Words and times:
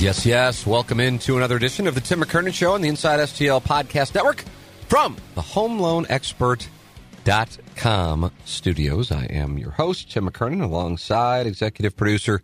Yes, 0.00 0.24
yes. 0.24 0.66
Welcome 0.66 0.98
into 0.98 1.36
another 1.36 1.56
edition 1.56 1.86
of 1.86 1.94
the 1.94 2.00
Tim 2.00 2.22
McKernan 2.22 2.54
Show 2.54 2.72
on 2.72 2.80
the 2.80 2.88
Inside 2.88 3.20
STL 3.20 3.62
Podcast 3.62 4.14
Network 4.14 4.42
from 4.88 5.14
the 5.34 5.42
HomeLoanExpert.com 5.42 8.32
studios. 8.46 9.12
I 9.12 9.24
am 9.24 9.58
your 9.58 9.72
host, 9.72 10.10
Tim 10.10 10.26
McKernan, 10.26 10.62
alongside 10.62 11.46
executive 11.46 11.98
producer 11.98 12.40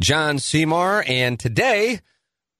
John 0.00 0.38
Seymour. 0.38 1.02
And 1.08 1.40
today 1.40 1.98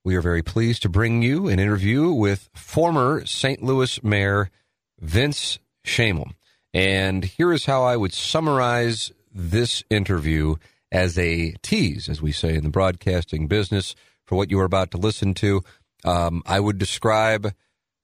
we 0.02 0.16
are 0.16 0.22
very 0.22 0.42
pleased 0.42 0.82
to 0.82 0.88
bring 0.88 1.22
you 1.22 1.46
an 1.46 1.60
interview 1.60 2.10
with 2.10 2.50
former 2.52 3.24
St. 3.26 3.62
Louis 3.62 4.02
Mayor 4.02 4.50
Vince 4.98 5.60
Schoemehl. 5.84 6.32
And 6.74 7.24
here 7.24 7.52
is 7.52 7.66
how 7.66 7.84
I 7.84 7.96
would 7.96 8.12
summarize 8.12 9.12
this 9.32 9.84
interview 9.88 10.56
as 10.90 11.16
a 11.16 11.52
tease, 11.62 12.08
as 12.08 12.20
we 12.20 12.32
say 12.32 12.56
in 12.56 12.64
the 12.64 12.70
broadcasting 12.70 13.46
business 13.46 13.94
for 14.26 14.36
what 14.36 14.50
you 14.50 14.60
are 14.60 14.64
about 14.64 14.90
to 14.90 14.98
listen 14.98 15.34
to. 15.34 15.62
Um, 16.04 16.42
I 16.46 16.60
would 16.60 16.78
describe 16.78 17.52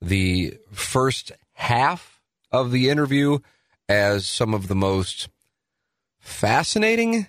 the 0.01 0.57
first 0.71 1.31
half 1.53 2.21
of 2.51 2.71
the 2.71 2.89
interview 2.89 3.39
as 3.87 4.25
some 4.25 4.53
of 4.53 4.67
the 4.67 4.75
most 4.75 5.29
fascinating 6.19 7.27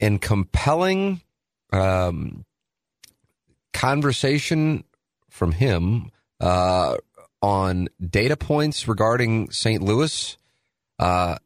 and 0.00 0.20
compelling 0.20 1.20
um, 1.72 2.44
conversation 3.72 4.84
from 5.28 5.52
him 5.52 6.10
uh, 6.40 6.96
on 7.40 7.88
data 8.00 8.36
points 8.36 8.86
regarding 8.86 9.50
St. 9.50 9.82
Louis 9.82 10.36
uh, 10.98 11.36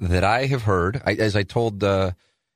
that 0.00 0.24
I 0.24 0.46
have 0.46 0.62
heard. 0.62 1.00
I, 1.04 1.14
as 1.14 1.36
I 1.36 1.42
told, 1.42 1.84
uh, 1.84 2.12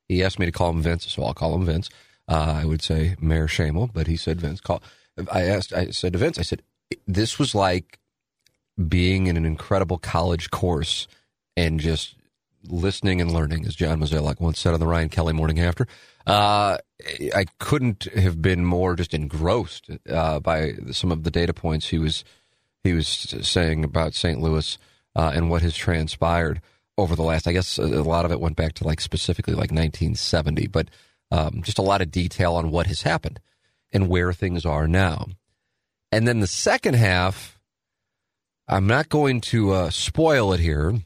he 0.07 0.23
asked 0.23 0.39
me 0.39 0.45
to 0.45 0.51
call 0.51 0.71
him 0.71 0.81
Vince, 0.81 1.09
so 1.11 1.23
I'll 1.23 1.33
call 1.33 1.55
him 1.55 1.65
Vince. 1.65 1.89
Uh, 2.29 2.59
I 2.61 2.65
would 2.65 2.83
say 2.83 3.15
Mayor 3.19 3.47
Schoemehl, 3.47 3.89
but 3.91 4.05
he 4.07 4.15
said 4.15 4.39
Vince. 4.39 4.61
Call. 4.61 4.83
I 5.31 5.41
asked. 5.41 5.73
I 5.73 5.87
said 5.87 6.13
to 6.13 6.19
Vince. 6.19 6.37
I 6.37 6.43
said 6.43 6.61
this 7.07 7.39
was 7.39 7.55
like 7.55 7.99
being 8.87 9.27
in 9.27 9.35
an 9.35 9.45
incredible 9.45 9.97
college 9.97 10.51
course 10.51 11.07
and 11.57 11.79
just 11.79 12.15
listening 12.63 13.19
and 13.19 13.31
learning, 13.31 13.65
as 13.65 13.75
John 13.75 13.99
Mozeliak 13.99 14.39
once 14.39 14.59
said 14.59 14.73
on 14.73 14.79
the 14.79 14.87
Ryan 14.87 15.09
Kelley 15.09 15.33
Morning 15.33 15.59
After. 15.59 15.87
Uh, 16.27 16.77
I 17.35 17.45
couldn't 17.59 18.03
have 18.15 18.41
been 18.41 18.63
more 18.63 18.95
just 18.95 19.15
engrossed 19.15 19.89
uh, 20.07 20.39
by 20.39 20.73
some 20.91 21.11
of 21.11 21.23
the 21.23 21.31
data 21.31 21.53
points 21.53 21.87
he 21.87 21.97
was 21.97 22.23
he 22.83 22.93
was 22.93 23.07
saying 23.41 23.83
about 23.83 24.13
St. 24.13 24.39
Louis 24.39 24.77
uh, 25.15 25.31
and 25.33 25.49
what 25.49 25.63
has 25.63 25.75
transpired 25.75 26.61
over 26.97 27.15
the 27.15 27.23
last. 27.23 27.47
I 27.47 27.53
guess 27.53 27.77
a 27.77 27.85
lot 27.85 28.25
of 28.25 28.31
it 28.31 28.39
went 28.39 28.55
back 28.55 28.73
to 28.73 28.83
like 28.83 29.01
specifically 29.01 29.53
like 29.53 29.71
1970, 29.71 30.67
but 30.67 30.89
um, 31.31 31.61
just 31.63 31.77
a 31.77 31.83
lot 31.83 32.01
of 32.01 32.11
detail 32.11 32.55
on 32.55 32.71
what 32.71 32.87
has 32.87 33.03
happened 33.03 33.39
and 33.91 34.07
where 34.07 34.33
things 34.33 34.65
are 34.65 34.87
now. 34.87 35.27
And 36.11 36.27
then 36.27 36.39
the 36.39 36.47
second 36.47 36.95
half, 36.95 37.59
I'm 38.67 38.87
not 38.87 39.09
going 39.09 39.41
to 39.41 39.71
uh, 39.71 39.89
spoil 39.89 40.53
it 40.53 40.59
here, 40.59 40.99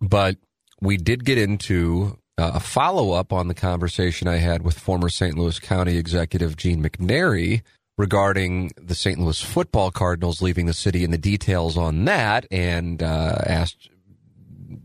but 0.00 0.36
we 0.80 0.96
did 0.96 1.24
get 1.24 1.38
into 1.38 2.18
uh, 2.38 2.52
a 2.54 2.60
follow 2.60 3.12
up 3.12 3.32
on 3.32 3.48
the 3.48 3.54
conversation 3.54 4.28
I 4.28 4.36
had 4.36 4.62
with 4.62 4.78
former 4.78 5.08
St. 5.08 5.36
Louis 5.36 5.58
County 5.58 5.96
Executive 5.96 6.56
Gene 6.56 6.82
McNary 6.82 7.62
regarding 7.98 8.72
the 8.76 8.94
St. 8.94 9.18
Louis 9.18 9.40
football 9.42 9.90
Cardinals 9.90 10.40
leaving 10.40 10.64
the 10.64 10.72
city 10.72 11.04
and 11.04 11.12
the 11.12 11.18
details 11.18 11.76
on 11.76 12.06
that, 12.06 12.46
and 12.50 13.02
uh, 13.02 13.36
asked 13.44 13.90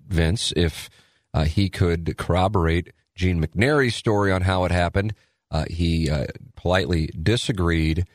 Vince 0.07 0.51
if 0.55 0.89
uh, 1.33 1.45
he 1.45 1.69
could 1.69 2.17
corroborate 2.17 2.91
Gene 3.15 3.41
McNary's 3.41 3.95
story 3.95 4.31
on 4.31 4.41
how 4.41 4.65
it 4.65 4.71
happened. 4.71 5.13
Uh, 5.51 5.65
he 5.69 6.09
uh, 6.09 6.27
politely 6.55 7.07
disagreed 7.07 8.05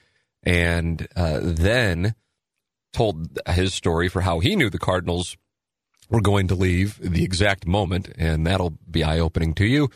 and 0.43 1.07
uh, 1.17 1.41
then 1.43 2.15
told 2.93 3.39
his 3.49 3.73
story 3.73 4.09
for 4.09 4.23
how 4.23 4.41
he 4.41 4.57
knew 4.57 4.71
the 4.71 4.79
Cardinals 4.79 5.37
were 6.09 6.21
going 6.21 6.49
to 6.49 6.55
leave 6.55 6.99
the 7.01 7.23
exact 7.23 7.67
moment, 7.67 8.11
and 8.19 8.47
that'll 8.47 8.77
be 8.91 9.05
eye 9.05 9.21
opening 9.21 9.55
to 9.55 9.65
you. 9.65 9.91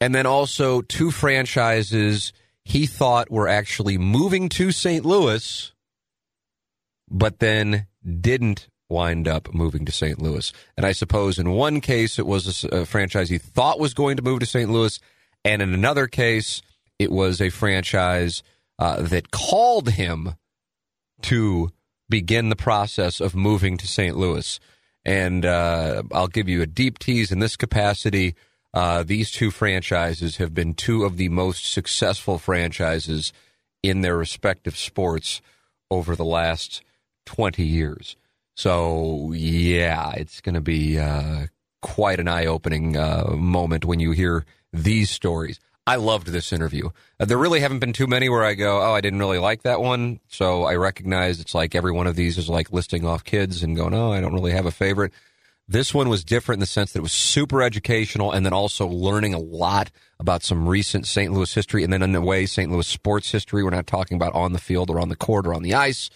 And 0.00 0.14
then 0.14 0.26
also 0.26 0.82
two 0.82 1.10
franchises 1.10 2.32
he 2.64 2.86
thought 2.86 3.30
were 3.30 3.48
actually 3.48 3.98
moving 3.98 4.48
to 4.50 4.70
St. 4.70 5.04
Louis, 5.04 5.72
but 7.10 7.40
then 7.40 7.86
didn't 8.20 8.68
wind 8.92 9.26
up 9.26 9.52
moving 9.52 9.84
to 9.84 9.92
St. 9.92 10.20
Louis. 10.20 10.52
And 10.76 10.86
I 10.86 10.92
suppose 10.92 11.38
in 11.38 11.50
one 11.50 11.80
case 11.80 12.18
it 12.18 12.26
was 12.26 12.64
a, 12.64 12.86
franchise 12.86 13.30
he 13.30 13.38
thought 13.38 13.80
was 13.80 13.94
going 13.94 14.16
to 14.16 14.22
move 14.22 14.40
to 14.40 14.46
St. 14.46 14.70
Louis, 14.70 15.00
and 15.44 15.62
in 15.62 15.74
another 15.74 16.06
case 16.06 16.62
it 16.98 17.10
was 17.10 17.40
a 17.40 17.50
franchise 17.50 18.42
uh, 18.78 19.02
that 19.02 19.30
called 19.30 19.90
him 19.90 20.34
to 21.22 21.70
begin 22.08 22.48
the 22.48 22.56
process 22.56 23.20
of 23.20 23.34
moving 23.34 23.76
to 23.78 23.88
St. 23.88 24.16
Louis. 24.16 24.60
And 25.04 25.44
uh, 25.44 26.02
I'll 26.12 26.28
give 26.28 26.48
you 26.48 26.62
a 26.62 26.66
deep 26.66 26.98
tease 26.98 27.32
in 27.32 27.38
this 27.38 27.56
capacity. 27.56 28.34
Uh, 28.74 29.02
these 29.02 29.30
two 29.30 29.50
franchises 29.50 30.36
have 30.36 30.54
been 30.54 30.74
two 30.74 31.04
of 31.04 31.16
the 31.16 31.28
most 31.28 31.72
successful 31.72 32.38
franchises 32.38 33.32
in 33.82 34.00
their 34.00 34.16
respective 34.16 34.76
sports 34.76 35.40
over 35.90 36.14
the 36.14 36.24
last 36.24 36.82
20 37.26 37.64
years. 37.64 38.16
So, 38.54 39.32
yeah, 39.32 40.12
it's 40.12 40.40
going 40.40 40.54
to 40.54 40.60
be 40.60 40.98
uh, 40.98 41.46
quite 41.80 42.20
an 42.20 42.28
eye 42.28 42.46
opening 42.46 42.96
uh, 42.96 43.32
moment 43.36 43.84
when 43.84 44.00
you 44.00 44.12
hear 44.12 44.44
these 44.72 45.10
stories. 45.10 45.58
I 45.86 45.96
loved 45.96 46.28
this 46.28 46.52
interview. 46.52 46.90
Uh, 47.18 47.24
there 47.24 47.38
really 47.38 47.60
haven't 47.60 47.80
been 47.80 47.92
too 47.92 48.06
many 48.06 48.28
where 48.28 48.44
I 48.44 48.54
go, 48.54 48.80
oh, 48.82 48.94
I 48.94 49.00
didn't 49.00 49.18
really 49.18 49.38
like 49.38 49.62
that 49.62 49.80
one. 49.80 50.20
So 50.28 50.64
I 50.64 50.76
recognize 50.76 51.40
it's 51.40 51.54
like 51.54 51.74
every 51.74 51.92
one 51.92 52.06
of 52.06 52.14
these 52.14 52.38
is 52.38 52.48
like 52.48 52.72
listing 52.72 53.04
off 53.04 53.24
kids 53.24 53.62
and 53.62 53.76
going, 53.76 53.92
oh, 53.92 54.12
I 54.12 54.20
don't 54.20 54.34
really 54.34 54.52
have 54.52 54.66
a 54.66 54.70
favorite. 54.70 55.12
This 55.66 55.92
one 55.92 56.08
was 56.08 56.24
different 56.24 56.58
in 56.58 56.60
the 56.60 56.66
sense 56.66 56.92
that 56.92 57.00
it 57.00 57.02
was 57.02 57.12
super 57.12 57.62
educational 57.62 58.30
and 58.30 58.44
then 58.44 58.52
also 58.52 58.86
learning 58.86 59.34
a 59.34 59.38
lot 59.38 59.90
about 60.20 60.42
some 60.42 60.68
recent 60.68 61.06
St. 61.06 61.32
Louis 61.32 61.52
history 61.52 61.82
and 61.82 61.92
then 61.92 62.02
in 62.02 62.14
a 62.14 62.20
way 62.20 62.46
St. 62.46 62.70
Louis 62.70 62.86
sports 62.86 63.32
history. 63.32 63.64
We're 63.64 63.70
not 63.70 63.86
talking 63.86 64.16
about 64.16 64.34
on 64.34 64.52
the 64.52 64.58
field 64.58 64.90
or 64.90 65.00
on 65.00 65.08
the 65.08 65.16
court 65.16 65.46
or 65.46 65.54
on 65.54 65.62
the 65.62 65.74
ice 65.74 66.10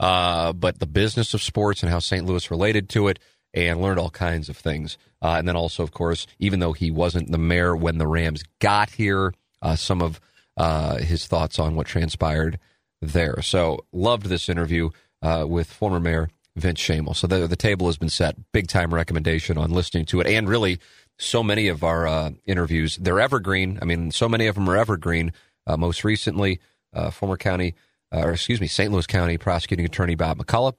uh, 0.00 0.52
but 0.52 0.78
the 0.78 0.86
business 0.86 1.34
of 1.34 1.42
sports 1.42 1.82
and 1.82 1.90
how 1.90 1.98
St. 1.98 2.24
Louis 2.24 2.50
related 2.50 2.88
to 2.90 3.08
it, 3.08 3.18
and 3.52 3.80
learned 3.80 4.00
all 4.00 4.10
kinds 4.10 4.48
of 4.48 4.56
things. 4.56 4.98
Uh, 5.22 5.36
and 5.38 5.46
then 5.46 5.56
also, 5.56 5.82
of 5.82 5.92
course, 5.92 6.26
even 6.38 6.58
though 6.58 6.72
he 6.72 6.90
wasn't 6.90 7.30
the 7.30 7.38
mayor 7.38 7.74
when 7.76 7.98
the 7.98 8.06
Rams 8.06 8.42
got 8.58 8.90
here, 8.90 9.32
uh, 9.62 9.76
some 9.76 10.02
of 10.02 10.20
uh, 10.56 10.96
his 10.96 11.26
thoughts 11.26 11.58
on 11.58 11.76
what 11.76 11.86
transpired 11.86 12.58
there. 13.00 13.40
So, 13.42 13.84
loved 13.92 14.26
this 14.26 14.48
interview 14.48 14.90
uh, 15.22 15.46
with 15.48 15.72
former 15.72 16.00
mayor 16.00 16.28
Vince 16.56 16.80
Schoemehl. 16.80 17.16
So 17.16 17.26
the, 17.26 17.46
the 17.46 17.56
table 17.56 17.86
has 17.86 17.98
been 17.98 18.08
set. 18.08 18.36
Big 18.52 18.68
time 18.68 18.94
recommendation 18.94 19.58
on 19.58 19.70
listening 19.70 20.04
to 20.06 20.20
it, 20.20 20.26
and 20.26 20.48
really 20.48 20.78
so 21.18 21.42
many 21.42 21.68
of 21.68 21.82
our 21.82 22.06
uh, 22.06 22.30
interviews 22.44 22.96
they're 22.96 23.20
evergreen. 23.20 23.78
I 23.82 23.84
mean, 23.84 24.10
so 24.10 24.28
many 24.28 24.46
of 24.46 24.54
them 24.54 24.68
are 24.68 24.76
evergreen. 24.76 25.32
Uh, 25.66 25.76
most 25.76 26.04
recently, 26.04 26.60
uh, 26.92 27.10
former 27.10 27.36
county 27.36 27.74
or 28.22 28.32
excuse 28.32 28.60
me, 28.60 28.66
St. 28.66 28.92
Louis 28.92 29.06
County 29.06 29.38
Prosecuting 29.38 29.84
Attorney 29.84 30.14
Bob 30.14 30.38
McCulloch. 30.38 30.74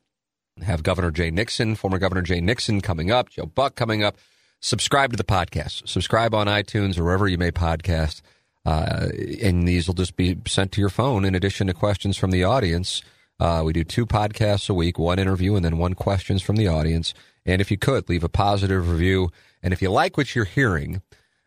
Have 0.62 0.84
Governor 0.84 1.12
Jay 1.12 1.32
Nixon, 1.32 1.76
former 1.76 1.98
Governor 1.98 2.22
Jay 2.22 2.40
Nixon 2.40 2.80
coming 2.80 3.12
up, 3.12 3.30
Joe 3.30 3.46
Buck 3.46 3.76
coming 3.76 4.04
up. 4.04 4.16
Subscribe 4.62 5.12
to 5.12 5.18
the 5.18 5.24
podcast. 5.24 5.88
Subscribe 5.88 6.34
on 6.34 6.48
iTunes 6.48 6.98
or 6.98 7.04
wherever 7.04 7.28
you 7.28 7.38
may 7.38 7.52
podcast. 7.52 8.22
Uh, 8.66 9.10
and 9.44 9.68
these 9.68 9.88
will 9.88 9.94
just 9.94 10.16
be 10.16 10.38
sent 10.48 10.72
to 10.72 10.82
your 10.82 10.90
phone 10.90 11.26
in 11.26 11.36
addition 11.36 11.68
to 11.68 11.74
questions 11.74 12.18
from 12.18 12.32
the 12.32 12.44
audience. 12.44 13.04
Uh, 13.40 13.62
we 13.66 13.74
do 13.74 13.84
two 13.84 14.06
podcasts 14.06 14.70
a 14.70 14.74
week, 14.74 14.98
one 14.98 15.20
interview 15.20 15.56
and 15.56 15.66
then 15.66 15.78
one 15.78 15.94
questions 15.94 16.42
from 16.42 16.56
the 16.56 16.68
audience. 16.68 17.14
And 17.46 17.62
if 17.62 17.70
you 17.70 17.78
could, 17.78 18.10
leave 18.10 18.24
a 18.24 18.30
positive 18.30 18.90
review. 18.90 19.30
And 19.62 19.74
if 19.74 19.82
you 19.82 19.92
like 19.92 20.18
what 20.18 20.36
you're 20.36 20.46
hearing, 20.46 21.02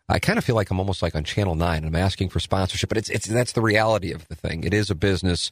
I 0.08 0.19
kind 0.19 0.38
of 0.38 0.44
feel 0.44 0.55
like 0.55 0.70
I'm 0.70 0.79
almost 0.79 1.02
like 1.02 1.14
on 1.14 1.25
Channel 1.25 1.55
Nine. 1.55 1.85
I'm 1.85 1.96
asking 1.96 2.29
for 2.29 2.40
sponsorship, 2.40 2.88
but 2.88 2.99
it's 2.99 3.11
it's 3.11 3.26
that's 3.26 3.52
the 3.52 3.61
reality 3.61 4.12
of 4.12 4.26
the 4.29 4.35
thing. 4.35 4.64
It 4.64 4.73
is 4.73 4.90
a 4.90 4.94
business, 4.94 5.50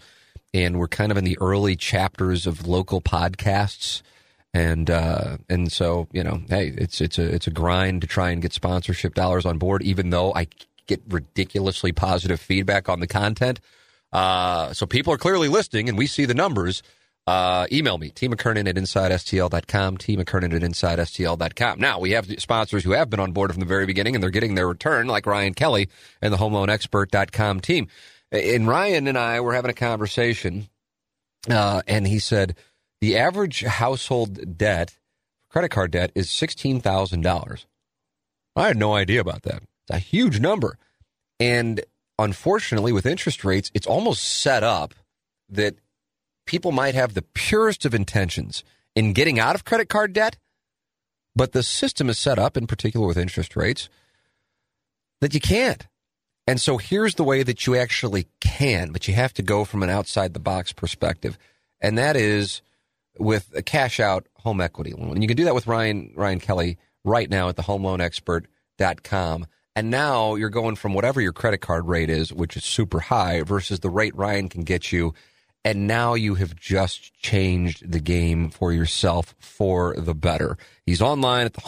and 0.55 0.79
we're 0.79 0.89
kind 0.89 1.11
of 1.11 1.19
in 1.19 1.25
the 1.25 1.39
early 1.41 1.77
chapters 1.77 2.47
of 2.47 2.67
local 2.67 3.01
podcasts, 3.01 4.03
and 4.55 4.91
uh, 4.91 5.39
and 5.49 5.71
so 5.71 6.09
you 6.13 6.25
know, 6.25 6.41
hey, 6.49 6.73
it's 6.77 7.01
it's 7.01 7.19
a 7.19 7.35
it's 7.35 7.47
a 7.47 7.51
grind 7.51 8.01
to 8.03 8.07
try 8.07 8.31
and 8.31 8.43
get 8.43 8.53
sponsorship 8.53 9.15
dollars 9.15 9.45
on 9.47 9.59
board. 9.59 9.83
Even 9.83 10.11
though 10.11 10.33
I 10.35 10.49
get 10.87 11.03
ridiculously 11.09 11.93
positive 11.93 12.41
feedback 12.41 12.89
on 12.89 13.01
the 13.01 13.07
content, 13.07 13.61
uh, 14.13 14.73
so 14.73 14.87
people 14.87 15.13
are 15.13 15.19
clearly 15.19 15.49
listening, 15.49 15.89
and 15.89 15.99
we 15.99 16.07
see 16.07 16.25
the 16.25 16.35
numbers. 16.35 16.83
Uh, 17.27 17.67
email 17.73 17.99
me, 17.99 18.09
T. 18.11 18.29
McKernan 18.29 18.69
at 18.69 18.77
InsideSTL.com, 18.77 19.97
T. 19.97 20.17
McKernan 20.17 20.55
at 20.55 20.63
InsideSTL.com. 20.63 21.81
Now, 21.81 21.99
we 21.99 22.13
have 22.13 22.33
sponsors 22.39 22.85
who 22.85 22.93
have 22.93 23.11
been 23.11 23.19
on 23.19 23.33
board 23.33 23.51
from 23.51 23.59
the 23.59 23.67
very 23.67 23.85
beginning 23.85 24.15
and 24.15 24.23
they're 24.23 24.31
getting 24.31 24.55
their 24.55 24.69
return, 24.69 25.09
like 25.09 25.27
Ryan 25.27 25.53
Kelley 25.53 25.89
and 26.23 26.33
the 26.33 26.37
HomeLoanExpert.com 26.37 27.59
team. 27.63 27.89
And 28.33 28.67
Ryan 28.67 29.07
and 29.07 29.17
I 29.17 29.41
were 29.41 29.55
having 29.55 29.71
a 29.71 29.75
conversation, 29.75 30.69
uh, 31.49 31.83
and 31.87 32.07
he 32.07 32.19
said 32.19 32.57
the 33.01 33.17
average 33.17 33.63
household 33.63 34.59
debt, 34.59 34.97
credit 35.49 35.69
card 35.71 35.93
debt, 35.93 36.13
is 36.15 36.29
$16,000. 36.29 37.67
I 38.57 38.67
had 38.67 38.77
no 38.77 38.95
idea 38.95 39.21
about 39.21 39.43
that. 39.43 39.63
It's 39.89 39.97
a 39.97 39.99
huge 39.99 40.41
number. 40.41 40.79
And 41.39 41.83
unfortunately, 42.19 42.93
with 42.93 43.07
interest 43.07 43.45
rates, 43.45 43.71
it's 43.75 43.87
almost 43.87 44.25
set 44.25 44.63
up 44.63 44.95
that 45.49 45.77
people 46.47 46.73
might 46.73 46.95
have 46.95 47.15
the 47.15 47.23
purest 47.35 47.85
of 47.85 47.95
intentions 47.95 48.65
in 48.95 49.13
getting 49.13 49.39
out 49.39 49.55
of 49.55 49.65
credit 49.65 49.89
card 49.89 50.13
debt, 50.13 50.39
but 51.35 51.53
the 51.53 51.63
system 51.63 52.09
is 52.09 52.19
set 52.19 52.39
up, 52.39 52.57
in 52.57 52.67
particular 52.67 53.07
with 53.07 53.19
interest 53.19 53.55
rates, 53.55 53.89
that 55.21 55.35
you 55.35 55.41
can't. 55.41 55.87
And 56.47 56.61
so 56.61 56.79
here's 56.79 57.17
the 57.17 57.25
way 57.25 57.43
that 57.43 57.67
you 57.67 57.75
actually 57.75 58.29
can, 58.41 58.93
but 58.93 59.09
you 59.09 59.15
have 59.15 59.35
to 59.35 59.43
go 59.43 59.65
from 59.65 59.83
an 59.83 59.91
outside 59.91 60.33
the 60.33 60.41
box 60.41 60.73
perspective. 60.73 61.39
And 61.81 61.99
that 61.99 62.17
is 62.17 62.63
with 63.19 63.51
a 63.55 63.63
cash 63.63 63.99
out 63.99 64.27
home 64.37 64.61
equity 64.61 64.93
loan. 64.93 65.13
And 65.13 65.23
you 65.23 65.29
can 65.29 65.37
do 65.37 65.45
that 65.45 65.55
with 65.55 65.67
Ryan 65.67 66.13
Ryan 66.15 66.41
Kelley 66.41 66.79
right 67.05 67.29
now 67.29 67.49
at 67.49 67.57
the 67.57 67.63
homeloanexpert.com. 67.63 69.47
And 69.75 69.91
now 69.91 70.37
you're 70.37 70.49
going 70.49 70.77
from 70.77 70.95
whatever 70.95 71.21
your 71.21 71.33
credit 71.33 71.59
card 71.59 71.87
rate 71.87 72.09
is, 72.09 72.33
which 72.33 72.57
is 72.57 72.65
super 72.65 73.01
high, 73.01 73.43
versus 73.43 73.81
the 73.81 73.91
rate 73.91 74.15
Ryan 74.17 74.49
can 74.49 74.63
get 74.63 74.93
you 74.93 75.13
and 75.67 75.89
now 75.89 76.15
you 76.15 76.37
have 76.37 76.55
just 76.55 77.13
changed 77.19 77.91
the 77.91 77.99
game 77.99 78.51
for 78.51 78.73
yourself 78.73 79.35
for 79.41 79.97
the 79.99 80.15
better. 80.15 80.57
He's 80.85 81.03
online 81.03 81.45
at 81.45 81.55
the 81.55 81.61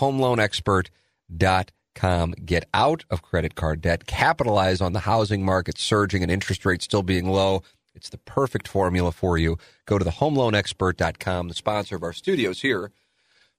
homeloanexpert.com. 1.98 2.34
Get 2.44 2.68
out 2.74 3.04
of 3.10 3.22
credit 3.22 3.54
card 3.54 3.80
debt, 3.80 4.06
capitalize 4.06 4.80
on 4.80 4.92
the 4.92 5.00
housing 5.00 5.44
market 5.44 5.78
surging 5.78 6.22
and 6.22 6.30
interest 6.30 6.64
rates 6.64 6.84
still 6.84 7.02
being 7.02 7.28
low. 7.30 7.62
It's 7.94 8.10
the 8.10 8.18
perfect 8.18 8.68
formula 8.68 9.12
for 9.12 9.38
you. 9.38 9.58
Go 9.86 9.98
to 9.98 10.04
the 10.04 10.12
homeloanexpert.com, 10.12 11.48
the 11.48 11.54
sponsor 11.54 11.96
of 11.96 12.02
our 12.02 12.12
studios 12.12 12.60
here 12.60 12.92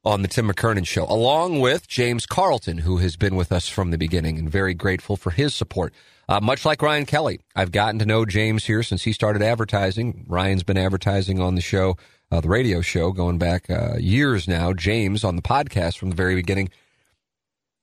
on 0.06 0.21
the 0.21 0.30
Tim 0.30 0.47
McKernan 0.50 0.88
Show, 0.88 1.03
along 1.09 1.59
with 1.59 1.88
James 1.89 2.25
Carlton, 2.25 2.80
who 2.80 2.97
has 2.97 3.18
been 3.18 3.36
with 3.36 3.51
us 3.51 3.68
from 3.68 3.91
the 3.91 3.97
beginning 3.97 4.39
and 4.39 4.50
very 4.50 4.74
grateful 4.74 5.18
for 5.18 5.31
his 5.31 5.53
support. 5.53 5.94
Uh, 6.30 6.39
much 6.39 6.63
like 6.63 6.81
Ryan 6.81 7.06
Kelley, 7.06 7.42
I've 7.53 7.74
gotten 7.74 8.00
to 8.00 8.06
know 8.06 8.24
James 8.24 8.65
here 8.65 8.81
since 8.81 9.03
he 9.03 9.12
started 9.12 9.42
advertising. 9.42 10.25
Ryan's 10.30 10.63
been 10.63 10.77
advertising 10.77 11.42
on 11.42 11.56
the 11.56 11.62
show, 11.62 11.97
uh, 12.31 12.39
the 12.39 12.47
radio 12.47 12.80
show, 12.80 13.12
going 13.12 13.39
back 13.39 13.69
uh, 13.69 13.97
years 13.97 14.47
now. 14.47 14.71
James 14.71 15.25
on 15.25 15.35
the 15.35 15.42
podcast 15.42 15.97
from 15.97 16.12
the 16.12 16.15
very 16.15 16.35
beginning. 16.35 16.69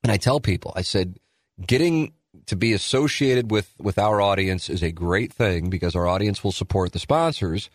And 0.02 0.12
I 0.12 0.16
tell 0.16 0.40
people, 0.40 0.72
I 0.76 0.82
said, 0.82 1.18
getting 1.64 2.12
to 2.46 2.56
be 2.56 2.72
associated 2.72 3.50
with 3.50 3.74
with 3.78 3.98
our 3.98 4.20
audience 4.20 4.68
is 4.68 4.82
a 4.82 4.92
great 4.92 5.32
thing 5.32 5.70
because 5.70 5.96
our 5.96 6.06
audience 6.06 6.44
will 6.44 6.52
support 6.52 6.92
the 6.92 6.98
sponsors. 6.98 7.70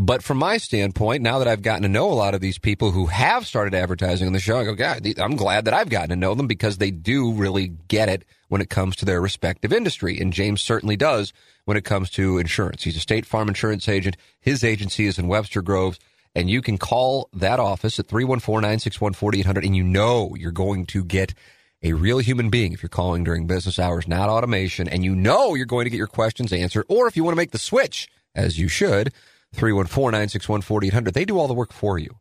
But 0.00 0.22
from 0.22 0.38
my 0.38 0.58
standpoint, 0.58 1.22
now 1.22 1.40
that 1.40 1.48
I've 1.48 1.62
gotten 1.62 1.82
to 1.82 1.88
know 1.88 2.08
a 2.08 2.14
lot 2.14 2.34
of 2.34 2.40
these 2.40 2.58
people 2.58 2.92
who 2.92 3.06
have 3.06 3.48
started 3.48 3.74
advertising 3.74 4.28
on 4.28 4.32
the 4.32 4.38
show, 4.38 4.58
I 4.58 4.64
go, 4.64 4.74
God, 4.74 5.04
I'm 5.18 5.34
glad 5.34 5.64
that 5.64 5.74
I've 5.74 5.88
gotten 5.88 6.10
to 6.10 6.16
know 6.16 6.36
them 6.36 6.46
because 6.46 6.78
they 6.78 6.92
do 6.92 7.32
really 7.32 7.66
get 7.88 8.08
it 8.08 8.24
when 8.46 8.60
it 8.60 8.70
comes 8.70 8.94
to 8.96 9.04
their 9.04 9.20
respective 9.20 9.72
industry. 9.72 10.20
And 10.20 10.32
James 10.32 10.62
certainly 10.62 10.96
does 10.96 11.32
when 11.64 11.76
it 11.76 11.84
comes 11.84 12.10
to 12.10 12.38
insurance. 12.38 12.84
He's 12.84 12.96
a 12.96 13.00
state 13.00 13.26
farm 13.26 13.48
insurance 13.48 13.88
agent. 13.88 14.16
His 14.40 14.62
agency 14.62 15.06
is 15.06 15.18
in 15.18 15.26
Webster 15.26 15.62
Groves. 15.62 15.98
And 16.32 16.48
you 16.48 16.62
can 16.62 16.78
call 16.78 17.28
that 17.32 17.58
office 17.58 17.98
at 17.98 18.06
314 18.06 18.60
961 18.62 19.14
4800 19.14 19.64
and 19.64 19.74
you 19.74 19.82
know 19.82 20.36
you're 20.38 20.52
going 20.52 20.86
to 20.86 21.02
get 21.02 21.34
a 21.82 21.92
real 21.92 22.18
human 22.18 22.50
being 22.50 22.72
if 22.72 22.82
you're 22.82 22.88
calling 22.88 23.24
during 23.24 23.46
business 23.46 23.78
hours, 23.78 24.08
not 24.08 24.28
automation. 24.28 24.88
And 24.88 25.04
you 25.04 25.14
know 25.14 25.54
you're 25.54 25.66
going 25.66 25.84
to 25.84 25.90
get 25.90 25.96
your 25.96 26.06
questions 26.06 26.52
answered. 26.52 26.84
Or 26.88 27.06
if 27.06 27.16
you 27.16 27.24
want 27.24 27.32
to 27.34 27.38
make 27.38 27.52
the 27.52 27.58
switch, 27.58 28.08
as 28.34 28.58
you 28.58 28.68
should, 28.68 29.12
314 29.54 30.10
961 30.12 30.62
4800, 30.62 31.14
they 31.14 31.24
do 31.24 31.38
all 31.38 31.48
the 31.48 31.54
work 31.54 31.72
for 31.72 31.98
you. 31.98 32.16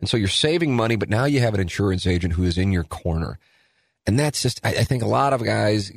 And 0.00 0.08
so 0.08 0.16
you're 0.16 0.28
saving 0.28 0.74
money, 0.74 0.96
but 0.96 1.08
now 1.08 1.24
you 1.24 1.40
have 1.40 1.54
an 1.54 1.60
insurance 1.60 2.06
agent 2.06 2.34
who 2.34 2.44
is 2.44 2.58
in 2.58 2.72
your 2.72 2.84
corner. 2.84 3.38
And 4.06 4.18
that's 4.18 4.42
just, 4.42 4.60
I, 4.64 4.70
I 4.70 4.84
think 4.84 5.02
a 5.02 5.08
lot 5.08 5.32
of 5.32 5.42
guys 5.42 5.92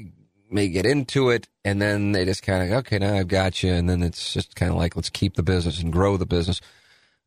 may 0.49 0.69
get 0.69 0.85
into 0.85 1.29
it 1.29 1.47
and 1.65 1.81
then 1.81 2.13
they 2.13 2.23
just 2.23 2.43
kind 2.43 2.63
of, 2.63 2.77
okay, 2.79 2.99
now 2.99 3.15
I've 3.15 3.27
got 3.27 3.63
you. 3.63 3.73
And 3.73 3.89
then 3.89 4.01
it's 4.01 4.33
just 4.33 4.55
kind 4.55 4.71
of 4.71 4.77
like, 4.77 4.95
let's 4.95 5.09
keep 5.09 5.35
the 5.35 5.43
business 5.43 5.81
and 5.81 5.91
grow 5.91 6.15
the 6.15 6.25
business. 6.25 6.61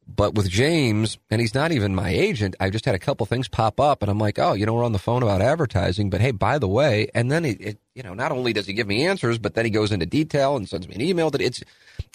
But 0.06 0.34
with 0.34 0.48
James, 0.48 1.18
and 1.30 1.40
he's 1.40 1.54
not 1.54 1.70
even 1.70 1.94
my 1.94 2.10
agent, 2.10 2.56
I 2.58 2.70
just 2.70 2.84
had 2.84 2.96
a 2.96 2.98
couple 2.98 3.26
things 3.26 3.46
pop 3.46 3.78
up, 3.78 4.02
and 4.02 4.10
I'm 4.10 4.18
like, 4.18 4.40
oh, 4.40 4.54
you 4.54 4.66
know, 4.66 4.74
we're 4.74 4.84
on 4.84 4.92
the 4.92 4.98
phone 4.98 5.22
about 5.22 5.40
advertising, 5.40 6.10
but 6.10 6.20
hey, 6.20 6.32
by 6.32 6.58
the 6.58 6.66
way, 6.66 7.08
and 7.14 7.30
then 7.30 7.44
it, 7.44 7.60
it 7.60 7.78
you 7.94 8.02
know, 8.02 8.14
not 8.14 8.32
only 8.32 8.52
does 8.52 8.66
he 8.66 8.72
give 8.72 8.88
me 8.88 9.06
answers, 9.06 9.38
but 9.38 9.54
then 9.54 9.64
he 9.64 9.70
goes 9.70 9.92
into 9.92 10.06
detail 10.06 10.56
and 10.56 10.68
sends 10.68 10.88
me 10.88 10.96
an 10.96 11.00
email 11.00 11.30
that 11.30 11.40
it's, 11.40 11.62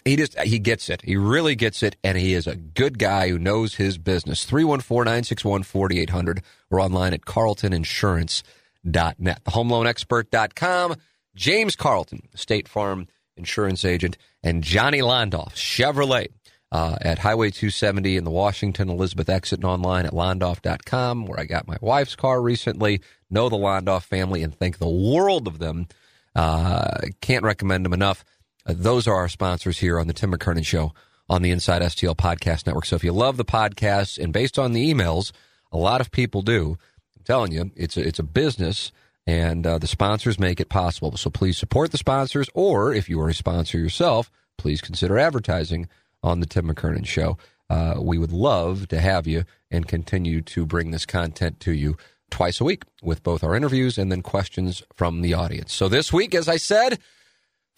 he 0.04 0.18
just, 0.18 0.38
he 0.40 0.60
gets 0.60 0.90
it. 0.90 1.02
He 1.04 1.16
really 1.16 1.56
gets 1.56 1.84
it, 1.84 1.96
and 2.04 2.18
he 2.18 2.34
is 2.34 2.48
a 2.48 2.56
good 2.56 3.00
guy 3.00 3.30
who 3.30 3.40
knows 3.40 3.76
his 3.76 3.98
business. 3.98 4.44
314 4.44 5.06
961 5.06 5.64
4800 5.64 6.42
or 6.70 6.82
online 6.82 7.14
at 7.14 7.22
carltoninsurance.net. 7.22 8.44
The 8.84 9.52
homeloanexpert.com. 9.52 10.96
James 11.36 11.76
Carlton, 11.76 12.28
State 12.34 12.68
Farm 12.68 13.08
insurance 13.38 13.84
agent, 13.84 14.18
and 14.44 14.64
Johnny 14.64 15.00
Londoff, 15.00 15.54
Chevrolet 15.54 16.30
uh, 16.72 16.98
at 17.02 17.20
Highway 17.20 17.52
270 17.52 18.18
in 18.18 18.24
the 18.24 18.32
Washington 18.32 18.90
Elizabeth 18.90 19.30
exit 19.30 19.60
and 19.60 19.66
online 19.66 20.06
at 20.06 20.14
londoff.com, 20.14 21.26
where 21.26 21.40
I 21.40 21.46
got 21.46 21.68
my 21.68 21.78
wife's 21.82 22.16
car 22.16 22.42
recently. 22.42 23.02
Know 23.30 23.50
the 23.50 23.58
Londoff 23.58 24.04
family 24.04 24.44
and 24.44 24.54
thank 24.54 24.78
the 24.78 24.90
world 24.90 25.48
of 25.48 25.60
them. 25.60 25.88
Uh, 26.36 26.98
can't 27.22 27.44
recommend 27.44 27.86
them 27.86 27.94
enough. 27.94 28.26
Uh, 28.66 28.74
those 28.76 29.08
are 29.08 29.16
our 29.16 29.30
sponsors 29.30 29.80
here 29.80 30.00
on 30.00 30.08
the 30.08 30.14
Tim 30.14 30.32
McKernan 30.32 30.66
Show 30.66 30.94
on 31.30 31.42
the 31.42 31.52
Inside 31.52 31.82
STL 31.82 32.16
Podcast 32.16 32.66
Network. 32.66 32.86
So 32.86 32.96
if 32.96 33.04
you 33.04 33.14
love 33.14 33.38
the 33.38 33.46
podcast, 33.46 34.22
and 34.22 34.34
based 34.34 34.60
on 34.60 34.74
the 34.74 34.94
emails, 34.94 35.32
a 35.72 35.78
lot 35.78 36.02
of 36.02 36.12
people 36.12 36.42
do. 36.42 36.78
I'm 37.18 37.24
telling 37.24 37.52
you, 37.52 37.72
it's 37.76 37.98
a, 37.98 38.08
it's 38.08 38.20
a 38.20 38.24
business, 38.24 38.92
and 39.26 39.66
uh, 39.66 39.78
the 39.78 39.88
sponsors 39.88 40.40
make 40.40 40.60
it 40.60 40.70
possible. 40.70 41.16
So 41.18 41.30
please 41.30 41.58
support 41.58 41.92
the 41.92 41.98
sponsors, 41.98 42.50
or 42.54 42.94
if 42.94 43.10
you 43.10 43.20
are 43.22 43.30
a 43.30 43.34
sponsor 43.34 43.78
yourself, 43.80 44.30
please 44.58 44.82
consider 44.82 45.18
advertising 45.18 45.88
on 46.26 46.40
the 46.40 46.46
Tim 46.46 46.68
McKernan 46.68 47.06
Show. 47.06 47.38
Uh, 47.70 47.96
we 48.00 48.18
would 48.18 48.34
love 48.34 48.88
to 48.90 49.00
have 49.00 49.26
you 49.28 49.46
and 49.72 49.88
continue 49.88 50.42
to 50.42 50.66
bring 50.66 50.92
this 50.92 51.06
content 51.06 51.60
to 51.62 51.72
you 51.72 51.98
twice 52.30 52.60
a 52.60 52.64
week 52.64 52.84
with 53.02 53.24
both 53.24 53.44
our 53.44 53.56
interviews 53.56 53.98
and 53.98 54.12
then 54.12 54.22
questions 54.22 54.84
from 54.94 55.22
the 55.22 55.34
audience. 55.34 55.74
So 55.74 55.88
this 55.88 56.12
week, 56.12 56.36
as 56.36 56.50
I 56.50 56.58
said, 56.58 57.00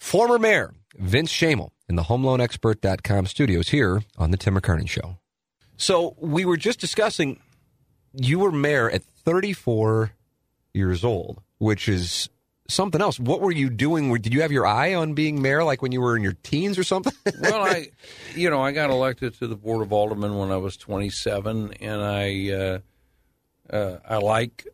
former 0.00 0.38
mayor 0.38 0.74
Vince 0.96 1.32
Schoemehl 1.32 1.70
in 1.88 1.96
the 1.96 2.04
HomeLoanExpert.com 2.04 3.26
studios 3.26 3.68
here 3.68 4.02
on 4.16 4.30
the 4.30 4.36
Tim 4.36 4.54
McKernan 4.54 4.88
Show. 4.88 5.18
So 5.76 6.16
we 6.18 6.44
were 6.44 6.56
just 6.56 6.80
discussing 6.80 7.40
you 8.12 8.40
were 8.40 8.50
mayor 8.50 8.90
at 8.90 9.04
34 9.04 10.12
years 10.74 11.04
old, 11.04 11.40
which 11.58 11.88
is 11.88 12.28
something 12.68 13.00
else. 13.00 13.18
What 13.18 13.40
were 13.40 13.50
you 13.50 13.70
doing? 13.70 14.12
Did 14.14 14.32
you 14.32 14.42
have 14.42 14.52
your 14.52 14.66
eye 14.66 14.94
on 14.94 15.14
being 15.14 15.40
mayor, 15.42 15.64
like 15.64 15.82
when 15.82 15.92
you 15.92 16.00
were 16.00 16.16
in 16.16 16.22
your 16.22 16.36
teens 16.42 16.78
or 16.78 16.84
something? 16.84 17.12
well, 17.40 17.62
I, 17.62 17.88
you 18.34 18.50
know, 18.50 18.60
I 18.60 18.72
got 18.72 18.90
elected 18.90 19.34
to 19.38 19.46
the 19.46 19.56
board 19.56 19.82
of 19.82 19.92
aldermen 19.92 20.36
when 20.36 20.50
I 20.50 20.58
was 20.58 20.76
27, 20.76 21.74
and 21.80 22.02
I, 22.02 22.50
uh, 22.50 22.78
uh, 23.74 23.98
I 24.08 24.18
like 24.18 24.66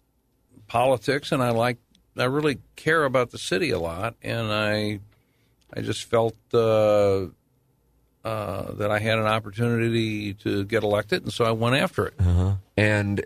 politics, 0.66 1.32
and 1.32 1.42
I 1.42 1.50
like, 1.50 1.78
I 2.16 2.24
really 2.24 2.58
care 2.76 3.04
about 3.04 3.30
the 3.30 3.38
city 3.38 3.70
a 3.70 3.78
lot, 3.78 4.16
and 4.22 4.52
I, 4.52 5.00
I 5.72 5.80
just 5.80 6.04
felt 6.04 6.36
uh, 6.52 7.26
uh 8.24 8.72
that 8.72 8.90
I 8.90 9.00
had 9.00 9.18
an 9.18 9.26
opportunity 9.26 10.34
to 10.34 10.64
get 10.64 10.82
elected, 10.82 11.24
and 11.24 11.32
so 11.32 11.44
I 11.44 11.50
went 11.52 11.76
after 11.76 12.06
it. 12.06 12.14
Uh-huh. 12.18 12.54
And 12.76 13.24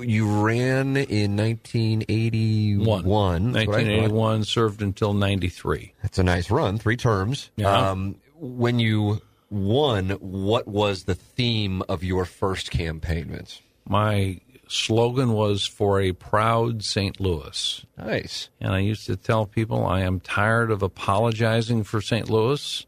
you 0.00 0.44
ran 0.44 0.96
in 0.96 1.36
1981. 1.36 3.04
1981, 3.52 4.44
served 4.44 4.82
until 4.82 5.12
93. 5.12 5.94
That's 6.02 6.18
a 6.18 6.22
nice 6.22 6.50
run, 6.50 6.78
three 6.78 6.96
terms. 6.96 7.50
Yeah. 7.56 7.90
Um, 7.90 8.16
when 8.38 8.78
you 8.78 9.22
won, 9.50 10.10
what 10.10 10.68
was 10.68 11.04
the 11.04 11.14
theme 11.14 11.82
of 11.88 12.04
your 12.04 12.24
first 12.24 12.70
campaign, 12.70 13.28
Vince? 13.28 13.62
My 13.88 14.40
slogan 14.68 15.32
was 15.32 15.66
for 15.66 16.00
a 16.00 16.12
proud 16.12 16.82
St. 16.82 17.20
Louis. 17.20 17.84
Nice. 17.96 18.50
And 18.60 18.72
I 18.72 18.80
used 18.80 19.06
to 19.06 19.16
tell 19.16 19.46
people 19.46 19.86
I 19.86 20.00
am 20.00 20.20
tired 20.20 20.70
of 20.70 20.82
apologizing 20.82 21.84
for 21.84 22.00
St. 22.00 22.28
Louis. 22.28 22.86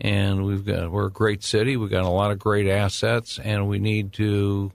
And 0.00 0.44
we've 0.44 0.64
got 0.64 0.90
we're 0.90 1.06
a 1.06 1.12
great 1.12 1.44
city. 1.44 1.76
We've 1.76 1.90
got 1.90 2.04
a 2.04 2.08
lot 2.08 2.32
of 2.32 2.38
great 2.40 2.66
assets, 2.66 3.38
and 3.38 3.68
we 3.68 3.78
need 3.78 4.12
to 4.14 4.72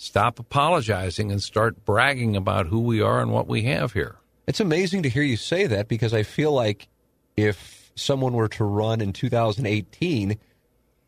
stop 0.00 0.38
apologizing 0.38 1.30
and 1.30 1.42
start 1.42 1.84
bragging 1.84 2.34
about 2.34 2.66
who 2.66 2.80
we 2.80 3.02
are 3.02 3.20
and 3.20 3.30
what 3.30 3.46
we 3.46 3.64
have 3.64 3.92
here. 3.92 4.16
It's 4.46 4.58
amazing 4.58 5.02
to 5.02 5.10
hear 5.10 5.22
you 5.22 5.36
say 5.36 5.66
that 5.66 5.88
because 5.88 6.14
I 6.14 6.22
feel 6.22 6.52
like 6.52 6.88
if 7.36 7.92
someone 7.96 8.32
were 8.32 8.48
to 8.48 8.64
run 8.64 9.02
in 9.02 9.12
2018, 9.12 10.38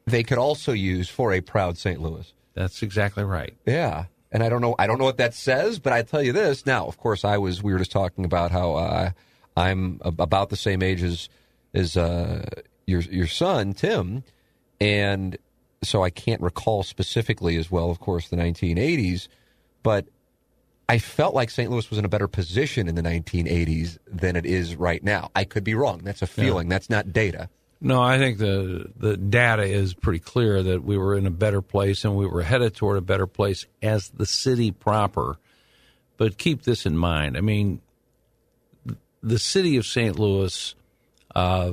they 0.04 0.22
could 0.22 0.36
also 0.36 0.72
use 0.72 1.08
for 1.08 1.32
a 1.32 1.40
proud 1.40 1.78
St. 1.78 2.02
Louis. 2.02 2.34
That's 2.52 2.82
exactly 2.82 3.24
right. 3.24 3.56
Yeah. 3.64 4.04
And 4.30 4.42
I 4.42 4.50
don't 4.50 4.60
know 4.60 4.74
I 4.78 4.86
don't 4.86 4.98
know 4.98 5.06
what 5.06 5.16
that 5.16 5.32
says, 5.32 5.78
but 5.78 5.94
I 5.94 6.02
tell 6.02 6.22
you 6.22 6.34
this. 6.34 6.66
Now, 6.66 6.86
of 6.86 6.98
course, 6.98 7.24
I 7.24 7.38
was 7.38 7.62
we 7.62 7.72
were 7.72 7.78
just 7.78 7.92
talking 7.92 8.26
about 8.26 8.50
how 8.50 8.74
uh, 8.74 9.10
I'm 9.56 10.00
about 10.04 10.50
the 10.50 10.56
same 10.56 10.82
age 10.82 11.02
as 11.02 11.30
as 11.72 11.96
uh, 11.96 12.44
your 12.86 13.00
your 13.00 13.26
son 13.26 13.72
Tim, 13.72 14.22
and 14.80 15.38
so 15.82 16.02
I 16.02 16.10
can't 16.10 16.40
recall 16.40 16.82
specifically 16.82 17.56
as 17.56 17.70
well, 17.70 17.90
of 17.90 18.00
course, 18.00 18.28
the 18.28 18.36
1980s, 18.36 19.28
but 19.82 20.06
I 20.88 20.98
felt 20.98 21.34
like 21.34 21.50
St. 21.50 21.70
Louis 21.70 21.88
was 21.88 21.98
in 21.98 22.04
a 22.04 22.08
better 22.08 22.28
position 22.28 22.88
in 22.88 22.94
the 22.94 23.02
1980s 23.02 23.98
than 24.06 24.36
it 24.36 24.44
is 24.44 24.76
right 24.76 25.02
now. 25.02 25.30
I 25.34 25.44
could 25.44 25.64
be 25.64 25.74
wrong. 25.74 26.00
That's 26.04 26.22
a 26.22 26.26
feeling. 26.26 26.66
Yeah. 26.66 26.74
That's 26.74 26.90
not 26.90 27.12
data. 27.12 27.48
No, 27.80 28.00
I 28.00 28.18
think 28.18 28.38
the 28.38 28.92
the 28.96 29.16
data 29.16 29.64
is 29.64 29.92
pretty 29.92 30.20
clear 30.20 30.62
that 30.62 30.84
we 30.84 30.96
were 30.96 31.16
in 31.16 31.26
a 31.26 31.32
better 31.32 31.60
place 31.60 32.04
and 32.04 32.14
we 32.14 32.26
were 32.26 32.42
headed 32.42 32.76
toward 32.76 32.96
a 32.96 33.00
better 33.00 33.26
place 33.26 33.66
as 33.82 34.08
the 34.10 34.26
city 34.26 34.70
proper. 34.70 35.36
But 36.16 36.38
keep 36.38 36.62
this 36.62 36.86
in 36.86 36.96
mind. 36.96 37.36
I 37.36 37.40
mean, 37.40 37.80
the 39.20 39.38
city 39.38 39.78
of 39.78 39.86
St. 39.86 40.16
Louis 40.16 40.76
uh, 41.34 41.72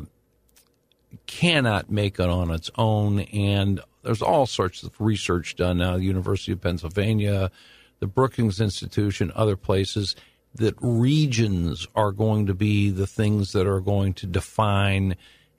cannot 1.28 1.92
make 1.92 2.20
it 2.20 2.30
on 2.30 2.50
its 2.52 2.72
own, 2.76 3.20
and 3.20 3.82
there's 4.04 4.22
all 4.22 4.46
sorts 4.46 4.84
of 4.84 5.00
research 5.00 5.56
done 5.56 5.80
now. 5.80 5.98
The 5.98 6.04
University 6.04 6.52
of 6.52 6.62
Pennsylvania, 6.62 7.52
the 8.00 8.08
Brookings 8.08 8.62
Institution, 8.62 9.32
other 9.36 9.56
places 9.56 10.16
that 10.56 10.76
regions 10.80 11.88
are 11.96 12.12
going 12.12 12.48
to 12.48 12.54
be 12.54 12.90
the 12.90 13.08
things 13.08 13.52
that 13.52 13.68
are 13.68 13.82
going 13.82 14.14
to 14.16 14.26
define 14.26 15.16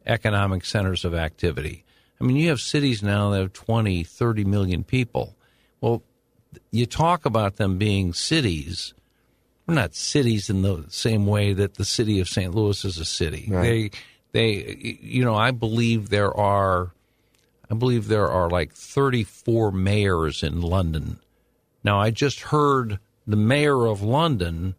economic 0.07 0.65
centers 0.65 1.05
of 1.05 1.15
activity. 1.15 1.85
I 2.21 2.25
mean, 2.25 2.37
you 2.37 2.49
have 2.49 2.61
cities 2.61 3.03
now 3.03 3.31
that 3.31 3.41
have 3.41 3.53
20, 3.53 4.05
30 4.05 4.45
million 4.45 4.85
people. 4.85 5.37
Well, 5.81 6.03
you 6.71 6.87
talk 6.87 7.25
about 7.25 7.57
them 7.57 7.79
being 7.79 8.13
cities. 8.13 8.93
We're 9.67 9.75
not 9.75 9.95
cities 9.95 10.51
in 10.51 10.63
the 10.63 10.85
same 10.89 11.27
way 11.27 11.53
that 11.53 11.75
the 11.75 11.85
city 11.85 12.21
of 12.21 12.29
St. 12.29 12.55
Louis 12.55 12.85
is 12.85 12.99
a 12.99 13.05
city. 13.05 13.47
Right. 13.49 13.95
They, 14.33 14.61
they, 14.63 14.99
you 15.01 15.25
know, 15.25 15.35
I 15.35 15.53
believe 15.53 16.09
there 16.09 16.37
are, 16.37 16.93
I 17.71 17.75
believe 17.75 18.09
there 18.09 18.29
are 18.29 18.51
like 18.51 18.73
34 18.73 19.71
mayors 19.71 20.43
in 20.43 20.61
London. 20.61 21.21
Now, 21.85 22.01
I 22.01 22.11
just 22.11 22.41
heard 22.41 22.99
the 23.27 23.37
mayor 23.37 23.87
of 23.87 24.03
London 24.03 24.75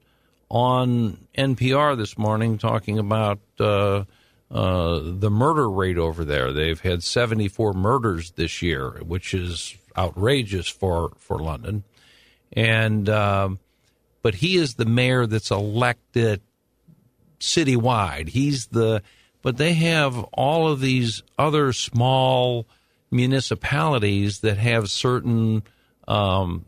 on 0.50 1.17
NPR 1.38 1.98
this 1.98 2.17
morning 2.17 2.57
talking 2.57 3.00
about 3.00 3.39
uh, 3.60 4.03
uh, 4.51 5.00
the 5.01 5.31
murder 5.31 5.69
rate 5.69 5.98
over 5.98 6.25
there. 6.25 6.51
They've 6.51 6.79
had 6.79 7.03
74 7.03 7.74
murders 7.74 8.31
this 8.31 8.62
year, 8.62 9.00
which 9.05 9.33
is 9.33 9.75
outrageous 9.98 10.67
for, 10.67 11.13
for 11.17 11.39
London. 11.39 11.86
And 12.51 13.07
um, 13.07 13.60
but 14.21 14.36
he 14.36 14.57
is 14.57 14.75
the 14.75 14.86
mayor 14.86 15.25
that's 15.25 15.51
elected 15.51 16.41
citywide. 17.39 18.27
He's 18.27 18.67
the 18.67 19.01
but 19.41 19.57
they 19.57 19.74
have 19.74 20.17
all 20.33 20.67
of 20.67 20.81
these 20.81 21.24
other 21.38 21.74
small 21.74 22.67
municipalities 23.12 24.39
that 24.39 24.58
have 24.58 24.89
certain 24.89 25.63
um, 26.08 26.65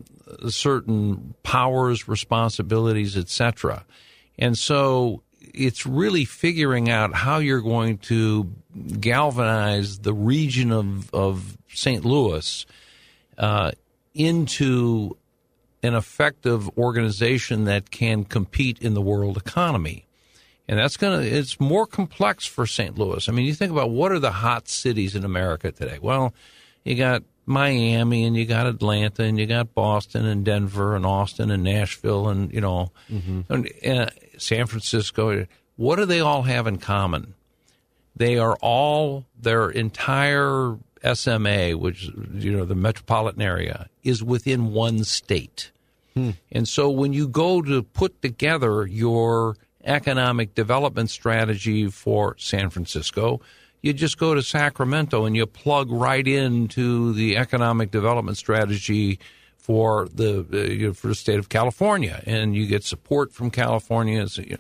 certain 0.50 1.34
powers, 1.44 2.08
responsibilities, 2.08 3.18
etc. 3.18 3.86
And 4.38 4.58
so 4.58 5.24
it's 5.54 5.86
really 5.86 6.26
figuring 6.26 6.90
out 6.90 7.14
how 7.14 7.40
you're 7.40 7.62
going 7.62 7.98
to 8.00 8.52
galvanize 9.00 10.00
the 10.00 10.14
region 10.14 10.72
of, 10.72 11.14
of 11.14 11.58
St. 11.70 12.06
Louis 12.06 12.66
uh, 13.38 13.72
into 14.14 15.18
an 15.82 15.96
effective 15.96 16.70
organization 16.78 17.66
that 17.66 17.92
can 17.92 18.24
compete 18.24 18.80
in 18.80 18.94
the 18.94 19.02
world 19.02 19.38
economy. 19.38 20.06
And 20.74 20.80
that's 20.80 20.98
going 20.98 21.22
to, 21.22 21.28
it's 21.28 21.60
more 21.60 21.86
complex 21.86 22.48
for 22.48 22.66
St. 22.66 22.98
Louis. 22.98 23.30
I 23.30 23.32
mean, 23.32 23.46
you 23.46 23.54
think 23.54 23.72
about 23.72 23.92
what 23.92 24.12
are 24.12 24.18
the 24.18 24.32
hot 24.32 24.68
cities 24.68 25.16
in 25.16 25.24
America 25.24 25.72
today? 25.72 26.00
Well, 26.02 26.34
you 26.84 26.96
got 26.96 27.22
Miami 27.46 28.26
and 28.26 28.36
you 28.36 28.48
got 28.48 28.66
Atlanta 28.66 29.22
and 29.22 29.38
you 29.38 29.46
got 29.46 29.76
Boston 29.76 30.26
and 30.26 30.44
Denver 30.44 30.96
and 30.96 31.06
Austin 31.06 31.52
and 31.52 31.62
Nashville 31.62 32.28
and, 32.28 32.52
you 32.52 32.60
know, 32.60 32.92
mm-hmm. 33.08 33.42
and, 33.52 33.70
uh, 34.00 34.10
San 34.40 34.66
Francisco. 34.66 35.46
What 35.76 35.98
do 35.98 36.06
they 36.06 36.22
all 36.22 36.42
have 36.42 36.66
in 36.66 36.80
common? 36.80 37.36
They 38.16 38.40
are 38.40 38.58
all, 38.60 39.26
their 39.40 39.70
entire 39.70 40.80
SMA, 41.14 41.74
which, 41.78 42.10
you 42.34 42.52
know, 42.52 42.66
the 42.66 42.74
metropolitan 42.74 43.44
area, 43.44 43.90
is 44.04 44.24
within 44.24 44.74
one 44.74 45.04
state. 45.04 45.70
Hmm. 46.16 46.32
And 46.52 46.68
so 46.68 46.90
when 46.90 47.14
you 47.14 47.28
go 47.28 47.62
to 47.62 47.84
put 47.84 48.24
together 48.24 48.88
your 48.88 49.56
economic 49.84 50.56
development 50.56 51.10
strategy 51.10 51.88
for 51.90 52.36
San 52.38 52.70
Francisco, 52.70 53.42
you 53.82 53.94
just 53.94 54.18
go 54.18 54.34
to 54.34 54.42
Sacramento 54.42 55.26
and 55.26 55.36
you 55.36 55.46
plug 55.46 55.92
right 55.92 56.26
into 56.26 57.14
the 57.14 57.38
economic 57.38 57.92
development 57.92 58.38
strategy 58.38 59.20
for 59.58 60.08
the 60.14 60.90
uh, 60.90 60.94
for 60.94 61.08
the 61.08 61.16
state 61.16 61.40
of 61.40 61.50
California, 61.50 62.22
and 62.26 62.56
you 62.56 62.66
get 62.66 62.84
support 62.84 63.32
from 63.34 63.50
California. 63.50 64.28
So, 64.28 64.42
you 64.42 64.52
know, 64.52 64.58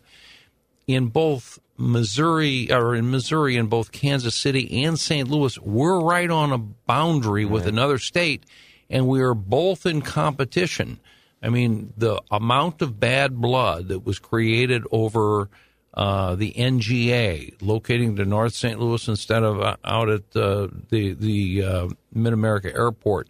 in 0.87 1.07
both 1.07 1.59
Missouri 1.77 2.71
or 2.71 2.95
in 2.95 3.11
Missouri, 3.11 3.55
in 3.55 3.67
both 3.67 3.91
Kansas 3.91 4.35
City 4.35 4.83
and 4.85 4.99
St. 4.99 5.29
Louis, 5.29 5.57
we're 5.59 5.99
right 5.99 6.29
on 6.29 6.51
a 6.51 6.57
boundary 6.57 7.45
with 7.45 7.65
another 7.65 7.97
state, 7.97 8.45
and 8.89 9.07
we 9.07 9.21
are 9.21 9.33
both 9.33 9.85
in 9.85 10.01
competition. 10.01 10.99
I 11.43 11.49
mean, 11.49 11.91
the 11.97 12.21
amount 12.31 12.81
of 12.81 13.01
bad 13.01 13.35
blood 13.35 13.89
that 13.89 14.05
was 14.05 14.17
created 14.17 14.83
over 14.91 15.49
uh, 15.93 16.35
the 16.35 16.53
NGA 16.53 17.61
locating 17.61 18.15
to 18.15 18.25
North 18.25 18.55
St. 18.55 18.79
Louis 18.79 19.07
instead 19.09 19.43
of 19.43 19.61
uh, 19.61 19.75
out 19.83 20.09
at 20.09 20.35
uh, 20.35 20.69
the 20.89 21.13
the 21.13 21.63
uh, 21.63 21.89
Mid 22.13 22.33
America 22.33 22.73
Airport. 22.73 23.27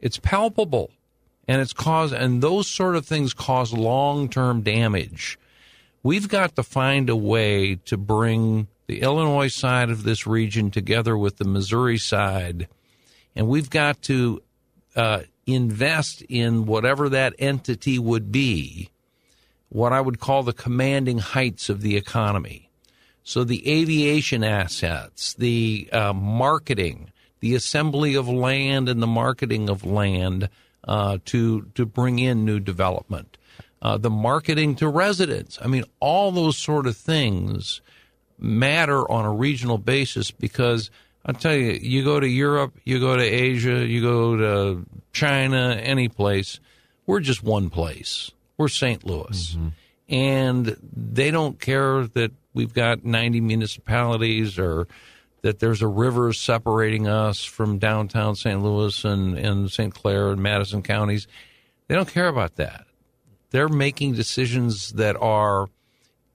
It's 0.00 0.16
palpable, 0.16 0.90
and 1.48 1.60
it's 1.60 1.72
cause 1.72 2.12
and 2.12 2.40
those 2.40 2.68
sort 2.68 2.94
of 2.94 3.04
things 3.04 3.34
cause 3.34 3.72
long 3.72 4.28
term 4.28 4.62
damage. 4.62 5.36
We've 6.02 6.28
got 6.28 6.56
to 6.56 6.62
find 6.62 7.10
a 7.10 7.16
way 7.16 7.74
to 7.86 7.98
bring 7.98 8.68
the 8.86 9.02
Illinois 9.02 9.48
side 9.48 9.90
of 9.90 10.04
this 10.04 10.26
region 10.26 10.70
together 10.70 11.18
with 11.18 11.36
the 11.36 11.44
Missouri 11.44 11.98
side, 11.98 12.68
and 13.36 13.48
we've 13.48 13.68
got 13.68 14.00
to 14.02 14.40
uh, 14.96 15.20
invest 15.46 16.22
in 16.22 16.66
whatever 16.66 17.08
that 17.08 17.34
entity 17.38 17.98
would 17.98 18.30
be 18.30 18.90
what 19.70 19.92
I 19.92 20.00
would 20.00 20.18
call 20.20 20.42
the 20.42 20.52
commanding 20.52 21.18
heights 21.18 21.68
of 21.68 21.80
the 21.80 21.96
economy. 21.96 22.68
So 23.22 23.44
the 23.44 23.68
aviation 23.70 24.42
assets, 24.42 25.34
the 25.34 25.88
uh, 25.92 26.12
marketing, 26.12 27.12
the 27.38 27.54
assembly 27.54 28.14
of 28.14 28.28
land 28.28 28.88
and 28.88 29.00
the 29.00 29.06
marketing 29.06 29.68
of 29.68 29.84
land 29.84 30.48
uh, 30.84 31.18
to 31.26 31.62
to 31.74 31.86
bring 31.86 32.18
in 32.18 32.44
new 32.44 32.58
development, 32.58 33.36
uh, 33.80 33.96
the 33.98 34.10
marketing 34.10 34.74
to 34.76 34.88
residents. 34.88 35.58
I 35.62 35.68
mean, 35.68 35.84
all 36.00 36.32
those 36.32 36.56
sort 36.56 36.86
of 36.86 36.96
things 36.96 37.80
matter 38.38 39.08
on 39.10 39.24
a 39.24 39.32
regional 39.32 39.78
basis 39.78 40.30
because 40.30 40.90
I'll 41.24 41.34
tell 41.34 41.54
you, 41.54 41.72
you 41.72 42.02
go 42.02 42.18
to 42.18 42.28
Europe, 42.28 42.78
you 42.84 42.98
go 42.98 43.16
to 43.16 43.22
Asia, 43.22 43.86
you 43.86 44.00
go 44.00 44.36
to 44.36 44.86
China, 45.12 45.78
any 45.80 46.08
place, 46.08 46.60
we're 47.06 47.20
just 47.20 47.42
one 47.42 47.70
place. 47.70 48.30
We're 48.56 48.68
St. 48.68 49.04
Louis. 49.04 49.54
Mm-hmm. 49.54 49.68
And 50.08 50.76
they 50.92 51.30
don't 51.30 51.60
care 51.60 52.06
that 52.06 52.32
we've 52.54 52.72
got 52.72 53.04
90 53.04 53.40
municipalities 53.40 54.58
or 54.58 54.88
that 55.42 55.58
there's 55.58 55.82
a 55.82 55.86
river 55.88 56.32
separating 56.32 57.08
us 57.08 57.44
from 57.44 57.78
downtown 57.78 58.36
St. 58.36 58.62
Louis 58.62 59.04
and, 59.04 59.38
and 59.38 59.70
St. 59.70 59.94
Clair 59.94 60.30
and 60.30 60.42
Madison 60.42 60.82
counties. 60.82 61.26
They 61.88 61.94
don't 61.94 62.08
care 62.08 62.28
about 62.28 62.56
that. 62.56 62.86
They're 63.50 63.68
making 63.68 64.14
decisions 64.14 64.92
that 64.92 65.16
are 65.16 65.68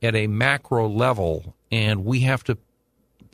at 0.01 0.15
a 0.15 0.27
macro 0.27 0.87
level, 0.87 1.55
and 1.71 2.05
we 2.05 2.21
have 2.21 2.43
to 2.45 2.57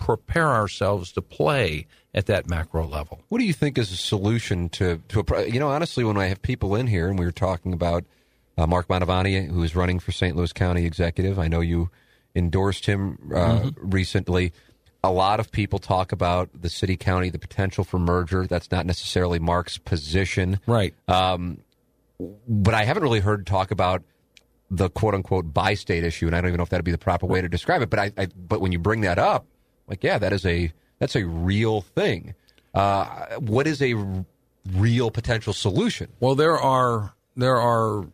prepare 0.02 0.50
ourselves 0.50 1.12
to 1.14 1.22
play 1.22 1.86
at 2.14 2.26
that 2.26 2.50
macro 2.50 2.86
level. 2.86 3.22
What 3.30 3.38
do 3.38 3.46
you 3.46 3.54
think 3.54 3.78
is 3.78 3.92
a 3.92 3.96
solution 3.96 4.68
to 4.70 5.02
to 5.10 5.24
a, 5.34 5.48
you 5.48 5.60
know 5.60 5.70
honestly 5.70 6.04
when 6.04 6.18
I 6.18 6.26
have 6.26 6.42
people 6.42 6.76
in 6.76 6.88
here 6.88 7.08
and 7.08 7.18
we 7.18 7.24
were 7.24 7.32
talking 7.32 7.72
about 7.72 8.04
uh, 8.58 8.68
Mark 8.68 8.88
Mantovani, 8.88 9.50
who 9.50 9.64
is 9.64 9.76
running 9.76 10.00
for 10.00 10.12
St. 10.12 10.36
Louis 10.36 10.52
County 10.52 10.86
Executive. 10.86 11.40
I 11.40 11.48
know 11.48 11.62
you 11.62 11.90
endorsed 12.36 12.86
him 12.86 13.18
uh, 13.34 13.38
mm-hmm. 13.38 13.90
recently. 13.90 14.52
A 15.04 15.12
lot 15.12 15.40
of 15.40 15.52
people 15.52 15.80
talk 15.80 16.12
about 16.12 16.50
the 16.60 16.70
city 16.70 16.98
county, 16.98 17.30
the 17.30 17.40
potential 17.40 17.84
for 17.84 17.98
merger. 18.00 18.46
That's 18.46 18.72
not 18.72 18.86
necessarily 18.86 19.40
Mark's 19.40 19.78
position, 19.78 20.60
right? 20.66 20.94
Um, 21.08 21.60
but 22.48 22.74
I 22.74 22.86
haven't 22.86 23.04
really 23.04 23.20
heard 23.20 23.46
talk 23.46 23.72
about 23.72 24.04
the 24.70 24.90
quote 24.90 25.14
unquote 25.14 25.54
bi 25.54 25.76
state 25.76 26.04
issue, 26.04 26.28
and 26.28 26.36
I 26.36 26.42
don't 26.42 26.50
even 26.50 26.58
know 26.58 26.64
if 26.64 26.70
that'd 26.70 26.86
be 26.86 26.92
the 26.92 26.98
proper 26.98 27.26
way 27.26 27.42
to 27.42 27.50
describe 27.50 27.82
it. 27.82 27.90
But 27.90 28.00
I, 28.00 28.12
I 28.18 28.28
but 28.28 28.62
when 28.62 28.72
you 28.72 28.80
bring 28.80 29.02
that 29.02 29.18
up, 29.18 29.46
like 29.88 30.04
yeah, 30.04 30.18
that 30.18 30.34
is 30.34 30.46
a 30.46 30.74
that's 31.00 31.16
a 31.16 31.26
real 31.26 31.80
thing. 31.82 32.36
Uh, 32.74 33.38
what 33.40 33.68
is 33.68 33.82
a 33.82 33.96
real 34.74 35.12
potential 35.12 35.52
solution? 35.54 36.08
Well, 36.20 36.36
there 36.36 36.58
are 36.58 37.14
there 37.36 37.58
are 37.58 38.08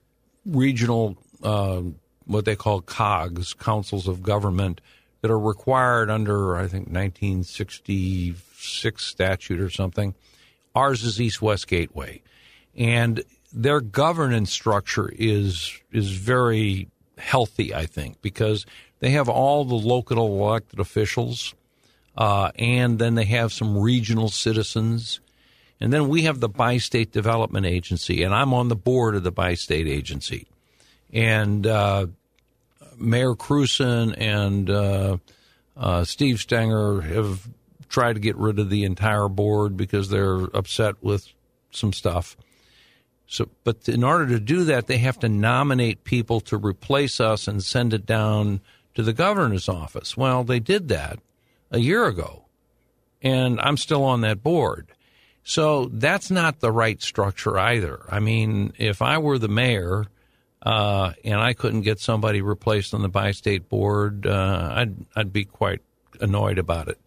regional 0.46 1.18
uh, 1.44 1.82
what 2.26 2.46
they 2.46 2.56
call 2.56 2.82
COGs, 2.82 3.54
councils 3.54 4.08
of 4.08 4.24
government, 4.24 4.82
that 5.22 5.30
are 5.32 5.40
required 5.40 6.10
under 6.10 6.58
I 6.58 6.68
think 6.68 6.88
1966 6.88 9.06
statute 9.06 9.60
or 9.60 9.70
something. 9.70 10.16
Ours 10.76 11.04
is 11.04 11.20
East 11.20 11.42
West 11.42 11.68
Gateway, 11.68 12.22
and 12.76 13.24
their 13.54 13.82
governance 13.82 14.52
structure 14.52 15.10
is 15.10 15.80
is 15.92 16.12
very 16.12 16.90
healthy, 17.18 17.74
I 17.74 17.86
think, 17.86 18.22
because 18.22 18.66
they 19.00 19.12
have 19.12 19.30
all 19.30 19.66
the 19.66 19.76
local 19.76 20.18
elected 20.18 20.80
officials 20.80 21.54
uh, 22.18 22.52
and 22.58 22.98
then 22.98 23.16
they 23.16 23.26
have 23.26 23.54
some 23.54 23.78
regional 23.78 24.30
citizens. 24.30 25.20
And 25.80 25.94
then 25.94 26.10
we 26.10 26.24
have 26.24 26.40
the 26.40 26.50
Bi 26.50 26.78
State 26.80 27.12
Development 27.12 27.66
Agency, 27.66 28.24
and 28.24 28.34
I'm 28.34 28.54
on 28.54 28.70
the 28.70 28.76
board 28.76 29.16
of 29.16 29.24
the 29.24 29.32
Bi 29.32 29.54
State 29.54 29.88
Agency. 29.88 30.48
And 31.14 31.68
uh, 31.68 32.08
Mayor 32.98 33.36
Krewson 33.36 34.16
and 34.18 34.70
uh, 34.70 35.18
uh, 35.78 36.04
Steve 36.04 36.38
Stenger 36.38 37.02
have 37.02 37.48
tried 37.90 38.14
to 38.14 38.20
get 38.20 38.36
rid 38.36 38.58
of 38.58 38.72
the 38.72 38.84
entire 38.84 39.30
board 39.30 39.78
because 39.78 40.10
they're 40.10 40.46
upset 40.56 40.96
with 41.04 41.28
some 41.70 41.94
stuff. 41.94 42.36
So, 43.28 43.50
but 43.64 43.88
in 43.88 44.04
order 44.04 44.26
to 44.28 44.40
do 44.40 44.64
that, 44.66 44.88
they 44.88 44.98
have 44.98 45.20
to 45.20 45.30
nominate 45.30 46.04
people 46.04 46.40
to 46.42 46.58
replace 46.58 47.20
us 47.20 47.48
and 47.48 47.64
send 47.64 47.94
it 47.94 48.06
down 48.06 48.62
to 48.98 49.04
the 49.04 49.14
governor's 49.14 49.70
office. 49.70 50.18
Well, 50.18 50.44
they 50.44 50.60
did 50.60 50.88
that, 50.88 51.20
a 51.70 51.78
year 51.78 52.08
ago, 52.08 52.46
and 53.22 53.62
I'm 53.62 53.78
still 53.78 54.04
on 54.04 54.22
that 54.22 54.42
board. 54.42 54.88
So 55.44 55.86
that's 55.94 56.32
not 56.32 56.62
the 56.62 56.72
right 56.72 57.00
structure 57.00 57.60
either. 57.60 58.00
I 58.10 58.20
mean, 58.20 58.74
if 58.80 59.04
I 59.04 59.20
were 59.20 59.38
the 59.38 59.48
mayor 59.48 60.08
uh, 60.64 61.14
and 61.24 61.40
I 61.40 61.54
couldn't 61.54 61.84
get 61.84 62.00
somebody 62.00 62.42
replaced 62.42 62.96
on 62.96 63.04
the 63.04 63.08
bi-state 63.08 63.70
board, 63.70 64.26
uh, 64.26 64.74
I'd 64.78 64.96
I'd 65.16 65.32
be 65.32 65.46
quite 65.46 65.82
annoyed 66.20 66.58
about 66.58 66.88
it. 66.88 66.98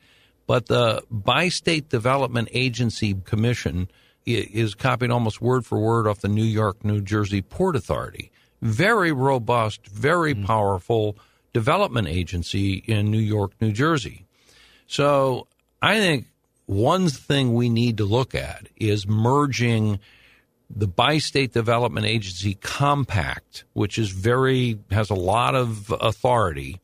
But 0.46 0.66
the 0.66 1.02
Bi-State 1.10 1.88
Development 1.88 2.48
Agency 2.52 3.14
Commission 3.14 3.90
is 4.24 4.76
copied 4.76 5.10
almost 5.10 5.40
word 5.40 5.66
for 5.66 5.80
word 5.80 6.06
off 6.06 6.20
the 6.20 6.28
New 6.28 6.44
York, 6.44 6.84
New 6.84 7.00
Jersey 7.00 7.42
Port 7.42 7.74
Authority. 7.74 8.30
Very 8.62 9.10
robust, 9.10 9.88
very 9.88 10.36
mm. 10.36 10.46
powerful 10.46 11.16
development 11.52 12.08
agency 12.08 12.74
in 12.74 13.10
New 13.10 13.18
York, 13.18 13.52
New 13.60 13.72
Jersey. 13.72 14.26
So 14.86 15.46
I 15.82 15.98
think 15.98 16.26
one 16.66 17.08
thing 17.08 17.54
we 17.54 17.68
need 17.68 17.96
to 17.98 18.04
look 18.04 18.34
at 18.34 18.68
is 18.76 19.06
merging 19.06 19.98
the 20.68 20.86
bi-state 20.86 21.52
development 21.52 22.06
agency 22.06 22.54
compact, 22.54 23.64
which 23.72 23.98
is 23.98 24.10
very 24.10 24.78
has 24.90 25.10
a 25.10 25.14
lot 25.14 25.56
of 25.56 25.92
authority, 26.00 26.80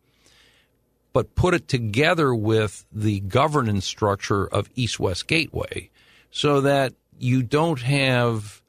but 1.13 1.37
put 1.37 1.55
it 1.55 1.69
together 1.69 2.35
with 2.35 2.85
the 2.93 3.21
governance 3.21 3.87
structure 3.87 4.47
of 4.47 4.69
East-West 4.75 5.29
Gateway, 5.29 5.91
so 6.33 6.61
that 6.63 6.95
you 7.19 7.43
don't 7.43 7.81
have 7.81 8.61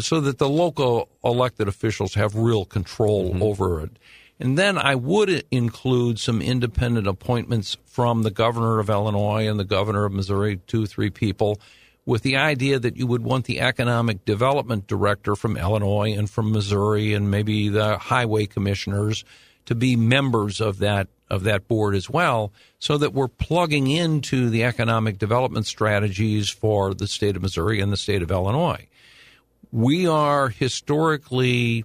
so 0.00 0.20
that 0.20 0.38
the 0.38 0.48
local 0.48 1.08
elected 1.22 1.68
officials 1.68 2.14
have 2.14 2.34
real 2.34 2.64
control 2.64 3.30
mm-hmm. 3.30 3.42
over 3.42 3.80
it. 3.82 3.98
And 4.38 4.58
then 4.58 4.76
I 4.76 4.94
would 4.94 5.44
include 5.50 6.18
some 6.18 6.42
independent 6.42 7.06
appointments 7.06 7.76
from 7.86 8.22
the 8.22 8.30
governor 8.30 8.78
of 8.78 8.90
Illinois 8.90 9.48
and 9.48 9.58
the 9.58 9.64
governor 9.64 10.04
of 10.04 10.12
Missouri, 10.12 10.60
two, 10.66 10.86
three 10.86 11.10
people, 11.10 11.58
with 12.04 12.22
the 12.22 12.36
idea 12.36 12.78
that 12.78 12.96
you 12.96 13.06
would 13.06 13.24
want 13.24 13.46
the 13.46 13.60
economic 13.60 14.24
development 14.24 14.86
director 14.86 15.34
from 15.34 15.56
Illinois 15.56 16.12
and 16.12 16.28
from 16.30 16.52
Missouri 16.52 17.14
and 17.14 17.30
maybe 17.30 17.68
the 17.68 17.98
highway 17.98 18.46
commissioners 18.46 19.24
to 19.64 19.74
be 19.74 19.96
members 19.96 20.60
of 20.60 20.78
that 20.78 21.08
of 21.28 21.42
that 21.42 21.66
board 21.66 21.96
as 21.96 22.08
well, 22.08 22.52
so 22.78 22.96
that 22.96 23.12
we're 23.12 23.26
plugging 23.26 23.88
into 23.88 24.48
the 24.48 24.62
economic 24.62 25.18
development 25.18 25.66
strategies 25.66 26.48
for 26.48 26.94
the 26.94 27.08
state 27.08 27.34
of 27.34 27.42
Missouri 27.42 27.80
and 27.80 27.90
the 27.92 27.96
state 27.96 28.22
of 28.22 28.30
Illinois. 28.30 28.86
We 29.72 30.06
are 30.06 30.50
historically 30.50 31.84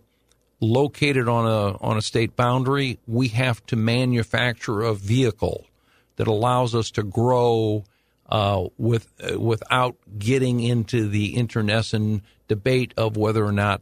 located 0.62 1.28
on 1.28 1.45
a 1.45 1.78
on 1.82 1.97
a 1.97 2.02
state 2.02 2.36
boundary, 2.36 3.00
we 3.08 3.30
have 3.30 3.65
to 3.65 3.76
manufacture 3.76 4.82
a 4.82 4.93
vehicle 4.93 5.65
that 6.15 6.28
allows 6.28 6.76
us 6.76 6.91
to 6.91 7.04
grow 7.04 7.84
uh, 8.30 8.67
with 8.78 9.08
uh, 9.21 9.39
without 9.39 9.97
getting 10.17 10.62
into 10.62 11.10
the 11.10 11.36
internecine 11.36 12.21
debate 12.47 12.93
of 12.95 13.17
whether 13.17 13.43
or 13.43 13.52
not 13.52 13.82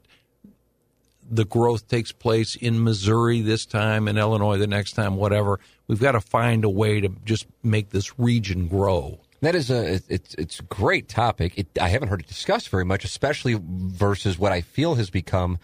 the 1.29 1.45
growth 1.45 1.87
takes 1.87 2.11
place 2.11 2.55
in 2.55 2.83
Missouri 2.83 3.41
this 3.41 3.65
time, 3.65 4.07
in 4.07 4.17
Illinois 4.17 4.57
the 4.57 4.65
next 4.65 4.93
time, 4.93 5.15
whatever. 5.15 5.59
We've 5.87 5.99
got 5.99 6.13
to 6.13 6.21
find 6.21 6.63
a 6.63 6.69
way 6.69 7.01
to 7.01 7.09
just 7.25 7.45
make 7.61 7.91
this 7.91 8.17
region 8.17 8.67
grow. 8.67 9.19
That 9.41 9.55
is 9.55 9.69
a 9.69 10.01
it's 10.09 10.33
it's 10.35 10.59
a 10.59 10.63
great 10.63 11.07
topic. 11.07 11.57
It, 11.57 11.67
I 11.79 11.89
haven't 11.89 12.09
heard 12.09 12.21
it 12.21 12.27
discussed 12.27 12.69
very 12.69 12.85
much, 12.85 13.05
especially 13.05 13.59
versus 13.61 14.39
what 14.39 14.51
I 14.51 14.61
feel 14.61 14.95
has 14.95 15.09
become 15.09 15.59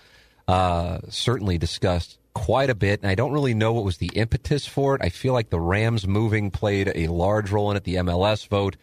uh, 0.47 0.99
certainly 1.09 1.57
discussed 1.57 2.19
quite 2.33 2.69
a 2.69 2.75
bit, 2.75 3.01
and 3.01 3.09
I 3.09 3.15
don't 3.15 3.31
really 3.31 3.53
know 3.53 3.73
what 3.73 3.83
was 3.83 3.97
the 3.97 4.11
impetus 4.13 4.67
for 4.67 4.95
it. 4.95 5.01
I 5.01 5.09
feel 5.09 5.33
like 5.33 5.49
the 5.49 5.59
Rams 5.59 6.07
moving 6.07 6.51
played 6.51 6.91
a 6.93 7.07
large 7.07 7.51
role 7.51 7.71
in 7.71 7.77
it, 7.77 7.83
the 7.83 7.95
MLS 7.95 8.47
vote. 8.47 8.75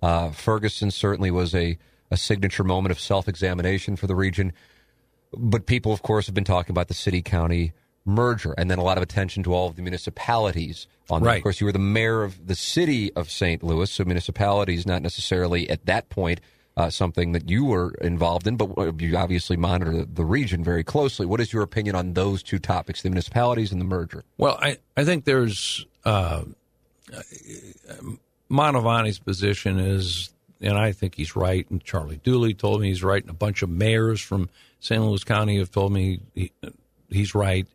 Uh, 0.00 0.30
Ferguson 0.30 0.90
certainly 0.90 1.30
was 1.30 1.54
a, 1.54 1.76
a 2.10 2.16
signature 2.16 2.64
moment 2.64 2.92
of 2.92 3.00
self 3.00 3.28
examination 3.28 3.96
for 3.96 4.06
the 4.06 4.14
region. 4.14 4.52
But 5.32 5.66
people, 5.66 5.92
of 5.92 6.02
course, 6.02 6.26
have 6.26 6.34
been 6.34 6.44
talking 6.44 6.72
about 6.72 6.88
the 6.88 6.94
city 6.94 7.22
county 7.22 7.72
merger 8.04 8.54
and 8.56 8.70
then 8.70 8.78
a 8.78 8.82
lot 8.82 8.96
of 8.96 9.02
attention 9.02 9.42
to 9.42 9.54
all 9.54 9.68
of 9.68 9.76
the 9.76 9.82
municipalities 9.82 10.86
on 11.10 11.22
that. 11.22 11.26
Right. 11.26 11.36
Of 11.36 11.42
course, 11.42 11.60
you 11.60 11.66
were 11.66 11.72
the 11.72 11.78
mayor 11.78 12.22
of 12.22 12.46
the 12.46 12.54
city 12.54 13.12
of 13.14 13.30
St. 13.30 13.62
Louis, 13.62 13.90
so 13.90 14.04
municipalities 14.04 14.86
not 14.86 15.02
necessarily 15.02 15.68
at 15.68 15.86
that 15.86 16.08
point 16.08 16.40
uh, 16.80 16.88
something 16.88 17.32
that 17.32 17.50
you 17.50 17.66
were 17.66 17.92
involved 18.00 18.46
in, 18.46 18.56
but 18.56 19.00
you 19.00 19.14
obviously 19.16 19.56
monitor 19.56 20.04
the 20.04 20.24
region 20.24 20.64
very 20.64 20.82
closely. 20.82 21.26
What 21.26 21.38
is 21.38 21.52
your 21.52 21.62
opinion 21.62 21.94
on 21.94 22.14
those 22.14 22.42
two 22.42 22.58
topics, 22.58 23.02
the 23.02 23.10
municipalities 23.10 23.70
and 23.70 23.80
the 23.80 23.84
merger? 23.84 24.24
Well, 24.38 24.58
I, 24.62 24.78
I 24.96 25.04
think 25.04 25.26
there's 25.26 25.84
uh, 26.06 26.44
position 29.18 29.78
is, 29.78 30.30
and 30.62 30.78
I 30.78 30.92
think 30.92 31.16
he's 31.16 31.36
right, 31.36 31.68
and 31.70 31.84
Charlie 31.84 32.20
Dooley 32.24 32.54
told 32.54 32.80
me 32.80 32.88
he's 32.88 33.04
right, 33.04 33.22
and 33.22 33.30
a 33.30 33.34
bunch 33.34 33.60
of 33.60 33.68
mayors 33.68 34.22
from 34.22 34.48
St. 34.80 35.02
Louis 35.02 35.22
County 35.22 35.58
have 35.58 35.70
told 35.70 35.92
me 35.92 36.20
he, 36.34 36.50
he's 37.10 37.34
right. 37.34 37.66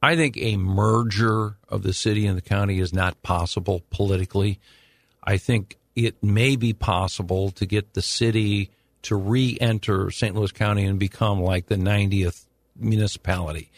I 0.00 0.14
think 0.14 0.36
a 0.36 0.56
merger 0.56 1.56
of 1.68 1.82
the 1.82 1.92
city 1.92 2.26
and 2.26 2.36
the 2.36 2.42
county 2.42 2.78
is 2.78 2.92
not 2.92 3.20
possible 3.22 3.82
politically. 3.90 4.60
I 5.24 5.38
think 5.38 5.76
it 5.94 6.22
may 6.22 6.56
be 6.56 6.72
possible 6.72 7.50
to 7.52 7.66
get 7.66 7.94
the 7.94 8.02
city 8.02 8.70
to 9.02 9.16
re-enter 9.16 10.10
St. 10.10 10.34
Louis 10.34 10.52
County 10.52 10.84
and 10.84 10.98
become 10.98 11.40
like 11.40 11.66
the 11.66 11.76
90th 11.76 12.46
municipality. 12.76 13.70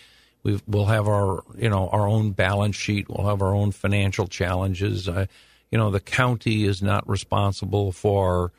we 0.43 0.61
will 0.67 0.87
have 0.87 1.09
our, 1.09 1.43
you 1.57 1.69
know, 1.69 1.89
our 1.89 2.07
own 2.07 2.33
balance 2.33 2.77
sheet. 2.77 3.09
We'll 3.09 3.27
have 3.27 3.43
our 3.43 3.55
own 3.55 3.73
financial 3.73 4.27
challenges. 4.27 5.09
Uh, 5.09 5.27
you 5.71 5.79
know, 5.79 5.91
the 5.91 6.01
county 6.01 6.65
is 6.65 6.83
not 6.83 7.09
responsible 7.09 7.91
for 7.91 8.53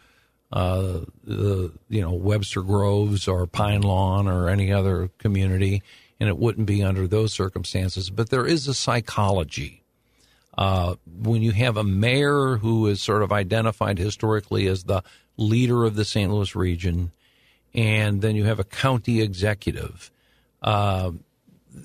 uh, 0.51 1.01
the, 1.23 1.71
you 1.89 2.01
know, 2.01 2.11
Webster 2.11 2.61
Groves 2.61 3.27
or 3.27 3.45
Pine 3.45 3.81
Lawn 3.81 4.27
or 4.27 4.49
any 4.49 4.71
other 4.73 5.09
community, 5.19 5.81
and 6.19 6.27
it 6.27 6.37
wouldn't 6.37 6.67
be 6.67 6.83
under 6.83 7.07
those 7.07 7.33
circumstances. 7.33 8.09
But 8.09 8.29
there 8.29 8.45
is 8.45 8.67
a 8.67 8.73
psychology 8.73 9.84
uh, 10.57 10.95
when 11.05 11.41
you 11.41 11.51
have 11.51 11.77
a 11.77 11.83
mayor 11.83 12.57
who 12.57 12.87
is 12.87 13.01
sort 13.01 13.23
of 13.23 13.31
identified 13.31 13.97
historically 13.97 14.67
as 14.67 14.83
the 14.83 15.03
leader 15.37 15.83
of 15.83 15.95
the 15.95 16.05
St. 16.05 16.31
Louis 16.31 16.55
region, 16.55 17.11
and 17.73 18.21
then 18.21 18.35
you 18.35 18.45
have 18.45 18.59
a 18.59 18.63
county 18.63 19.21
executive, 19.21 20.11
uh, 20.61 21.11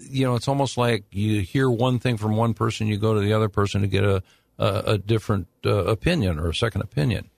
you 0.08 0.24
know, 0.24 0.34
it's 0.34 0.48
almost 0.48 0.76
like 0.76 1.04
you 1.10 1.40
hear 1.40 1.68
one 1.70 1.98
thing 1.98 2.16
from 2.16 2.36
one 2.36 2.54
person, 2.54 2.86
you 2.86 2.96
go 2.96 3.14
to 3.14 3.20
the 3.20 3.32
other 3.32 3.48
person 3.48 3.82
to 3.82 3.86
get 3.86 4.04
a, 4.04 4.22
a, 4.58 4.82
a 4.86 4.98
different 4.98 5.48
uh, 5.64 5.84
opinion 5.84 6.38
or 6.38 6.48
a 6.48 6.54
second 6.54 6.82
opinion. 6.82 7.28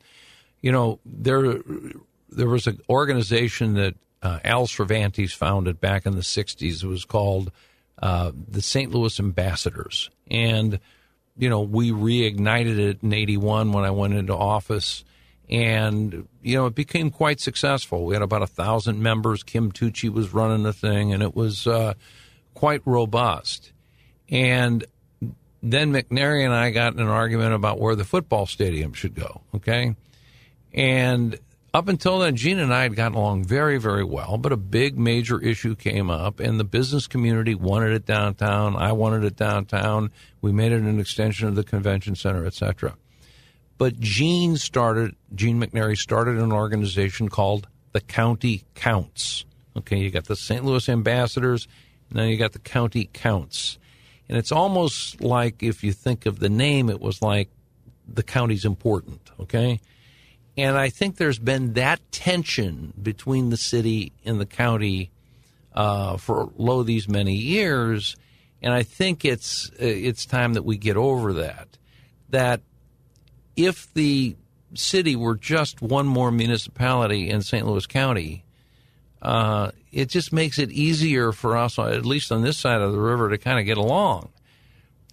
You 0.61 0.73
know, 0.73 1.01
there 1.05 1.59
there 2.31 2.49
was 2.49 2.67
an 2.67 2.81
organization 2.89 3.75
that 3.75 3.95
uh, 4.23 4.39
Al 4.45 4.67
Cervantes 4.67 5.33
founded 5.33 5.81
back 5.81 6.07
in 6.07 6.15
the 6.15 6.23
'60s. 6.23 6.85
It 6.85 6.87
was 6.87 7.05
called 7.05 7.51
uh, 8.01 8.33
the 8.49 8.63
St. 8.63 8.93
Louis 8.93 9.19
Ambassadors, 9.19 10.11
and 10.31 10.79
you 11.43 11.51
know 11.51 11.61
we 11.61 11.91
reignited 11.91 12.79
it 12.79 13.03
in 13.03 13.13
'81 13.13 13.73
when 13.73 13.85
I 13.85 13.91
went 13.91 14.15
into 14.15 14.33
office 14.33 15.03
and 15.51 16.29
you 16.41 16.57
know 16.57 16.67
it 16.67 16.77
became 16.77 17.11
quite 17.11 17.41
successful. 17.41 18.05
We 18.05 18.15
had 18.15 18.23
about 18.23 18.43
a 18.43 18.47
thousand 18.47 19.03
members. 19.03 19.43
Kim 19.43 19.73
Tucci 19.73 20.09
was 20.09 20.33
running 20.33 20.63
the 20.63 20.73
thing, 20.73 21.13
and 21.13 21.21
it 21.21 21.35
was 21.35 21.67
uh, 21.67 21.95
quite 22.55 22.81
robust. 22.85 23.73
And 24.29 24.85
then 25.65 25.93
McNary 25.93 26.45
and 26.45 26.55
I 26.55 26.71
got 26.71 26.95
in 26.95 27.01
an 27.01 27.09
argument 27.09 27.55
about 27.55 27.81
where 27.81 27.97
the 27.97 28.05
football 28.05 28.47
stadium 28.47 28.93
should 28.93 29.17
go. 29.17 29.41
Okay, 29.57 29.97
and 30.73 31.37
up 31.75 31.89
until 31.89 32.19
then, 32.19 32.37
Gene 32.37 32.59
and 32.59 32.73
I 32.73 32.83
had 32.83 32.97
gotten 32.97 33.17
along 33.17 33.45
very, 33.45 33.79
very 33.79 34.05
well, 34.05 34.37
but 34.37 34.53
a 34.53 34.57
big 34.57 34.99
major 34.99 35.41
issue 35.41 35.75
came 35.75 36.11
up, 36.11 36.39
and 36.39 36.61
the 36.61 36.65
business 36.65 37.07
community 37.07 37.55
wanted 37.55 37.93
it 37.93 38.05
downtown. 38.05 38.77
I 38.77 38.93
wanted 38.93 39.25
it 39.25 39.37
downtown. 39.37 40.11
We 40.41 40.53
made 40.53 40.73
it 40.73 40.83
an 40.83 41.01
extension 41.01 41.49
of 41.49 41.55
the 41.55 41.65
convention 41.65 42.15
center, 42.15 42.45
etc. 42.45 42.95
But 43.79 43.99
Gene 43.99 44.57
started, 44.57 45.17
Gene 45.35 45.61
McNary 45.61 45.97
started 45.97 46.37
an 46.39 46.53
organization 46.53 47.29
called 47.29 47.67
the 47.93 48.01
County 48.01 48.65
Counts. 48.75 49.45
Okay, 49.77 49.99
you 49.99 50.11
got 50.11 50.27
the 50.27 50.37
St. 50.37 50.65
Louis 50.65 50.89
Ambassadors, 50.89 51.67
then 52.11 52.29
you 52.29 52.37
got 52.37 52.53
the 52.53 52.59
County 52.59 53.09
Counts. 53.13 53.79
And 54.29 54.37
it's 54.37 54.53
almost 54.53 55.21
like 55.21 55.63
if 55.63 55.83
you 55.83 55.93
think 55.93 56.27
of 56.27 56.39
the 56.39 56.49
name, 56.49 56.91
it 56.91 57.01
was 57.01 57.23
like 57.23 57.49
the 58.07 58.23
county's 58.23 58.65
important, 58.65 59.31
okay? 59.41 59.81
And 60.57 60.77
I 60.77 60.91
think 60.91 61.17
there's 61.17 61.39
been 61.39 61.75
that 61.75 62.01
tension 62.13 62.93
between 63.01 63.51
the 63.51 63.57
city 63.57 64.13
and 64.25 64.41
the 64.41 64.47
county 64.47 65.11
uh, 65.75 66.19
for 66.19 66.53
lo 66.57 66.83
these 66.83 67.09
many 67.09 67.35
years, 67.35 68.17
and 68.61 68.73
I 68.75 68.83
think 68.83 69.25
it's 69.25 69.71
it's 69.79 70.27
time 70.27 70.55
that 70.55 70.65
we 70.65 70.77
get 70.77 70.97
over 70.97 71.33
that. 71.35 71.79
That 72.29 72.61
if 73.57 73.93
the 73.95 74.37
city 74.75 75.17
were 75.17 75.37
just 75.37 75.81
one 75.81 76.07
more 76.07 76.31
municipality 76.31 77.31
in 77.31 77.43
St. 77.43 77.67
Louis 77.67 77.87
County, 77.87 78.45
uh, 79.21 79.71
it 79.91 80.09
just 80.09 80.33
makes 80.33 80.59
it 80.59 80.71
easier 80.71 81.33
for 81.33 81.57
us, 81.57 81.79
at 81.79 82.05
least 82.05 82.33
on 82.33 82.43
this 82.43 82.59
side 82.59 82.81
of 82.81 82.93
the 82.93 83.01
river, 83.01 83.31
to 83.31 83.39
kind 83.39 83.59
of 83.59 83.67
get 83.67 83.79
along. 83.79 84.31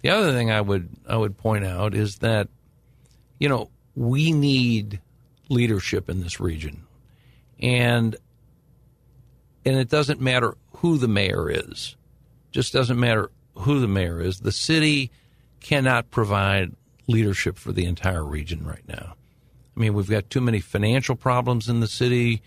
The 0.02 0.10
other 0.10 0.32
thing 0.32 0.50
I 0.50 0.60
would 0.60 0.88
I 1.08 1.16
would 1.16 1.38
point 1.38 1.64
out 1.64 1.94
is 1.94 2.16
that, 2.16 2.48
you 3.38 3.48
know, 3.48 3.70
we 3.94 4.32
need 4.32 5.00
leadership 5.50 6.08
in 6.08 6.22
this 6.22 6.40
region, 6.40 6.86
and 7.60 8.16
and 9.66 9.76
it 9.76 9.90
doesn't 9.90 10.20
matter 10.20 10.56
who 10.76 10.96
the 10.96 11.08
mayor 11.08 11.50
is, 11.50 11.96
just 12.50 12.72
doesn't 12.72 12.98
matter 12.98 13.30
who 13.54 13.80
the 13.80 13.88
mayor 13.88 14.20
is. 14.20 14.40
The 14.40 14.52
city 14.52 15.10
cannot 15.60 16.10
provide 16.10 16.72
leadership 17.06 17.58
for 17.58 17.72
the 17.72 17.84
entire 17.84 18.24
region 18.24 18.64
right 18.64 18.86
now. 18.88 19.14
I 19.76 19.80
mean, 19.80 19.94
we've 19.94 20.08
got 20.08 20.30
too 20.30 20.40
many 20.40 20.60
financial 20.60 21.16
problems 21.16 21.68
in 21.68 21.80
the 21.80 21.88
city, 21.88 22.42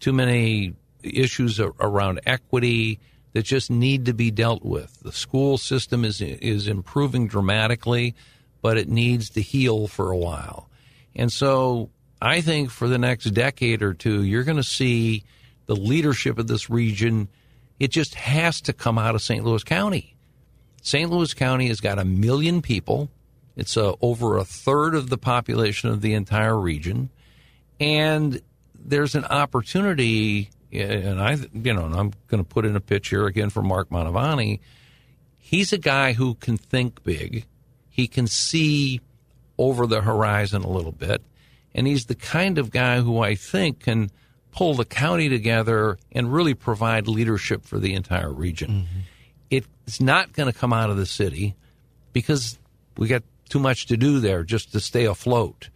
too 0.00 0.12
many 0.12 0.74
issues 1.02 1.60
around 1.60 2.20
equity 2.26 3.00
that 3.32 3.44
just 3.44 3.70
need 3.70 4.06
to 4.06 4.14
be 4.14 4.30
dealt 4.30 4.64
with. 4.64 5.00
The 5.00 5.12
school 5.12 5.58
system 5.58 6.04
is 6.04 6.20
is 6.20 6.68
improving 6.68 7.26
dramatically, 7.26 8.14
but 8.62 8.78
it 8.78 8.88
needs 8.88 9.30
to 9.30 9.42
heal 9.42 9.88
for 9.88 10.10
a 10.10 10.16
while. 10.16 10.68
And 11.14 11.32
so, 11.32 11.90
I 12.20 12.40
think 12.40 12.70
for 12.70 12.88
the 12.88 12.98
next 12.98 13.24
decade 13.24 13.82
or 13.82 13.94
two, 13.94 14.22
you're 14.22 14.44
going 14.44 14.56
to 14.56 14.62
see 14.62 15.24
the 15.66 15.76
leadership 15.76 16.38
of 16.38 16.46
this 16.46 16.70
region. 16.70 17.28
It 17.78 17.88
just 17.88 18.14
has 18.14 18.60
to 18.62 18.72
come 18.72 18.98
out 18.98 19.14
of 19.14 19.22
St. 19.22 19.44
Louis 19.44 19.64
County. 19.64 20.14
St. 20.82 21.10
Louis 21.10 21.32
County 21.32 21.68
has 21.68 21.80
got 21.80 21.98
a 21.98 22.04
million 22.04 22.60
people. 22.60 23.10
It's 23.56 23.76
uh, 23.76 23.94
over 24.00 24.36
a 24.36 24.44
third 24.44 24.94
of 24.94 25.08
the 25.08 25.18
population 25.18 25.88
of 25.88 26.00
the 26.00 26.14
entire 26.14 26.58
region, 26.58 27.10
and 27.78 28.40
there's 28.74 29.14
an 29.14 29.24
opportunity. 29.24 30.50
And 30.72 31.20
I, 31.20 31.38
you 31.52 31.72
know, 31.72 31.84
I'm 31.84 32.12
going 32.26 32.42
to 32.42 32.44
put 32.44 32.66
in 32.66 32.74
a 32.74 32.80
pitch 32.80 33.08
here 33.08 33.26
again 33.26 33.48
for 33.48 33.62
Mark 33.62 33.90
Mantovani. 33.90 34.60
He's 35.38 35.72
a 35.72 35.78
guy 35.78 36.14
who 36.14 36.34
can 36.34 36.56
think 36.56 37.04
big. 37.04 37.46
He 37.88 38.08
can 38.08 38.26
see 38.26 39.00
over 39.56 39.86
the 39.86 40.00
horizon 40.00 40.62
a 40.62 40.70
little 40.70 40.92
bit, 40.92 41.22
and 41.74 41.86
he's 41.86 42.06
the 42.06 42.14
kind 42.14 42.58
of 42.58 42.70
guy 42.70 43.00
who 43.00 43.20
I 43.20 43.34
think 43.34 43.80
can 43.80 44.10
pull 44.52 44.74
the 44.74 44.84
county 44.84 45.28
together 45.28 45.98
and 46.12 46.32
really 46.32 46.54
provide 46.54 47.08
leadership 47.08 47.64
for 47.64 47.78
the 47.78 47.94
entire 47.94 48.32
region. 48.32 48.70
Mm-hmm. 48.70 49.00
It's 49.86 50.00
not 50.00 50.32
going 50.32 50.50
to 50.50 50.58
come 50.58 50.72
out 50.72 50.88
of 50.88 50.96
the 50.96 51.04
city 51.04 51.54
because 52.12 52.58
we 52.96 53.08
got 53.08 53.22
too 53.50 53.58
much 53.58 53.86
to 53.86 53.96
do 53.96 54.18
there 54.18 54.42
just 54.44 54.72
to 54.72 54.80
stay 54.80 55.04
afloat. 55.04 55.68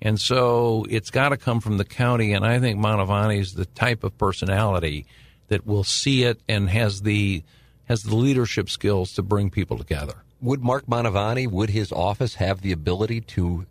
And 0.00 0.20
so 0.20 0.86
it's 0.88 1.10
got 1.10 1.30
to 1.30 1.36
come 1.36 1.60
from 1.60 1.78
the 1.78 1.84
county. 1.84 2.32
And 2.32 2.44
I 2.44 2.60
think 2.60 2.78
Mantovani 2.78 3.40
is 3.40 3.54
the 3.54 3.64
type 3.64 4.04
of 4.04 4.16
personality 4.16 5.06
that 5.48 5.66
will 5.66 5.84
see 5.84 6.22
it 6.22 6.40
and 6.48 6.68
has 6.70 7.02
the 7.02 7.42
has 7.86 8.02
the 8.02 8.16
leadership 8.16 8.68
skills 8.68 9.12
to 9.14 9.22
bring 9.22 9.48
people 9.48 9.78
together. 9.78 10.14
Would 10.40 10.62
Mark 10.62 10.86
Mantovani, 10.86 11.48
would 11.48 11.70
his 11.70 11.92
office 11.92 12.34
have 12.34 12.60
the 12.60 12.72
ability 12.72 13.20
to 13.22 13.64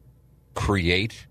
create 0.53 1.27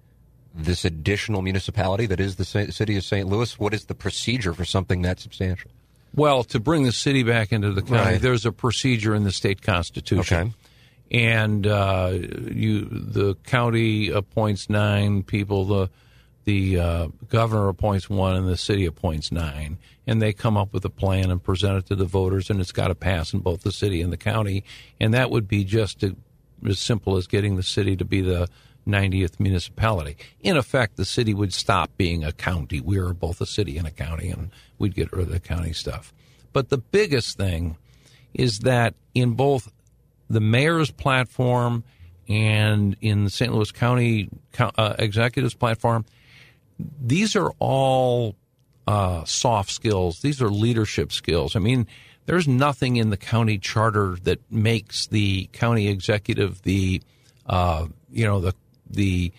this 0.54 0.84
additional 0.84 1.42
municipality 1.42 2.06
that 2.06 2.20
is 2.20 2.36
the 2.36 2.44
city 2.44 2.96
of 2.96 3.04
St. 3.04 3.28
Louis? 3.28 3.58
What 3.58 3.74
is 3.74 3.86
the 3.86 3.94
procedure 3.94 4.54
for 4.54 4.64
something 4.64 5.02
that 5.02 5.20
substantial? 5.20 5.70
Well, 6.14 6.44
to 6.44 6.60
bring 6.60 6.84
the 6.84 6.92
city 6.92 7.24
back 7.24 7.52
into 7.52 7.72
the 7.72 7.82
county, 7.82 8.12
right. 8.12 8.22
there's 8.22 8.46
a 8.46 8.52
procedure 8.52 9.14
in 9.14 9.24
the 9.24 9.32
state 9.32 9.62
constitution. 9.62 10.38
Okay 10.38 10.52
and 11.10 11.66
uh, 11.66 12.10
you 12.12 12.86
the 12.86 13.34
county 13.44 14.10
appoints 14.10 14.68
nine 14.68 15.22
people. 15.22 15.64
The 15.64 15.90
the 16.44 16.78
uh, 16.78 17.08
governor 17.28 17.68
appoints 17.68 18.10
one, 18.10 18.36
and 18.36 18.46
the 18.46 18.56
city 18.56 18.84
appoints 18.84 19.32
nine, 19.32 19.78
and 20.06 20.20
they 20.20 20.32
come 20.32 20.56
up 20.56 20.72
with 20.72 20.84
a 20.84 20.90
plan 20.90 21.30
and 21.30 21.42
present 21.42 21.78
it 21.78 21.86
to 21.86 21.94
the 21.94 22.04
voters, 22.04 22.50
and 22.50 22.60
it's 22.60 22.72
got 22.72 22.88
to 22.88 22.94
pass 22.94 23.32
in 23.32 23.40
both 23.40 23.62
the 23.62 23.72
city 23.72 24.02
and 24.02 24.12
the 24.12 24.18
county, 24.18 24.64
and 25.00 25.14
that 25.14 25.30
would 25.30 25.48
be 25.48 25.64
just 25.64 26.00
to, 26.00 26.16
as 26.66 26.78
simple 26.78 27.16
as 27.16 27.26
getting 27.26 27.56
the 27.56 27.62
city 27.62 27.96
to 27.96 28.04
be 28.04 28.20
the 28.20 28.48
90th 28.86 29.40
municipality. 29.40 30.16
In 30.40 30.56
effect, 30.56 30.96
the 30.96 31.04
city 31.04 31.34
would 31.34 31.52
stop 31.52 31.90
being 31.96 32.24
a 32.24 32.32
county. 32.32 32.80
We 32.80 32.98
are 32.98 33.12
both 33.12 33.40
a 33.40 33.46
city 33.46 33.78
and 33.78 33.86
a 33.86 33.90
county, 33.90 34.28
and 34.28 34.50
we'd 34.78 34.94
get 34.94 35.12
rid 35.12 35.22
of 35.22 35.32
the 35.32 35.40
county 35.40 35.72
stuff. 35.72 36.12
But 36.52 36.68
the 36.68 36.78
biggest 36.78 37.36
thing 37.36 37.76
is 38.32 38.60
that 38.60 38.94
in 39.14 39.32
both 39.32 39.72
the 40.28 40.40
mayor's 40.40 40.90
platform 40.90 41.84
and 42.28 42.96
in 43.00 43.24
the 43.24 43.30
St. 43.30 43.52
Louis 43.52 43.70
County 43.70 44.28
uh, 44.58 44.94
executive's 44.98 45.54
platform, 45.54 46.04
these 46.78 47.36
are 47.36 47.52
all 47.58 48.34
uh, 48.86 49.24
soft 49.24 49.70
skills. 49.70 50.20
These 50.20 50.42
are 50.42 50.48
leadership 50.48 51.12
skills. 51.12 51.56
I 51.56 51.58
mean, 51.58 51.86
there's 52.26 52.48
nothing 52.48 52.96
in 52.96 53.10
the 53.10 53.16
county 53.16 53.58
charter 53.58 54.16
that 54.22 54.40
makes 54.50 55.06
the 55.06 55.48
county 55.52 55.88
executive 55.88 56.62
the, 56.62 57.02
uh, 57.46 57.86
you 58.10 58.26
know, 58.26 58.40
the 58.40 58.54
the 58.94 59.32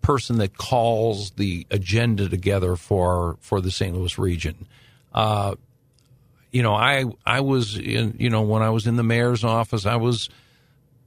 person 0.00 0.38
that 0.38 0.56
calls 0.58 1.30
the 1.32 1.66
agenda 1.70 2.28
together 2.28 2.76
for 2.76 3.36
for 3.40 3.60
the 3.60 3.70
St. 3.70 3.96
Louis 3.96 4.18
region. 4.18 4.66
Uh, 5.14 5.54
you 6.50 6.62
know, 6.62 6.74
I 6.74 7.04
I 7.24 7.40
was 7.40 7.78
in 7.78 8.16
you 8.18 8.30
know 8.30 8.42
when 8.42 8.62
I 8.62 8.70
was 8.70 8.86
in 8.86 8.96
the 8.96 9.02
mayor's 9.02 9.44
office, 9.44 9.86
I 9.86 9.96
was 9.96 10.28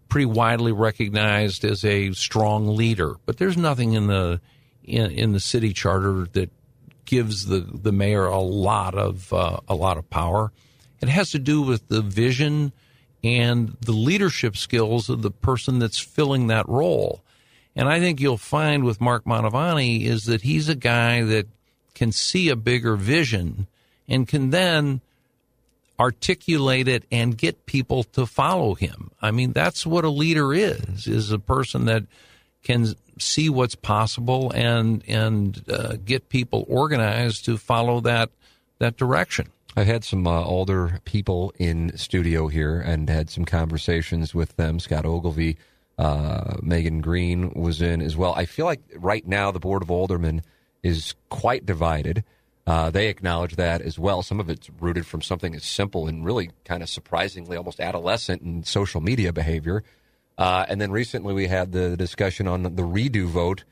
pretty 0.09 0.25
widely 0.25 0.71
recognized 0.71 1.65
as 1.65 1.83
a 1.83 2.11
strong 2.13 2.75
leader. 2.75 3.15
But 3.25 3.37
there's 3.37 3.57
nothing 3.57 3.93
in 3.93 4.07
the 4.07 4.41
in, 4.83 5.11
in 5.11 5.31
the 5.33 5.39
city 5.39 5.73
charter 5.73 6.27
that 6.33 6.51
gives 7.05 7.45
the 7.45 7.59
the 7.59 7.91
mayor 7.91 8.25
a 8.25 8.39
lot 8.39 8.95
of 8.95 9.31
uh, 9.33 9.59
a 9.67 9.75
lot 9.75 9.97
of 9.97 10.09
power. 10.09 10.51
It 11.01 11.09
has 11.09 11.31
to 11.31 11.39
do 11.39 11.61
with 11.61 11.87
the 11.87 12.01
vision 12.01 12.71
and 13.23 13.75
the 13.81 13.91
leadership 13.91 14.55
skills 14.55 15.09
of 15.09 15.21
the 15.21 15.31
person 15.31 15.79
that's 15.79 15.99
filling 15.99 16.47
that 16.47 16.67
role. 16.69 17.24
And 17.75 17.89
I 17.89 17.99
think 17.99 18.21
you'll 18.21 18.37
find 18.37 18.83
with 18.83 19.01
Mark 19.01 19.25
Mantovani 19.25 20.03
is 20.03 20.25
that 20.25 20.41
he's 20.41 20.69
a 20.69 20.75
guy 20.75 21.23
that 21.23 21.47
can 21.93 22.11
see 22.11 22.49
a 22.49 22.55
bigger 22.55 22.95
vision 22.95 23.67
and 24.07 24.27
can 24.27 24.51
then 24.51 25.01
articulate 25.99 26.87
it 26.87 27.05
and 27.11 27.37
get 27.37 27.65
people 27.65 28.03
to 28.03 28.25
follow 28.25 28.75
him. 28.75 29.11
I 29.21 29.31
mean, 29.31 29.53
that's 29.53 29.85
what 29.85 30.03
a 30.03 30.09
leader 30.09 30.53
is, 30.53 31.07
is 31.07 31.31
a 31.31 31.39
person 31.39 31.85
that 31.85 32.03
can 32.63 32.95
see 33.17 33.49
what's 33.49 33.75
possible 33.75 34.51
and 34.53 35.01
and 35.07 35.63
uh, 35.69 35.95
get 36.03 36.27
people 36.27 36.65
organized 36.67 37.45
to 37.45 37.57
follow 37.57 38.01
that 38.01 38.29
that 38.79 38.97
direction. 38.97 39.47
I've 39.77 39.87
had 39.87 40.03
some 40.03 40.25
uh, 40.25 40.43
older 40.43 40.99
people 41.05 41.53
in 41.57 41.95
studio 41.97 42.47
here 42.47 42.79
and 42.79 43.09
had 43.09 43.29
some 43.29 43.45
conversations 43.45 44.33
with 44.33 44.55
them. 44.55 44.79
Scott 44.79 45.05
Ogilvie 45.05 45.57
uh, 45.97 46.55
Megan 46.61 47.01
Green 47.01 47.51
was 47.53 47.81
in 47.81 48.01
as 48.01 48.17
well. 48.17 48.33
I 48.33 48.45
feel 48.45 48.65
like 48.65 48.81
right 48.95 49.25
now 49.25 49.51
the 49.51 49.59
Board 49.59 49.81
of 49.81 49.89
Aldermen 49.89 50.41
is 50.83 51.15
quite 51.29 51.65
divided. 51.65 52.23
Uh, 52.67 52.89
they 52.89 53.07
acknowledge 53.07 53.55
that 53.55 53.81
as 53.81 53.99
well. 53.99 54.23
Some 54.23 54.39
of 54.39 54.49
it's 54.49 54.69
rooted 54.79 55.05
from 55.05 55.21
something 55.21 55.53
as 55.55 55.63
simple 55.63 56.07
and 56.07 56.25
really 56.25 56.49
kind 56.63 56.81
of 56.81 56.89
surprisingly 56.89 57.57
almost 57.57 57.79
adolescent 57.79 58.41
in 58.41 58.63
social 58.63 59.01
media 59.01 59.31
behavior. 59.31 59.83
Uh, 60.37 60.65
and 60.67 60.81
then 60.81 60.91
recently 60.91 61.33
we 61.33 61.47
had 61.47 61.71
the 61.71 61.95
discussion 61.95 62.47
on 62.47 62.63
the 62.63 62.69
redo 62.69 63.25
vote 63.25 63.63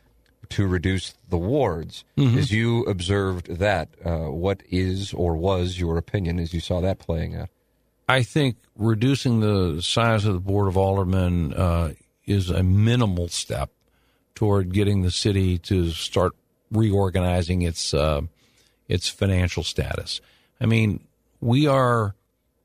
to 0.49 0.67
reduce 0.67 1.15
the 1.29 1.38
wards. 1.38 2.03
Mm-hmm. 2.17 2.38
As 2.38 2.51
you 2.51 2.83
observed 2.83 3.47
that, 3.57 3.89
uh, 4.05 4.29
what 4.29 4.62
is 4.69 5.13
or 5.13 5.36
was 5.36 5.79
your 5.79 5.97
opinion 5.97 6.39
as 6.39 6.53
you 6.53 6.59
saw 6.59 6.79
that 6.81 6.99
playing 6.99 7.36
out? 7.36 7.49
I 8.07 8.23
think 8.23 8.57
reducing 8.75 9.39
the 9.39 9.81
size 9.81 10.25
of 10.25 10.33
the 10.33 10.39
Board 10.39 10.67
of 10.67 10.77
Aldermen 10.77 11.53
uh, 11.53 11.93
is 12.25 12.49
a 12.49 12.63
minimal 12.63 13.27
step 13.27 13.69
toward 14.36 14.73
getting 14.73 15.01
the 15.01 15.12
city 15.12 15.57
to 15.57 15.91
start 15.91 16.33
reorganizing 16.71 17.62
its 17.62 17.93
uh, 17.93 18.21
its 18.88 19.07
financial 19.07 19.63
status. 19.63 20.21
I 20.59 20.65
mean, 20.65 21.01
we 21.39 21.67
are 21.67 22.15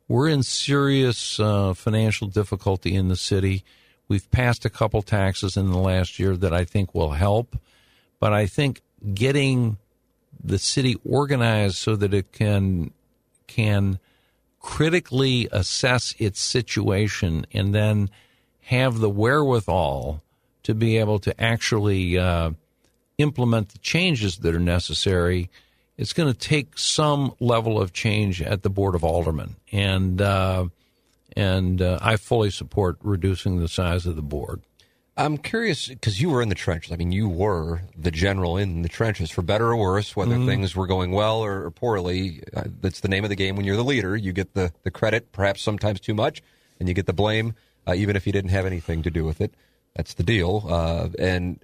we're 0.08 0.28
in 0.28 0.42
serious 0.42 1.38
uh, 1.38 1.74
financial 1.74 2.28
difficulty 2.28 2.94
in 2.94 3.08
the 3.08 3.16
city. 3.16 3.64
We've 4.08 4.30
passed 4.30 4.64
a 4.64 4.70
couple 4.70 5.02
taxes 5.02 5.56
in 5.56 5.70
the 5.70 5.78
last 5.78 6.18
year 6.18 6.36
that 6.36 6.54
I 6.54 6.64
think 6.64 6.94
will 6.94 7.10
help, 7.10 7.58
but 8.18 8.32
I 8.32 8.46
think 8.46 8.80
getting 9.14 9.76
the 10.42 10.58
city 10.58 10.96
organized 11.04 11.76
so 11.76 11.96
that 11.96 12.14
it 12.14 12.32
can 12.32 12.92
can 13.46 13.98
critically 14.60 15.48
assess 15.52 16.14
its 16.18 16.40
situation 16.40 17.46
and 17.52 17.74
then 17.74 18.10
have 18.68 18.98
the 18.98 19.10
wherewithal 19.10 20.22
to 20.62 20.74
be 20.74 20.98
able 20.98 21.18
to 21.18 21.38
actually 21.40 22.18
uh, 22.18 22.50
implement 23.18 23.70
the 23.70 23.78
changes 23.78 24.38
that 24.38 24.54
are 24.54 24.60
necessary 24.60 25.50
it's 25.98 26.12
going 26.12 26.32
to 26.32 26.38
take 26.38 26.78
some 26.78 27.34
level 27.40 27.80
of 27.80 27.92
change 27.92 28.40
at 28.40 28.62
the 28.62 28.70
Board 28.70 28.94
of 28.94 29.02
Aldermen. 29.02 29.56
And, 29.72 30.22
uh, 30.22 30.66
and 31.36 31.82
uh, 31.82 31.98
I 32.00 32.16
fully 32.16 32.50
support 32.50 32.98
reducing 33.02 33.58
the 33.58 33.68
size 33.68 34.06
of 34.06 34.14
the 34.14 34.22
board. 34.22 34.62
I'm 35.16 35.36
curious 35.36 35.88
because 35.88 36.20
you 36.20 36.30
were 36.30 36.40
in 36.40 36.48
the 36.48 36.54
trenches. 36.54 36.92
I 36.92 36.96
mean, 36.96 37.10
you 37.10 37.28
were 37.28 37.82
the 37.96 38.12
general 38.12 38.56
in 38.56 38.82
the 38.82 38.88
trenches, 38.88 39.32
for 39.32 39.42
better 39.42 39.66
or 39.66 39.76
worse, 39.76 40.14
whether 40.14 40.36
mm-hmm. 40.36 40.46
things 40.46 40.76
were 40.76 40.86
going 40.86 41.10
well 41.10 41.40
or, 41.40 41.68
poorly. 41.72 42.44
Uh, 42.56 42.62
that's 42.80 43.00
the 43.00 43.08
name 43.08 43.24
of 43.24 43.30
the 43.30 43.36
game. 43.36 43.56
When 43.56 43.66
you're 43.66 43.76
the 43.76 43.82
leader, 43.82 44.16
you 44.16 44.32
get 44.32 44.54
the, 44.54 44.72
the 44.84 44.92
credit, 44.92 45.32
perhaps 45.32 45.60
sometimes 45.60 45.98
too 45.98 46.14
much, 46.14 46.40
and 46.78 46.88
you 46.88 46.94
get 46.94 47.06
the 47.06 47.12
blame, 47.12 47.56
uh, 47.88 47.94
even 47.94 48.16
if 48.16 48.26
you 48.26 48.32
didn't 48.32 48.50
have 48.50 48.66
anything 48.66 49.02
to 49.02 49.10
do 49.10 49.24
with 49.24 49.40
it. 49.40 49.54
That's 49.96 50.14
the 50.14 50.22
deal. 50.22 50.66
Uh, 50.68 51.08
and 51.18 51.58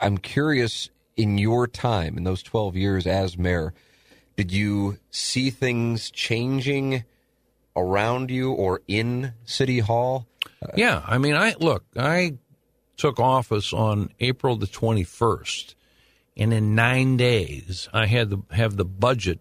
I'm 0.00 0.18
curious 0.18 0.90
in 1.16 1.38
your 1.38 1.66
time, 1.66 2.16
in 2.18 2.24
those 2.24 2.42
12 2.42 2.76
years 2.76 3.06
as 3.06 3.38
mayor, 3.38 3.72
did 4.36 4.52
you 4.52 4.98
see 5.10 5.50
things 5.50 6.10
changing 6.10 7.04
around 7.74 8.30
you 8.30 8.52
or 8.52 8.82
in 8.86 9.32
City 9.44 9.78
Hall? 9.78 10.26
Uh, 10.62 10.68
yeah, 10.76 11.02
I 11.06 11.18
mean, 11.18 11.34
I 11.34 11.54
look, 11.58 11.84
I 11.96 12.36
took 12.96 13.18
office 13.18 13.72
on 13.72 14.10
April 14.20 14.56
the 14.56 14.66
21st, 14.66 15.74
and 16.36 16.52
in 16.52 16.74
nine 16.74 17.16
days, 17.16 17.88
I 17.92 18.06
had 18.06 18.30
to 18.30 18.44
have 18.50 18.76
the 18.76 18.84
budget 18.84 19.40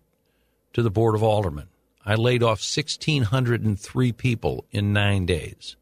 to 0.73 0.81
the 0.81 0.91
Board 0.91 1.15
of 1.15 1.23
Aldermen. 1.23 1.67
I 2.05 2.15
laid 2.15 2.41
off 2.41 2.59
1,603 2.59 4.11
people 4.13 4.65
in 4.71 4.93
nine 4.93 5.25
days. 5.25 5.75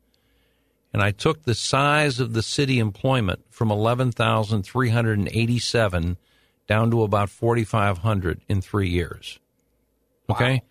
And 0.91 1.04
I 1.04 1.12
took 1.12 1.43
the 1.43 1.56
size 1.56 2.19
of 2.19 2.34
the 2.34 2.41
city 2.41 2.80
employment 2.80 3.45
from 3.49 3.69
11,387 3.71 6.17
down 6.67 6.91
to 6.91 7.04
about 7.04 7.30
4,500 7.30 8.41
in 8.47 8.62
three 8.62 8.89
years. 8.89 9.39
Okay? 10.30 10.54
Wow. 10.54 10.62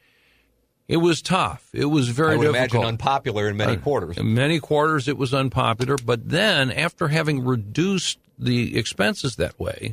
It 0.88 0.98
was 0.98 1.22
tough. 1.22 1.68
It 1.72 1.87
was 1.87 2.09
very 2.09 2.35
I 2.35 2.37
would 2.37 2.52
difficult. 2.52 2.72
imagine 2.72 2.88
unpopular 2.88 3.48
in 3.48 3.57
many 3.57 3.76
quarters. 3.76 4.16
In 4.16 4.35
many 4.35 4.59
quarters, 4.59 5.07
it 5.07 5.16
was 5.18 5.33
unpopular. 5.35 5.96
But 6.02 6.31
then, 6.31 6.72
after 6.72 7.07
having 7.09 7.44
reduced 7.44 8.18
the 8.38 8.78
expenses 8.78 9.37
that 9.37 9.61
way, 9.61 9.92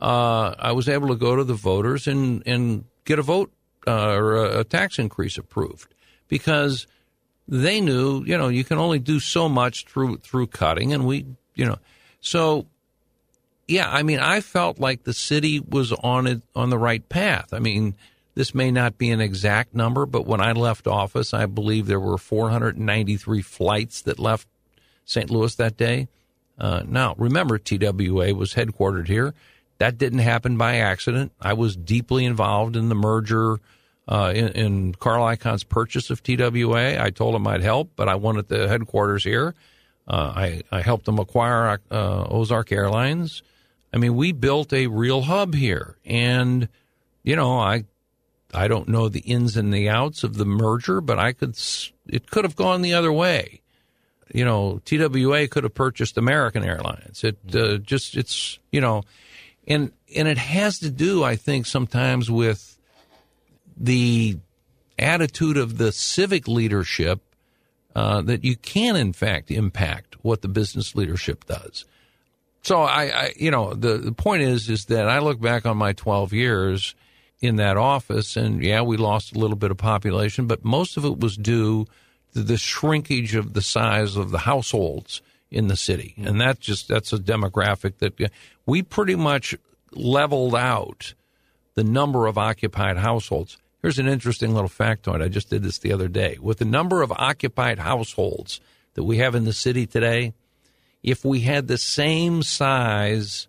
uh, 0.00 0.54
I 0.58 0.72
was 0.72 0.88
able 0.88 1.08
to 1.08 1.16
go 1.16 1.36
to 1.36 1.44
the 1.44 1.54
voters 1.54 2.06
and, 2.06 2.42
and 2.46 2.84
get 3.04 3.18
a 3.18 3.22
vote 3.22 3.52
uh, 3.86 4.14
or 4.14 4.60
a 4.60 4.64
tax 4.64 4.98
increase 4.98 5.36
approved 5.36 5.94
because– 6.28 6.86
they 7.48 7.80
knew, 7.80 8.24
you 8.24 8.38
know, 8.38 8.48
you 8.48 8.64
can 8.64 8.78
only 8.78 8.98
do 8.98 9.20
so 9.20 9.48
much 9.48 9.84
through 9.86 10.18
through 10.18 10.48
cutting, 10.48 10.92
and 10.92 11.06
we, 11.06 11.26
you 11.54 11.66
know, 11.66 11.78
so 12.20 12.66
yeah, 13.68 13.90
I 13.90 14.02
mean, 14.02 14.18
I 14.18 14.40
felt 14.40 14.78
like 14.78 15.04
the 15.04 15.14
city 15.14 15.60
was 15.60 15.92
on 15.92 16.26
it 16.26 16.42
on 16.54 16.70
the 16.70 16.78
right 16.78 17.06
path. 17.08 17.52
I 17.52 17.58
mean, 17.58 17.94
this 18.34 18.54
may 18.54 18.70
not 18.70 18.98
be 18.98 19.10
an 19.10 19.20
exact 19.20 19.74
number, 19.74 20.06
but 20.06 20.26
when 20.26 20.40
I 20.40 20.52
left 20.52 20.86
office, 20.86 21.34
I 21.34 21.46
believe 21.46 21.86
there 21.86 22.00
were 22.00 22.18
493 22.18 23.42
flights 23.42 24.02
that 24.02 24.18
left 24.18 24.48
St. 25.04 25.30
Louis 25.30 25.54
that 25.56 25.76
day. 25.76 26.08
Uh, 26.58 26.82
now, 26.86 27.14
remember, 27.18 27.58
TWA 27.58 28.34
was 28.34 28.54
headquartered 28.54 29.08
here. 29.08 29.34
That 29.78 29.98
didn't 29.98 30.20
happen 30.20 30.56
by 30.56 30.76
accident. 30.76 31.32
I 31.40 31.54
was 31.54 31.76
deeply 31.76 32.24
involved 32.24 32.76
in 32.76 32.88
the 32.88 32.94
merger 32.94 33.58
uh, 34.08 34.32
in, 34.34 34.48
in, 34.48 34.94
Carl 34.94 35.24
Icahn's 35.24 35.64
purchase 35.64 36.10
of 36.10 36.22
TWA. 36.22 37.02
I 37.02 37.10
told 37.10 37.34
him 37.34 37.46
I'd 37.46 37.62
help, 37.62 37.92
but 37.96 38.08
I 38.08 38.16
wanted 38.16 38.48
the 38.48 38.68
headquarters 38.68 39.24
here. 39.24 39.54
Uh, 40.08 40.32
I, 40.34 40.62
I 40.72 40.82
helped 40.82 41.04
them 41.04 41.18
acquire 41.18 41.78
uh, 41.90 42.24
Ozark 42.28 42.72
Airlines. 42.72 43.42
I 43.94 43.98
mean, 43.98 44.16
we 44.16 44.32
built 44.32 44.72
a 44.72 44.86
real 44.86 45.22
hub 45.22 45.54
here, 45.54 45.96
and 46.04 46.68
you 47.22 47.36
know, 47.36 47.58
I 47.58 47.84
I 48.52 48.68
don't 48.68 48.88
know 48.88 49.08
the 49.08 49.20
ins 49.20 49.56
and 49.56 49.72
the 49.72 49.88
outs 49.88 50.24
of 50.24 50.36
the 50.36 50.44
merger, 50.44 51.00
but 51.00 51.18
I 51.18 51.32
could 51.32 51.56
it 52.06 52.30
could 52.30 52.44
have 52.44 52.56
gone 52.56 52.82
the 52.82 52.94
other 52.94 53.12
way. 53.12 53.60
You 54.32 54.44
know, 54.44 54.80
TWA 54.84 55.46
could 55.46 55.64
have 55.64 55.74
purchased 55.74 56.16
American 56.16 56.64
Airlines. 56.64 57.22
It 57.22 57.36
uh, 57.54 57.76
just 57.78 58.16
it's 58.16 58.58
you 58.70 58.80
know, 58.80 59.02
and 59.68 59.92
and 60.16 60.26
it 60.26 60.38
has 60.38 60.78
to 60.80 60.90
do, 60.90 61.22
I 61.22 61.36
think, 61.36 61.66
sometimes 61.66 62.30
with 62.30 62.71
the 63.82 64.38
attitude 64.98 65.56
of 65.56 65.76
the 65.76 65.92
civic 65.92 66.46
leadership 66.46 67.20
uh, 67.94 68.22
that 68.22 68.44
you 68.44 68.56
can, 68.56 68.96
in 68.96 69.12
fact, 69.12 69.50
impact 69.50 70.16
what 70.22 70.40
the 70.40 70.48
business 70.48 70.94
leadership 70.94 71.44
does. 71.44 71.84
So 72.62 72.82
I, 72.82 73.02
I, 73.02 73.32
you 73.36 73.50
know, 73.50 73.74
the, 73.74 73.98
the 73.98 74.12
point 74.12 74.42
is, 74.42 74.70
is 74.70 74.86
that 74.86 75.08
I 75.08 75.18
look 75.18 75.40
back 75.40 75.66
on 75.66 75.76
my 75.76 75.92
12 75.92 76.32
years 76.32 76.94
in 77.40 77.56
that 77.56 77.76
office 77.76 78.36
and 78.36 78.62
yeah, 78.62 78.82
we 78.82 78.96
lost 78.96 79.34
a 79.34 79.38
little 79.38 79.56
bit 79.56 79.72
of 79.72 79.76
population, 79.76 80.46
but 80.46 80.64
most 80.64 80.96
of 80.96 81.04
it 81.04 81.18
was 81.18 81.36
due 81.36 81.86
to 82.34 82.42
the 82.42 82.56
shrinkage 82.56 83.34
of 83.34 83.52
the 83.52 83.62
size 83.62 84.16
of 84.16 84.30
the 84.30 84.38
households 84.38 85.20
in 85.50 85.66
the 85.66 85.76
city. 85.76 86.14
And 86.18 86.40
that's 86.40 86.60
just, 86.60 86.86
that's 86.86 87.12
a 87.12 87.18
demographic 87.18 87.98
that 87.98 88.30
we 88.64 88.82
pretty 88.82 89.16
much 89.16 89.56
leveled 89.90 90.54
out 90.54 91.14
the 91.74 91.84
number 91.84 92.26
of 92.26 92.38
occupied 92.38 92.96
households. 92.96 93.58
Here's 93.82 93.98
an 93.98 94.06
interesting 94.06 94.54
little 94.54 94.70
factoid. 94.70 95.22
I 95.22 95.28
just 95.28 95.50
did 95.50 95.64
this 95.64 95.78
the 95.78 95.92
other 95.92 96.06
day. 96.06 96.38
With 96.40 96.58
the 96.58 96.64
number 96.64 97.02
of 97.02 97.10
occupied 97.10 97.80
households 97.80 98.60
that 98.94 99.02
we 99.02 99.18
have 99.18 99.34
in 99.34 99.44
the 99.44 99.52
city 99.52 99.86
today, 99.86 100.34
if 101.02 101.24
we 101.24 101.40
had 101.40 101.66
the 101.66 101.78
same 101.78 102.44
size 102.44 103.48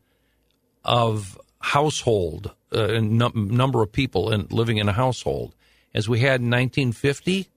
of 0.83 1.39
household, 1.59 2.51
uh, 2.71 2.99
number 2.99 3.83
of 3.83 3.91
people 3.91 4.31
in, 4.31 4.47
living 4.49 4.77
in 4.77 4.89
a 4.89 4.93
household 4.93 5.53
as 5.93 6.09
we 6.09 6.19
had 6.19 6.41
in 6.41 6.49
1950, 6.49 7.47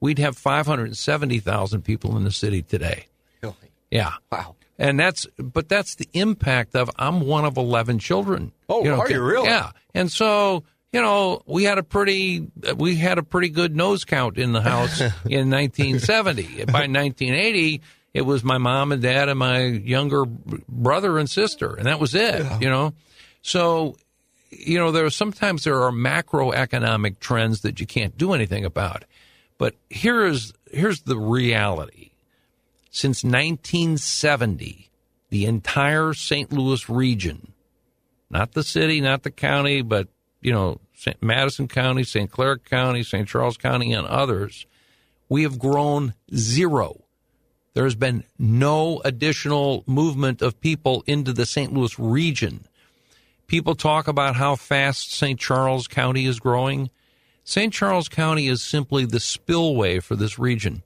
we'd 0.00 0.18
have 0.18 0.36
570,000 0.36 1.82
people 1.82 2.16
in 2.16 2.24
the 2.24 2.32
city 2.32 2.62
today. 2.62 3.06
Really? 3.40 3.54
Yeah. 3.90 4.14
Wow. 4.32 4.56
And 4.78 4.98
that's, 4.98 5.26
but 5.38 5.68
that's 5.68 5.94
the 5.94 6.08
impact 6.12 6.74
of 6.74 6.90
I'm 6.96 7.20
one 7.20 7.44
of 7.44 7.56
11 7.56 8.00
children. 8.00 8.50
Oh, 8.68 8.82
you 8.82 8.90
know, 8.90 8.98
are 8.98 9.10
you 9.10 9.22
really? 9.22 9.46
Yeah. 9.46 9.70
And 9.94 10.10
so 10.10 10.64
you 10.92 11.00
know, 11.00 11.42
we 11.46 11.64
had 11.64 11.78
a 11.78 11.82
pretty 11.82 12.48
we 12.76 12.96
had 12.96 13.18
a 13.18 13.22
pretty 13.22 13.48
good 13.48 13.76
nose 13.76 14.04
count 14.04 14.38
in 14.38 14.52
the 14.52 14.60
house 14.60 15.00
in 15.24 15.50
1970. 15.50 16.64
By 16.64 16.86
1980, 16.86 17.80
it 18.12 18.22
was 18.22 18.42
my 18.42 18.58
mom 18.58 18.90
and 18.92 19.00
dad 19.00 19.28
and 19.28 19.38
my 19.38 19.60
younger 19.60 20.24
brother 20.26 21.18
and 21.18 21.30
sister, 21.30 21.74
and 21.74 21.86
that 21.86 22.00
was 22.00 22.14
it. 22.14 22.40
Yeah. 22.40 22.58
You 22.58 22.68
know, 22.68 22.94
so 23.42 23.96
you 24.50 24.78
know 24.78 24.90
there 24.90 25.04
are 25.04 25.10
sometimes 25.10 25.64
there 25.64 25.82
are 25.82 25.92
macroeconomic 25.92 27.20
trends 27.20 27.60
that 27.60 27.78
you 27.78 27.86
can't 27.86 28.16
do 28.18 28.32
anything 28.32 28.64
about. 28.64 29.04
But 29.58 29.74
here 29.90 30.24
is 30.24 30.52
here's 30.72 31.02
the 31.02 31.18
reality. 31.18 32.10
Since 32.90 33.22
1970, 33.22 34.90
the 35.28 35.46
entire 35.46 36.12
St. 36.12 36.52
Louis 36.52 36.88
region, 36.88 37.52
not 38.28 38.52
the 38.52 38.64
city, 38.64 39.00
not 39.00 39.22
the 39.22 39.30
county, 39.30 39.82
but 39.82 40.08
you 40.40 40.52
know. 40.52 40.80
Madison 41.22 41.66
County, 41.66 42.04
St. 42.04 42.30
Clair 42.30 42.58
County, 42.58 43.02
St. 43.02 43.26
Charles 43.26 43.56
County, 43.56 43.90
and 43.94 44.06
others, 44.06 44.66
we 45.30 45.44
have 45.44 45.58
grown 45.58 46.12
zero. 46.34 47.04
There 47.72 47.84
has 47.84 47.94
been 47.94 48.24
no 48.38 49.00
additional 49.02 49.82
movement 49.86 50.42
of 50.42 50.60
people 50.60 51.02
into 51.06 51.32
the 51.32 51.46
St. 51.46 51.72
Louis 51.72 51.98
region. 51.98 52.66
People 53.46 53.74
talk 53.74 54.08
about 54.08 54.36
how 54.36 54.56
fast 54.56 55.12
St. 55.12 55.40
Charles 55.40 55.88
County 55.88 56.26
is 56.26 56.38
growing. 56.38 56.90
St. 57.44 57.72
Charles 57.72 58.08
County 58.08 58.46
is 58.46 58.62
simply 58.62 59.06
the 59.06 59.20
spillway 59.20 60.00
for 60.00 60.16
this 60.16 60.38
region. 60.38 60.82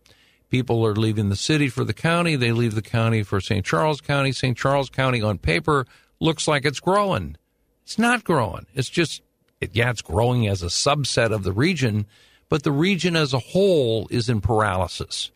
People 0.49 0.87
are 0.87 0.95
leaving 0.95 1.29
the 1.29 1.37
city 1.37 1.69
for 1.69 1.83
the 1.83 1.93
county. 1.93 2.37
They 2.37 2.53
leave 2.53 2.77
the 2.77 2.83
county 2.83 3.25
for 3.25 3.41
St. 3.41 3.67
Charles 3.67 4.01
County. 4.01 4.31
St. 4.31 4.57
Charles 4.57 4.89
County 4.89 5.21
on 5.21 5.39
paper 5.39 5.87
looks 6.21 6.47
like 6.47 6.65
it's 6.65 6.79
growing. 6.79 7.37
It's 7.83 7.99
not 7.99 8.23
growing. 8.23 8.67
It's 8.75 8.89
just, 8.89 9.21
it, 9.65 9.71
yeah, 9.75 9.91
it's 9.91 10.03
growing 10.03 10.47
as 10.47 10.63
a 10.63 10.67
subset 10.67 11.33
of 11.33 11.43
the 11.43 11.53
region, 11.53 12.07
but 12.49 12.63
the 12.63 12.73
region 12.73 13.17
as 13.17 13.33
a 13.33 13.39
whole 13.39 14.07
is 14.11 14.29
in 14.29 14.41
paralysis. 14.41 15.31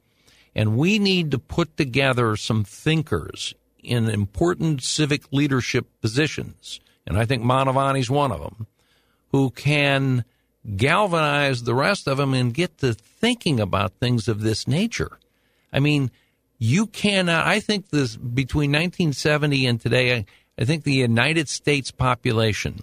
And 0.55 0.77
we 0.77 0.99
need 0.99 1.31
to 1.33 1.39
put 1.39 1.77
together 1.77 2.37
some 2.37 2.65
thinkers 2.65 3.55
in 3.83 4.09
important 4.09 4.83
civic 4.83 5.33
leadership 5.33 5.87
positions. 6.01 6.81
And 7.07 7.19
I 7.19 7.25
think 7.25 7.43
Mantovani's 7.43 8.11
one 8.11 8.33
of 8.33 8.41
them 8.41 8.67
who 9.31 9.51
can 9.51 10.25
galvanize 10.77 11.63
the 11.63 11.75
rest 11.75 12.07
of 12.07 12.19
them 12.19 12.35
and 12.35 12.53
get 12.53 12.79
to 12.79 12.93
thinking 12.93 13.61
about 13.61 13.95
things 13.95 14.29
of 14.29 14.41
this 14.41 14.67
nature. 14.67 15.19
I 15.73 15.81
mean, 15.81 16.11
you 16.59 16.87
cannot, 16.87 17.47
I 17.47 17.61
think 17.61 17.91
this 17.91 18.17
between 18.17 18.73
1970 18.73 19.67
and 19.67 19.81
today, 19.81 20.27
I 20.59 20.65
think 20.65 20.85
the 20.85 20.93
United 20.93 21.49
States 21.49 21.91
population 21.91 22.81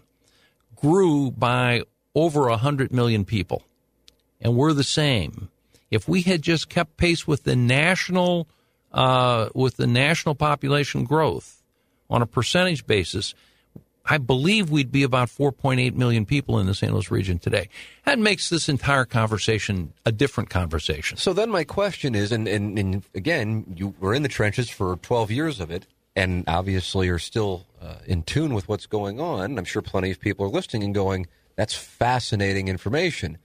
grew 0.75 1.31
by 1.31 1.83
over 2.13 2.41
100 2.49 2.91
million 2.91 3.25
people. 3.25 3.63
And 4.41 4.55
we're 4.55 4.73
the 4.73 4.83
same. 4.83 5.49
If 5.91 6.07
we 6.07 6.21
had 6.21 6.41
just 6.41 6.69
kept 6.69 6.97
pace 6.97 7.27
with 7.27 7.43
the 7.43 7.55
national 7.55 8.47
uh, 8.91 9.49
with 9.53 9.75
the 9.75 9.87
national 9.87 10.35
population 10.35 11.03
growth 11.03 11.61
on 12.09 12.21
a 12.21 12.25
percentage 12.25 12.87
basis, 12.87 13.33
I 14.05 14.19
believe 14.19 14.69
we'd 14.69 14.91
be 14.91 15.03
about 15.03 15.29
4.8 15.29 15.95
million 15.95 16.25
people 16.25 16.59
in 16.59 16.67
the 16.67 16.75
St. 16.75 16.93
Louis 16.93 17.09
region 17.09 17.39
today. 17.39 17.69
That 18.05 18.19
makes 18.19 18.49
this 18.49 18.69
entire 18.69 19.05
conversation 19.05 19.93
a 20.05 20.11
different 20.11 20.49
conversation. 20.49 21.17
So 21.17 21.33
then 21.33 21.49
my 21.49 21.63
question 21.63 22.13
is, 22.13 22.31
and, 22.31 22.47
and, 22.47 22.77
and 22.77 23.03
again, 23.15 23.65
you 23.75 23.95
were 23.99 24.13
in 24.13 24.21
the 24.21 24.29
trenches 24.29 24.69
for 24.69 24.95
12 24.97 25.31
years 25.31 25.59
of 25.59 25.71
it, 25.71 25.87
and 26.15 26.43
obviously 26.47 27.09
are 27.09 27.19
still 27.19 27.65
uh, 27.81 27.95
in 28.05 28.23
tune 28.23 28.53
with 28.53 28.69
what's 28.69 28.85
going 28.85 29.19
on. 29.19 29.57
I'm 29.57 29.65
sure 29.65 29.81
plenty 29.81 30.11
of 30.11 30.19
people 30.19 30.45
are 30.45 30.49
listening 30.49 30.83
and 30.83 30.95
going, 30.95 31.27
that's 31.55 31.73
fascinating 31.73 32.67
information. 32.67 33.37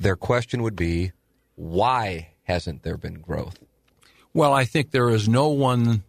Their 0.00 0.16
question 0.16 0.62
would 0.62 0.76
be, 0.76 1.12
why 1.54 2.30
hasn't 2.44 2.82
there 2.82 2.96
been 2.96 3.20
growth? 3.20 3.58
Well, 4.32 4.52
I 4.52 4.64
think 4.64 4.90
there 4.90 5.08
is 5.08 5.28
no 5.28 5.48
one 5.48 6.04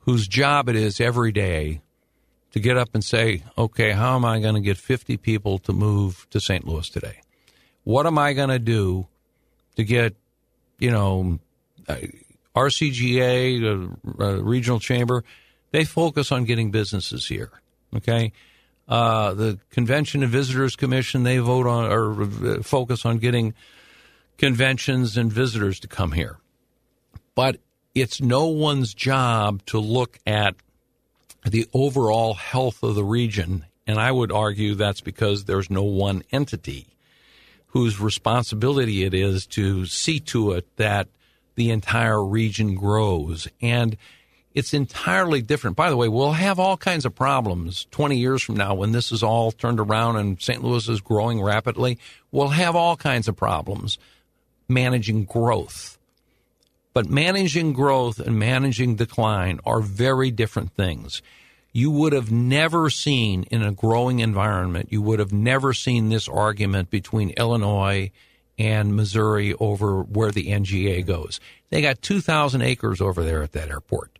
whose 0.00 0.28
job 0.28 0.68
it 0.68 0.76
is 0.76 1.00
every 1.00 1.32
day 1.32 1.80
to 2.52 2.60
get 2.60 2.76
up 2.76 2.90
and 2.94 3.04
say, 3.04 3.42
okay, 3.58 3.92
how 3.92 4.16
am 4.16 4.24
I 4.24 4.40
going 4.40 4.54
to 4.54 4.60
get 4.60 4.76
50 4.76 5.16
people 5.16 5.58
to 5.60 5.72
move 5.72 6.26
to 6.30 6.40
St. 6.40 6.66
Louis 6.66 6.88
today? 6.88 7.20
What 7.84 8.06
am 8.06 8.18
I 8.18 8.32
going 8.32 8.50
to 8.50 8.58
do 8.58 9.06
to 9.76 9.84
get, 9.84 10.14
you 10.78 10.90
know, 10.90 11.38
RCGA, 12.56 13.62
uh, 14.18 14.24
uh, 14.24 14.42
regional 14.42 14.80
chamber, 14.80 15.22
they 15.72 15.84
focus 15.84 16.32
on 16.32 16.44
getting 16.44 16.70
businesses 16.70 17.26
here. 17.26 17.52
Okay. 17.94 18.32
Uh, 18.88 19.34
the 19.34 19.58
Convention 19.70 20.22
and 20.22 20.32
Visitors 20.32 20.74
Commission, 20.74 21.22
they 21.22 21.38
vote 21.38 21.66
on 21.66 21.92
or 21.92 22.22
uh, 22.22 22.62
focus 22.62 23.04
on 23.04 23.18
getting 23.18 23.52
conventions 24.38 25.16
and 25.16 25.30
visitors 25.30 25.80
to 25.80 25.88
come 25.88 26.12
here. 26.12 26.38
But 27.34 27.58
it's 27.94 28.20
no 28.20 28.46
one's 28.46 28.94
job 28.94 29.64
to 29.66 29.78
look 29.78 30.18
at 30.26 30.54
the 31.44 31.66
overall 31.74 32.34
health 32.34 32.82
of 32.82 32.94
the 32.94 33.04
region. 33.04 33.66
And 33.86 33.98
I 33.98 34.12
would 34.12 34.32
argue 34.32 34.74
that's 34.74 35.00
because 35.00 35.44
there's 35.44 35.70
no 35.70 35.82
one 35.82 36.22
entity 36.32 36.86
whose 37.68 38.00
responsibility 38.00 39.04
it 39.04 39.12
is 39.12 39.46
to 39.46 39.84
see 39.86 40.20
to 40.20 40.52
it 40.52 40.66
that 40.76 41.08
the 41.56 41.70
entire 41.70 42.24
region 42.24 42.74
grows. 42.74 43.48
And 43.60 43.96
it's 44.54 44.72
entirely 44.72 45.42
different. 45.42 45.76
By 45.76 45.90
the 45.90 45.96
way, 45.96 46.08
we'll 46.08 46.32
have 46.32 46.58
all 46.58 46.78
kinds 46.78 47.04
of 47.04 47.14
problems 47.14 47.86
20 47.90 48.16
years 48.16 48.42
from 48.42 48.56
now 48.56 48.74
when 48.74 48.92
this 48.92 49.12
is 49.12 49.22
all 49.22 49.52
turned 49.52 49.80
around 49.80 50.16
and 50.16 50.40
St. 50.40 50.64
Louis 50.64 50.88
is 50.88 51.02
growing 51.02 51.42
rapidly. 51.42 51.98
We'll 52.30 52.48
have 52.48 52.74
all 52.74 52.96
kinds 52.96 53.28
of 53.28 53.36
problems 53.36 53.98
managing 54.68 55.24
growth. 55.24 55.98
But 56.94 57.10
managing 57.10 57.74
growth 57.74 58.18
and 58.18 58.38
managing 58.38 58.96
decline 58.96 59.60
are 59.66 59.80
very 59.80 60.30
different 60.30 60.72
things. 60.72 61.20
You 61.72 61.90
would 61.90 62.14
have 62.14 62.32
never 62.32 62.88
seen 62.88 63.42
in 63.50 63.62
a 63.62 63.72
growing 63.72 64.20
environment, 64.20 64.88
you 64.90 65.02
would 65.02 65.18
have 65.18 65.32
never 65.34 65.74
seen 65.74 66.08
this 66.08 66.26
argument 66.26 66.90
between 66.90 67.30
Illinois 67.30 68.10
and 68.58 68.96
Missouri 68.96 69.54
over 69.54 70.02
where 70.02 70.30
the 70.30 70.48
NGA 70.48 71.04
goes. 71.04 71.40
They 71.70 71.82
got 71.82 72.02
2,000 72.02 72.62
acres 72.62 73.00
over 73.00 73.22
there 73.22 73.42
at 73.42 73.52
that 73.52 73.68
airport. 73.68 74.18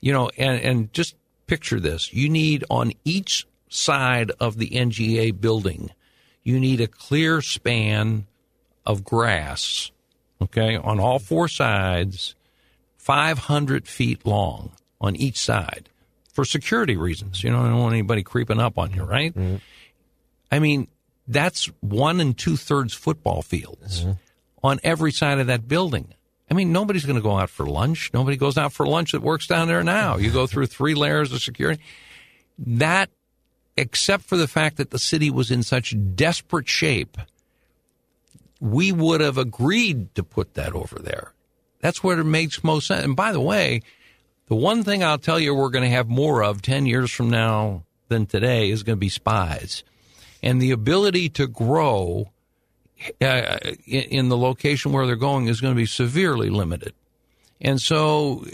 You 0.00 0.12
know, 0.12 0.30
and, 0.36 0.60
and 0.60 0.92
just 0.92 1.14
picture 1.46 1.80
this. 1.80 2.12
You 2.12 2.28
need 2.28 2.64
on 2.70 2.92
each 3.04 3.46
side 3.68 4.30
of 4.40 4.58
the 4.58 4.68
NGA 4.70 5.38
building, 5.40 5.90
you 6.42 6.60
need 6.60 6.80
a 6.80 6.86
clear 6.86 7.42
span 7.42 8.26
of 8.84 9.04
grass, 9.04 9.90
okay, 10.40 10.76
on 10.76 11.00
all 11.00 11.18
four 11.18 11.48
sides, 11.48 12.34
500 12.98 13.88
feet 13.88 14.24
long 14.24 14.72
on 15.00 15.16
each 15.16 15.38
side 15.38 15.88
for 16.32 16.44
security 16.44 16.96
reasons. 16.96 17.42
You 17.42 17.50
know, 17.50 17.60
I 17.60 17.68
don't 17.68 17.80
want 17.80 17.94
anybody 17.94 18.22
creeping 18.22 18.60
up 18.60 18.78
on 18.78 18.92
you, 18.92 19.02
right? 19.02 19.34
Mm-hmm. 19.34 19.56
I 20.52 20.58
mean, 20.60 20.88
that's 21.28 21.66
one 21.80 22.20
and 22.20 22.36
two 22.36 22.56
thirds 22.56 22.94
football 22.94 23.42
fields 23.42 24.02
mm-hmm. 24.02 24.12
on 24.62 24.80
every 24.82 25.12
side 25.12 25.38
of 25.38 25.48
that 25.48 25.68
building. 25.68 26.14
I 26.50 26.54
mean, 26.54 26.72
nobody's 26.72 27.04
going 27.04 27.16
to 27.16 27.22
go 27.22 27.36
out 27.36 27.50
for 27.50 27.66
lunch. 27.66 28.10
Nobody 28.14 28.36
goes 28.36 28.56
out 28.56 28.72
for 28.72 28.86
lunch 28.86 29.12
that 29.12 29.22
works 29.22 29.46
down 29.46 29.66
there 29.66 29.82
now. 29.82 30.16
You 30.16 30.30
go 30.30 30.46
through 30.46 30.66
three 30.66 30.94
layers 30.94 31.32
of 31.32 31.42
security. 31.42 31.82
That, 32.58 33.10
except 33.76 34.24
for 34.24 34.36
the 34.36 34.46
fact 34.46 34.76
that 34.76 34.90
the 34.90 34.98
city 34.98 35.28
was 35.28 35.50
in 35.50 35.62
such 35.62 35.94
desperate 36.14 36.68
shape– 36.68 37.16
we 38.60 38.92
would 38.92 39.20
have 39.20 39.38
agreed 39.38 40.14
to 40.14 40.22
put 40.22 40.54
that 40.54 40.72
over 40.72 40.98
there. 40.98 41.32
That's 41.80 42.02
where 42.02 42.18
it 42.18 42.24
makes 42.24 42.64
most 42.64 42.86
sense. 42.86 43.04
And 43.04 43.16
by 43.16 43.32
the 43.32 43.40
way, 43.40 43.82
the 44.48 44.54
one 44.54 44.82
thing 44.82 45.04
I'll 45.04 45.18
tell 45.18 45.38
you 45.38 45.54
we're 45.54 45.70
going 45.70 45.84
to 45.84 45.94
have 45.94 46.08
more 46.08 46.42
of 46.42 46.62
10 46.62 46.86
years 46.86 47.10
from 47.10 47.30
now 47.30 47.84
than 48.08 48.26
today 48.26 48.70
is 48.70 48.82
going 48.82 48.96
to 48.96 49.00
be 49.00 49.08
spies. 49.08 49.84
And 50.46 50.62
the 50.62 50.70
ability 50.70 51.28
to 51.30 51.48
grow 51.48 52.30
uh, 53.20 53.58
in 53.84 54.28
the 54.28 54.36
location 54.36 54.92
where 54.92 55.04
they're 55.04 55.16
going 55.16 55.48
is 55.48 55.60
going 55.60 55.74
to 55.74 55.76
be 55.76 55.86
severely 55.86 56.50
limited. 56.50 56.94
And 57.60 57.80
so 57.80 58.46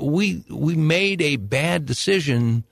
we 0.00 0.44
we 0.48 0.76
made 0.76 1.20
a 1.20 1.34
bad 1.36 1.86
decision, 1.86 2.62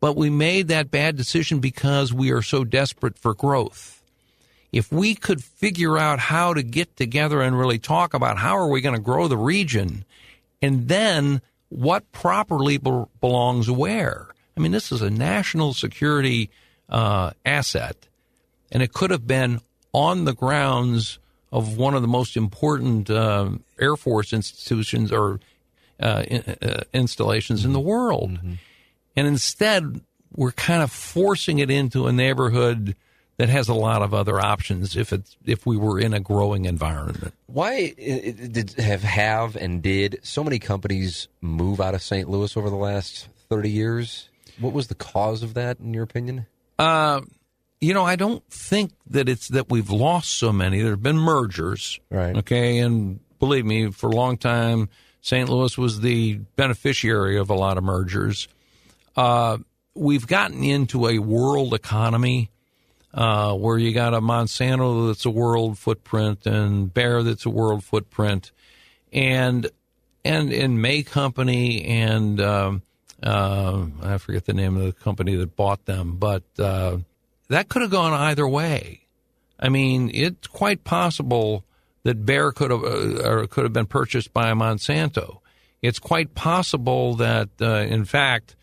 but 0.00 0.16
we 0.16 0.30
made 0.30 0.66
that 0.66 0.90
bad 0.90 1.16
decision 1.16 1.60
because 1.60 2.12
we 2.12 2.32
are 2.32 2.42
so 2.42 2.64
desperate 2.64 3.16
for 3.18 3.34
growth 3.34 4.02
if 4.72 4.90
we 4.90 5.14
could 5.14 5.44
figure 5.44 5.96
out 5.98 6.18
how 6.18 6.54
to 6.54 6.62
get 6.62 6.96
together 6.96 7.40
and 7.40 7.56
really 7.56 7.78
talk 7.78 8.14
about 8.14 8.38
how 8.38 8.56
are 8.56 8.68
we 8.68 8.80
going 8.80 8.94
to 8.96 9.00
grow 9.00 9.28
the 9.28 9.36
region 9.36 10.04
and 10.62 10.88
then 10.88 11.40
what 11.68 12.10
properly 12.10 12.78
be- 12.78 13.04
belongs 13.20 13.70
where. 13.70 14.28
I 14.56 14.60
mean, 14.60 14.72
this 14.72 14.90
is 14.90 15.02
a 15.02 15.10
national 15.10 15.74
security 15.74 16.50
uh, 16.92 17.32
asset, 17.44 17.96
and 18.70 18.82
it 18.82 18.92
could 18.92 19.10
have 19.10 19.26
been 19.26 19.60
on 19.92 20.24
the 20.24 20.32
grounds 20.32 21.18
of 21.50 21.76
one 21.76 21.94
of 21.94 22.02
the 22.02 22.08
most 22.08 22.36
important 22.36 23.10
uh, 23.10 23.50
Air 23.80 23.96
Force 23.96 24.32
institutions 24.32 25.10
or 25.10 25.40
uh, 25.98 26.22
in, 26.28 26.42
uh, 26.62 26.84
installations 26.92 27.64
in 27.64 27.72
the 27.72 27.80
world. 27.80 28.30
Mm-hmm. 28.30 28.52
And 29.16 29.26
instead, 29.26 30.00
we're 30.34 30.52
kind 30.52 30.82
of 30.82 30.92
forcing 30.92 31.58
it 31.58 31.70
into 31.70 32.06
a 32.06 32.12
neighborhood– 32.12 32.94
that 33.42 33.48
has 33.48 33.68
a 33.68 33.74
lot 33.74 34.02
of 34.02 34.14
other 34.14 34.38
options 34.38 34.96
if 34.96 35.12
it's 35.12 35.36
if 35.44 35.66
we 35.66 35.76
were 35.76 35.98
in 35.98 36.14
a 36.14 36.20
growing 36.20 36.64
environment. 36.64 37.34
Why 37.46 37.90
did 37.90 38.74
have 38.78 39.02
have 39.02 39.56
and 39.56 39.82
did 39.82 40.20
so 40.22 40.44
many 40.44 40.58
companies 40.58 41.28
move 41.40 41.80
out 41.80 41.94
of 41.94 42.02
St. 42.02 42.28
Louis 42.28 42.56
over 42.56 42.70
the 42.70 42.76
last 42.76 43.26
thirty 43.48 43.70
years? 43.70 44.28
What 44.60 44.72
was 44.72 44.88
the 44.88 44.94
cause 44.94 45.42
of 45.42 45.54
that, 45.54 45.80
in 45.80 45.94
your 45.94 46.04
opinion? 46.04 46.46
Uh, 46.78 47.20
you 47.80 47.94
know, 47.94 48.04
I 48.04 48.16
don't 48.16 48.44
think 48.48 48.92
that 49.08 49.28
it's 49.28 49.48
that 49.48 49.70
we've 49.70 49.90
lost 49.90 50.32
so 50.32 50.52
many. 50.52 50.80
There 50.80 50.92
have 50.92 51.02
been 51.02 51.18
mergers, 51.18 51.98
right? 52.10 52.36
Okay, 52.36 52.78
and 52.78 53.20
believe 53.38 53.64
me, 53.64 53.90
for 53.90 54.08
a 54.08 54.14
long 54.14 54.36
time, 54.36 54.88
St. 55.20 55.48
Louis 55.48 55.76
was 55.76 56.00
the 56.00 56.34
beneficiary 56.56 57.38
of 57.38 57.50
a 57.50 57.54
lot 57.54 57.78
of 57.78 57.84
mergers. 57.84 58.48
Uh, 59.16 59.58
we've 59.94 60.26
gotten 60.26 60.62
into 60.62 61.06
a 61.08 61.18
world 61.18 61.74
economy 61.74 62.50
uh, 63.14 63.52
where 63.54 63.78
you 63.78 63.92
got 63.92 64.14
a 64.14 64.20
Monsanto 64.20 65.08
that's 65.08 65.24
a 65.26 65.30
world 65.30 65.78
footprint 65.78 66.46
and 66.46 66.92
Bayer 66.92 67.22
that's 67.22 67.44
a 67.44 67.50
world 67.50 67.84
footprint. 67.84 68.52
and 69.12 69.68
and 70.24 70.52
in 70.52 70.80
May 70.80 71.02
Company 71.02 71.84
and 71.84 72.40
um, 72.40 72.82
uh, 73.22 73.86
I 74.02 74.18
forget 74.18 74.44
the 74.44 74.52
name 74.52 74.76
of 74.76 74.84
the 74.84 74.92
company 74.92 75.36
that 75.36 75.56
bought 75.56 75.84
them, 75.84 76.16
but 76.16 76.42
uh, 76.58 76.98
that 77.48 77.68
could 77.68 77.82
have 77.82 77.90
gone 77.90 78.12
either 78.12 78.46
way. 78.46 79.06
I 79.58 79.68
mean, 79.68 80.10
it's 80.12 80.48
quite 80.48 80.84
possible 80.84 81.64
that 82.02 82.26
Bayer 82.26 82.50
could 82.50 82.70
have 82.70 82.82
uh, 82.82 83.28
or 83.28 83.46
could 83.46 83.64
have 83.64 83.72
been 83.72 83.86
purchased 83.86 84.32
by 84.32 84.52
Monsanto. 84.52 85.38
It's 85.80 85.98
quite 85.98 86.34
possible 86.34 87.16
that, 87.16 87.48
uh, 87.60 87.86
in 87.88 88.04
fact, 88.04 88.56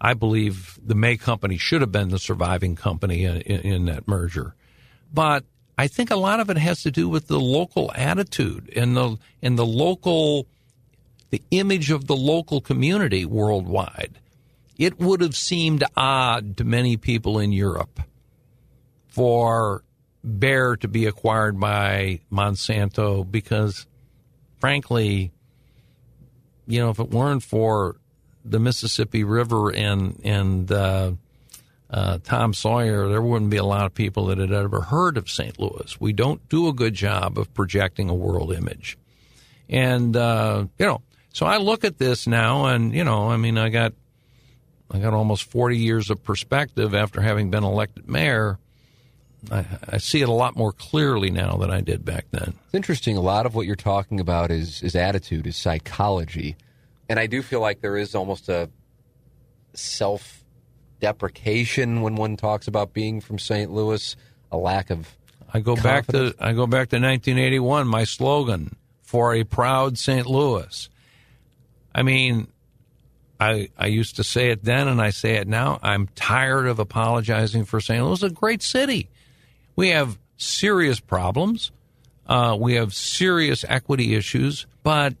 I 0.00 0.14
believe 0.14 0.78
the 0.84 0.94
May 0.94 1.16
company 1.16 1.56
should 1.56 1.80
have 1.80 1.92
been 1.92 2.08
the 2.08 2.18
surviving 2.18 2.76
company 2.76 3.24
in, 3.24 3.40
in, 3.42 3.60
in 3.60 3.84
that 3.86 4.08
merger. 4.08 4.54
But 5.12 5.44
I 5.76 5.88
think 5.88 6.10
a 6.10 6.16
lot 6.16 6.40
of 6.40 6.50
it 6.50 6.56
has 6.56 6.82
to 6.82 6.90
do 6.90 7.08
with 7.08 7.26
the 7.26 7.40
local 7.40 7.92
attitude 7.94 8.72
and 8.76 8.96
the 8.96 9.16
and 9.42 9.58
the 9.58 9.66
local 9.66 10.46
the 11.30 11.42
image 11.50 11.90
of 11.90 12.06
the 12.06 12.16
local 12.16 12.60
community 12.60 13.24
worldwide. 13.24 14.18
It 14.78 14.98
would 14.98 15.20
have 15.20 15.36
seemed 15.36 15.84
odd 15.96 16.56
to 16.56 16.64
many 16.64 16.96
people 16.96 17.38
in 17.38 17.52
Europe 17.52 18.00
for 19.08 19.84
Bayer 20.22 20.76
to 20.76 20.88
be 20.88 21.06
acquired 21.06 21.58
by 21.58 22.20
Monsanto 22.30 23.30
because, 23.30 23.86
frankly, 24.58 25.32
you 26.66 26.80
know, 26.80 26.90
if 26.90 26.98
it 26.98 27.10
weren't 27.10 27.42
for 27.42 27.96
the 28.44 28.58
Mississippi 28.58 29.24
River 29.24 29.72
and 29.72 30.18
and 30.24 30.70
uh, 30.70 31.12
uh, 31.90 32.18
Tom 32.22 32.54
Sawyer, 32.54 33.08
there 33.08 33.22
wouldn't 33.22 33.50
be 33.50 33.56
a 33.56 33.64
lot 33.64 33.86
of 33.86 33.94
people 33.94 34.26
that 34.26 34.38
had 34.38 34.52
ever 34.52 34.80
heard 34.80 35.16
of 35.16 35.28
St. 35.28 35.58
Louis. 35.58 36.00
We 36.00 36.12
don't 36.12 36.46
do 36.48 36.68
a 36.68 36.72
good 36.72 36.94
job 36.94 37.38
of 37.38 37.52
projecting 37.54 38.08
a 38.08 38.14
world 38.14 38.52
image, 38.52 38.96
and 39.68 40.16
uh, 40.16 40.66
you 40.78 40.86
know, 40.86 41.02
so 41.32 41.46
I 41.46 41.58
look 41.58 41.84
at 41.84 41.98
this 41.98 42.26
now, 42.26 42.66
and 42.66 42.94
you 42.94 43.04
know, 43.04 43.30
I 43.30 43.36
mean, 43.36 43.56
I 43.56 43.68
got 43.68 43.92
I 44.90 44.98
got 44.98 45.14
almost 45.14 45.44
forty 45.44 45.78
years 45.78 46.10
of 46.10 46.22
perspective 46.22 46.94
after 46.94 47.20
having 47.20 47.50
been 47.50 47.64
elected 47.64 48.08
mayor. 48.08 48.58
I, 49.50 49.64
I 49.88 49.98
see 49.98 50.20
it 50.20 50.28
a 50.28 50.32
lot 50.32 50.54
more 50.54 50.72
clearly 50.72 51.30
now 51.30 51.56
than 51.56 51.70
I 51.70 51.80
did 51.80 52.04
back 52.04 52.26
then. 52.30 52.54
It's 52.66 52.74
interesting. 52.74 53.16
A 53.16 53.22
lot 53.22 53.46
of 53.46 53.54
what 53.54 53.66
you're 53.66 53.76
talking 53.76 54.20
about 54.20 54.50
is 54.50 54.82
is 54.82 54.94
attitude, 54.94 55.46
is 55.46 55.56
psychology, 55.56 56.56
and 57.08 57.18
I 57.18 57.26
do 57.26 57.42
feel 57.42 57.60
like 57.60 57.80
there 57.80 57.96
is 57.96 58.14
almost 58.14 58.48
a 58.48 58.68
self 59.74 60.44
deprecation 61.00 62.02
when 62.02 62.16
one 62.16 62.36
talks 62.36 62.68
about 62.68 62.92
being 62.92 63.20
from 63.20 63.38
St. 63.38 63.70
Louis, 63.70 64.16
a 64.52 64.58
lack 64.58 64.90
of. 64.90 65.08
I 65.52 65.60
go 65.60 65.74
confidence. 65.74 66.34
back 66.34 66.38
to 66.38 66.44
I 66.44 66.52
go 66.52 66.66
back 66.66 66.90
to 66.90 66.96
1981. 66.96 67.86
My 67.86 68.04
slogan 68.04 68.76
for 69.02 69.34
a 69.34 69.42
proud 69.42 69.96
St. 69.96 70.26
Louis. 70.26 70.89
I 71.94 72.02
mean, 72.02 72.48
I 73.38 73.70
I 73.76 73.86
used 73.86 74.16
to 74.16 74.24
say 74.24 74.50
it 74.50 74.64
then, 74.64 74.86
and 74.86 75.00
I 75.00 75.10
say 75.10 75.36
it 75.36 75.48
now. 75.48 75.78
I'm 75.82 76.08
tired 76.14 76.66
of 76.66 76.78
apologizing 76.78 77.64
for 77.64 77.80
St. 77.80 78.04
Louis. 78.04 78.22
It's 78.22 78.22
a 78.22 78.30
great 78.30 78.62
city. 78.62 79.08
We 79.76 79.88
have 79.88 80.18
serious 80.36 81.00
problems. 81.00 81.72
Uh, 82.26 82.56
we 82.58 82.74
have 82.74 82.94
serious 82.94 83.64
equity 83.66 84.14
issues, 84.14 84.66
but 84.82 85.14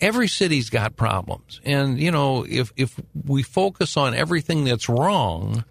every 0.00 0.28
city's 0.28 0.70
got 0.70 0.96
problems. 0.96 1.60
And 1.64 1.98
you 1.98 2.10
know, 2.10 2.46
if 2.48 2.72
if 2.76 2.98
we 3.24 3.42
focus 3.42 3.96
on 3.96 4.14
everything 4.14 4.64
that's 4.64 4.88
wrong, 4.88 5.64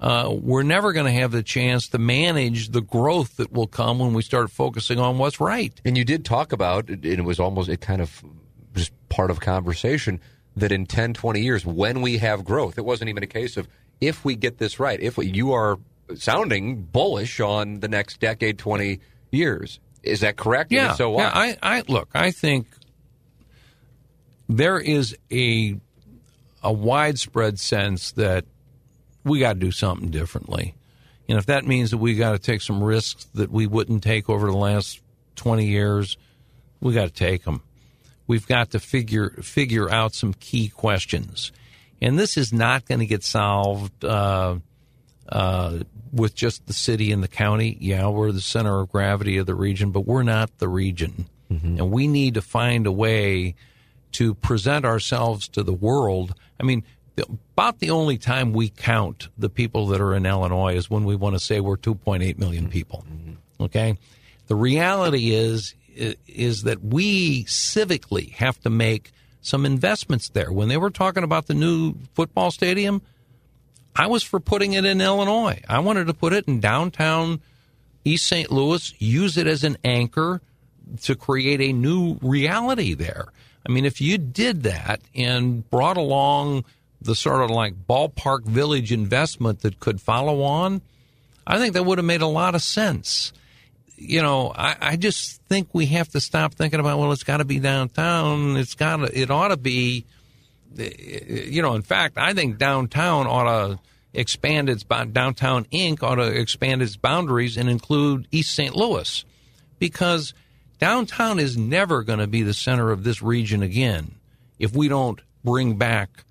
uh, 0.00 0.30
we're 0.30 0.62
never 0.62 0.92
going 0.92 1.06
to 1.06 1.20
have 1.20 1.32
the 1.32 1.42
chance 1.42 1.88
to 1.88 1.98
manage 1.98 2.70
the 2.70 2.82
growth 2.82 3.36
that 3.36 3.52
will 3.52 3.66
come 3.66 3.98
when 3.98 4.14
we 4.14 4.22
start 4.22 4.50
focusing 4.50 4.98
on 4.98 5.18
what's 5.18 5.40
right. 5.40 5.80
And 5.84 5.96
you 5.96 6.04
did 6.04 6.24
talk 6.24 6.52
about, 6.52 6.88
and 6.88 7.04
it 7.04 7.24
was 7.24 7.40
almost 7.40 7.68
it 7.68 7.80
kind 7.80 8.02
of 8.02 8.22
just 8.74 8.92
part 9.08 9.30
of 9.30 9.40
conversation 9.40 10.20
that 10.56 10.72
in 10.72 10.86
10, 10.86 11.14
20 11.14 11.40
years, 11.40 11.66
when 11.66 12.00
we 12.00 12.18
have 12.18 12.44
growth, 12.44 12.78
it 12.78 12.84
wasn't 12.84 13.08
even 13.08 13.22
a 13.22 13.28
case 13.28 13.56
of 13.56 13.68
if 14.00 14.24
we 14.24 14.36
get 14.36 14.58
this 14.58 14.78
right. 14.78 15.00
If 15.00 15.16
we, 15.16 15.26
you 15.26 15.52
are 15.52 15.78
sounding 16.16 16.82
bullish 16.82 17.40
on 17.40 17.80
the 17.80 17.88
next 17.88 18.20
decade, 18.20 18.58
20 18.58 19.00
years. 19.30 19.80
Is 20.02 20.20
that 20.20 20.36
correct? 20.36 20.70
Yeah. 20.70 20.94
so 20.94 21.10
why? 21.10 21.22
yeah, 21.22 21.30
I, 21.62 21.78
I 21.78 21.82
look. 21.88 22.10
I 22.14 22.30
think 22.30 22.66
there 24.48 24.78
is 24.78 25.16
a 25.32 25.76
a 26.62 26.72
widespread 26.72 27.58
sense 27.58 28.12
that 28.12 28.44
we 29.24 29.38
got 29.40 29.54
to 29.54 29.58
do 29.58 29.70
something 29.70 30.10
differently, 30.10 30.74
and 31.26 31.38
if 31.38 31.46
that 31.46 31.66
means 31.66 31.90
that 31.90 31.98
we 31.98 32.16
got 32.16 32.32
to 32.32 32.38
take 32.38 32.60
some 32.60 32.82
risks 32.82 33.24
that 33.34 33.50
we 33.50 33.66
wouldn't 33.66 34.02
take 34.02 34.28
over 34.28 34.46
the 34.46 34.56
last 34.56 35.00
twenty 35.36 35.66
years, 35.66 36.18
we 36.80 36.92
got 36.92 37.06
to 37.06 37.12
take 37.12 37.44
them. 37.44 37.62
We've 38.26 38.46
got 38.46 38.70
to 38.70 38.80
figure 38.80 39.30
figure 39.42 39.90
out 39.90 40.14
some 40.14 40.34
key 40.34 40.68
questions, 40.68 41.52
and 42.00 42.18
this 42.18 42.36
is 42.36 42.52
not 42.52 42.86
going 42.86 43.00
to 43.00 43.06
get 43.06 43.22
solved. 43.22 44.04
Uh, 44.04 44.56
uh, 45.28 45.78
with 46.12 46.34
just 46.34 46.66
the 46.66 46.72
city 46.72 47.10
and 47.10 47.22
the 47.22 47.28
county. 47.28 47.76
Yeah, 47.80 48.08
we're 48.08 48.30
the 48.30 48.40
center 48.40 48.80
of 48.80 48.92
gravity 48.92 49.38
of 49.38 49.46
the 49.46 49.54
region, 49.54 49.90
but 49.90 50.06
we're 50.06 50.22
not 50.22 50.58
the 50.58 50.68
region. 50.68 51.26
And 51.78 51.90
we 51.90 52.06
need 52.06 52.34
to 52.34 52.42
find 52.42 52.86
a 52.86 52.92
way 52.92 53.54
to 54.12 54.34
present 54.34 54.84
ourselves 54.84 55.48
to 55.48 55.62
the 55.62 55.72
world. 55.72 56.34
I 56.58 56.62
mean, 56.62 56.84
the, 57.16 57.26
about 57.52 57.78
the 57.80 57.90
only 57.90 58.18
time 58.18 58.52
we 58.52 58.68
count 58.68 59.28
the 59.36 59.48
people 59.48 59.88
that 59.88 60.00
are 60.00 60.14
in 60.14 60.26
Illinois 60.26 60.76
is 60.76 60.90
when 60.90 61.04
we 61.04 61.16
want 61.16 61.36
to 61.36 61.40
say 61.40 61.60
we're 61.60 61.76
2.8 61.76 62.38
million 62.38 62.68
people. 62.68 63.04
Okay? 63.60 63.98
The 64.46 64.56
reality 64.56 65.32
is 65.32 65.74
is 66.26 66.62
that 66.64 66.82
we 66.82 67.44
civically 67.44 68.32
have 68.32 68.60
to 68.60 68.70
make 68.70 69.12
some 69.40 69.66
investments 69.66 70.30
there. 70.30 70.52
When 70.52 70.68
they 70.68 70.76
were 70.76 70.90
talking 70.90 71.22
about 71.22 71.46
the 71.46 71.54
new 71.54 71.94
football 72.14 72.50
stadium, 72.50 73.02
I 73.94 74.06
was 74.06 74.22
for 74.22 74.40
putting 74.40 74.72
it 74.72 74.84
in 74.84 75.00
Illinois. 75.00 75.60
I 75.68 75.78
wanted 75.80 76.06
to 76.06 76.14
put 76.14 76.32
it 76.32 76.48
in 76.48 76.60
downtown 76.60 77.40
East 78.04 78.26
St. 78.26 78.50
Louis, 78.50 78.92
use 78.98 79.36
it 79.36 79.46
as 79.46 79.64
an 79.64 79.78
anchor 79.84 80.40
to 81.02 81.14
create 81.14 81.60
a 81.60 81.72
new 81.72 82.18
reality 82.20 82.94
there. 82.94 83.26
I 83.66 83.72
mean, 83.72 83.84
if 83.84 84.00
you 84.00 84.18
did 84.18 84.64
that 84.64 85.00
and 85.14 85.68
brought 85.70 85.96
along 85.96 86.64
the 87.00 87.14
sort 87.14 87.42
of 87.42 87.50
like 87.50 87.86
ballpark 87.86 88.44
village 88.44 88.92
investment 88.92 89.60
that 89.60 89.80
could 89.80 90.00
follow 90.00 90.42
on, 90.42 90.82
I 91.46 91.58
think 91.58 91.74
that 91.74 91.84
would 91.84 91.98
have 91.98 92.04
made 92.04 92.22
a 92.22 92.26
lot 92.26 92.54
of 92.54 92.62
sense. 92.62 93.32
You 93.96 94.22
know, 94.22 94.52
I, 94.54 94.76
I 94.80 94.96
just 94.96 95.42
think 95.44 95.68
we 95.72 95.86
have 95.86 96.08
to 96.10 96.20
stop 96.20 96.54
thinking 96.54 96.80
about, 96.80 96.98
well, 96.98 97.12
it's 97.12 97.22
got 97.22 97.36
to 97.36 97.44
be 97.44 97.60
downtown. 97.60 98.56
It's 98.56 98.74
got 98.74 99.00
it 99.14 99.30
ought 99.30 99.48
to 99.48 99.56
be, 99.56 100.04
you 100.76 101.62
know, 101.62 101.74
in 101.74 101.82
fact, 101.82 102.18
I 102.18 102.34
think 102.34 102.58
downtown 102.58 103.26
ought 103.26 103.44
to 103.44 103.78
expand 104.12 104.68
its 104.68 104.84
downtown 104.84 105.64
Inc. 105.66 106.02
ought 106.02 106.16
to 106.16 106.26
expand 106.26 106.82
its 106.82 106.96
boundaries 106.96 107.56
and 107.56 107.68
include 107.68 108.26
East 108.30 108.54
St. 108.54 108.74
Louis, 108.74 109.24
because 109.78 110.34
downtown 110.78 111.38
is 111.38 111.56
never 111.56 112.02
going 112.02 112.18
to 112.18 112.26
be 112.26 112.42
the 112.42 112.54
center 112.54 112.90
of 112.90 113.04
this 113.04 113.22
region 113.22 113.62
again 113.62 114.16
if 114.58 114.74
we 114.74 114.88
don't 114.88 115.20
bring 115.44 115.76
back 115.76 116.24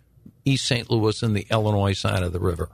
East 0.45 0.65
St. 0.65 0.89
Louis 0.89 1.21
and 1.23 1.35
the 1.35 1.47
Illinois 1.49 1.93
side 1.93 2.23
of 2.23 2.33
the 2.33 2.39
river. 2.39 2.69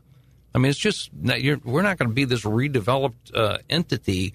I 0.54 0.58
mean, 0.58 0.70
it's 0.70 0.80
just 0.80 1.12
we're 1.14 1.82
not 1.82 1.98
going 1.98 2.10
to 2.10 2.16
be 2.16 2.26
this 2.26 2.44
redeveloped 2.44 3.36
uh, 3.36 3.60
entity 3.70 4.34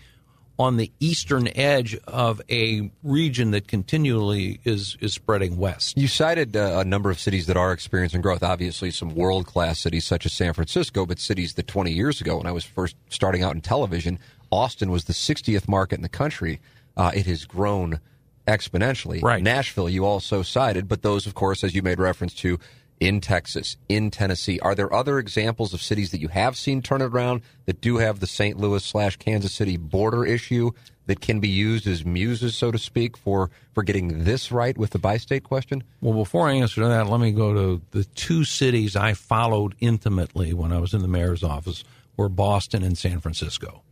on 0.58 0.76
the 0.76 0.90
eastern 1.00 1.48
edge 1.56 1.96
of 2.06 2.40
a 2.48 2.90
region 3.02 3.50
that 3.50 3.66
continually 3.66 4.60
is 4.64 4.96
is 5.00 5.12
spreading 5.12 5.56
west. 5.56 5.98
You 5.98 6.06
cited 6.06 6.56
uh, 6.56 6.78
a 6.78 6.84
number 6.84 7.10
of 7.10 7.18
cities 7.18 7.46
that 7.46 7.56
are 7.56 7.72
experiencing 7.72 8.20
growth. 8.20 8.42
Obviously, 8.42 8.90
some 8.90 9.14
world 9.14 9.46
class 9.46 9.80
cities 9.80 10.04
such 10.04 10.26
as 10.26 10.32
San 10.32 10.52
Francisco, 10.52 11.06
but 11.06 11.18
cities 11.18 11.54
that 11.54 11.66
20 11.66 11.90
years 11.92 12.20
ago, 12.20 12.36
when 12.36 12.46
I 12.46 12.52
was 12.52 12.64
first 12.64 12.96
starting 13.08 13.42
out 13.42 13.54
in 13.54 13.60
television, 13.60 14.18
Austin 14.50 14.90
was 14.90 15.04
the 15.04 15.12
60th 15.12 15.66
market 15.68 15.96
in 15.96 16.02
the 16.02 16.08
country. 16.08 16.60
Uh, 16.96 17.10
it 17.14 17.26
has 17.26 17.44
grown 17.44 18.00
exponentially. 18.46 19.22
Right. 19.22 19.42
Nashville, 19.42 19.88
you 19.88 20.04
also 20.04 20.42
cited, 20.42 20.86
but 20.86 21.02
those, 21.02 21.26
of 21.26 21.34
course, 21.34 21.64
as 21.64 21.74
you 21.74 21.82
made 21.82 21.98
reference 21.98 22.34
to, 22.34 22.58
in 23.00 23.20
Texas, 23.20 23.76
in 23.88 24.10
Tennessee. 24.10 24.58
Are 24.60 24.74
there 24.74 24.92
other 24.92 25.18
examples 25.18 25.74
of 25.74 25.82
cities 25.82 26.10
that 26.10 26.20
you 26.20 26.28
have 26.28 26.56
seen 26.56 26.82
turn 26.82 27.02
around 27.02 27.42
that 27.66 27.80
do 27.80 27.98
have 27.98 28.20
the 28.20 28.26
St. 28.26 28.58
Louis 28.58 28.84
slash 28.84 29.16
Kansas 29.16 29.52
City 29.52 29.76
border 29.76 30.24
issue 30.24 30.70
that 31.06 31.20
can 31.20 31.40
be 31.40 31.48
used 31.48 31.86
as 31.86 32.04
muses, 32.04 32.56
so 32.56 32.70
to 32.70 32.78
speak, 32.78 33.16
for, 33.16 33.50
for 33.72 33.82
getting 33.82 34.24
this 34.24 34.50
right 34.50 34.78
with 34.78 34.90
the 34.90 34.98
bi 34.98 35.18
state 35.18 35.44
question? 35.44 35.82
Well, 36.00 36.14
before 36.14 36.48
I 36.48 36.54
answer 36.54 36.86
that, 36.88 37.08
let 37.08 37.20
me 37.20 37.32
go 37.32 37.52
to 37.52 37.82
the 37.90 38.04
two 38.04 38.44
cities 38.44 38.96
I 38.96 39.14
followed 39.14 39.74
intimately 39.80 40.54
when 40.54 40.72
I 40.72 40.78
was 40.78 40.94
in 40.94 41.02
the 41.02 41.08
mayor's 41.08 41.42
office 41.42 41.84
were 42.16 42.28
Boston 42.28 42.82
and 42.82 42.96
San 42.96 43.20
Francisco. 43.20 43.82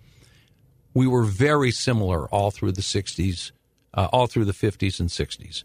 We 0.94 1.06
were 1.06 1.24
very 1.24 1.70
similar 1.70 2.28
all 2.28 2.50
through 2.50 2.72
the 2.72 2.82
60s, 2.82 3.52
uh, 3.94 4.08
all 4.12 4.26
through 4.26 4.44
the 4.44 4.52
50s 4.52 5.00
and 5.00 5.08
60s. 5.08 5.64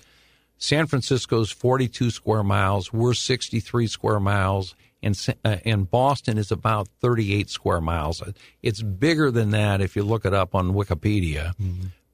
San 0.58 0.88
Francisco's 0.88 1.52
42 1.52 2.10
square 2.10 2.44
miles. 2.44 2.92
We're 2.92 3.14
63 3.14 3.88
square 3.88 4.20
miles. 4.20 4.76
And, 5.04 5.16
uh, 5.46 5.58
and 5.64 5.90
Boston 5.90 6.40
is 6.40 6.52
about 6.52 6.88
38 7.02 7.50
square 7.50 7.80
miles. 7.80 8.24
It's 8.64 8.82
bigger 8.82 9.30
than 9.30 9.52
that 9.52 9.80
if 9.80 9.96
you 9.96 10.04
look 10.04 10.26
it 10.26 10.34
up 10.34 10.56
on 10.56 10.74
Wikipedia. 10.74 11.54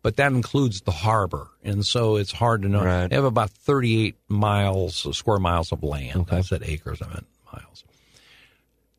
but 0.04 0.18
that 0.18 0.34
includes 0.34 0.82
the 0.82 0.91
harbor, 0.91 1.48
and 1.64 1.86
so 1.86 2.18
it's 2.18 2.34
hard 2.34 2.64
to 2.64 2.68
know. 2.68 2.84
Right. 2.84 3.08
They 3.08 3.16
have 3.16 3.24
about 3.24 3.52
38 3.52 4.18
miles, 4.28 5.08
square 5.18 5.39
miles 5.39 5.72
of 5.72 5.82
land. 5.82 6.28
I 6.30 6.41
said 6.41 6.62
acres, 6.64 7.02
I 7.02 7.08
meant 7.08 7.26
miles. 7.52 7.86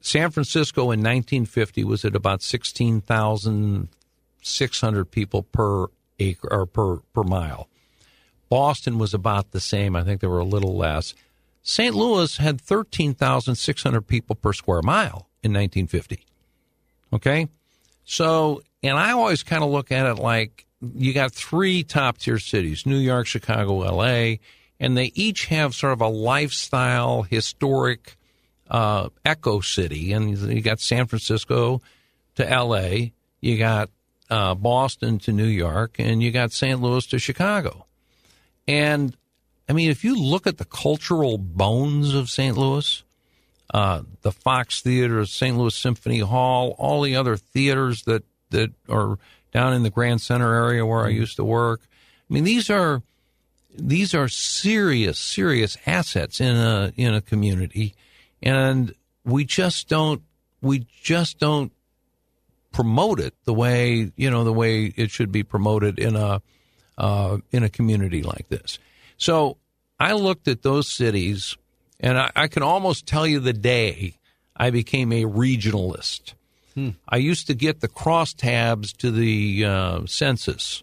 San 0.01 0.31
Francisco 0.31 0.85
in 0.85 1.01
1950 1.01 1.85
was 1.85 2.07
at 2.07 2.17
about 2.17 2.41
16,600 2.43 5.11
people 5.11 5.43
per 5.43 5.89
acre 6.19 6.51
or 6.51 6.65
per 6.67 6.97
per 7.13 7.23
mile. 7.23 7.69
Boston 8.55 8.99
was 8.99 9.13
about 9.13 9.51
the 9.51 9.59
same. 9.59 9.97
I 9.97 10.05
think 10.05 10.21
they 10.21 10.29
were 10.29 10.39
a 10.39 10.45
little 10.45 10.77
less. 10.77 11.13
St. 11.65 11.93
Louis 11.93 12.37
had 12.37 12.61
13,600 12.61 14.03
people 14.03 14.37
per 14.37 14.53
square 14.53 14.81
mile 14.81 15.29
in 15.43 15.53
1950. 15.53 16.25
Okay? 17.13 17.49
So, 18.05 18.63
and 18.81 18.97
I 18.97 19.11
always 19.11 19.43
kind 19.43 19.65
of 19.65 19.71
look 19.71 19.91
at 19.91 20.07
it 20.07 20.23
like 20.23 20.67
you 20.95 21.13
got 21.13 21.33
three 21.33 21.83
top 21.83 22.19
tier 22.19 22.39
cities 22.39 22.87
New 22.87 22.99
York, 22.99 23.27
Chicago, 23.27 23.79
LA, 23.79 24.37
and 24.79 24.97
they 24.97 25.11
each 25.17 25.47
have 25.47 25.75
sort 25.75 25.93
of 25.95 26.01
a 26.01 26.07
lifestyle, 26.07 27.23
historic 27.23 28.17
uh, 28.71 29.09
echo 29.25 29.59
city. 29.59 30.13
And 30.13 30.39
you 30.39 30.61
got 30.61 30.79
San 30.79 31.07
Francisco 31.09 31.83
to 32.37 32.45
LA, 32.45 33.07
you 33.41 33.59
got 33.59 33.91
uh, 34.31 34.55
Boston 34.55 35.19
to 35.19 35.33
New 35.33 35.43
York, 35.43 35.97
and 35.99 36.23
you 36.23 36.31
got 36.31 36.53
St. 36.53 36.81
Louis 36.81 37.05
to 37.07 37.19
Chicago. 37.19 37.87
And 38.67 39.17
I 39.69 39.73
mean, 39.73 39.91
if 39.91 40.05
you 40.05 40.17
look 40.17 40.47
at 40.47 40.59
the 40.59 40.65
cultural 40.65 41.39
bones 41.39 42.15
of 42.15 42.31
St. 42.31 42.57
Louis, 42.57 43.03
uh, 43.73 44.03
the 44.23 44.33
Fox 44.33 44.81
Theater, 44.81 45.25
St. 45.27 45.57
Louis 45.57 45.75
Symphony 45.75 46.21
Hall, 46.21 46.75
all 46.79 47.03
the 47.03 47.17
other 47.17 47.37
theaters 47.37 48.03
that, 48.03 48.25
that 48.51 48.73
are 48.89 49.19
down 49.53 49.73
in 49.73 49.83
the 49.83 49.91
Grand 49.91 50.21
Center 50.21 50.55
area 50.55 50.85
where 50.85 51.05
I 51.05 51.09
used 51.09 51.37
to 51.37 51.45
work. 51.45 51.81
I 52.31 52.35
mean, 52.35 52.45
these 52.45 52.71
are 52.71 53.03
these 53.77 54.15
are 54.15 54.29
serious, 54.29 55.19
serious 55.19 55.77
assets 55.87 56.41
in 56.41 56.57
a 56.57 56.93
in 56.97 57.15
a 57.15 57.21
community, 57.21 57.95
and 58.43 58.95
we 59.25 59.45
just 59.45 59.89
don't 59.89 60.23
we 60.61 60.87
just 61.03 61.39
don't 61.39 61.73
promote 62.73 63.21
it 63.21 63.35
the 63.45 63.55
way 63.55 64.13
you 64.17 64.31
know 64.31 64.45
the 64.45 64.53
way 64.53 64.93
it 64.97 65.11
should 65.11 65.33
be 65.33 65.43
promoted 65.43 65.99
in 65.99 66.17
a 66.17 66.43
uh, 66.99 67.39
in 67.51 67.63
a 67.63 67.69
community 67.69 68.23
like 68.23 68.49
this. 68.49 68.79
So 69.17 69.59
I 69.99 70.13
looked 70.13 70.49
at 70.49 70.63
those 70.63 70.89
cities, 70.89 71.57
and 72.01 72.19
I, 72.19 72.31
I 72.35 72.49
can 72.49 72.63
almost 72.63 73.07
tell 73.07 73.27
you 73.27 73.41
the 73.41 73.53
day 73.53 74.17
I 74.57 74.71
became 74.71 75.13
a 75.13 75.25
regionalist. 75.25 76.35
I 77.09 77.19
used 77.19 77.47
to 77.47 77.55
get 77.55 77.81
the 77.81 77.89
crosstabs 77.89 78.97
to 78.97 79.13
the 79.13 79.65
uh, 79.65 80.07
census. 80.07 80.83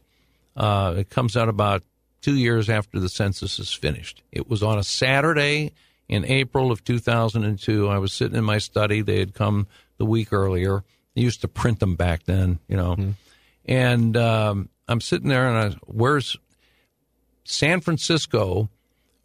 Uh, 0.56 0.96
it 1.00 1.10
comes 1.10 1.36
out 1.36 1.50
about 1.50 1.84
two 2.22 2.36
years 2.36 2.70
after 2.70 3.00
the 3.00 3.10
census 3.10 3.60
is 3.60 3.74
finished. 3.74 4.24
It 4.32 4.50
was 4.50 4.64
on 4.64 4.78
a 4.78 4.84
Saturday 4.84 5.74
in 6.08 6.24
April 6.26 6.72
of 6.72 6.84
2002. 6.84 7.90
I 7.90 7.98
was 7.98 8.14
sitting 8.14 8.38
in 8.38 8.44
my 8.46 8.58
study. 8.58 9.02
They 9.02 9.20
had 9.20 9.34
come 9.34 9.68
the 9.98 10.06
week 10.06 10.32
earlier. 10.32 10.84
They 11.16 11.22
used 11.22 11.42
to 11.42 11.48
print 11.48 11.80
them 11.80 11.96
back 11.96 12.24
then, 12.24 12.60
you 12.68 12.78
know. 12.78 12.96
And 13.66 14.16
um, 14.16 14.70
I'm 14.92 15.02
sitting 15.02 15.30
there, 15.30 15.48
and 15.48 15.74
I, 15.74 15.78
where's 15.88 16.38
San 17.44 17.82
Francisco 17.82 18.70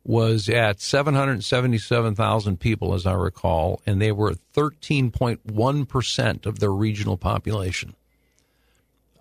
was 0.05 0.49
at 0.49 0.81
777,000 0.81 2.61
people, 2.61 2.95
as 2.95 3.07
I 3.07 3.15
recall, 3.15 3.83
and 3.85 4.01
they 4.01 4.13
were 4.13 4.35
13.1% 4.55 6.47
of 6.47 6.61
their 6.61 6.71
regional 6.71 7.17
population. 7.17 7.97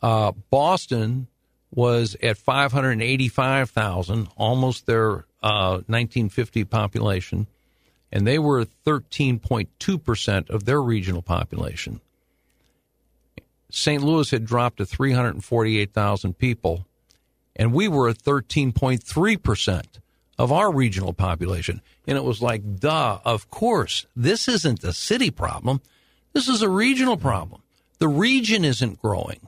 Uh, 0.02 0.32
Boston 0.52 1.28
was 1.74 2.16
at 2.22 2.38
585,000, 2.38 4.28
almost 4.38 4.86
their 4.86 5.26
uh, 5.41 5.82
1950 5.88 6.64
population, 6.66 7.48
and 8.12 8.28
they 8.28 8.38
were 8.38 8.66
13.2% 8.86 10.50
of 10.52 10.66
their 10.66 10.82
regional 10.82 11.24
population. 11.24 12.00
St. 13.76 14.01
Louis 14.01 14.32
had 14.32 14.45
dropped 14.45 14.78
to 14.78 14.86
348,000 14.86 16.38
people, 16.38 16.86
and 17.57 17.73
we 17.73 17.89
were 17.89 18.07
at 18.07 18.17
13.3% 18.17 19.84
of 20.38 20.51
our 20.51 20.71
regional 20.71 21.11
population. 21.11 21.82
And 22.07 22.17
it 22.17 22.23
was 22.23 22.41
like, 22.41 22.80
duh, 22.80 23.19
of 23.26 23.49
course, 23.49 24.05
this 24.15 24.47
isn't 24.47 24.86
a 24.86 24.93
city 24.93 25.30
problem. 25.30 25.82
This 26.32 26.47
is 26.47 26.61
a 26.61 26.69
regional 26.69 27.17
problem. 27.17 27.63
The 27.99 28.07
region 28.07 28.63
isn't 28.63 29.01
growing. 29.01 29.41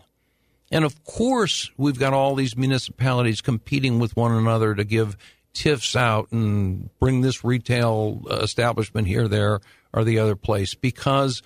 And 0.71 0.84
of 0.84 1.05
course, 1.05 1.71
we've 1.78 1.97
got 1.97 2.11
all 2.11 2.36
these 2.36 2.57
municipalities 2.57 3.39
competing 3.39 3.97
with 3.97 4.17
one 4.17 4.34
another 4.34 4.75
to 4.75 4.84
give 4.84 5.15
TIFs 5.53 5.95
out 5.95 6.30
and 6.34 6.89
bring 6.99 7.21
this 7.21 7.45
retail 7.45 8.23
establishment 8.30 9.07
here, 9.07 9.30
there, 9.30 9.61
or 9.93 10.03
the 10.03 10.19
other 10.19 10.36
place 10.36 10.73
because 10.73 11.41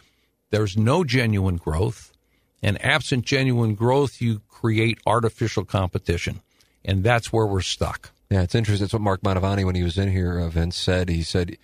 there's 0.49 0.75
no 0.75 1.03
genuine 1.03 1.57
growth. 1.57 2.11
And 2.64 2.84
absent 2.84 3.26
genuine 3.26 3.76
growth, 3.76 4.22
you 4.22 4.41
create 4.47 4.99
artificial 5.05 5.66
competition. 5.66 6.41
And 6.86 7.03
that's 7.03 7.34
where 7.34 7.45
we're 7.45 7.62
stuck. 7.62 8.12
Yeah, 8.30 8.43
it's 8.43 8.55
interesting. 8.55 8.84
That's 8.86 8.93
what 8.93 9.01
Mark 9.01 9.22
Mantovani, 9.22 9.66
when 9.66 9.76
he 9.76 9.84
was 9.84 9.97
in 9.97 10.09
here, 10.12 10.39
uh, 10.39 10.49
Vince 10.49 10.78
said. 10.78 11.09
He 11.09 11.24
said 11.24 11.57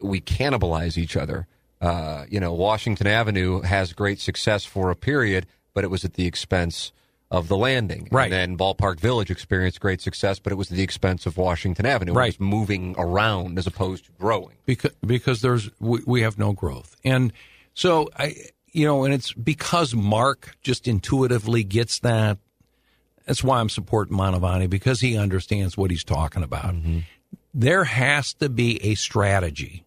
we 0.00 0.20
cannibalize 0.20 0.96
each 0.96 1.16
other. 1.16 1.46
Uh, 1.80 2.24
you 2.28 2.40
know, 2.40 2.52
Washington 2.52 3.06
Avenue 3.06 3.60
has 3.62 3.92
great 3.92 4.20
success 4.20 4.64
for 4.64 4.90
a 4.90 4.96
period, 4.96 5.46
but 5.74 5.84
it 5.84 5.90
was 5.90 6.04
at 6.04 6.14
the 6.14 6.26
expense 6.26 6.92
of 7.30 7.48
the 7.48 7.56
landing. 7.56 8.08
Right. 8.10 8.32
And 8.32 8.32
then 8.32 8.56
Ballpark 8.56 9.00
Village 9.00 9.30
experienced 9.30 9.80
great 9.80 10.00
success, 10.00 10.38
but 10.38 10.52
it 10.52 10.56
was 10.56 10.70
at 10.70 10.76
the 10.76 10.82
expense 10.82 11.26
of 11.26 11.36
Washington 11.36 11.84
Avenue. 11.84 12.12
Right. 12.12 12.32
It 12.34 12.40
was 12.40 12.48
moving 12.48 12.94
around 12.96 13.58
as 13.58 13.66
opposed 13.66 14.06
to 14.06 14.12
growing. 14.12 14.56
because 14.64 14.92
because 15.04 15.42
there's 15.42 15.70
we, 15.80 16.00
we 16.06 16.22
have 16.22 16.38
no 16.38 16.52
growth 16.52 16.96
and 17.04 17.32
so 17.74 18.08
i 18.16 18.34
you 18.76 18.84
know 18.86 19.04
and 19.04 19.14
it's 19.14 19.32
because 19.32 19.94
mark 19.94 20.54
just 20.60 20.86
intuitively 20.86 21.64
gets 21.64 21.98
that 22.00 22.38
that's 23.26 23.42
why 23.42 23.58
i'm 23.58 23.70
supporting 23.70 24.16
Mantovani 24.16 24.68
because 24.68 25.00
he 25.00 25.16
understands 25.16 25.76
what 25.76 25.90
he's 25.90 26.04
talking 26.04 26.42
about. 26.42 26.74
There 27.54 27.84
has 27.84 28.34
to 28.34 28.50
be 28.50 28.84
a 28.84 28.94
strategy 28.94 29.84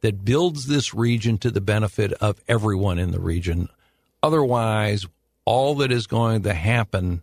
that 0.00 0.24
builds 0.24 0.66
this 0.66 0.92
region 0.92 1.38
to 1.38 1.50
the 1.50 1.60
benefit 1.60 2.12
of 2.14 2.40
everyone 2.48 2.98
in 2.98 3.12
the 3.12 3.20
region. 3.20 3.68
Otherwise 4.22 5.06
all 5.44 5.76
that 5.76 5.92
is 5.92 6.06
going 6.06 6.42
to 6.42 6.52
happen 6.52 7.22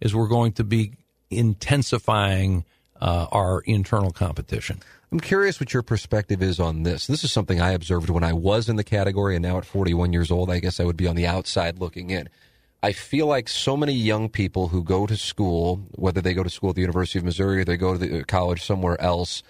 is 0.00 0.14
we're 0.14 0.28
going 0.28 0.52
to 0.52 0.64
be 0.64 0.92
intensifying 1.28 2.64
uh, 3.00 3.26
our 3.32 3.60
internal 3.62 4.12
competition 4.12 4.80
I'm 5.12 5.20
curious 5.20 5.60
what 5.60 5.72
your 5.72 5.82
perspective 5.82 6.42
is 6.42 6.58
on 6.58 6.82
this. 6.82 7.06
This 7.06 7.22
is 7.22 7.30
something 7.30 7.60
I 7.60 7.70
observed 7.70 8.10
when 8.10 8.24
I 8.24 8.32
was 8.32 8.68
in 8.68 8.76
the 8.76 8.84
category, 8.84 9.36
and 9.36 9.42
now 9.42 9.58
at 9.58 9.64
41 9.64 10.12
years 10.12 10.30
old, 10.30 10.50
I 10.50 10.58
guess 10.58 10.80
I 10.80 10.84
would 10.84 10.96
be 10.96 11.06
on 11.06 11.16
the 11.16 11.26
outside 11.26 11.78
looking 11.78 12.10
in. 12.10 12.28
I 12.82 12.92
feel 12.92 13.26
like 13.26 13.48
so 13.48 13.76
many 13.76 13.92
young 13.92 14.28
people 14.28 14.68
who 14.68 14.82
go 14.82 15.06
to 15.06 15.16
school, 15.16 15.80
whether 15.92 16.20
they 16.20 16.34
go 16.34 16.42
to 16.42 16.50
school 16.50 16.70
at 16.70 16.76
the 16.76 16.82
University 16.82 17.18
of 17.18 17.24
Missouri 17.24 17.60
or 17.60 17.64
they 17.64 17.76
go 17.76 17.92
to 17.92 17.98
the 17.98 18.20
uh, 18.20 18.24
college 18.24 18.64
somewhere 18.64 19.00
else, 19.00 19.42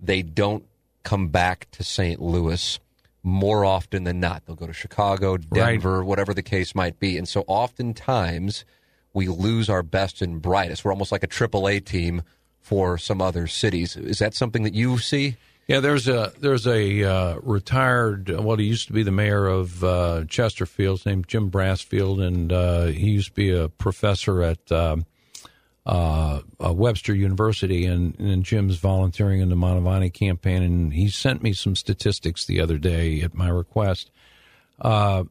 they 0.00 0.22
don't 0.22 0.64
come 1.02 1.28
back 1.28 1.68
to 1.72 1.84
St. 1.84 2.20
Louis 2.20 2.78
more 3.22 3.64
often 3.64 4.04
than 4.04 4.20
not. 4.20 4.44
They'll 4.46 4.56
go 4.56 4.66
to 4.66 4.72
Chicago, 4.72 5.36
Denver, 5.36 6.04
whatever 6.04 6.34
the 6.34 6.42
case 6.42 6.74
might 6.74 6.98
be. 6.98 7.16
And 7.18 7.28
so 7.28 7.44
oftentimes 7.46 8.64
we 9.12 9.28
lose 9.28 9.68
our 9.68 9.82
best 9.82 10.22
and 10.22 10.40
brightest. 10.42 10.84
We're 10.84 10.92
almost 10.92 11.12
like 11.12 11.22
a 11.22 11.28
AAA 11.28 11.84
team 11.84 12.22
for 12.64 12.96
some 12.96 13.20
other 13.20 13.46
cities. 13.46 13.94
Is 13.94 14.18
that 14.20 14.34
something 14.34 14.62
that 14.62 14.74
you 14.74 14.98
see? 14.98 15.36
Yeah, 15.68 15.80
there's 15.80 16.08
a 16.08 16.32
there's 16.40 16.66
a 16.66 17.04
uh, 17.04 17.36
retired 17.42 18.28
well, 18.28 18.56
he 18.56 18.64
used 18.64 18.86
to 18.88 18.92
be 18.92 19.02
the 19.02 19.12
mayor 19.12 19.46
of 19.46 19.84
uh, 19.84 20.24
Chesterfield, 20.28 21.04
named 21.06 21.28
Jim 21.28 21.50
Brassfield, 21.50 22.22
and 22.22 22.52
uh, 22.52 22.86
he 22.86 23.10
used 23.10 23.28
to 23.28 23.34
be 23.34 23.50
a 23.50 23.68
professor 23.68 24.42
at 24.42 24.72
um 24.72 25.06
uh, 25.86 26.40
uh, 26.64 26.72
Webster 26.72 27.14
University, 27.14 27.84
and, 27.84 28.18
and 28.18 28.42
Jim's 28.42 28.78
volunteering 28.78 29.40
in 29.40 29.50
the 29.50 29.54
Mantovani 29.54 30.10
campaign, 30.10 30.62
and 30.62 30.94
he 30.94 31.10
sent 31.10 31.42
me 31.42 31.52
some 31.52 31.76
statistics 31.76 32.46
the 32.46 32.58
other 32.58 32.78
day 32.78 33.20
at 33.20 33.34
my 33.34 33.50
request. 33.50 34.10
Uh, 34.80 35.24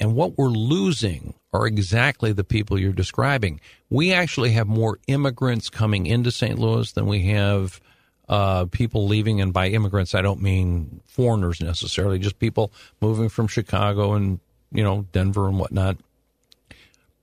and 0.00 0.14
what 0.14 0.36
we're 0.36 0.48
losing 0.48 1.34
are 1.52 1.66
exactly 1.66 2.32
the 2.32 2.44
people 2.44 2.78
you're 2.78 2.92
describing. 2.92 3.60
We 3.90 4.12
actually 4.12 4.50
have 4.52 4.66
more 4.66 4.98
immigrants 5.06 5.70
coming 5.70 6.06
into 6.06 6.30
St. 6.30 6.58
Louis 6.58 6.90
than 6.92 7.06
we 7.06 7.26
have 7.28 7.80
uh, 8.28 8.66
people 8.66 9.06
leaving. 9.06 9.40
And 9.40 9.52
by 9.52 9.68
immigrants, 9.68 10.14
I 10.14 10.22
don't 10.22 10.42
mean 10.42 11.00
foreigners 11.06 11.60
necessarily, 11.60 12.18
just 12.18 12.38
people 12.38 12.72
moving 13.00 13.28
from 13.28 13.46
Chicago 13.46 14.14
and, 14.14 14.40
you 14.72 14.82
know, 14.82 15.06
Denver 15.12 15.48
and 15.48 15.58
whatnot. 15.58 15.98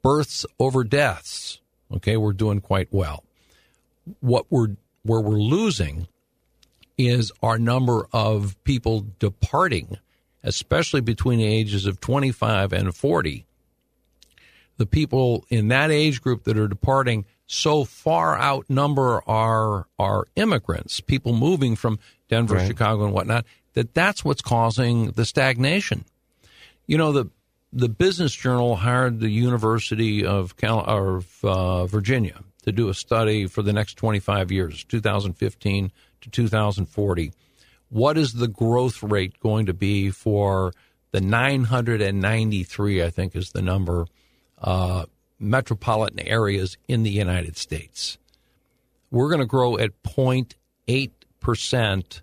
Births 0.01 0.45
over 0.59 0.83
deaths. 0.83 1.59
Okay, 1.93 2.15
we're 2.17 2.33
doing 2.33 2.61
quite 2.61 2.87
well. 2.91 3.23
What 4.21 4.45
we're 4.49 4.75
where 5.03 5.19
we're 5.19 5.39
losing 5.39 6.07
is 6.97 7.31
our 7.41 7.57
number 7.57 8.07
of 8.13 8.55
people 8.63 9.05
departing, 9.19 9.97
especially 10.43 11.01
between 11.01 11.39
the 11.39 11.45
ages 11.45 11.85
of 11.85 11.99
25 11.99 12.73
and 12.73 12.95
40. 12.95 13.45
the 14.77 14.85
people 14.85 15.45
in 15.49 15.67
that 15.67 15.91
age 15.91 16.21
group 16.21 16.43
that 16.45 16.57
are 16.57 16.67
departing 16.67 17.25
so 17.45 17.83
far 17.83 18.39
outnumber 18.39 19.21
our 19.27 19.85
our 19.99 20.25
immigrants, 20.35 20.99
people 21.01 21.33
moving 21.33 21.75
from 21.75 21.99
Denver, 22.29 22.55
Right. 22.55 22.67
Chicago, 22.67 23.03
and 23.05 23.13
whatnot, 23.13 23.45
that 23.73 23.93
that's 23.93 24.23
what's 24.25 24.41
causing 24.41 25.11
the 25.11 25.25
stagnation. 25.25 26.05
You 26.87 26.97
know, 26.97 27.11
the 27.11 27.29
the 27.73 27.89
Business 27.89 28.33
Journal 28.33 28.75
hired 28.77 29.19
the 29.19 29.29
University 29.29 30.25
of 30.25 30.57
Cal- 30.57 30.83
of 30.87 31.39
uh, 31.43 31.85
Virginia 31.85 32.41
to 32.63 32.71
do 32.71 32.89
a 32.89 32.93
study 32.93 33.45
for 33.47 33.61
the 33.61 33.73
next 33.73 33.95
25 33.95 34.51
years, 34.51 34.83
2015 34.85 35.91
to 36.21 36.29
2040. 36.29 37.31
What 37.91 38.17
is 38.17 38.33
the 38.33 38.47
growth 38.47 39.03
rate 39.03 39.39
going 39.41 39.65
to 39.65 39.73
be 39.73 40.11
for 40.11 40.73
the 41.11 41.19
993? 41.21 43.03
I 43.03 43.09
think 43.09 43.35
is 43.35 43.51
the 43.51 43.61
number 43.61 44.07
uh, 44.61 45.05
metropolitan 45.37 46.19
areas 46.19 46.77
in 46.87 47.03
the 47.03 47.11
United 47.11 47.57
States. 47.57 48.17
We're 49.11 49.27
going 49.27 49.41
to 49.41 49.45
grow 49.45 49.77
at 49.77 49.91
0.8 50.03 51.11
percent 51.41 52.21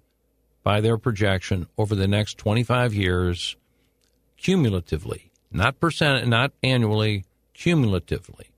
by 0.62 0.80
their 0.80 0.96
projection 0.96 1.66
over 1.76 1.94
the 1.94 2.08
next 2.08 2.38
25 2.38 2.94
years 2.94 3.56
cumulatively, 4.38 5.30
not 5.52 5.78
percent, 5.80 6.26
not 6.28 6.52
annually, 6.62 7.24
cumulatively. 7.52 8.50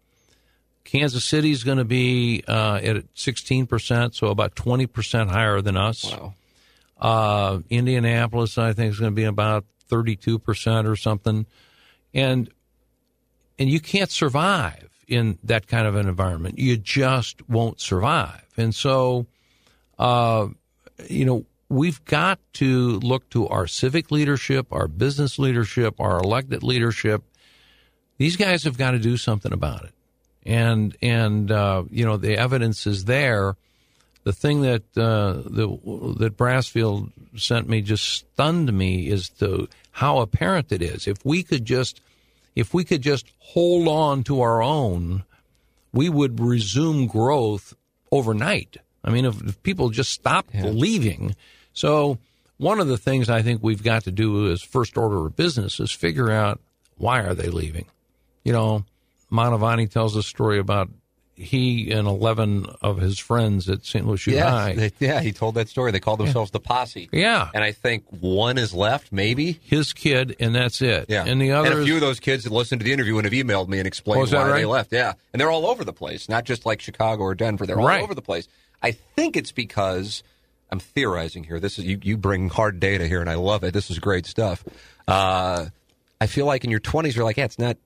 Kansas 0.85 1.25
City 1.25 1.51
is 1.51 1.65
going 1.65 1.79
to 1.79 1.85
be 1.85 2.43
uh, 2.47 2.81
at 2.83 3.15
16%, 3.15 4.15
so 4.15 4.27
about 4.29 4.55
20% 4.55 5.29
higher 5.29 5.61
than 5.61 5.77
us. 5.77 6.13
Wow. 6.13 6.35
Uh, 7.01 7.61
Indianapolis, 7.71 8.59
I 8.59 8.73
think, 8.73 8.93
is 8.93 9.01
going 9.01 9.13
to 9.13 9.17
be 9.17 9.25
about 9.25 9.65
32% 9.91 10.87
or 10.87 10.97
something. 10.97 11.47
And 12.15 12.51
and 13.59 13.69
you 13.69 13.81
can't 13.81 14.11
survive 14.11 14.89
in 15.07 15.39
that 15.45 15.67
kind 15.67 15.87
of 15.87 15.95
an 15.95 16.09
environment. 16.09 16.59
You 16.59 16.79
just 16.79 17.47
won't 17.49 17.79
survive. 17.79 18.47
And 18.57 18.75
so, 18.75 19.27
uh, 19.99 20.49
you 21.09 21.27
know, 21.27 21.45
we've 21.69 22.03
got 22.07 22.39
to 22.55 22.99
look 23.01 23.29
to 23.31 23.49
our 23.49 23.67
civic 23.67 24.11
leadership, 24.11 24.69
our 24.71 24.89
business 24.89 25.39
leadership, 25.39 26.01
our 26.01 26.19
elected 26.19 26.63
leadership. 26.63 27.23
These 28.17 28.37
guys 28.37 28.65
have 28.65 28.79
got 28.79 28.93
to 28.93 28.99
do 28.99 29.17
something 29.17 29.53
about 29.53 29.85
it. 29.85 29.93
And 30.47 30.97
and 31.03 31.51
uh, 31.51 31.85
you 31.91 32.07
know 32.07 32.17
the 32.17 32.39
evidence 32.39 32.87
is 32.87 33.05
there. 33.05 33.57
The 34.31 34.37
thing 34.37 34.63
that 34.63 34.83
uh, 34.97 35.43
the, 35.45 35.67
that 36.21 36.37
Brassfield 36.37 37.11
sent 37.37 37.69
me 37.69 37.83
just 37.83 38.05
stunned 38.05 38.73
me 38.73 39.09
is 39.09 39.29
to 39.41 39.69
how 39.91 40.21
apparent 40.21 40.71
it 40.71 40.83
is. 40.83 41.09
If 41.09 41.25
we 41.25 41.43
could 41.43 41.65
just 41.65 42.01
if 42.55 42.73
we 42.73 42.85
could 42.85 43.03
just 43.03 43.27
hold 43.41 43.89
on 43.89 44.23
to 44.23 44.41
our 44.41 44.63
own, 44.63 45.25
we 45.93 46.09
would 46.09 46.39
resume 46.39 47.09
growth 47.09 47.75
overnight. 48.13 48.77
I 49.03 49.11
mean, 49.11 49.25
if, 49.25 49.43
if 49.43 49.61
people 49.65 49.91
just 49.91 50.13
stopped 50.13 50.55
leaving. 50.55 51.35
So, 51.73 52.19
one 52.57 52.79
of 52.79 52.87
the 52.87 52.99
things 52.99 53.29
I 53.29 53.43
think 53.43 53.65
we've 53.65 53.83
got 53.83 54.05
to 54.05 54.13
do 54.13 54.49
as 54.53 54.63
first 54.63 54.97
order 54.97 55.27
of 55.27 55.35
business 55.35 55.81
is 55.81 55.91
figure 55.91 56.31
out 56.31 56.61
why 56.99 57.23
are 57.23 57.35
they 57.35 57.49
leaving. 57.49 57.87
You 58.45 58.53
know, 58.53 58.85
Mantovani 59.33 59.91
tells 59.91 60.15
a 60.15 60.23
story 60.23 60.61
about 60.61 60.89
he 61.41 61.91
and 61.91 62.07
11 62.07 62.67
of 62.83 62.99
his 62.99 63.19
friends 63.19 63.69
at 63.69 63.85
St. 63.85 64.07
Louis 64.07 64.27
U 64.27 64.35
Yeah, 64.35 64.51
High. 64.51 64.73
they- 64.75 64.93
yeah, 65.01 65.21
he 65.21 65.33
told 65.33 65.55
that 65.57 65.69
story. 65.69 65.91
They 65.91 66.01
called 66.01 66.21
themselves 66.21 66.51
the 66.51 66.61
posse. 66.61 67.09
Yeah. 67.13 67.49
And 67.55 67.65
I 67.65 67.73
think 67.73 68.05
one 68.21 68.59
is 68.59 68.75
left, 68.75 69.11
maybe. 69.13 69.59
his 69.63 69.93
kid, 69.93 70.37
and 70.39 70.55
that's 70.55 70.83
it. 70.83 71.07
Yeah. 71.09 71.25
And 71.25 71.41
the 71.41 71.53
other. 71.53 71.71
And 71.73 71.81
a 71.81 71.85
few 71.85 71.95
of 71.95 72.01
those 72.01 72.21
kids 72.21 72.45
that 72.45 72.53
listened 72.53 72.81
to 72.81 72.85
the 72.85 72.93
interview 72.93 73.17
and 73.19 73.25
have 73.25 73.33
emailed 73.33 73.69
me 73.69 73.79
and 73.79 73.87
Oh, 73.87 73.89
explained 73.89 74.29
that 74.29 74.37
why 74.37 74.51
right? 74.51 74.59
they 74.61 74.65
left. 74.67 74.93
Yeah. 74.93 75.15
And 75.33 75.41
they're 75.41 75.51
all 75.51 75.67
over 75.67 75.85
the 75.85 75.93
place, 75.93 76.29
not 76.29 76.45
just 76.45 76.67
like 76.67 76.81
Chicago 76.81 77.23
or 77.23 77.35
Denver. 77.35 77.67
They're 77.67 77.77
Right. 77.77 77.99
all 77.99 78.05
over 78.05 78.15
the 78.15 78.23
place. 78.23 78.47
I 78.83 78.93
think 78.93 79.37
it's 79.37 79.53
because 79.53 80.23
I'm 80.71 80.81
theorizing 80.81 81.45
here. 81.45 81.59
This 81.59 81.79
is 81.79 81.85
you, 81.85 81.99
you 82.03 82.17
bring 82.17 82.49
hard 82.49 82.81
data 82.81 83.07
here, 83.07 83.21
and 83.21 83.29
I 83.31 83.35
love 83.35 83.65
it. 83.65 83.73
This 83.75 83.91
is 83.91 83.99
great 83.99 84.25
stuff. 84.27 84.63
Uh, 85.09 85.67
I 86.21 86.27
feel 86.27 86.47
like 86.47 86.65
in 86.65 86.71
your 86.71 86.81
20s, 86.81 87.15
you're 87.17 87.25
like, 87.25 87.37
yeah, 87.39 87.45
it's 87.47 87.59
not. 87.59 87.77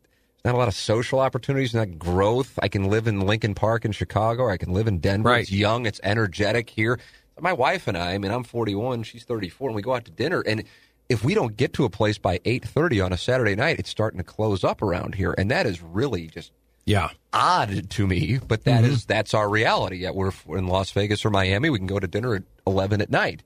Not 0.45 0.55
a 0.55 0.59
lot 0.59 0.69
of 0.69 0.75
social 0.75 1.21
opportunities, 1.21 1.73
not 1.73 1.99
growth. 1.99 2.59
I 2.63 2.69
can 2.69 2.91
live 2.91 3.07
in 3.07 3.21
Lincoln 3.21 3.55
Park 3.55 3.85
in 3.85 3.93
Chicago. 3.93 4.43
Or 4.43 4.51
I 4.51 4.59
can 4.59 4.73
live 4.73 4.87
in 4.87 4.99
Denver. 4.99 5.31
Right. 5.31 5.43
It's 5.43 5.53
young. 5.53 5.87
It's 5.87 6.01
energetic 6.03 6.69
here. 6.69 6.99
My 7.41 7.53
wife 7.53 7.89
and 7.89 7.97
I. 7.97 8.13
I 8.13 8.19
mean, 8.19 8.31
I'm 8.31 8.45
41. 8.45 9.05
She's 9.05 9.25
34, 9.25 9.71
and 9.71 9.77
we 9.77 9.83
go 9.83 9.95
out 9.95 10.05
to 10.05 10.11
dinner. 10.11 10.41
And 10.41 10.65
if 11.09 11.25
we 11.25 11.35
don't 11.35 11.57
get 11.57 11.73
to 11.75 11.85
a 11.85 11.91
place 11.91 12.19
by 12.19 12.39
8:30 12.45 13.05
on 13.05 13.13
a 13.13 13.17
Saturday 13.17 13.55
night, 13.55 13.79
it's 13.79 13.91
starting 13.91 14.19
to 14.19 14.25
close 14.25 14.65
up 14.65 14.83
around 14.83 15.15
here, 15.15 15.35
and 15.37 15.51
that 15.51 15.67
is 15.67 15.83
really 15.83 16.27
just 16.27 16.53
yeah. 16.85 17.11
odd 17.33 17.91
to 17.91 18.07
me. 18.07 18.39
But 18.39 18.65
that 18.65 18.85
mm-hmm. 18.85 18.93
is 18.93 19.05
that's 19.07 19.35
our 19.35 19.49
reality. 19.49 19.97
Yet 19.97 20.15
we're 20.15 20.33
in 20.49 20.67
Las 20.67 20.91
Vegas 20.93 21.25
or 21.25 21.31
Miami. 21.31 21.71
We 21.71 21.79
can 21.79 21.87
go 21.87 21.99
to 21.99 22.07
dinner 22.07 22.35
at 22.35 22.43
11 22.67 23.01
at 23.01 23.11
night, 23.11 23.43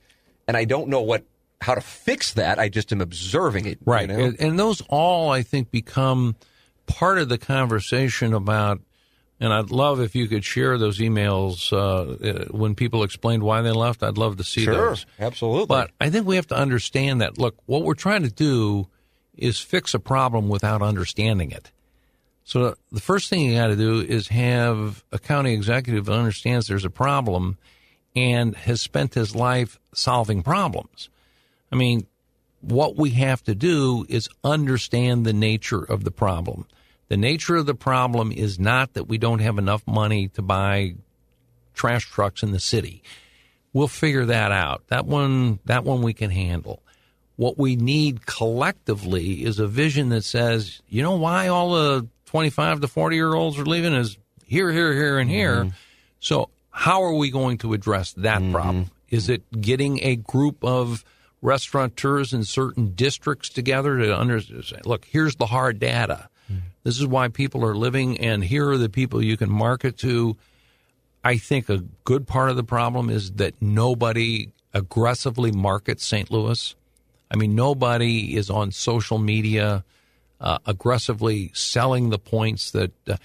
and 0.47 0.57
I 0.57 0.65
don't 0.65 0.89
know 0.89 1.01
what 1.01 1.25
how 1.61 1.75
to 1.75 1.81
fix 1.81 2.35
that. 2.35 2.59
I 2.59 2.69
just 2.69 2.93
am 2.93 3.01
observing 3.01 3.67
it. 3.67 3.79
you 3.81 3.93
Right. 3.93 4.09
know? 4.09 4.19
And, 4.19 4.41
and 4.41 4.59
those 4.59 4.81
all, 4.89 5.31
I 5.31 5.43
think, 5.43 5.71
become 5.71 6.37
part 6.89 7.19
of 7.19 7.29
the 7.29 7.39
conversation 7.39 8.35
about, 8.35 8.81
and 9.39 9.53
I'd 9.53 9.71
love 9.71 10.01
if 10.01 10.17
you 10.17 10.27
could 10.27 10.45
share 10.45 10.77
those 10.79 10.99
emails 10.99 11.73
uh, 11.73 11.77
uh, 12.27 12.45
when 12.47 12.75
people 12.75 13.05
explained 13.05 13.43
why 13.45 13.63
they 13.63 13.71
left. 13.71 14.03
I'd 14.03 14.19
love 14.19 14.39
to 14.39 14.45
see 14.45 14.65
Sure, 14.65 14.75
those. 14.75 15.07
absolutely. 15.21 15.67
But 15.67 15.93
I 16.01 16.11
think 16.11 16.27
we 16.27 16.37
have 16.37 16.49
to 16.49 16.57
understand 16.57 17.21
that, 17.21 17.39
look, 17.39 17.57
what 17.67 17.85
we're 17.85 17.95
trying 17.95 18.25
to 18.25 18.31
do 18.31 18.89
is 19.37 19.61
fix 19.61 19.95
a 19.95 20.01
problem 20.01 20.49
without 20.49 20.83
understanding 20.83 21.53
it. 21.53 21.71
So 22.43 22.75
the 22.91 23.01
first 23.01 23.29
thing 23.29 23.43
you 23.43 23.55
got 23.55 23.67
to 23.69 23.77
do 23.77 24.01
is 24.01 24.29
have 24.29 25.05
a 25.13 25.19
county 25.19 25.53
executive 25.53 26.07
that 26.07 26.15
understands 26.15 26.67
there's 26.67 26.85
a 26.85 26.91
problem 26.91 27.59
and 28.17 28.57
has 28.57 28.81
spent 28.81 29.15
his 29.15 29.37
life 29.37 29.79
solving 29.93 30.43
problems. 30.43 31.11
I 31.71 31.77
mean, 31.77 32.07
what 32.61 32.97
we 32.97 33.11
have 33.11 33.45
to 33.45 33.55
do 33.55 34.07
is 34.09 34.29
understand 34.43 35.25
the 35.25 35.33
nature 35.33 35.85
of 35.85 36.05
the 36.05 36.11
problem. 36.11 36.67
The 37.09 37.17
nature 37.17 37.57
of 37.57 37.67
the 37.67 37.75
problem 37.75 38.33
is 38.33 38.59
not 38.59 38.95
that 38.95 39.05
we 39.05 39.19
don't 39.19 39.39
have 39.41 39.59
enough 39.59 39.87
money 39.87 40.29
to 40.29 40.43
buy 40.43 40.95
trash 41.75 42.05
trucks 42.05 42.43
in 42.43 42.53
the 42.53 42.61
city. 42.61 43.03
We'll 43.73 43.89
figure 43.89 44.27
that 44.27 44.53
out. 44.53 44.87
That 44.89 45.07
one 45.07 45.61
that 45.65 45.85
one 45.85 46.03
we 46.03 46.13
can 46.13 46.31
handle. 46.31 46.83
What 47.37 47.57
we 47.57 47.77
need 47.77 48.27
collectively 48.27 49.45
is 49.45 49.59
a 49.59 49.67
vision 49.67 50.09
that 50.09 50.25
says, 50.25 50.83
you 50.89 51.03
know 51.03 51.17
why 51.17 51.49
all 51.49 51.73
the 51.73 52.09
25 52.27 52.81
to 52.81 52.89
40 52.89 53.17
year 53.17 53.33
olds 53.33 53.59
are 53.59 53.65
leaving 53.65 53.95
is 53.95 54.19
here, 54.45 54.73
here, 54.73 54.93
here, 54.93 55.19
and 55.19 55.31
here. 55.31 55.65
Mm-hmm. 55.65 55.69
So, 56.21 56.51
how 56.71 57.03
are 57.03 57.15
we 57.15 57.31
going 57.31 57.59
to 57.59 57.75
address 57.75 58.13
that 58.15 58.41
mm-hmm. 58.41 58.53
problem? 58.53 58.91
Is 59.09 59.29
it 59.29 59.61
getting 59.61 60.03
a 60.03 60.17
group 60.17 60.65
of 60.65 61.05
restaurateurs 61.41 62.33
in 62.33 62.45
certain 62.45 62.95
districts 62.95 63.49
together 63.49 63.99
to 63.99 64.17
understand? 64.17 64.85
Look, 64.85 65.05
here's 65.07 65.37
the 65.37 65.47
hard 65.47 65.79
data. 65.79 66.29
This 66.89 66.99
is 66.99 67.07
why 67.07 67.29
people 67.29 67.67
are 67.67 67.75
living, 67.75 68.19
and 68.19 68.43
here 68.43 68.71
are 68.71 68.79
the 68.79 68.89
people 68.89 69.23
you 69.23 69.37
can 69.37 69.51
market 69.51 69.99
to. 69.99 70.39
I 71.23 71.37
think 71.37 71.69
a 71.69 71.85
good 72.05 72.27
part 72.27 72.49
of 72.49 72.57
the 72.57 72.65
problem 72.65 73.11
is 73.11 73.33
that 73.33 73.61
nobody 73.61 74.53
aggressively 74.73 75.53
markets 75.53 76.07
St. 76.07 76.31
Louis. 76.31 76.75
I 77.31 77.37
mean, 77.37 77.55
nobody 77.55 78.35
is 78.35 78.49
on 78.49 78.73
social 78.73 79.19
media 79.19 79.85
uh, 80.41 80.61
aggressively 80.65 81.51
selling 81.53 82.09
the 82.09 82.19
points 82.19 82.71
that 82.71 82.93
uh, 83.07 83.19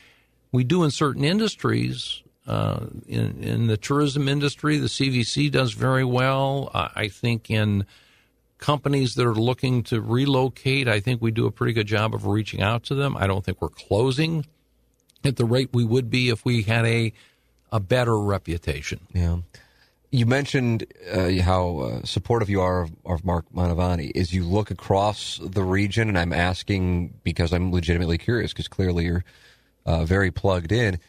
we 0.51 0.65
do 0.65 0.83
in 0.83 0.91
certain 0.91 1.23
industries. 1.23 2.21
Uh, 2.45 2.87
in, 3.07 3.41
in 3.41 3.67
the 3.67 3.77
tourism 3.77 4.27
industry, 4.27 4.77
the 4.77 4.87
CVC 4.87 5.49
does 5.49 5.71
very 5.71 6.03
well. 6.03 6.69
I 6.73 7.07
think 7.07 7.49
in 7.49 7.85
companies 8.63 9.15
that 9.15 9.27
are 9.27 9.35
looking 9.35 9.83
to 9.83 9.99
relocate, 9.99 10.87
I 10.87 11.01
think 11.01 11.21
we 11.21 11.31
do 11.31 11.45
a 11.45 11.51
pretty 11.51 11.73
good 11.73 11.85
job 11.85 12.15
of 12.15 12.25
reaching 12.25 12.61
out 12.61 12.83
to 12.83 12.95
them. 12.95 13.17
I 13.17 13.27
don't 13.27 13.43
think 13.43 13.61
we're 13.61 13.67
closing 13.67 14.45
at 15.25 15.35
the 15.35 15.43
rate 15.43 15.71
we 15.73 15.83
would 15.83 16.09
be 16.09 16.29
if 16.29 16.45
we 16.45 16.63
had 16.63 16.85
a 16.85 17.11
a 17.73 17.81
better 17.81 18.17
reputation. 18.17 19.01
Yeah. 19.13 19.39
You 20.11 20.25
mentioned 20.27 20.85
uh, 21.11 21.31
how 21.41 21.79
uh, 21.79 22.01
supportive 22.05 22.49
you 22.49 22.61
are 22.61 22.83
of, 22.83 22.91
of 23.05 23.25
Mark 23.25 23.45
Mantovani. 23.53 24.15
As 24.15 24.31
you 24.33 24.45
look 24.45 24.71
across 24.71 25.41
the 25.43 25.63
region, 25.63 26.07
and 26.07 26.17
I'm 26.17 26.31
asking 26.31 27.15
because 27.23 27.51
I'm 27.51 27.71
legitimately 27.71 28.17
curious, 28.17 28.53
because 28.53 28.69
clearly 28.69 29.05
you're 29.05 29.25
uh, 29.85 30.05
very 30.05 30.31
plugged 30.31 30.71
in. 30.71 30.99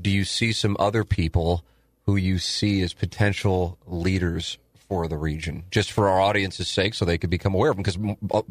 Do 0.00 0.10
you 0.10 0.24
see 0.24 0.50
some 0.52 0.76
other 0.80 1.04
people 1.04 1.62
who 2.06 2.16
you 2.16 2.38
see 2.38 2.82
as 2.82 2.92
potential 2.92 3.78
leaders 3.86 4.58
for 4.94 5.08
the 5.08 5.16
region, 5.18 5.64
just 5.72 5.90
for 5.90 6.08
our 6.08 6.20
audience's 6.20 6.68
sake, 6.68 6.94
so 6.94 7.04
they 7.04 7.18
could 7.18 7.30
become 7.30 7.52
aware 7.52 7.70
of 7.72 7.76
them? 7.76 7.82
Because 7.82 7.98
uh, 8.30 8.42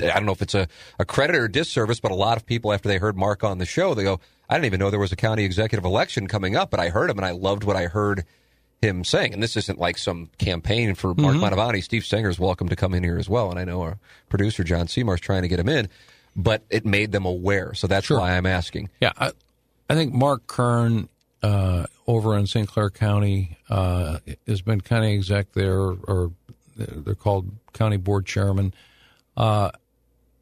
I 0.00 0.14
don't 0.14 0.26
know 0.26 0.32
if 0.32 0.40
it's 0.42 0.54
a, 0.54 0.68
a 1.00 1.04
credit 1.04 1.34
or 1.34 1.46
a 1.46 1.50
disservice, 1.50 1.98
but 1.98 2.12
a 2.12 2.14
lot 2.14 2.36
of 2.36 2.46
people, 2.46 2.72
after 2.72 2.88
they 2.88 2.98
heard 2.98 3.16
Mark 3.16 3.42
on 3.42 3.58
the 3.58 3.66
show, 3.66 3.92
they 3.94 4.04
go, 4.04 4.20
I 4.48 4.54
didn't 4.54 4.66
even 4.66 4.78
know 4.78 4.90
there 4.90 5.00
was 5.00 5.10
a 5.10 5.16
county 5.16 5.44
executive 5.44 5.84
election 5.84 6.28
coming 6.28 6.54
up, 6.54 6.70
but 6.70 6.78
I 6.78 6.88
heard 6.90 7.10
him 7.10 7.18
and 7.18 7.26
I 7.26 7.32
loved 7.32 7.64
what 7.64 7.74
I 7.74 7.86
heard 7.86 8.24
him 8.80 9.02
saying. 9.02 9.34
And 9.34 9.42
this 9.42 9.56
isn't 9.56 9.78
like 9.80 9.98
some 9.98 10.30
campaign 10.38 10.94
for 10.94 11.14
Mark 11.14 11.34
mm-hmm. 11.36 11.44
Mantovani. 11.44 11.82
Steve 11.82 12.02
Stenger's 12.02 12.38
welcome 12.38 12.68
to 12.68 12.76
come 12.76 12.94
in 12.94 13.02
here 13.02 13.18
as 13.18 13.28
well. 13.28 13.50
And 13.50 13.58
I 13.58 13.64
know 13.64 13.82
our 13.82 13.98
producer, 14.28 14.62
John 14.62 14.86
Seymour's 14.86 15.20
trying 15.20 15.42
to 15.42 15.48
get 15.48 15.58
him 15.58 15.68
in. 15.68 15.88
but 16.34 16.62
it 16.70 16.86
made 16.86 17.12
them 17.12 17.26
aware. 17.26 17.74
So 17.74 17.86
that's 17.88 18.06
Sure. 18.06 18.18
why 18.18 18.36
I'm 18.36 18.46
asking. 18.46 18.88
Yeah, 19.00 19.12
I, 19.18 19.32
I 19.90 19.94
think 19.94 20.14
Mark 20.14 20.46
Kern 20.46 21.08
uh, 21.42 21.86
over 22.06 22.36
in 22.36 22.46
St. 22.46 22.68
Clair 22.68 22.90
County 22.90 23.58
uh, 23.68 24.18
has 24.46 24.62
been 24.62 24.80
county 24.80 25.14
exec 25.14 25.52
there, 25.52 25.78
or 25.78 26.32
they're 26.76 27.14
called 27.14 27.50
county 27.72 27.96
board 27.96 28.26
chairman. 28.26 28.72
Uh, 29.36 29.70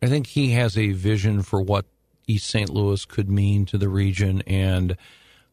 I 0.02 0.06
think 0.06 0.26
he 0.26 0.50
has 0.50 0.76
a 0.76 0.92
vision 0.92 1.42
for 1.42 1.60
what 1.60 1.86
East 2.26 2.46
St. 2.46 2.70
Louis 2.70 3.04
could 3.04 3.30
mean 3.30 3.66
to 3.66 3.78
the 3.78 3.88
region, 3.88 4.42
and 4.46 4.96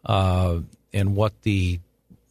uh, 0.05 0.59
and 0.93 1.15
what 1.15 1.41
the 1.41 1.79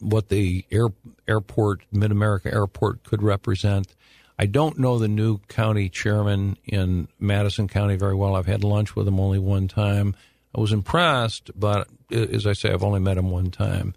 what 0.00 0.28
the 0.28 0.64
air, 0.70 0.88
airport 1.26 1.82
Mid 1.90 2.10
America 2.10 2.52
Airport 2.52 3.02
could 3.04 3.22
represent. 3.22 3.94
I 4.38 4.46
don't 4.46 4.78
know 4.78 4.98
the 4.98 5.08
new 5.08 5.38
county 5.48 5.88
chairman 5.88 6.58
in 6.64 7.08
Madison 7.18 7.68
County 7.68 7.96
very 7.96 8.14
well. 8.14 8.36
I've 8.36 8.46
had 8.46 8.62
lunch 8.62 8.94
with 8.94 9.08
him 9.08 9.18
only 9.18 9.38
one 9.38 9.66
time. 9.66 10.14
I 10.56 10.60
was 10.60 10.72
impressed, 10.72 11.50
but 11.54 11.86
as 12.10 12.46
I 12.46 12.54
say, 12.54 12.72
I've 12.72 12.82
only 12.82 13.00
met 13.00 13.18
him 13.18 13.30
one 13.30 13.50
time. 13.50 13.94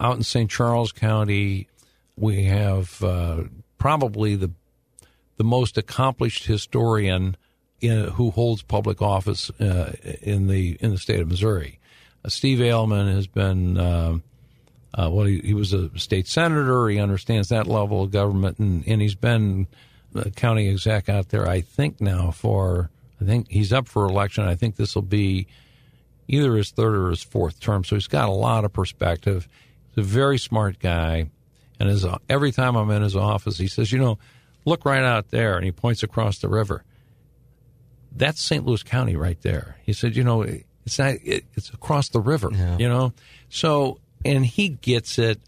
Out 0.00 0.16
in 0.16 0.24
St. 0.24 0.50
Charles 0.50 0.90
County, 0.90 1.68
we 2.16 2.44
have 2.44 3.02
uh, 3.02 3.44
probably 3.78 4.34
the 4.34 4.50
the 5.36 5.44
most 5.44 5.76
accomplished 5.76 6.46
historian 6.46 7.36
in, 7.80 8.04
who 8.10 8.30
holds 8.30 8.62
public 8.62 9.02
office 9.02 9.50
uh, 9.60 9.92
in 10.22 10.48
the 10.48 10.76
in 10.80 10.90
the 10.90 10.98
state 10.98 11.20
of 11.20 11.28
Missouri. 11.28 11.78
Uh, 12.24 12.28
Steve 12.28 12.58
Ehlmann 12.58 13.12
has 13.12 13.26
been 13.28 13.78
uh, 13.78 14.18
uh, 14.94 15.10
well, 15.10 15.26
he, 15.26 15.38
he 15.40 15.54
was 15.54 15.72
a 15.72 15.96
state 15.98 16.26
senator. 16.26 16.88
He 16.88 16.98
understands 16.98 17.48
that 17.48 17.66
level 17.66 18.02
of 18.02 18.10
government, 18.10 18.58
and, 18.58 18.86
and 18.86 19.00
he's 19.00 19.16
been 19.16 19.66
a 20.14 20.30
county 20.30 20.68
exec 20.68 21.08
out 21.08 21.28
there. 21.28 21.48
I 21.48 21.60
think 21.60 22.00
now 22.00 22.32
for 22.32 22.90
I 23.20 23.24
think 23.24 23.48
he's 23.48 23.72
up 23.72 23.86
for 23.86 24.06
election. 24.06 24.44
I 24.44 24.56
think 24.56 24.74
this 24.74 24.96
will 24.96 25.02
be 25.02 25.46
either 26.28 26.54
his 26.56 26.70
third 26.70 26.94
or 26.94 27.10
his 27.10 27.22
fourth 27.22 27.60
term. 27.60 27.84
So 27.84 27.96
he's 27.96 28.06
got 28.06 28.28
a 28.28 28.32
lot 28.32 28.64
of 28.64 28.72
perspective. 28.72 29.48
He's 29.94 30.04
a 30.04 30.06
very 30.06 30.38
smart 30.38 30.78
guy, 30.78 31.30
and 31.78 31.88
his, 31.88 32.06
every 32.28 32.52
time 32.52 32.76
I'm 32.76 32.90
in 32.90 33.02
his 33.02 33.16
office, 33.16 33.58
he 33.58 33.68
says, 33.68 33.92
"You 33.92 33.98
know, 33.98 34.18
look 34.64 34.84
right 34.84 35.04
out 35.04 35.30
there," 35.30 35.56
and 35.56 35.64
he 35.64 35.72
points 35.72 36.02
across 36.02 36.38
the 36.38 36.48
river. 36.48 36.84
That's 38.16 38.40
St. 38.40 38.64
Louis 38.64 38.82
County 38.82 39.16
right 39.16 39.40
there. 39.42 39.76
He 39.84 39.92
said, 39.92 40.16
"You 40.16 40.24
know, 40.24 40.42
it's 40.42 40.98
not. 40.98 41.16
It, 41.24 41.44
it's 41.54 41.70
across 41.70 42.08
the 42.08 42.20
river. 42.20 42.50
You 42.78 42.88
know, 42.88 43.12
so." 43.48 43.98
and 44.24 44.44
he 44.44 44.70
gets 44.70 45.18
it. 45.18 45.40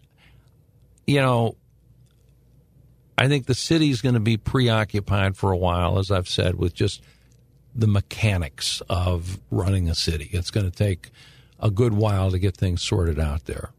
You 1.06 1.20
know, 1.20 1.56
I 3.16 3.28
think 3.28 3.46
the 3.46 3.54
city's 3.54 4.02
going 4.02 4.14
to 4.14 4.20
be 4.20 4.36
preoccupied 4.36 5.36
for 5.36 5.52
a 5.52 5.56
while, 5.56 5.98
as 5.98 6.10
I've 6.10 6.28
said, 6.28 6.56
with 6.56 6.74
just 6.74 7.02
the 7.76 7.86
mechanics 7.86 8.82
of 8.88 9.38
running 9.50 9.88
a 9.88 9.94
city. 9.94 10.30
It's 10.32 10.50
going 10.50 10.70
to 10.70 10.76
take 10.76 11.10
a 11.60 11.70
good 11.70 11.92
while 11.92 12.30
to 12.30 12.38
get 12.38 12.56
things 12.56 12.82
sorted 12.82 13.20
out 13.20 13.44
there. 13.44 13.70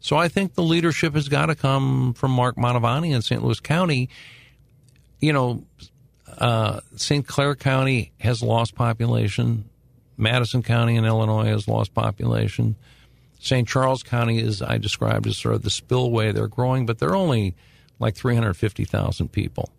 So 0.00 0.16
I 0.16 0.28
think 0.28 0.54
the 0.54 0.62
leadership 0.62 1.14
has 1.14 1.28
got 1.28 1.46
to 1.46 1.54
come 1.54 2.14
from 2.14 2.30
Mark 2.30 2.56
Mantovani 2.56 3.14
in 3.14 3.22
St. 3.22 3.42
Louis 3.42 3.60
County. 3.60 4.08
You 5.20 5.32
know, 5.32 5.64
uh, 6.38 6.80
St. 6.96 7.26
Clair 7.26 7.54
County 7.54 8.12
has 8.20 8.42
lost 8.42 8.74
population. 8.74 9.68
Madison 10.16 10.62
County 10.62 10.96
in 10.96 11.04
Illinois 11.04 11.46
has 11.46 11.68
lost 11.68 11.92
population. 11.92 12.76
St. 13.40 13.66
Charles 13.66 14.02
County 14.02 14.38
is, 14.38 14.62
I 14.62 14.78
described 14.78 15.26
as 15.26 15.36
sort 15.36 15.54
of 15.54 15.62
the 15.62 15.70
spillway. 15.70 16.32
They're 16.32 16.48
growing, 16.48 16.86
but 16.86 16.98
they're 16.98 17.16
only 17.16 17.54
like 17.98 18.14
350,000 18.14 19.28
people. 19.32 19.70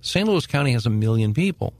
St. 0.00 0.28
Louis 0.28 0.46
County 0.46 0.72
has 0.72 0.84
a 0.84 0.90
million 0.90 1.32
people. 1.32 1.74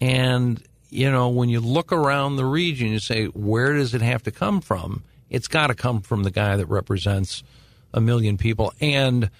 And, 0.00 0.62
you 0.90 1.10
know, 1.10 1.28
when 1.28 1.48
you 1.48 1.60
look 1.60 1.92
around 1.92 2.36
the 2.36 2.44
region, 2.44 2.88
you 2.88 2.98
say, 2.98 3.26
where 3.26 3.72
does 3.74 3.94
it 3.94 4.02
have 4.02 4.22
to 4.24 4.30
come 4.30 4.60
from? 4.60 5.04
It's 5.30 5.48
got 5.48 5.68
to 5.68 5.74
come 5.74 6.00
from 6.00 6.22
the 6.22 6.30
guy 6.30 6.56
that 6.56 6.66
represents 6.66 7.42
a 7.92 8.00
million 8.00 8.36
people 8.36 8.72
and 8.80 9.30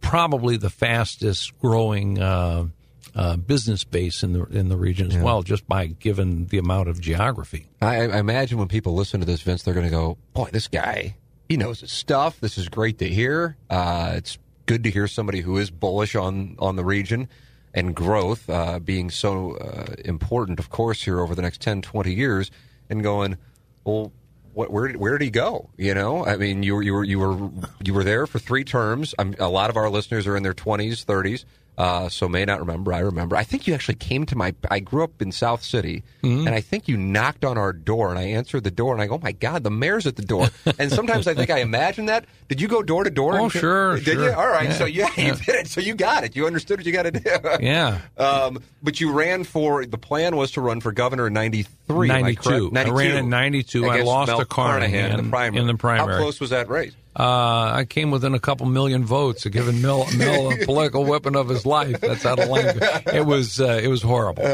probably 0.00 0.56
the 0.56 0.70
fastest 0.70 1.58
growing 1.58 2.20
uh, 2.20 2.66
uh, 3.14 3.36
business 3.36 3.84
base 3.84 4.22
in 4.22 4.32
the 4.32 4.44
in 4.44 4.68
the 4.68 4.76
region 4.76 5.10
as 5.10 5.16
well, 5.16 5.42
just 5.42 5.66
by 5.66 5.86
given 5.86 6.46
the 6.46 6.58
amount 6.58 6.88
of 6.88 7.00
geography. 7.00 7.66
I, 7.82 8.02
I 8.02 8.18
imagine 8.18 8.58
when 8.58 8.68
people 8.68 8.94
listen 8.94 9.20
to 9.20 9.26
this, 9.26 9.42
Vince, 9.42 9.62
they're 9.62 9.74
going 9.74 9.86
to 9.86 9.90
go, 9.90 10.16
"Boy, 10.32 10.48
this 10.52 10.68
guy, 10.68 11.16
he 11.48 11.56
knows 11.56 11.80
his 11.80 11.90
stuff. 11.90 12.38
This 12.40 12.56
is 12.56 12.68
great 12.68 12.98
to 12.98 13.08
hear. 13.08 13.56
Uh, 13.68 14.12
it's 14.14 14.38
good 14.66 14.84
to 14.84 14.90
hear 14.90 15.08
somebody 15.08 15.40
who 15.40 15.58
is 15.58 15.70
bullish 15.70 16.14
on 16.14 16.56
on 16.58 16.76
the 16.76 16.84
region 16.84 17.28
and 17.74 17.94
growth 17.94 18.48
uh, 18.50 18.78
being 18.78 19.10
so 19.10 19.56
uh, 19.56 19.94
important, 20.04 20.58
of 20.58 20.70
course, 20.70 21.02
here 21.02 21.20
over 21.20 21.34
the 21.34 21.42
next 21.42 21.60
10, 21.60 21.82
20 21.82 22.12
years." 22.12 22.50
And 22.88 23.02
going, 23.02 23.36
well. 23.84 24.12
What, 24.52 24.72
where, 24.72 24.90
where 24.94 25.16
did 25.16 25.24
he 25.24 25.30
go? 25.30 25.70
You 25.76 25.94
know, 25.94 26.26
I 26.26 26.36
mean, 26.36 26.64
you 26.64 26.74
were 26.74 26.82
you 26.82 26.92
were 26.92 27.04
you 27.04 27.20
were 27.20 27.50
you 27.84 27.94
were 27.94 28.02
there 28.02 28.26
for 28.26 28.40
three 28.40 28.64
terms. 28.64 29.14
I'm, 29.16 29.36
a 29.38 29.48
lot 29.48 29.70
of 29.70 29.76
our 29.76 29.88
listeners 29.88 30.26
are 30.26 30.36
in 30.36 30.42
their 30.42 30.54
20s, 30.54 31.04
30s. 31.04 31.44
Uh, 31.78 32.10
so 32.10 32.28
may 32.28 32.44
not 32.44 32.60
remember. 32.60 32.92
I 32.92 32.98
remember. 32.98 33.36
I 33.36 33.42
think 33.44 33.66
you 33.66 33.72
actually 33.72 33.94
came 33.94 34.26
to 34.26 34.36
my. 34.36 34.54
I 34.70 34.80
grew 34.80 35.02
up 35.02 35.22
in 35.22 35.32
South 35.32 35.62
City, 35.62 36.02
Mm-hmm. 36.22 36.46
and 36.46 36.54
I 36.54 36.60
think 36.60 36.88
you 36.88 36.98
knocked 36.98 37.42
on 37.42 37.56
our 37.56 37.72
door, 37.72 38.10
and 38.10 38.18
I 38.18 38.24
answered 38.24 38.64
the 38.64 38.70
door, 38.70 38.92
and 38.92 39.00
I 39.00 39.06
go, 39.06 39.14
"Oh 39.14 39.20
my 39.22 39.32
God, 39.32 39.62
the 39.64 39.70
mayor's 39.70 40.06
at 40.06 40.16
the 40.16 40.22
door." 40.22 40.48
and 40.78 40.92
sometimes 40.92 41.26
I 41.26 41.32
think 41.32 41.48
I 41.48 41.60
imagine 41.60 42.04
that. 42.06 42.26
Did 42.48 42.60
you 42.60 42.68
go 42.68 42.82
door 42.82 43.04
to 43.04 43.10
door? 43.10 43.38
Oh, 43.38 43.44
and- 43.44 43.52
sure, 43.52 43.94
Did 43.96 44.04
sure. 44.04 44.24
you? 44.24 44.32
All 44.32 44.46
right. 44.48 44.68
Yeah, 44.68 44.74
So 44.74 44.84
yeah, 44.84 45.06
you 45.16 45.24
yeah. 45.28 45.34
did 45.36 45.54
it. 45.54 45.66
So 45.68 45.80
you 45.80 45.94
got 45.94 46.24
it. 46.24 46.36
You 46.36 46.46
understood 46.46 46.80
what 46.80 46.86
you 46.86 46.92
got 46.92 47.04
to 47.04 47.12
do. 47.12 47.20
Yeah. 47.64 48.00
Um, 48.18 48.62
but 48.82 49.00
you 49.00 49.12
ran 49.12 49.44
for. 49.44 49.86
The 49.86 49.96
plan 49.96 50.36
was 50.36 50.50
to 50.52 50.60
run 50.60 50.80
for 50.82 50.92
governor 50.92 51.28
in 51.28 51.32
'93. 51.32 52.10
am 52.10 52.16
I 52.16 52.20
92. 52.20 52.72
I 52.76 52.84
ran 52.90 53.16
in 53.16 53.30
92. 53.30 53.86
I 53.88 54.02
lost 54.02 54.28
Mel 54.28 54.40
to 54.40 54.44
Carnahan 54.44 55.12
in 55.18 55.24
the 55.24 55.30
primary. 55.30 55.60
in 55.62 55.66
the 55.66 55.74
primary. 55.76 56.12
How 56.12 56.18
close 56.20 56.40
was 56.40 56.50
that 56.50 56.68
race? 56.68 56.92
Uh, 57.18 57.72
I 57.74 57.86
came 57.88 58.10
within 58.12 58.34
a 58.34 58.38
couple 58.40 58.66
million 58.66 59.04
votes 59.04 59.44
of 59.44 59.52
giving 59.52 59.82
Mill, 59.82 60.06
Mill 60.16 60.52
a 60.52 60.64
political 60.64 61.04
weapon 61.04 61.34
of 61.36 61.48
his 61.48 61.66
life. 61.66 62.00
That's 62.00 62.24
out 62.24 62.38
of 62.38 62.48
language. 62.48 62.82
It 63.12 63.26
was 63.26 63.60
uh, 63.60 63.80
it 63.82 63.88
was 63.88 64.00
horrible. 64.02 64.44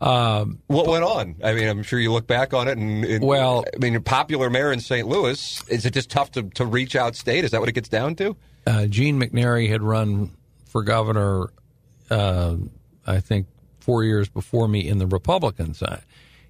What 0.00 0.86
went 0.86 1.04
on? 1.04 1.36
I 1.44 1.52
mean, 1.52 1.68
I'm 1.68 1.82
sure 1.82 1.98
you 2.00 2.10
look 2.12 2.26
back 2.26 2.54
on 2.54 2.68
it, 2.68 2.78
and, 2.78 3.04
and 3.04 3.22
Well- 3.24 3.64
I 3.74 3.78
mean, 3.78 3.92
you're 3.92 4.00
popular 4.00 4.48
mayor 4.48 4.72
in 4.72 4.80
St. 4.80 5.06
Louis. 5.06 5.62
Is 5.68 5.84
it 5.84 5.92
just 5.92 6.10
tough 6.10 6.30
to, 6.32 6.42
to 6.42 6.64
reach 6.64 6.96
out 6.96 7.16
state? 7.16 7.44
Is 7.44 7.50
that 7.50 7.60
what 7.60 7.68
it 7.68 7.72
gets 7.72 7.88
down 7.88 8.14
to? 8.16 8.36
uh, 8.66 8.86
Gene 8.86 9.20
McNary 9.20 9.68
had 9.68 9.82
run 9.82 10.30
for 10.66 10.82
governor, 10.82 11.48
uh, 12.10 12.56
I 13.06 13.20
think, 13.20 13.46
four 13.80 14.04
years 14.04 14.28
before 14.28 14.68
me 14.68 14.88
in 14.88 14.96
the 14.98 15.06
Republican 15.06 15.74
side. 15.74 16.02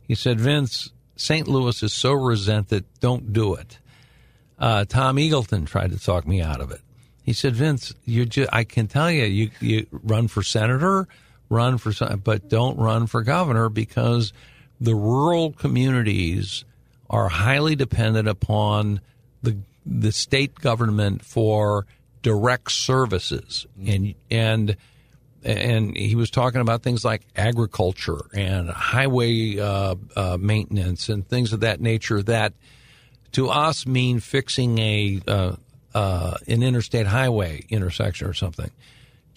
He 0.06 0.14
said, 0.14 0.40
Vince, 0.40 0.90
St. 1.16 1.48
Louis 1.48 1.82
is 1.82 1.92
so 1.92 2.12
resented, 2.12 2.84
don't 3.00 3.32
do 3.32 3.54
it. 3.54 3.78
Uh, 4.60 4.84
Tom 4.84 5.16
Eagleton 5.16 5.66
tried 5.66 5.90
to 5.90 5.98
talk 5.98 6.26
me 6.26 6.42
out 6.42 6.60
of 6.60 6.70
it. 6.70 6.80
He 7.24 7.32
said, 7.32 7.54
Vince, 7.54 7.94
you 8.04 8.26
ju- 8.26 8.46
I 8.52 8.64
can 8.64 8.86
tell 8.86 9.10
you, 9.10 9.24
you, 9.24 9.50
you 9.60 9.86
run 9.90 10.28
for 10.28 10.42
senator, 10.42 11.08
run 11.48 11.78
for, 11.78 11.92
but 12.16 12.48
don't 12.48 12.76
run 12.78 13.06
for 13.06 13.22
governor 13.22 13.68
because 13.68 14.32
the 14.80 14.94
rural 14.94 15.52
communities 15.52 16.64
are 17.08 17.28
highly 17.28 17.74
dependent 17.74 18.28
upon 18.28 19.00
the 19.42 19.58
the 19.84 20.12
state 20.12 20.54
government 20.54 21.24
for 21.24 21.86
direct 22.22 22.70
services 22.70 23.66
and 23.84 24.14
and 24.30 24.76
and 25.42 25.96
he 25.96 26.14
was 26.14 26.30
talking 26.30 26.60
about 26.60 26.82
things 26.82 27.04
like 27.04 27.22
agriculture 27.34 28.20
and 28.34 28.68
highway 28.68 29.58
uh, 29.58 29.94
uh, 30.14 30.36
maintenance 30.38 31.08
and 31.08 31.26
things 31.26 31.52
of 31.52 31.60
that 31.60 31.80
nature 31.80 32.22
that 32.22 32.52
to 33.32 33.48
us 33.48 33.86
mean 33.86 34.20
fixing 34.20 34.78
a 34.78 35.20
uh, 35.26 35.56
uh, 35.94 36.34
an 36.46 36.62
interstate 36.62 37.06
highway 37.06 37.64
intersection 37.68 38.28
or 38.28 38.34
something. 38.34 38.70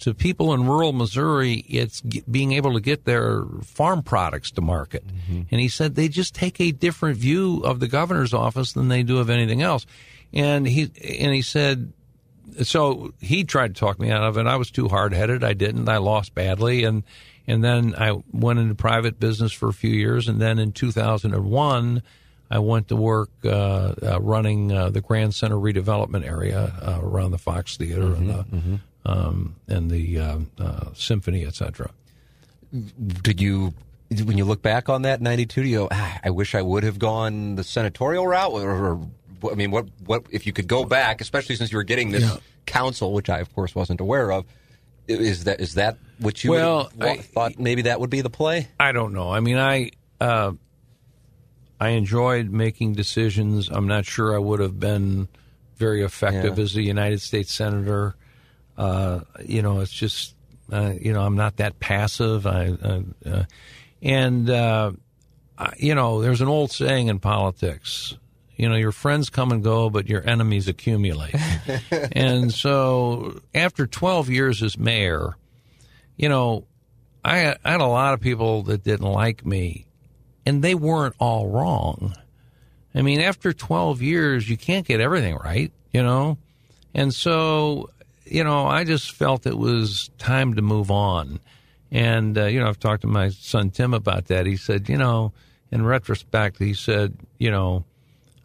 To 0.00 0.12
people 0.12 0.52
in 0.52 0.66
rural 0.66 0.92
Missouri, 0.92 1.64
it's 1.68 2.00
g- 2.02 2.22
being 2.30 2.52
able 2.52 2.74
to 2.74 2.80
get 2.80 3.04
their 3.04 3.44
farm 3.62 4.02
products 4.02 4.50
to 4.52 4.60
market. 4.60 5.04
And 5.50 5.60
he 5.60 5.68
said 5.68 5.94
they 5.94 6.08
just 6.08 6.34
take 6.34 6.60
a 6.60 6.72
different 6.72 7.16
view 7.16 7.62
of 7.64 7.80
the 7.80 7.88
governor's 7.88 8.34
office 8.34 8.72
than 8.72 8.88
they 8.88 9.02
do 9.02 9.18
of 9.18 9.30
anything 9.30 9.62
else. 9.62 9.86
And 10.32 10.66
he 10.66 10.90
and 11.02 11.32
he 11.32 11.42
said, 11.42 11.92
so 12.62 13.14
he 13.20 13.44
tried 13.44 13.74
to 13.74 13.80
talk 13.80 13.98
me 13.98 14.10
out 14.10 14.24
of 14.24 14.36
it. 14.36 14.46
I 14.46 14.56
was 14.56 14.70
too 14.70 14.88
hard 14.88 15.14
headed. 15.14 15.42
I 15.42 15.54
didn't. 15.54 15.88
I 15.88 15.98
lost 15.98 16.34
badly, 16.34 16.84
and 16.84 17.02
and 17.46 17.62
then 17.64 17.94
I 17.96 18.20
went 18.32 18.58
into 18.58 18.74
private 18.74 19.18
business 19.18 19.52
for 19.52 19.68
a 19.68 19.72
few 19.72 19.90
years, 19.90 20.28
and 20.28 20.40
then 20.40 20.58
in 20.58 20.72
2001. 20.72 22.02
I 22.50 22.58
went 22.58 22.88
to 22.88 22.96
work 22.96 23.30
uh, 23.44 23.48
uh, 24.02 24.18
running 24.20 24.70
uh, 24.70 24.90
the 24.90 25.00
Grand 25.00 25.34
Center 25.34 25.56
redevelopment 25.56 26.24
area 26.26 26.72
uh, 26.82 26.98
around 27.02 27.30
the 27.32 27.38
Fox 27.38 27.76
Theater 27.76 28.14
and 28.14 28.30
the 28.30 28.44
um, 29.06 29.56
and 29.68 29.90
the 29.90 30.18
uh, 30.18 30.38
uh, 30.58 30.80
symphony, 30.94 31.44
etc. 31.44 31.90
Did 33.22 33.40
you, 33.40 33.72
when 34.24 34.36
you 34.38 34.44
look 34.44 34.62
back 34.62 34.88
on 34.88 35.02
that 35.02 35.20
'92, 35.20 35.62
do 35.62 35.68
you 35.68 35.78
go, 35.78 35.88
ah, 35.90 36.18
I 36.24 36.30
wish 36.30 36.54
I 36.54 36.62
would 36.62 36.82
have 36.82 36.98
gone 36.98 37.54
the 37.54 37.64
senatorial 37.64 38.26
route? 38.26 38.52
Or, 38.52 38.70
or 39.42 39.50
I 39.50 39.54
mean, 39.54 39.70
what, 39.70 39.86
what 40.04 40.24
if 40.30 40.46
you 40.46 40.52
could 40.52 40.66
go 40.68 40.84
back, 40.84 41.20
especially 41.20 41.56
since 41.56 41.70
you 41.70 41.78
were 41.78 41.84
getting 41.84 42.10
this 42.10 42.22
Yeah. 42.24 42.36
counsel, 42.66 43.12
which 43.12 43.28
I, 43.30 43.38
of 43.38 43.54
course, 43.54 43.74
wasn't 43.74 44.00
aware 44.00 44.32
of? 44.32 44.44
Is 45.06 45.44
that 45.44 45.60
is 45.60 45.74
that 45.74 45.98
what 46.18 46.42
you 46.42 46.50
Well, 46.52 46.90
would 46.96 47.06
have 47.06 47.18
I- 47.18 47.22
thought? 47.22 47.58
Maybe 47.58 47.82
that 47.82 48.00
would 48.00 48.10
be 48.10 48.22
the 48.22 48.30
play. 48.30 48.68
I 48.80 48.92
don't 48.92 49.12
know. 49.12 49.30
I 49.30 49.40
mean, 49.40 49.58
I 49.58 49.90
uh, 50.20 50.52
I 51.84 51.90
enjoyed 51.90 52.50
making 52.50 52.94
decisions. 52.94 53.68
I'm 53.68 53.86
not 53.86 54.04
sure 54.06 54.34
I 54.34 54.38
would 54.38 54.60
have 54.60 54.78
been 54.80 55.28
very 55.76 56.02
effective 56.02 56.56
Yeah. 56.58 56.64
as 56.64 56.76
a 56.76 56.82
United 56.82 57.20
States 57.20 57.52
senator. 57.52 58.14
Uh, 58.76 59.20
you 59.44 59.62
know, 59.62 59.80
it's 59.80 59.92
just 59.92 60.34
uh, 60.72 60.92
you 61.00 61.12
know 61.12 61.22
I'm 61.22 61.36
not 61.36 61.56
that 61.58 61.78
passive. 61.80 62.46
I 62.46 62.68
uh, 62.82 63.00
uh, 63.26 63.44
and 64.02 64.50
uh, 64.50 64.92
I, 65.58 65.72
you 65.78 65.94
know, 65.94 66.22
there's 66.22 66.40
an 66.40 66.48
old 66.48 66.72
saying 66.72 67.08
in 67.08 67.18
politics. 67.20 68.16
You 68.56 68.68
know, 68.68 68.76
your 68.76 68.92
friends 68.92 69.30
come 69.30 69.50
and 69.50 69.64
go, 69.64 69.90
but 69.90 70.08
your 70.08 70.28
enemies 70.28 70.68
accumulate. 70.68 71.34
and 72.12 72.52
so, 72.52 73.40
after 73.52 73.84
12 73.86 74.30
years 74.30 74.62
as 74.62 74.78
mayor, 74.78 75.34
you 76.16 76.28
know, 76.28 76.66
I 77.24 77.56
I 77.64 77.70
had 77.72 77.80
a 77.80 77.86
lot 77.86 78.14
of 78.14 78.20
people 78.20 78.62
that 78.64 78.84
didn't 78.84 79.10
like 79.10 79.44
me, 79.44 79.86
and 80.46 80.62
they 80.62 80.74
weren't 80.74 81.14
all 81.18 81.48
wrong. 81.48 82.14
I 82.94 83.02
mean, 83.02 83.20
after 83.20 83.52
12 83.52 84.02
years, 84.02 84.48
you 84.48 84.56
can't 84.56 84.86
get 84.86 85.00
everything 85.00 85.36
right, 85.36 85.72
you 85.92 86.02
know? 86.02 86.38
And 86.94 87.12
so, 87.12 87.90
you 88.24 88.44
know, 88.44 88.66
I 88.66 88.84
just 88.84 89.12
felt 89.12 89.46
it 89.46 89.58
was 89.58 90.10
time 90.18 90.54
to 90.54 90.62
move 90.62 90.90
on. 90.90 91.40
And, 91.90 92.38
uh, 92.38 92.46
you 92.46 92.60
know, 92.60 92.68
I've 92.68 92.78
talked 92.78 93.02
to 93.02 93.08
my 93.08 93.30
son 93.30 93.70
Tim 93.70 93.94
about 93.94 94.26
that. 94.26 94.46
He 94.46 94.56
said, 94.56 94.88
you 94.88 94.96
know, 94.96 95.32
in 95.70 95.84
retrospect, 95.84 96.58
he 96.58 96.74
said, 96.74 97.16
you 97.38 97.50
know, 97.50 97.84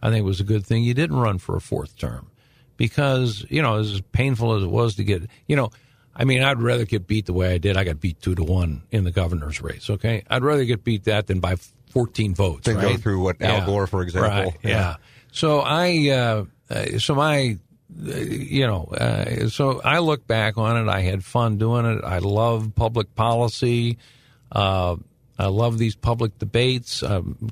I 0.02 0.10
think 0.10 0.20
it 0.20 0.26
was 0.26 0.40
a 0.40 0.46
good 0.46 0.66
thing 0.66 0.84
you 0.84 0.94
didn't 0.94 1.18
run 1.18 1.38
for 1.38 1.56
a 1.56 1.62
fourth 1.62 1.98
term 1.98 2.32
because, 2.78 3.46
you 3.50 3.62
know, 3.62 3.78
as 3.78 4.02
painful 4.12 4.54
as 4.54 4.64
it 4.64 4.70
was 4.70 4.96
to 4.96 5.04
get, 5.04 5.24
you 5.48 5.56
know, 5.56 5.72
I 6.16 6.26
mean, 6.26 6.44
I'd 6.44 6.62
rather 6.62 6.86
get 6.86 7.08
beat 7.08 7.28
the 7.28 7.34
way 7.34 7.54
I 7.54 7.58
did. 7.60 7.78
I 7.78 7.84
got 7.84 8.00
beat 8.00 8.22
two 8.22 8.36
to 8.36 8.44
one 8.44 8.84
in 8.92 9.04
the 9.04 9.12
governor's 9.12 9.62
race. 9.62 9.90
Okay, 9.90 10.24
I'd 10.30 10.44
rather 10.44 10.66
get 10.66 10.84
beat 10.84 11.06
that 11.06 11.28
than 11.28 11.40
by 11.40 11.56
14 11.90 12.34
votes. 12.36 12.66
Than 12.66 12.80
go 12.80 12.98
through 12.98 13.22
what 13.22 13.42
Al 13.42 13.66
Gore, 13.66 13.88
for 13.88 14.02
example. 14.02 14.30
Right. 14.30 14.58
Yeah. 14.64 14.70
Yeah. 14.70 14.96
So 15.32 15.60
I, 15.60 16.10
uh, 16.10 16.46
uh, 16.70 17.00
so 17.00 17.16
my, 17.16 17.58
uh, 18.08 18.16
you 18.16 18.66
know, 18.66 18.86
uh, 18.86 19.50
so 19.50 19.82
I 19.82 20.00
look 20.00 20.26
back 20.28 20.58
on 20.58 20.78
it. 20.78 20.90
I 20.92 21.02
had 21.02 21.24
fun 21.24 21.58
doing 21.58 21.86
it. 21.86 22.04
I 22.04 22.20
love 22.20 22.74
public 22.76 23.14
policy. 23.16 23.98
Uh, 24.52 24.96
I 25.38 25.48
love 25.48 25.78
these 25.78 25.96
public 25.96 26.38
debates. 26.40 27.02
Um, 27.04 27.50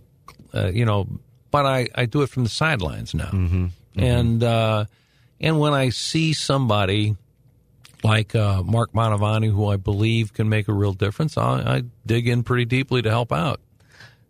uh, 0.53 0.71
you 0.73 0.85
know, 0.85 1.07
but 1.51 1.65
I, 1.65 1.87
I 1.95 2.05
do 2.05 2.21
it 2.21 2.29
from 2.29 2.43
the 2.43 2.49
sidelines 2.49 3.13
now. 3.13 3.29
And 3.95 4.43
uh, 4.43 4.85
and 5.39 5.59
when 5.59 5.73
I 5.73 5.89
see 5.89 6.33
somebody 6.33 7.15
like 8.03 8.35
uh, 8.35 8.61
Mark 8.63 8.93
Mantovani, 8.93 9.51
who 9.51 9.67
I 9.67 9.77
believe 9.77 10.33
can 10.33 10.49
make 10.49 10.67
a 10.67 10.73
real 10.73 10.93
difference, 10.93 11.37
I, 11.37 11.77
I 11.77 11.83
dig 12.05 12.27
in 12.27 12.43
pretty 12.43 12.65
deeply 12.65 13.01
to 13.01 13.09
help 13.09 13.31
out. 13.31 13.59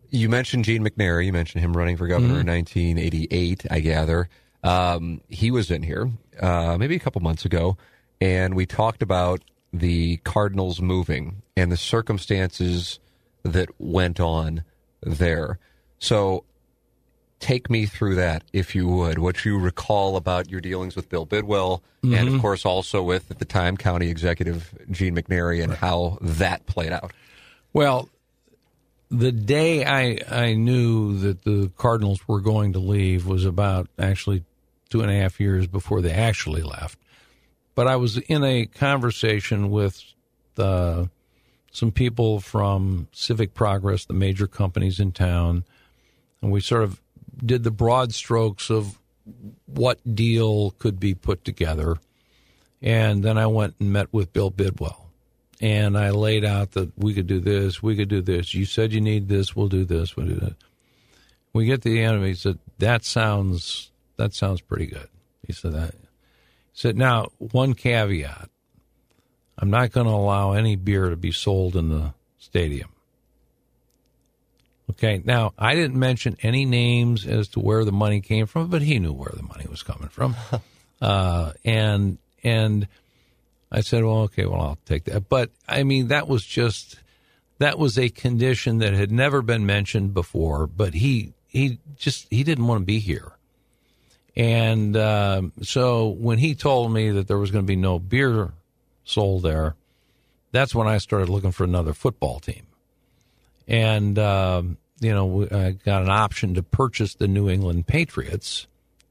You 0.10 0.30
mentioned 0.30 0.66
Gene 0.66 0.84
McNary. 0.84 1.26
You 1.26 1.34
mentioned 1.34 1.64
him 1.64 1.76
running 1.76 1.98
for 1.98 2.08
governor 2.08 2.40
in 2.42 2.48
1988, 2.48 3.66
I 3.70 3.80
gather. 3.80 4.30
Um, 4.64 5.22
he 5.30 5.52
was 5.52 5.72
in 5.72 5.84
here 5.84 6.10
uh, 6.42 6.78
maybe 6.78 6.96
a 6.96 7.00
couple 7.00 7.22
months 7.22 7.46
ago, 7.46 7.78
and 8.20 8.56
we 8.56 8.66
talked 8.66 9.02
about 9.02 9.42
the 9.74 10.18
Cardinals 10.18 10.82
moving 10.82 11.42
and 11.56 11.72
the 11.72 11.78
circumstances 11.78 13.00
that 13.44 13.70
went 13.80 14.20
on 14.20 14.64
there. 15.02 15.60
So 16.00 16.44
take 17.40 17.70
me 17.70 17.86
through 17.86 18.16
that, 18.16 18.44
if 18.54 18.76
you 18.76 18.88
would, 18.88 19.20
what 19.20 19.46
you 19.46 19.60
recall 19.60 20.16
about 20.16 20.50
your 20.50 20.62
dealings 20.62 20.96
with 20.96 21.10
Bill 21.10 21.26
Bidwell, 21.26 21.84
and 22.04 22.28
of 22.30 22.42
course 22.42 22.66
also 22.66 23.04
with, 23.04 23.30
at 23.32 23.40
the 23.40 23.46
time, 23.46 23.78
County 23.78 24.10
Executive 24.10 24.74
Gene 24.90 25.16
McNary 25.16 25.64
and 25.64 25.74
how 25.74 26.18
that 26.22 26.66
played 26.66 26.92
out. 26.92 27.12
Well, 27.74 28.10
the 29.10 29.32
day 29.32 29.86
I 29.86 30.20
I 30.30 30.54
knew 30.54 31.18
that 31.20 31.44
the 31.44 31.72
Cardinals 31.78 32.28
were 32.28 32.42
going 32.42 32.74
to 32.74 32.80
leave 32.80 33.26
was 33.26 33.46
about 33.46 33.88
actually 33.98 34.44
two 34.90 35.02
and 35.02 35.12
a 35.12 35.16
half 35.16 35.40
years 35.40 35.68
before 35.68 36.02
they 36.02 36.12
actually 36.12 36.62
left. 36.62 37.00
But 37.76 37.88
I 37.88 37.96
was 37.96 38.18
in 38.18 38.44
a 38.44 38.66
conversation 38.66 39.70
with 39.70 40.04
uh, 40.58 41.06
some 41.72 41.92
people 41.92 42.40
from 42.40 43.08
Civic 43.12 43.54
Progress, 43.54 44.06
the 44.06 44.14
major 44.14 44.48
companies 44.48 45.00
in 45.00 45.12
town, 45.12 45.64
and 46.42 46.52
we 46.52 46.60
sort 46.60 46.84
of 46.84 47.02
did 47.46 47.64
the 47.64 47.72
broad 47.72 48.14
strokes 48.14 48.70
of 48.70 48.98
what 49.66 50.00
deal 50.16 50.72
could 50.72 51.00
be 51.00 51.14
put 51.14 51.46
together. 51.46 51.98
And 52.82 53.24
then 53.24 53.38
I 53.38 53.48
went 53.48 53.76
and 53.80 53.92
met 53.92 54.12
with 54.12 54.34
Bill 54.34 54.50
Bidwell 54.50 55.07
and 55.60 55.98
I 55.98 56.12
laid 56.12 56.46
out 56.46 56.72
that 56.72 56.92
we 56.98 57.14
could 57.14 57.28
do 57.28 57.40
this, 57.40 57.82
we 57.82 57.96
could 57.96 58.10
do 58.10 58.22
this. 58.22 58.54
You 58.54 58.66
said 58.66 58.94
you 58.94 59.02
need 59.02 59.28
this, 59.28 59.56
we'll 59.56 59.70
do 59.70 59.86
this, 59.86 60.16
we'll 60.16 60.28
do 60.28 60.36
that. 60.36 60.56
We 61.54 61.66
get 61.66 61.82
to 61.84 61.90
the 61.90 62.04
end 62.04 62.18
of 62.18 62.24
it. 62.24 62.28
He 62.28 62.34
said, 62.36 62.60
"That 62.78 63.04
sounds 63.04 63.92
that 64.18 64.34
sounds 64.34 64.62
pretty 64.62 64.86
good." 64.86 65.10
He 65.46 65.54
said 65.54 65.74
that. 65.74 65.94
He 65.94 66.00
said, 66.74 66.96
"Now, 66.96 67.30
one 67.40 67.74
caveat: 67.74 68.50
I'm 69.58 69.72
not 69.72 69.92
going 69.92 70.06
to 70.06 70.14
allow 70.14 70.52
any 70.52 70.76
beer 70.76 71.10
to 71.10 71.16
be 71.16 71.32
sold 71.32 71.76
in 71.76 71.90
the 71.90 72.14
stadium." 72.38 72.90
Okay. 74.92 75.22
Now, 75.26 75.54
I 75.58 75.74
didn't 75.74 75.98
mention 75.98 76.38
any 76.42 76.64
names 76.66 77.26
as 77.26 77.48
to 77.50 77.60
where 77.60 77.84
the 77.84 77.92
money 77.92 78.22
came 78.22 78.46
from, 78.46 78.70
but 78.70 78.84
he 78.84 79.00
knew 79.00 79.14
where 79.14 79.34
the 79.36 79.44
money 79.44 79.66
was 79.68 79.82
coming 79.82 80.10
from, 80.10 80.36
uh, 81.02 81.54
and 81.66 82.20
and. 82.44 82.88
I 83.72 83.82
said, 83.82 84.04
well, 84.04 84.22
okay, 84.24 84.46
well, 84.46 84.62
I'll 84.62 84.80
take 84.86 85.06
that. 85.06 85.30
But 85.30 85.52
I 85.68 85.84
mean, 85.84 86.08
that 86.08 86.28
was 86.28 86.46
just, 86.46 87.00
that 87.60 87.78
was 87.78 87.98
a 87.98 88.10
condition 88.10 88.78
that 88.80 88.94
had 88.94 89.12
never 89.12 89.42
been 89.42 89.66
mentioned 89.66 90.14
before, 90.14 90.68
but 90.68 90.94
he, 90.94 91.34
he 91.48 91.80
just, 91.96 92.28
he 92.30 92.44
didn't 92.44 92.68
want 92.68 92.82
to 92.82 92.86
be 92.86 93.00
here. 93.00 93.34
And 94.36 94.96
um, 94.96 95.52
so 95.64 96.10
when 96.10 96.38
he 96.38 96.54
told 96.54 96.94
me 96.94 97.10
that 97.10 97.28
there 97.28 97.40
was 97.40 97.52
going 97.52 97.66
to 97.66 97.68
be 97.68 97.76
no 97.76 97.98
beer 97.98 98.54
sold 99.04 99.44
there, 99.44 99.76
that's 100.52 100.76
when 100.76 100.88
I 100.88 101.00
started 101.00 101.28
looking 101.28 101.52
for 101.52 101.64
another 101.64 101.94
football 101.94 102.40
team. 102.40 102.68
And, 103.68 104.18
um, 104.20 104.78
you 105.00 105.14
know, 105.14 105.48
I 105.52 105.72
got 105.72 106.04
an 106.04 106.10
option 106.10 106.54
to 106.54 106.64
purchase 106.64 107.16
the 107.16 107.28
New 107.28 107.50
England 107.50 107.88
Patriots. 107.88 108.68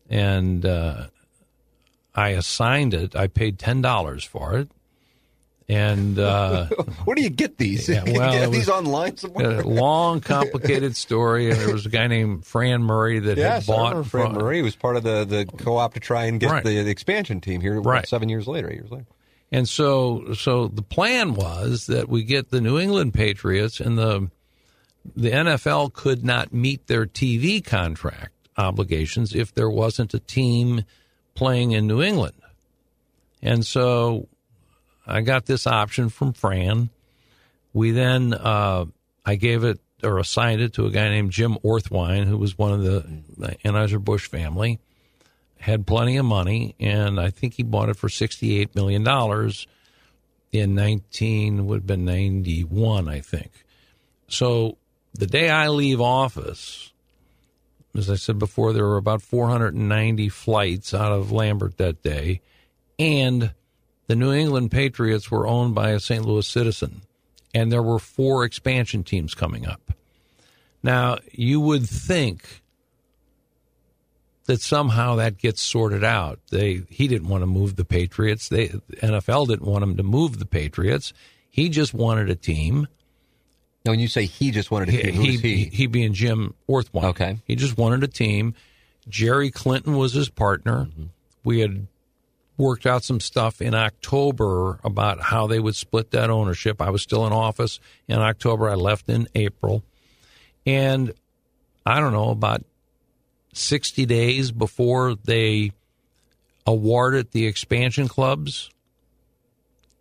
And, 0.09 0.65
uh, 0.65 1.09
I 2.17 2.31
assigned 2.31 2.95
it. 2.95 3.15
I 3.15 3.27
paid 3.27 3.59
ten 3.59 3.83
dollars 3.83 4.25
for 4.25 4.57
it, 4.59 4.69
and 5.69 6.19
uh, 6.19 6.67
Where 7.05 7.15
do 7.15 7.23
you 7.23 7.31
get 7.31 7.59
these? 7.59 7.89
Yeah, 7.89 8.05
well, 8.07 8.33
get 8.33 8.51
these 8.53 8.69
online 8.69 9.17
somewhere? 9.17 9.61
a 9.61 9.67
long, 9.67 10.21
complicated 10.21 10.97
story. 11.07 11.51
And 11.51 11.61
there 11.61 11.73
was 11.73 11.87
a 11.87 11.91
guy 11.91 12.07
named 12.07 12.45
Fran 12.47 12.83
Murray 12.83 13.19
that 13.19 13.37
Yes, 13.37 13.67
had 13.67 13.75
bought 13.75 14.07
Fran 14.07 14.27
from- 14.27 14.35
Murray 14.37 14.63
was 14.63 14.77
part 14.77 14.97
of 14.97 15.03
the, 15.03 15.25
the 15.25 15.45
co-op 15.59 15.95
to 15.95 16.01
try 16.01 16.25
and 16.27 16.39
get 16.41 16.51
Right. 16.51 16.65
the, 16.65 16.83
the 16.83 16.91
expansion 16.91 17.41
team 17.41 17.61
here 17.61 17.81
Right. 17.81 18.07
seven 18.09 18.29
years 18.29 18.47
later, 18.47 18.71
eight 18.71 18.77
years 18.77 18.91
later. 18.91 19.07
And 19.53 19.69
so, 19.69 20.33
so 20.35 20.67
the 20.69 20.83
plan 20.83 21.35
was 21.35 21.87
that 21.87 22.09
we 22.09 22.25
get 22.25 22.51
the 22.51 22.61
New 22.61 22.79
England 22.81 23.15
Patriots, 23.15 23.79
and 23.81 23.97
the 23.99 24.31
the 25.15 25.31
NFL 25.31 25.93
could 25.93 26.25
not 26.25 26.53
meet 26.53 26.89
their 26.89 27.07
TV 27.07 27.65
contract 27.65 28.33
obligations 28.57 29.35
if 29.37 29.55
there 29.55 29.71
wasn't 29.71 30.13
a 30.15 30.19
team 30.19 30.83
playing 31.37 31.73
in 31.73 31.87
New 31.87 32.03
England. 32.03 32.35
And 33.43 33.65
so, 33.65 34.27
I 35.07 35.21
got 35.21 35.47
this 35.47 35.67
option 35.67 36.09
from 36.09 36.33
Fran. 36.33 36.91
We 37.73 37.93
then 37.93 38.35
uh, 38.35 38.87
I 39.25 39.37
gave 39.37 39.63
it 39.63 39.79
or 40.03 40.19
assigned 40.19 40.61
it 40.61 40.73
to 40.75 40.87
a 40.87 40.91
guy 40.91 41.09
named 41.09 41.31
Jim 41.31 41.57
Orthwein, 41.63 42.25
who 42.25 42.37
was 42.37 42.59
one 42.59 42.73
of 42.73 42.83
the, 42.83 43.07
the 43.39 43.57
Anheuser 43.65 44.03
Busch 44.03 44.27
family 44.29 44.81
had 45.59 45.87
plenty 45.87 46.17
of 46.17 46.25
money, 46.25 46.75
and 46.79 47.19
I 47.19 47.31
think 47.31 47.55
he 47.55 47.63
bought 47.63 47.89
it 47.89 47.97
for 47.97 48.09
sixty-eight 48.09 48.75
million 48.75 49.03
dollars 49.03 49.67
in 50.53 50.75
nineteen 50.75 51.67
would 51.67 51.77
have 51.77 51.87
been 51.87 52.05
ninety-one, 52.05 53.09
I 53.09 53.21
think. 53.21 53.65
So 54.29 54.77
the 55.15 55.27
day 55.27 55.49
I 55.49 55.69
leave 55.69 56.01
office, 56.01 56.93
as 57.99 58.11
I 58.11 58.17
said 58.17 58.39
before, 58.39 58.73
there 58.73 58.85
were 58.85 58.97
about 58.97 59.23
four 59.23 59.49
hundred 59.49 59.75
and 59.75 59.89
ninety 59.89 60.29
flights 60.29 60.95
out 60.95 61.13
of 61.13 61.33
Lambert 61.33 61.79
that 61.79 62.03
day, 62.03 62.41
and 62.99 63.53
the 64.07 64.17
New 64.17 64.33
England 64.33 64.71
Patriots 64.71 65.31
were 65.31 65.47
owned 65.47 65.75
by 65.75 65.91
a 65.91 66.01
St. 66.01 66.25
Louis 66.25 66.47
citizen, 66.47 67.03
and 67.55 67.71
there 67.71 67.83
were 67.83 67.99
four 67.99 68.45
expansion 68.45 69.05
teams 69.05 69.35
coming 69.35 69.67
up. 69.67 69.93
Now 70.83 71.19
you 71.33 71.61
would 71.61 71.89
think 71.89 72.63
that 74.47 74.61
somehow 74.61 75.17
that 75.17 75.39
gets 75.39 75.61
sorted 75.61 76.05
out. 76.05 76.39
They 76.51 76.83
he 76.89 77.09
didn't 77.09 77.29
want 77.29 77.43
to 77.43 77.47
move 77.47 77.77
the 77.77 77.85
Patriots. 77.85 78.49
They 78.49 78.69
NFL 78.69 79.49
didn't 79.49 79.67
want 79.67 79.83
him 79.83 79.97
to 79.97 80.03
move 80.03 80.39
the 80.39 80.47
Patriots. 80.47 81.13
He 81.51 81.69
just 81.69 81.95
wanted 81.95 82.31
a 82.31 82.37
team. 82.37 82.89
Now, 83.87 83.93
when 83.93 84.01
you 84.01 84.09
say 84.09 84.27
he 84.27 84.51
just 84.51 84.73
wanted 84.73 84.87
to 84.87 84.93
He 84.93 85.03
team, 85.03 85.15
he, 85.15 85.33
who's 85.33 85.41
he? 85.41 85.65
he 85.67 85.87
being 85.87 86.13
Jim 86.13 86.55
Orthwein. 86.69 87.05
Okay. 87.05 87.39
He 87.45 87.55
just 87.55 87.79
wanted 87.79 88.03
a 88.03 88.09
team. 88.09 88.55
Jerry 89.09 89.53
Clinton 89.53 89.97
was 89.97 90.13
his 90.13 90.29
partner. 90.29 90.87
Mm-hmm. 90.87 91.05
We 91.45 91.61
had 91.61 91.87
worked 92.57 92.85
out 92.85 93.05
some 93.05 93.21
stuff 93.21 93.63
in 93.63 93.77
October 93.77 94.81
about 94.83 95.21
how 95.21 95.47
they 95.47 95.61
would 95.61 95.77
split 95.77 96.11
that 96.11 96.31
ownership. 96.31 96.83
I 96.83 96.91
was 96.91 97.01
still 97.01 97.29
in 97.29 97.33
office 97.33 97.79
in 98.09 98.19
October. 98.19 98.69
I 98.69 98.75
left 98.75 99.09
in 99.09 99.29
April. 99.37 99.85
And 100.67 101.13
I 101.85 102.01
don't 102.01 102.13
know, 102.13 102.31
about 102.31 102.65
60 103.53 104.05
days 104.05 104.51
before 104.51 105.15
they 105.15 105.71
awarded 106.67 107.31
the 107.31 107.47
expansion 107.47 108.09
clubs, 108.09 108.69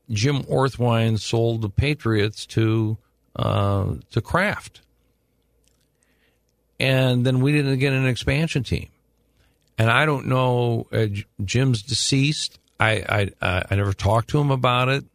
Jim 0.09 0.41
Orthwein 0.45 1.19
sold 1.19 1.61
the 1.61 1.69
Patriots 1.69 2.47
to 2.47 2.97
uh, 3.36 3.95
to 4.11 4.21
Kraft, 4.21 4.81
and 6.79 7.25
then 7.25 7.41
we 7.41 7.51
didn't 7.51 7.79
get 7.79 7.93
an 7.93 8.07
expansion 8.07 8.63
team. 8.63 8.89
And 9.77 9.89
I 9.89 10.05
don't 10.05 10.27
know. 10.27 10.88
Uh, 10.91 11.07
Jim's 11.43 11.81
deceased. 11.81 12.59
I, 12.79 13.29
I 13.41 13.65
I 13.69 13.75
never 13.75 13.93
talked 13.93 14.29
to 14.29 14.39
him 14.39 14.51
about 14.51 14.89
it. 14.89 15.05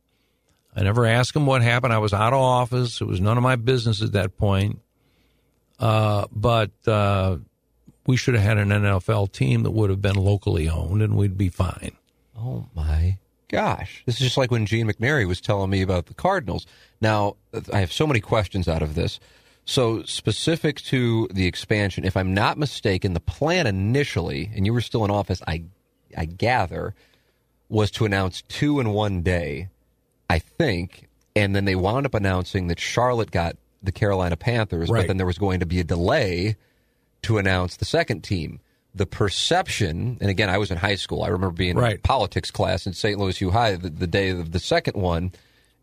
I 0.75 0.83
never 0.83 1.07
asked 1.07 1.35
him 1.35 1.47
what 1.47 1.63
happened. 1.63 1.93
I 1.93 1.99
was 1.99 2.13
out 2.13 2.33
of 2.33 2.39
office. 2.41 3.01
It 3.01 3.07
was 3.07 3.21
none 3.21 3.37
of 3.37 3.43
my 3.43 3.57
business 3.57 4.03
at 4.03 4.13
that 4.13 4.37
point. 4.37 4.81
Uh, 5.79 6.27
but 6.31 6.71
uh, 6.87 7.39
we 8.07 8.17
should 8.17 8.35
have 8.35 8.43
had 8.43 8.59
an 8.59 8.69
NFL 8.69 9.33
team 9.33 9.63
that 9.63 9.71
would 9.71 9.91
have 9.91 10.03
been 10.03 10.17
locally 10.17 10.69
owned, 10.69 11.03
and 11.03 11.17
we'd 11.17 11.39
be 11.39 11.49
fine. 11.49 11.93
Oh 12.39 12.67
my 12.75 13.19
gosh! 13.49 14.03
This 14.07 14.17
is 14.17 14.21
just 14.21 14.37
like 14.37 14.51
when 14.51 14.67
Gene 14.67 14.87
McNary 14.87 15.27
was 15.27 15.41
telling 15.41 15.71
me 15.71 15.83
about 15.83 16.07
the 16.07 16.15
Cardinals. 16.15 16.67
Now 17.01 17.37
I 17.73 17.81
have 17.81 17.93
so 17.93 18.07
many 18.07 18.21
questions 18.21 18.69
out 18.69 18.83
of 18.83 18.95
this. 18.95 19.21
So 19.65 20.03
specific 20.05 20.81
to 20.83 21.29
the 21.33 21.47
expansion, 21.47 22.05
if 22.05 22.17
I'm 22.17 22.35
not 22.35 22.59
mistaken, 22.59 23.13
the 23.13 23.21
plan 23.21 23.67
initially, 23.67 24.51
and 24.55 24.67
you 24.67 24.73
were 24.73 24.81
still 24.81 25.05
in 25.05 25.11
office, 25.11 25.41
I 25.47 25.65
I 26.17 26.25
gather, 26.25 26.95
was 27.69 27.91
to 27.93 28.05
announce 28.05 28.43
two 28.43 28.81
in 28.81 28.91
one 28.91 29.23
day, 29.23 29.69
I 30.29 30.41
think, 30.41 31.09
and 31.37 31.55
then 31.55 31.67
they 31.67 31.77
wound 31.77 32.05
up 32.07 32.15
announcing 32.15 32.67
that 32.67 32.81
Charlotte 32.81 33.31
got 33.31 33.57
the 33.83 33.93
Carolina 33.93 34.37
Panthers, 34.37 34.91
Right. 34.91 35.03
but 35.03 35.07
then 35.07 35.19
there 35.19 35.27
was 35.27 35.39
going 35.39 35.61
to 35.61 35.67
be 35.67 35.79
a 35.79 35.85
delay 35.85 36.57
to 37.23 37.39
announce 37.39 37.77
the 37.77 37.85
second 37.85 38.23
team. 38.25 38.59
The 38.93 39.07
perception, 39.07 40.19
and 40.21 40.31
again, 40.31 40.51
I 40.51 40.59
was 40.59 40.73
in 40.73 40.79
high 40.79 40.97
school. 40.97 41.23
I 41.23 41.29
remember 41.29 41.55
being 41.55 41.71
in 41.73 41.77
Right. 41.77 42.03
politics 42.03 42.51
class 42.51 42.87
in 42.89 42.93
St. 42.93 43.19
Louis 43.21 43.41
U 43.41 43.53
High 43.53 43.77
the, 43.77 43.89
the 43.89 44.07
day 44.09 44.31
of 44.31 44.51
the 44.51 44.59
second 44.59 45.01
one, 45.01 45.31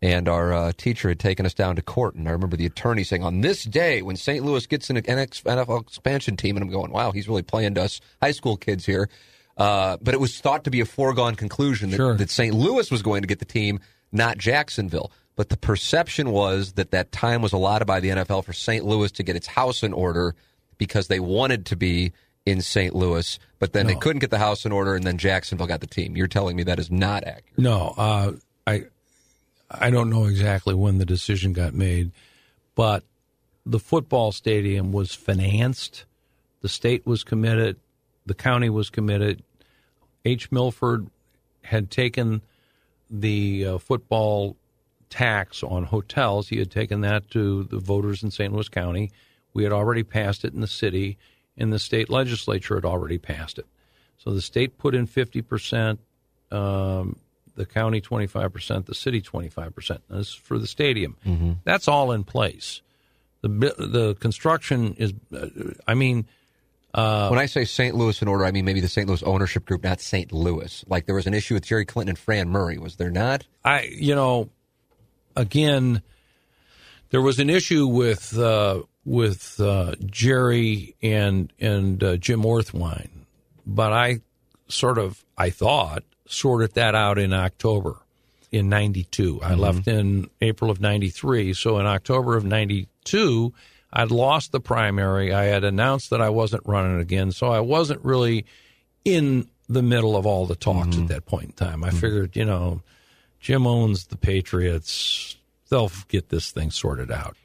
and 0.00 0.28
our 0.28 0.52
uh, 0.52 0.72
teacher 0.76 1.08
had 1.08 1.18
taken 1.18 1.44
us 1.46 1.54
down 1.54 1.76
to 1.76 1.82
court. 1.82 2.14
And 2.14 2.28
I 2.28 2.32
remember 2.32 2.56
the 2.56 2.66
attorney 2.66 3.04
saying, 3.04 3.22
"On 3.22 3.40
this 3.40 3.64
day, 3.64 4.02
when 4.02 4.16
St. 4.16 4.44
Louis 4.44 4.66
gets 4.66 4.90
an 4.90 4.96
NFL 4.96 5.82
expansion 5.82 6.36
team," 6.36 6.56
and 6.56 6.62
I'm 6.64 6.70
going, 6.70 6.90
"Wow, 6.92 7.12
he's 7.12 7.28
really 7.28 7.42
playing 7.42 7.74
to 7.74 7.82
us 7.82 8.00
high 8.22 8.32
school 8.32 8.56
kids 8.56 8.86
here." 8.86 9.08
Uh, 9.56 9.96
but 10.00 10.14
it 10.14 10.20
was 10.20 10.38
thought 10.38 10.64
to 10.64 10.70
be 10.70 10.80
a 10.80 10.84
foregone 10.84 11.34
conclusion 11.34 11.90
that, 11.90 11.96
Sure. 11.96 12.16
that 12.16 12.30
St. 12.30 12.54
Louis 12.54 12.90
was 12.92 13.02
going 13.02 13.22
to 13.22 13.26
get 13.28 13.40
the 13.40 13.44
team, 13.44 13.80
not 14.12 14.38
Jacksonville. 14.38 15.10
But 15.34 15.48
the 15.48 15.56
perception 15.56 16.30
was 16.30 16.72
that 16.74 16.92
that 16.92 17.10
time 17.12 17.42
was 17.42 17.52
allotted 17.52 17.84
by 17.86 17.98
the 18.00 18.10
NFL 18.10 18.44
for 18.44 18.52
St. 18.52 18.84
Louis 18.84 19.10
to 19.12 19.22
get 19.22 19.34
its 19.36 19.46
house 19.48 19.82
in 19.82 19.92
order 19.92 20.34
because 20.78 21.08
they 21.08 21.18
wanted 21.20 21.66
to 21.66 21.76
be 21.76 22.12
in 22.46 22.60
St. 22.62 22.94
Louis, 22.94 23.38
but 23.58 23.72
then 23.72 23.86
they 23.86 23.94
couldn't 23.94 24.20
get 24.20 24.30
the 24.30 24.38
house 24.38 24.64
in 24.64 24.72
order, 24.72 24.94
and 24.94 25.04
then 25.04 25.18
Jacksonville 25.18 25.66
got 25.66 25.80
the 25.80 25.86
team. 25.86 26.16
You're 26.16 26.28
telling 26.28 26.56
me 26.56 26.62
that 26.62 26.78
is 26.78 26.90
not 26.90 27.24
accurate. 27.24 27.58
No, 27.58 27.94
uh, 27.98 28.32
I 28.66 28.84
I 29.70 29.90
don't 29.90 30.10
know 30.10 30.24
exactly 30.24 30.74
when 30.74 30.98
the 30.98 31.04
decision 31.04 31.52
got 31.52 31.74
made, 31.74 32.12
but 32.74 33.04
the 33.66 33.78
football 33.78 34.32
stadium 34.32 34.92
was 34.92 35.14
financed. 35.14 36.04
The 36.60 36.68
state 36.68 37.06
was 37.06 37.22
committed. 37.22 37.76
The 38.24 38.34
county 38.34 38.70
was 38.70 38.88
committed. 38.88 39.42
H. 40.24 40.50
Milford 40.50 41.08
had 41.62 41.90
taken 41.90 42.40
the 43.10 43.66
uh, 43.66 43.78
football 43.78 44.56
tax 45.10 45.62
on 45.62 45.84
hotels. 45.84 46.48
He 46.48 46.58
had 46.58 46.70
taken 46.70 47.02
that 47.02 47.30
to 47.30 47.64
the 47.64 47.78
voters 47.78 48.22
in 48.22 48.30
St. 48.30 48.52
Louis 48.52 48.68
County. 48.68 49.10
We 49.54 49.64
had 49.64 49.72
already 49.72 50.02
passed 50.02 50.44
it 50.44 50.54
in 50.54 50.60
the 50.60 50.66
city, 50.66 51.18
and 51.56 51.72
the 51.72 51.78
state 51.78 52.10
legislature 52.10 52.74
had 52.74 52.84
already 52.84 53.18
passed 53.18 53.58
it. 53.58 53.66
So 54.18 54.32
the 54.32 54.42
state 54.42 54.78
put 54.78 54.94
in 54.94 55.06
50%, 55.06 55.98
um, 56.50 57.16
the 57.58 57.66
county 57.66 58.00
25%, 58.00 58.86
the 58.86 58.94
city 58.94 59.20
25%. 59.20 59.98
That's 60.08 60.32
for 60.32 60.58
the 60.58 60.66
stadium. 60.66 61.16
That's 61.64 61.86
all 61.88 62.12
in 62.12 62.24
place. 62.24 62.80
The 63.42 63.48
the 63.48 64.16
construction 64.18 64.94
is, 64.98 65.12
uh, 65.34 65.46
I 65.86 65.94
mean, 65.94 66.26
Uh, 66.94 67.28
when 67.28 67.38
I 67.38 67.46
say 67.46 67.64
St. 67.66 67.94
Louis 67.94 68.20
in 68.22 68.28
order, 68.28 68.46
I 68.46 68.50
mean 68.50 68.64
maybe 68.64 68.80
the 68.80 68.88
St. 68.88 69.06
Louis 69.06 69.22
ownership 69.22 69.66
group, 69.66 69.84
not 69.84 70.00
St. 70.00 70.32
Louis. 70.32 70.84
Like 70.88 71.04
there 71.04 71.14
was 71.14 71.26
an 71.26 71.34
issue 71.34 71.52
with 71.54 71.66
Jerry 71.66 71.84
Clinton 71.84 72.10
and 72.12 72.18
Fran 72.18 72.48
Murray, 72.48 72.78
was 72.78 72.96
there 72.96 73.10
not? 73.10 73.44
I, 73.62 73.82
you 73.82 74.14
know, 74.14 74.48
again, 75.36 76.02
there 77.10 77.20
was 77.22 77.38
an 77.38 77.50
issue 77.50 77.86
with 77.86 78.36
uh, 78.38 78.82
with 79.04 79.60
uh, 79.60 79.94
Jerry 80.06 80.96
and 81.02 81.52
and 81.60 82.02
uh, 82.02 82.16
Jim 82.16 82.42
Orthwein, 82.42 83.10
but 83.66 83.92
I 83.92 84.20
sort 84.68 84.98
of 84.98 85.24
I 85.36 85.50
thought 85.50 86.02
sorted 86.28 86.74
that 86.74 86.94
out 86.94 87.18
in 87.18 87.32
October 87.32 87.96
in 88.52 88.68
'92. 88.68 89.40
I 89.42 89.50
mm-hmm. 89.50 89.60
left 89.60 89.88
in 89.88 90.30
April 90.40 90.70
of 90.70 90.80
'93, 90.80 91.54
so 91.54 91.78
in 91.78 91.86
October 91.86 92.36
of 92.36 92.44
'92. 92.44 93.52
I'd 93.90 94.10
lost 94.10 94.52
the 94.52 94.60
primary. 94.60 95.32
I 95.32 95.44
had 95.44 95.64
announced 95.64 96.10
that 96.10 96.20
I 96.20 96.28
wasn't 96.28 96.62
running 96.66 97.00
again, 97.00 97.32
so 97.32 97.48
I 97.48 97.60
wasn't 97.60 98.04
really 98.04 98.44
in 99.04 99.48
the 99.68 99.82
middle 99.82 100.16
of 100.16 100.26
all 100.26 100.46
the 100.46 100.54
talks 100.54 100.88
at 100.88 100.94
mm-hmm. 100.94 101.06
that 101.06 101.26
point 101.26 101.44
in 101.44 101.52
time. 101.52 101.84
I 101.84 101.88
mm-hmm. 101.88 101.98
figured, 101.98 102.36
you 102.36 102.44
know, 102.44 102.82
Jim 103.40 103.66
owns 103.66 104.06
the 104.06 104.16
Patriots. 104.16 105.36
They'll 105.68 105.90
get 106.08 106.28
this 106.28 106.50
thing 106.50 106.70
sorted 106.70 107.10
out. 107.10 107.36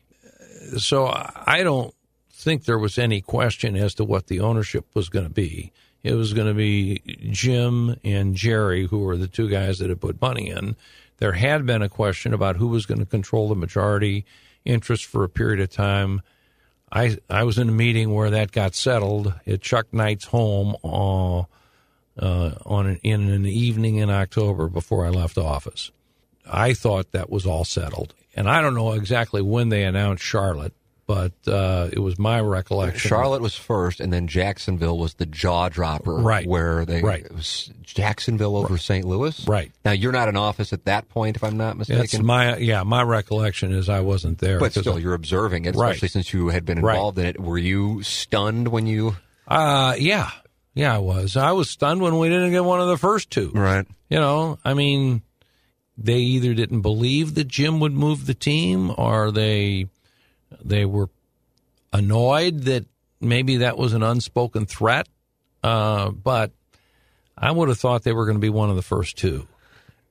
So 0.78 1.08
I 1.08 1.64
don't 1.64 1.94
think 2.32 2.66
there 2.66 2.80
was 2.80 2.98
any 2.98 3.22
question 3.22 3.76
as 3.76 3.94
to 3.96 4.04
what 4.04 4.28
the 4.28 4.40
ownership 4.40 4.86
was 4.94 5.10
going 5.10 5.26
to 5.26 5.34
be. 5.34 5.72
It 6.04 6.16
was 6.16 6.34
going 6.34 6.48
to 6.48 6.54
be 6.54 7.02
Jim 7.32 7.96
and 8.04 8.36
Jerry, 8.36 8.88
who 8.88 9.00
were 9.00 9.18
the 9.18 9.28
two 9.28 9.50
guys 9.50 9.80
that 9.80 9.90
had 9.90 10.02
put 10.02 10.22
money 10.22 10.50
in. 10.50 10.76
There 11.18 11.32
had 11.32 11.66
been 11.66 11.82
a 11.82 11.90
question 11.90 12.34
about 12.34 12.58
who 12.58 12.68
was 12.68 12.86
going 12.86 13.00
to 13.00 13.06
control 13.06 13.48
the 13.48 13.56
majority 13.56 14.26
interest 14.66 15.06
for 15.06 15.24
a 15.24 15.30
period 15.30 15.62
of 15.62 15.70
time. 15.70 16.22
I 16.92 17.18
I 17.30 17.44
was 17.44 17.58
in 17.58 17.70
a 17.70 17.74
meeting 17.74 18.14
where 18.14 18.30
that 18.30 18.52
got 18.52 18.76
settled 18.76 19.34
at 19.48 19.62
Chuck 19.62 19.88
Knight's 19.94 20.26
home 20.26 20.76
uh, 20.84 21.40
uh, 22.20 22.56
on 22.66 22.88
an, 22.88 23.00
in 23.04 23.30
an 23.30 23.46
evening 23.46 23.96
in 23.96 24.10
October 24.10 24.68
before 24.68 25.06
I 25.06 25.10
left 25.10 25.38
office. 25.38 25.92
I 26.46 26.74
thought 26.74 27.14
that 27.14 27.30
was 27.30 27.46
all 27.46 27.64
settled, 27.64 28.14
and 28.36 28.50
I 28.50 28.62
don't 28.62 28.76
know 28.76 28.92
exactly 28.92 29.42
when 29.42 29.70
they 29.70 29.84
announced 29.84 30.24
Charlotte, 30.24 30.74
but 31.06 31.34
uh, 31.48 31.90
it 31.92 32.00
was 32.00 32.18
my 32.18 32.40
recollection. 32.40 33.10
Charlotte 33.10 33.42
was 33.42 33.56
first, 33.56 34.00
and 34.00 34.12
then 34.14 34.28
Jacksonville 34.28 34.98
was 34.98 35.16
the 35.16 35.26
jaw 35.26 35.70
dropper, 35.70 36.16
Right. 36.16 36.48
Where 36.48 36.86
they 36.86 37.02
Right. 37.02 37.26
it 37.26 37.34
was 37.36 37.72
Jacksonville 37.82 38.56
over 38.56 38.78
St. 38.78 39.06
Louis, 39.06 39.46
Right. 39.48 39.72
Now 39.84 39.92
you're 39.92 40.12
not 40.14 40.30
in 40.30 40.38
office 40.38 40.72
at 40.74 40.86
that 40.86 41.10
point, 41.10 41.36
if 41.36 41.44
I'm 41.44 41.58
not 41.58 41.78
That's 41.78 41.90
mistaken. 41.90 42.26
my 42.26 42.58
yeah. 42.58 42.84
My 42.84 43.02
recollection 43.04 43.72
is 43.74 43.90
I 43.90 44.00
wasn't 44.00 44.38
there. 44.40 44.60
but 44.60 44.72
still, 44.74 44.98
you're 45.00 45.14
observing 45.14 45.66
it, 45.66 45.76
Right. 45.76 45.90
especially 45.92 46.08
since 46.10 46.34
you 46.34 46.50
had 46.50 46.66
been 46.66 46.82
Right. 46.82 46.96
involved 46.96 47.18
in 47.20 47.26
it. 47.26 47.40
Were 47.40 47.58
you 47.58 48.02
stunned 48.04 48.70
when 48.70 48.88
you? 48.88 49.18
Uh, 49.48 49.96
yeah, 50.00 50.30
yeah, 50.74 50.96
I 50.96 51.00
was. 51.00 51.36
I 51.36 51.52
was 51.52 51.70
stunned 51.70 52.02
when 52.02 52.18
we 52.18 52.30
didn't 52.30 52.52
get 52.52 52.64
one 52.64 52.80
of 52.80 52.88
the 52.88 52.98
first 52.98 53.30
two. 53.30 53.52
Right. 53.54 53.86
You 54.10 54.20
know, 54.20 54.58
I 54.64 54.74
mean, 54.74 55.22
they 55.98 56.18
either 56.20 56.54
didn't 56.54 56.82
believe 56.82 57.36
that 57.36 57.48
Jim 57.48 57.80
would 57.82 57.94
move 57.94 58.26
the 58.26 58.34
team, 58.34 58.92
or 58.98 59.32
they 59.32 59.88
they 60.64 60.86
were 60.86 61.10
annoyed 61.92 62.62
that 62.62 62.86
maybe 63.22 63.58
that 63.58 63.78
was 63.78 63.94
an 63.94 64.04
unspoken 64.04 64.66
threat. 64.66 65.08
Uh, 65.64 66.12
but 66.12 66.52
I 67.38 67.52
would 67.52 67.70
have 67.70 67.80
thought 67.80 68.04
they 68.04 68.14
were 68.14 68.26
going 68.26 68.38
to 68.38 68.42
be 68.42 68.50
one 68.50 68.70
of 68.70 68.76
the 68.76 68.82
first 68.82 69.18
two. 69.18 69.48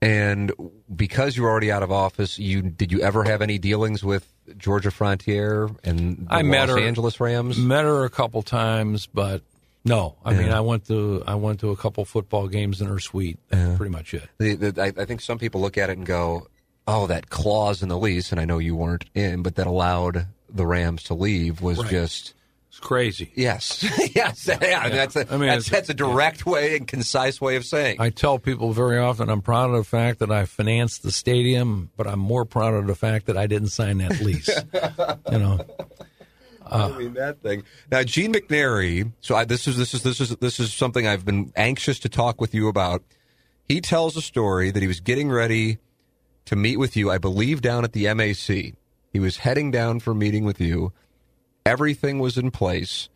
And 0.01 0.51
because 0.95 1.37
you're 1.37 1.49
already 1.49 1.71
out 1.71 1.83
of 1.85 1.93
office, 1.93 2.39
you 2.39 2.63
did 2.63 2.91
you 2.91 3.03
ever 3.03 3.23
have 3.23 3.41
any 3.41 3.59
dealings 3.59 4.03
with 4.03 4.27
Georgia 4.57 4.91
Frontiere 4.91 5.69
and 5.85 6.27
the 6.27 6.35
I 6.35 6.43
met 6.43 6.69
Los 6.69 6.79
her- 6.79 6.85
Angeles 6.85 7.21
Rams? 7.21 7.57
Met 7.57 7.85
her 7.85 8.05
a 8.05 8.11
couple 8.11 8.43
times, 8.43 9.07
but 9.07 9.43
no. 9.85 10.17
I 10.25 10.35
mean, 10.35 10.51
I 10.51 10.61
went 10.61 10.89
to 10.89 11.23
I 11.25 11.37
went 11.37 11.61
to 11.61 11.71
a 11.71 11.77
couple 11.77 12.05
football 12.05 12.49
games 12.49 12.81
in 12.81 12.89
her 12.89 12.99
suite. 12.99 13.39
That's 13.49 13.77
pretty 13.77 13.93
much 13.93 14.13
it. 14.15 14.29
The, 14.39 14.55
the, 14.55 14.83
I, 14.83 15.03
I 15.03 15.05
think 15.05 15.21
some 15.21 15.39
people 15.39 15.61
look 15.61 15.79
at 15.79 15.89
it 15.89 15.97
and 15.97 16.07
go, 16.07 16.49
"Oh, 16.87 17.07
that 17.07 17.31
clause 17.31 17.83
in 17.83 17.89
the 17.89 17.99
lease," 17.99 18.31
and 18.33 18.41
I 18.41 18.45
know 18.45 18.59
you 18.59 18.75
weren't 18.77 19.05
in, 19.15 19.43
but 19.43 19.55
that 19.57 19.67
allowed 19.67 20.27
the 20.49 20.67
Rams 20.67 21.03
to 21.05 21.15
leave 21.15 21.61
was 21.63 21.79
Right. 21.79 21.91
just 21.91 22.35
It's 22.69 22.79
crazy. 22.81 23.31
yes, 23.35 23.83
yes. 24.15 24.47
Yeah, 24.49 24.81
I 24.81 24.89
mean, 24.89 24.97
that's 24.97 25.17
a 25.17 25.33
I 25.33 25.37
mean, 25.37 25.49
that's, 25.49 25.69
that's 25.71 25.89
a 25.91 25.95
direct 25.95 26.45
way 26.47 26.77
and 26.77 26.87
concise 26.89 27.41
way 27.41 27.57
of 27.57 27.65
saying. 27.65 27.97
I 28.01 28.11
tell 28.11 28.39
people 28.39 28.73
very 28.73 28.99
often 28.99 29.29
I'm 29.31 29.43
proud 29.43 29.71
of 29.71 29.77
the 29.77 29.85
fact 29.85 30.19
that 30.21 30.31
I 30.31 30.45
financed 30.47 31.03
the 31.03 31.13
stadium, 31.13 31.91
but 31.97 32.07
I'm 32.07 32.19
more 32.19 32.45
proud 32.45 32.75
of 32.75 32.87
the 32.87 32.95
fact 32.95 33.27
that 33.27 33.37
I 33.39 33.47
didn't 33.47 33.69
sign 33.69 33.99
that 33.99 34.21
lease. 34.21 34.49
you 35.33 35.39
know, 35.39 35.61
I 36.71 36.89
mean 36.97 37.15
that 37.15 37.41
thing. 37.43 37.65
Now, 37.91 38.03
Gene 38.03 38.33
McNary. 38.33 39.13
So 39.21 39.35
I, 39.37 39.45
this 39.45 39.69
is 39.69 39.77
this 39.77 39.93
is 39.95 40.03
this 40.03 40.21
is 40.21 40.31
this 40.37 40.59
is 40.61 40.73
something 40.73 41.07
I've 41.07 41.25
been 41.25 41.53
anxious 41.57 41.99
to 42.01 42.09
talk 42.09 42.41
with 42.41 42.55
you 42.55 42.69
about. 42.69 43.03
he 43.69 43.81
tells 43.81 44.17
a 44.17 44.23
story 44.23 44.71
that 44.71 44.81
he 44.83 44.89
was 44.89 45.01
getting 45.01 45.31
ready 45.31 45.79
to 46.47 46.57
meet 46.57 46.79
with 46.79 46.97
you, 46.97 47.11
I 47.11 47.19
believe, 47.19 47.63
down 47.63 47.85
at 47.85 47.93
the 47.93 48.13
MAC. 48.15 48.75
He 49.13 49.21
was 49.21 49.39
heading 49.39 49.71
down 49.71 50.01
for 50.01 50.15
meeting 50.15 50.45
with 50.45 50.61
you. 50.61 50.93
Everything 51.65 52.19
was 52.19 52.39
in 52.39 52.51
place. 52.51 53.09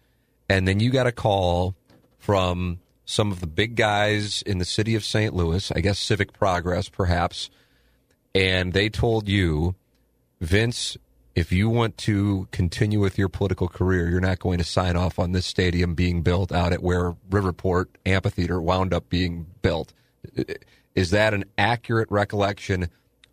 And 0.49 0.69
then 0.69 0.81
you 0.81 0.91
got 0.91 1.07
a 1.07 1.13
call 1.13 1.75
from 2.19 2.81
some 3.05 3.33
of 3.33 3.41
the 3.41 3.47
big 3.47 3.77
guys 3.77 4.43
in 4.43 4.59
the 4.59 4.65
city 4.65 4.95
of 4.95 5.05
St. 5.05 5.35
Louis, 5.35 5.73
I 5.75 5.81
guess 5.81 5.99
Civic 5.99 6.33
Progress, 6.33 6.89
perhaps. 6.89 7.51
And 8.35 8.73
they 8.73 8.89
told 8.89 9.29
you, 9.29 9.75
Vince, 10.41 10.97
if 11.35 11.53
you 11.53 11.69
want 11.69 11.97
to 11.99 12.49
continue 12.51 12.99
with 12.99 13.19
your 13.19 13.29
political 13.29 13.69
career, 13.69 14.09
you're 14.09 14.21
not 14.21 14.39
going 14.39 14.59
to 14.59 14.65
sign 14.65 14.97
off 14.97 15.19
on 15.19 15.33
this 15.33 15.47
stadium 15.47 15.95
being 15.95 16.23
built 16.23 16.51
out 16.51 16.73
at 16.73 16.83
where 16.83 17.13
Riverport 17.31 17.87
Amphitheater 18.05 18.61
wound 18.61 18.93
up 18.93 19.09
being 19.09 19.47
built. 19.63 19.93
Is 20.95 21.11
that 21.11 21.35
an 21.35 21.45
accurate 21.59 22.11
recollection 22.11 22.89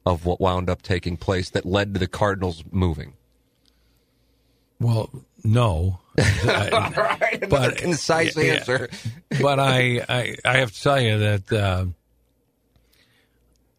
of 0.05 0.25
what 0.25 0.41
wound 0.41 0.69
up 0.69 0.81
taking 0.81 1.17
place 1.17 1.49
that 1.51 1.65
led 1.65 1.93
to 1.93 1.99
the 1.99 2.07
Cardinals 2.07 2.63
moving? 2.71 3.13
Well, 4.79 5.09
no. 5.43 5.99
right, 6.17 7.43
but 7.49 7.77
concise 7.77 8.35
yeah, 8.37 8.55
answer. 8.55 8.89
but 9.41 9.59
I, 9.59 10.05
I, 10.07 10.35
I 10.45 10.57
have 10.57 10.71
to 10.71 10.81
tell 10.81 11.01
you 11.01 11.17
that 11.19 11.51
uh, 11.51 11.85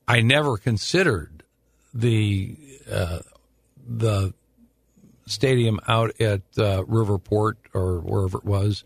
I 0.08 0.20
never 0.20 0.56
considered 0.56 1.44
the 1.92 2.56
uh, 2.90 3.20
the 3.86 4.34
stadium 5.26 5.78
out 5.86 6.20
at 6.20 6.42
uh, 6.58 6.82
Riverport 6.84 7.54
or 7.72 8.00
wherever 8.00 8.38
it 8.38 8.44
was, 8.44 8.82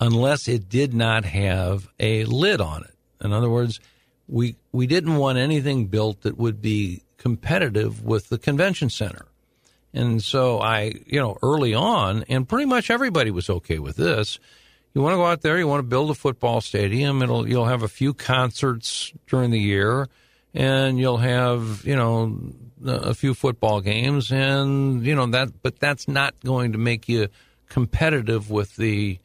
unless 0.00 0.48
it 0.48 0.68
did 0.68 0.94
not 0.94 1.24
have 1.24 1.88
a 1.98 2.24
lid 2.24 2.60
on 2.60 2.84
it. 2.84 3.24
In 3.24 3.32
other 3.32 3.48
words, 3.48 3.80
we 4.28 4.56
we 4.72 4.86
didn't 4.86 5.16
want 5.16 5.38
anything 5.38 5.86
built 5.86 6.22
that 6.22 6.36
would 6.36 6.60
be 6.60 7.02
competitive 7.18 8.04
with 8.04 8.28
the 8.28 8.38
convention 8.38 8.90
center. 8.90 9.26
And 9.92 10.22
so 10.22 10.60
I, 10.60 10.92
you 11.06 11.20
know, 11.20 11.38
early 11.42 11.72
on, 11.72 12.24
and 12.28 12.48
pretty 12.48 12.66
much 12.66 12.90
everybody 12.90 13.30
was 13.30 13.48
okay 13.48 13.78
with 13.78 13.96
this. 13.96 14.40
You 14.92 15.02
want 15.02 15.14
to 15.14 15.16
go 15.16 15.26
out 15.26 15.42
there, 15.42 15.58
you 15.58 15.68
want 15.68 15.80
to 15.80 15.88
build 15.88 16.10
a 16.10 16.14
football 16.14 16.60
stadium. 16.60 17.22
It'll 17.22 17.48
you'll 17.48 17.66
have 17.66 17.82
a 17.82 17.88
few 17.88 18.12
concerts 18.14 19.12
during 19.26 19.50
the 19.50 19.58
year, 19.58 20.08
and 20.52 20.98
you'll 20.98 21.18
have 21.18 21.84
you 21.84 21.96
know 21.96 22.38
a 22.84 23.14
few 23.14 23.34
football 23.34 23.80
games, 23.80 24.30
and 24.30 25.04
you 25.04 25.14
know 25.14 25.26
that. 25.26 25.62
But 25.62 25.78
that's 25.78 26.08
not 26.08 26.34
going 26.44 26.72
to 26.72 26.78
make 26.78 27.08
you 27.08 27.28
competitive 27.68 28.50
with 28.50 28.76
the. 28.76 29.18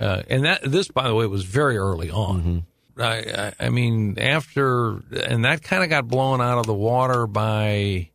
Uh, 0.00 0.22
and 0.28 0.44
that 0.44 0.62
this, 0.64 0.88
by 0.88 1.06
the 1.06 1.14
way, 1.14 1.26
was 1.26 1.44
very 1.44 1.76
early 1.76 2.10
on. 2.10 2.40
Mm-hmm. 2.40 2.58
I, 2.98 3.52
I, 3.58 3.68
mean, 3.70 4.18
after, 4.18 5.00
and 5.26 5.44
that 5.44 5.62
kind 5.62 5.82
of 5.82 5.90
got 5.90 6.08
blown 6.08 6.40
out 6.40 6.58
of 6.58 6.66
the 6.66 6.74
water 6.74 7.26
by, 7.26 8.10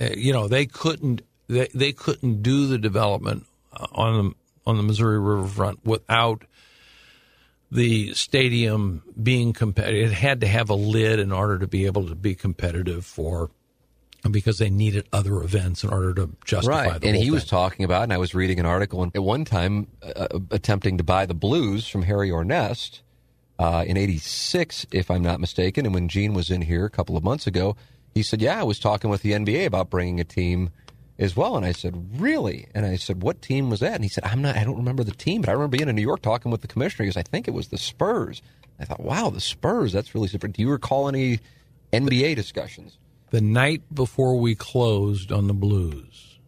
uh, 0.00 0.10
you 0.16 0.32
know, 0.32 0.48
they 0.48 0.66
couldn't, 0.66 1.22
they, 1.48 1.68
they 1.74 1.92
couldn't 1.92 2.42
do 2.42 2.66
the 2.66 2.78
development 2.78 3.46
on 3.92 4.16
the, 4.16 4.34
on 4.70 4.76
the 4.76 4.82
Missouri 4.82 5.18
Riverfront 5.18 5.84
without 5.84 6.44
the 7.72 8.12
stadium 8.14 9.02
being 9.20 9.52
competitive. 9.52 10.10
It 10.10 10.14
had 10.14 10.40
to 10.40 10.46
have 10.46 10.70
a 10.70 10.74
lid 10.74 11.18
in 11.18 11.32
order 11.32 11.58
to 11.58 11.66
be 11.66 11.86
able 11.86 12.08
to 12.08 12.14
be 12.14 12.34
competitive 12.34 13.06
for, 13.06 13.50
because 14.30 14.58
they 14.58 14.70
needed 14.70 15.06
other 15.12 15.42
events 15.42 15.82
in 15.82 15.90
order 15.90 16.12
to 16.14 16.30
justify 16.44 16.88
right. 16.88 17.04
and 17.04 17.16
he 17.16 17.24
thing. 17.24 17.32
was 17.32 17.46
talking 17.46 17.84
about, 17.84 18.02
and 18.02 18.12
I 18.12 18.18
was 18.18 18.34
reading 18.34 18.60
an 18.60 18.66
article 18.66 19.02
and 19.02 19.14
at 19.16 19.22
one 19.22 19.44
time 19.44 19.86
uh, 20.02 20.28
attempting 20.50 20.98
to 20.98 21.04
buy 21.04 21.24
the 21.26 21.34
Blues 21.34 21.88
from 21.88 22.02
Harry 22.02 22.28
Ornest 22.28 23.00
uh, 23.60 23.84
in 23.86 23.98
86, 23.98 24.86
if 24.90 25.10
I'm 25.10 25.20
not 25.20 25.38
mistaken. 25.38 25.84
And 25.84 25.94
when 25.94 26.08
Gene 26.08 26.32
was 26.32 26.50
in 26.50 26.62
here 26.62 26.86
a 26.86 26.90
couple 26.90 27.14
of 27.14 27.22
months 27.22 27.46
ago, 27.46 27.76
he 28.14 28.22
said, 28.22 28.40
Yeah, 28.40 28.58
I 28.58 28.62
was 28.62 28.78
talking 28.78 29.10
with 29.10 29.20
the 29.20 29.32
NBA 29.32 29.66
about 29.66 29.90
bringing 29.90 30.18
a 30.18 30.24
team 30.24 30.70
as 31.18 31.36
well. 31.36 31.58
And 31.58 31.66
I 31.66 31.72
said, 31.72 32.18
Really? 32.18 32.68
And 32.74 32.86
I 32.86 32.96
said, 32.96 33.22
What 33.22 33.42
team 33.42 33.68
was 33.68 33.80
that? 33.80 33.96
And 33.96 34.02
he 34.02 34.08
said, 34.08 34.24
I'm 34.24 34.40
not, 34.40 34.56
I 34.56 34.64
don't 34.64 34.78
remember 34.78 35.04
the 35.04 35.12
team, 35.12 35.42
but 35.42 35.50
I 35.50 35.52
remember 35.52 35.76
being 35.76 35.90
in 35.90 35.94
New 35.94 36.00
York 36.00 36.22
talking 36.22 36.50
with 36.50 36.62
the 36.62 36.68
commissioner. 36.68 37.04
He 37.04 37.08
goes, 37.08 37.18
I 37.18 37.22
think 37.22 37.48
it 37.48 37.50
was 37.50 37.68
the 37.68 37.76
Spurs. 37.76 38.40
I 38.78 38.86
thought, 38.86 39.00
Wow, 39.00 39.28
the 39.28 39.42
Spurs, 39.42 39.92
that's 39.92 40.14
really 40.14 40.28
super. 40.28 40.48
Do 40.48 40.62
you 40.62 40.70
recall 40.70 41.06
any 41.06 41.40
NBA 41.92 42.36
discussions? 42.36 42.96
The 43.28 43.42
night 43.42 43.82
before 43.94 44.38
we 44.38 44.54
closed 44.54 45.30
on 45.30 45.48
the 45.48 45.54
Blues, 45.54 46.38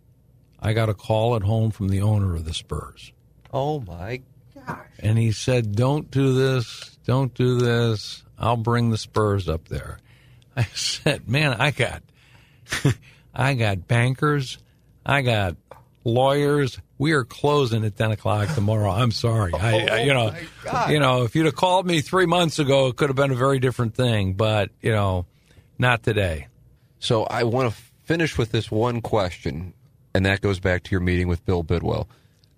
I 0.61 0.73
got 0.73 0.89
a 0.89 0.95
call 0.95 1.37
at 1.37 1.43
home 1.43 1.73
from 1.73 1.89
the 1.89 2.01
owner 2.01 2.35
of 2.35 2.47
the 2.47 2.55
Spurs. 2.55 3.13
Oh, 3.53 3.81
my 3.81 4.23
gosh. 4.55 4.79
And 4.99 5.19
he 5.19 5.31
said, 5.31 5.77
Don't 5.77 6.11
do 6.11 6.33
this 6.33 6.92
don't 7.05 7.35
do 7.35 7.59
this. 7.59 8.23
I'll 8.39 8.57
bring 8.57 8.91
the 8.91 8.99
Spurs 8.99 9.49
up 9.49 9.69
there. 9.69 9.99
I 10.57 10.65
said, 10.75 11.29
man, 11.29 11.55
I 11.55 11.71
got, 11.71 12.03
I 13.35 13.55
got 13.55 13.89
bankers. 13.89 14.59
I 15.05 15.23
got 15.23 15.57
lawyers. 16.05 16.79
We 16.99 17.13
are 17.13 17.25
closing 17.25 17.85
at 17.85 17.97
10 17.97 18.13
o'clock 18.13 18.55
tomorrow. 18.55 18.91
I'm 18.91 19.11
sorry. 19.11 19.53
I, 19.55 19.79
I 19.79 19.89
oh 19.89 19.97
you 20.05 20.15
know, 20.15 20.35
you 20.89 21.01
know, 21.01 21.23
if 21.25 21.35
you'd 21.35 21.47
have 21.47 21.57
called 21.57 21.87
me 21.87 22.01
three 22.01 22.27
months 22.27 22.59
ago, 22.59 22.89
it 22.89 22.97
could 22.97 23.09
have 23.09 23.17
been 23.17 23.33
a 23.33 23.37
very 23.37 23.59
different 23.59 23.95
thing, 23.95 24.35
but 24.35 24.71
you 24.81 24.93
know, 24.93 25.27
not 25.79 26.03
today. 26.03 26.49
So 26.99 27.25
I 27.25 27.43
want 27.45 27.73
to 27.73 27.81
finish 28.05 28.39
with 28.39 28.53
this 28.53 28.71
one 28.71 29.01
question, 29.01 29.75
and 30.15 30.25
that 30.27 30.41
goes 30.41 30.61
back 30.61 30.85
to 30.85 30.91
your 30.93 31.01
meeting 31.01 31.27
with 31.27 31.45
Bill 31.45 31.65
Bidwell, 31.65 32.09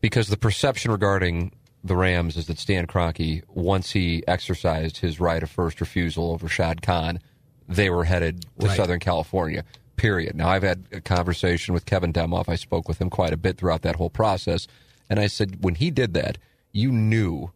because 0.00 0.28
the 0.28 0.36
perception 0.36 0.90
regarding 0.90 1.52
the 1.84 1.94
Rams 1.96 2.36
is 2.36 2.46
that 2.46 2.58
Stan 2.58 2.86
Kroenke, 2.86 3.42
once 3.48 3.90
he 3.90 4.24
exercised 4.26 4.96
his 4.96 5.20
right 5.20 5.42
of 5.42 5.50
first 5.50 5.80
refusal 5.80 6.32
over 6.32 6.48
Shad 6.48 6.82
Khan, 6.82 7.20
they 7.68 7.90
were 7.90 8.04
headed 8.04 8.46
to 8.58 8.66
right. 8.66 8.76
Southern 8.76 9.00
California. 9.00 9.64
Period. 9.96 10.34
Now 10.34 10.48
I've 10.48 10.62
had 10.62 10.84
a 10.90 11.00
conversation 11.00 11.74
with 11.74 11.86
Kevin 11.86 12.12
Demoff. 12.12 12.48
I 12.48 12.56
spoke 12.56 12.88
with 12.88 13.00
him 13.00 13.10
quite 13.10 13.32
a 13.32 13.36
bit 13.36 13.58
throughout 13.58 13.82
that 13.82 13.96
whole 13.96 14.10
process, 14.10 14.66
and 15.08 15.20
I 15.20 15.28
said 15.28 15.62
when 15.62 15.76
he 15.76 15.90
did 15.90 16.14
that, 16.14 16.38
you 16.72 16.90
knew 16.90 17.52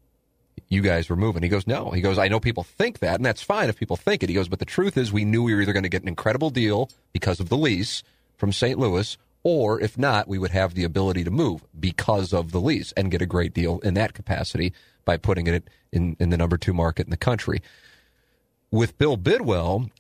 you 0.68 0.82
guys 0.82 1.08
were 1.08 1.16
moving. 1.16 1.42
He 1.42 1.48
goes, 1.48 1.66
no. 1.66 1.90
He 1.90 2.00
goes, 2.00 2.18
I 2.18 2.28
know 2.28 2.40
people 2.40 2.62
think 2.62 2.98
that, 2.98 3.16
and 3.16 3.24
that's 3.24 3.42
fine 3.42 3.68
if 3.68 3.78
people 3.78 3.96
think 3.96 4.22
it. 4.22 4.28
He 4.28 4.34
goes, 4.34 4.48
but 4.48 4.58
the 4.58 4.64
truth 4.64 4.96
is, 4.96 5.12
we 5.12 5.24
knew 5.24 5.42
we 5.42 5.54
were 5.54 5.62
either 5.62 5.72
going 5.72 5.84
to 5.84 5.88
get 5.88 6.02
an 6.02 6.08
incredible 6.08 6.50
deal 6.50 6.90
because 7.12 7.40
of 7.40 7.48
the 7.48 7.56
lease 7.56 8.02
from 8.36 8.52
St. 8.52 8.78
Louis, 8.78 9.16
or 9.42 9.80
if 9.80 9.96
not, 9.96 10.28
we 10.28 10.38
would 10.38 10.50
have 10.50 10.74
the 10.74 10.84
ability 10.84 11.24
to 11.24 11.30
move 11.30 11.64
because 11.78 12.32
of 12.32 12.52
the 12.52 12.60
lease 12.60 12.92
and 12.92 13.10
get 13.10 13.22
a 13.22 13.26
great 13.26 13.54
deal 13.54 13.78
in 13.80 13.94
that 13.94 14.14
capacity 14.14 14.72
by 15.04 15.16
putting 15.16 15.46
it 15.46 15.68
in, 15.92 16.16
in 16.18 16.30
the 16.30 16.36
number 16.36 16.56
two 16.56 16.74
market 16.74 17.06
in 17.06 17.10
the 17.10 17.16
country. 17.16 17.62
With 18.70 18.98
Bill 18.98 19.16
Bidwell, 19.16 19.90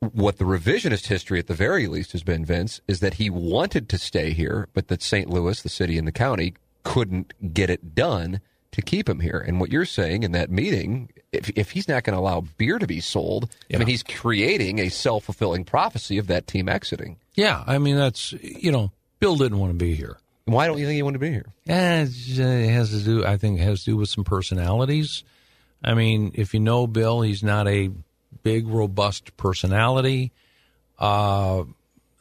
what 0.00 0.38
the 0.38 0.44
revisionist 0.44 1.06
history 1.06 1.38
at 1.38 1.46
the 1.46 1.54
very 1.54 1.88
least 1.88 2.12
has 2.12 2.22
been, 2.22 2.44
Vince, 2.44 2.80
is 2.86 3.00
that 3.00 3.14
he 3.14 3.30
wanted 3.30 3.88
to 3.88 3.98
stay 3.98 4.32
here, 4.32 4.68
but 4.74 4.88
that 4.88 5.02
St. 5.02 5.28
Louis, 5.28 5.60
the 5.60 5.68
city 5.68 5.98
and 5.98 6.06
the 6.06 6.12
county, 6.12 6.54
couldn't 6.84 7.52
get 7.52 7.70
it 7.70 7.94
done 7.94 8.40
to 8.72 8.82
keep 8.82 9.08
him 9.08 9.20
here. 9.20 9.38
And 9.38 9.60
what 9.60 9.70
you're 9.70 9.84
saying 9.84 10.22
in 10.22 10.32
that 10.32 10.50
meeting, 10.50 11.10
if, 11.32 11.50
if 11.50 11.70
he's 11.70 11.88
not 11.88 12.04
going 12.04 12.14
to 12.14 12.20
allow 12.20 12.42
beer 12.58 12.78
to 12.78 12.86
be 12.86 13.00
sold, 13.00 13.54
yeah. 13.68 13.76
I 13.76 13.78
mean, 13.78 13.88
he's 13.88 14.02
creating 14.02 14.78
a 14.78 14.88
self 14.88 15.24
fulfilling 15.24 15.64
prophecy 15.64 16.18
of 16.18 16.26
that 16.28 16.46
team 16.46 16.68
exiting. 16.68 17.16
Yeah, 17.34 17.62
I 17.66 17.78
mean 17.78 17.96
that's 17.96 18.32
you 18.32 18.72
know 18.72 18.92
Bill 19.20 19.36
didn't 19.36 19.58
want 19.58 19.72
to 19.72 19.78
be 19.78 19.94
here. 19.94 20.16
Why 20.46 20.68
don't 20.68 20.78
you 20.78 20.86
think 20.86 20.94
he 20.94 21.02
wanted 21.02 21.18
to 21.18 21.26
be 21.26 21.32
here? 21.32 21.46
Eh, 21.68 22.06
it 22.06 22.70
has 22.70 22.90
to 22.90 23.00
do. 23.00 23.24
I 23.26 23.36
think 23.36 23.58
it 23.58 23.64
has 23.64 23.80
to 23.80 23.90
do 23.90 23.96
with 23.96 24.08
some 24.08 24.24
personalities. 24.24 25.24
I 25.82 25.94
mean, 25.94 26.32
if 26.34 26.54
you 26.54 26.60
know 26.60 26.86
Bill, 26.86 27.20
he's 27.20 27.42
not 27.42 27.66
a 27.66 27.90
big, 28.42 28.68
robust 28.68 29.36
personality. 29.36 30.32
Uh, 30.98 31.64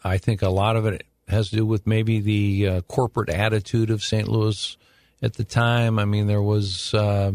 I 0.04 0.18
think 0.18 0.42
a 0.42 0.50
lot 0.50 0.76
of 0.76 0.86
it 0.86 1.04
has 1.28 1.50
to 1.50 1.56
do 1.56 1.66
with 1.66 1.86
maybe 1.88 2.20
the 2.20 2.68
uh, 2.68 2.82
corporate 2.82 3.30
attitude 3.30 3.90
of 3.90 4.04
St. 4.04 4.28
Louis 4.28 4.78
at 5.22 5.34
the 5.34 5.44
time. 5.44 6.00
I 6.00 6.06
mean, 6.06 6.28
there 6.28 6.42
was, 6.42 6.94
uh, 6.94 7.32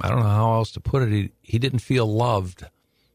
I 0.00 0.08
don't 0.08 0.20
know 0.20 0.28
how 0.28 0.54
else 0.54 0.72
to 0.72 0.80
put 0.80 1.02
it. 1.02 1.10
He, 1.10 1.32
he 1.42 1.58
didn't 1.58 1.80
feel 1.80 2.06
loved 2.06 2.64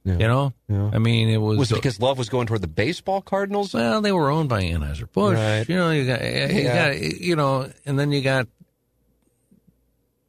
yeah. 0.05 0.17
You 0.19 0.27
know, 0.27 0.53
yeah. 0.69 0.91
I 0.93 0.99
mean, 0.99 1.29
it 1.29 1.37
was 1.37 1.57
was 1.57 1.71
it 1.71 1.75
because 1.75 1.99
love 1.99 2.19
was 2.19 2.29
going 2.29 2.45
toward 2.45 2.61
the 2.61 2.67
baseball 2.67 3.21
Cardinals. 3.21 3.73
Well, 3.73 4.01
they 4.01 4.11
were 4.11 4.29
owned 4.29 4.49
by 4.49 4.61
Anheuser 4.61 5.11
Busch. 5.11 5.35
Right. 5.35 5.67
You 5.67 5.75
know, 5.75 5.89
you 5.89 6.05
got, 6.05 6.21
you 6.21 6.27
yeah. 6.27 6.93
got, 6.93 7.01
you 7.01 7.35
know, 7.35 7.71
and 7.87 7.97
then 7.97 8.11
you 8.11 8.21
got 8.21 8.47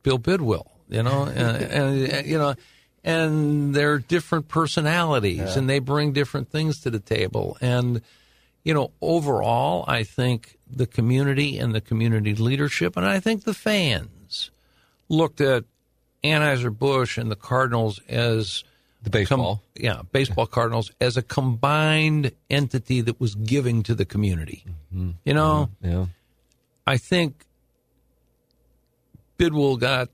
Bill 0.03 0.17
Bidwell. 0.17 0.73
You 0.89 1.03
know, 1.03 1.25
and, 1.35 1.63
and, 1.63 2.27
you 2.27 2.39
know, 2.39 2.55
and 3.05 3.75
they're 3.75 3.99
different 3.99 4.49
personalities, 4.49 5.57
and 5.57 5.69
they 5.69 5.79
bring 5.79 6.13
different 6.13 6.51
things 6.51 6.81
to 6.81 6.91
the 6.91 6.99
table. 6.99 7.59
And 7.61 8.01
you 8.67 8.75
know, 8.75 8.91
overall, 9.01 9.85
I 9.87 10.03
think 10.03 10.59
the 10.69 10.89
community 10.89 11.57
and 11.57 11.73
the 11.73 11.81
community 11.81 12.35
leadership, 12.35 12.97
and 12.97 13.07
I 13.07 13.21
think 13.21 13.45
the 13.45 13.55
fans 13.55 14.51
looked 15.09 15.41
at 15.41 15.63
Anheuser 16.25 16.77
Busch 16.77 17.17
and 17.17 17.31
the 17.31 17.37
Cardinals 17.37 18.01
as 18.09 18.65
the 19.05 19.11
baseball. 19.11 19.63
Com- 19.77 19.85
yeah, 19.85 20.03
baseball 20.11 20.47
Cardinals 20.47 20.91
as 21.01 21.17
a 21.17 21.23
combined 21.23 22.33
entity 22.51 23.01
that 23.03 23.21
was 23.21 23.37
giving 23.37 23.85
to 23.85 23.95
the 23.95 24.05
community. 24.05 24.65
Mm-hmm. 24.93 25.11
You 25.25 25.35
know, 25.35 25.71
yeah. 25.81 26.07
I 26.89 26.97
think 26.97 27.45
Bidwell 29.39 29.77
got 29.77 30.09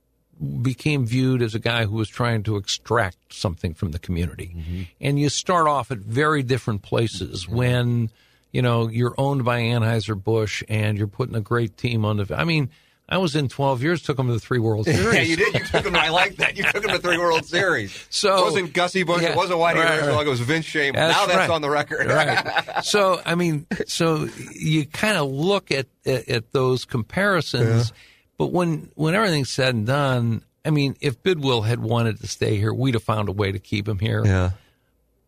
became 0.60 1.06
viewed 1.06 1.40
as 1.40 1.54
a 1.54 1.58
guy 1.58 1.86
who 1.86 1.96
was 1.96 2.10
trying 2.10 2.42
to 2.42 2.58
extract 2.58 3.32
something 3.32 3.72
from 3.72 3.92
the 3.92 3.98
community. 3.98 4.54
Mm-hmm. 4.54 4.82
And 5.00 5.18
you 5.18 5.30
start 5.30 5.66
off 5.66 5.90
at 5.90 5.98
very 5.98 6.42
different 6.42 6.82
places 6.82 7.46
mm-hmm. 7.46 7.56
when, 7.56 8.10
you 8.52 8.62
know, 8.62 8.88
you're 8.88 9.14
owned 9.18 9.44
by 9.44 9.60
Anheuser-Busch 9.60 10.62
and 10.68 10.98
you're 10.98 11.06
putting 11.08 11.34
a 11.34 11.40
great 11.40 11.76
team 11.76 12.04
on 12.04 12.18
the. 12.18 12.36
I 12.38 12.44
mean, 12.44 12.70
I 13.08 13.18
was 13.18 13.34
in 13.34 13.48
12 13.48 13.82
years, 13.82 14.02
took 14.02 14.16
them 14.16 14.28
to 14.28 14.34
the 14.34 14.40
three 14.40 14.58
World 14.58 14.84
Series. 14.86 15.14
yeah, 15.14 15.20
you 15.22 15.36
did. 15.36 15.54
You 15.54 15.64
took 15.64 15.84
them. 15.84 15.96
I 15.96 16.10
like 16.10 16.36
that. 16.36 16.56
You 16.56 16.64
took 16.64 16.82
them 16.82 16.92
to 16.92 16.98
three 16.98 17.18
World 17.18 17.44
Series. 17.44 18.06
So 18.10 18.38
it 18.38 18.44
wasn't 18.44 18.72
Gussie 18.72 19.02
Busch. 19.02 19.22
Yeah, 19.22 19.30
it 19.30 19.36
wasn't 19.36 19.58
Whitey 19.58 19.76
right, 19.76 20.00
right. 20.00 20.26
It 20.26 20.30
was 20.30 20.40
Vince 20.40 20.64
Shame. 20.64 20.94
That's 20.94 21.16
now 21.16 21.26
that's 21.26 21.38
right. 21.38 21.50
on 21.50 21.62
the 21.62 21.70
record. 21.70 22.06
right. 22.06 22.84
So 22.84 23.20
I 23.24 23.34
mean, 23.34 23.66
so 23.86 24.28
you 24.52 24.86
kind 24.86 25.16
of 25.16 25.30
look 25.30 25.70
at, 25.70 25.86
at, 26.04 26.28
at 26.28 26.52
those 26.52 26.84
comparisons, 26.84 27.90
yeah. 27.90 27.96
but 28.38 28.46
when 28.46 28.90
when 28.94 29.14
everything's 29.14 29.50
said 29.50 29.74
and 29.74 29.86
done, 29.86 30.42
I 30.64 30.70
mean, 30.70 30.96
if 31.00 31.22
Bidwill 31.22 31.64
had 31.64 31.80
wanted 31.80 32.20
to 32.20 32.26
stay 32.26 32.56
here, 32.56 32.72
we'd 32.72 32.94
have 32.94 33.02
found 33.02 33.28
a 33.28 33.32
way 33.32 33.52
to 33.52 33.58
keep 33.58 33.86
him 33.86 33.98
here. 33.98 34.24
Yeah. 34.24 34.50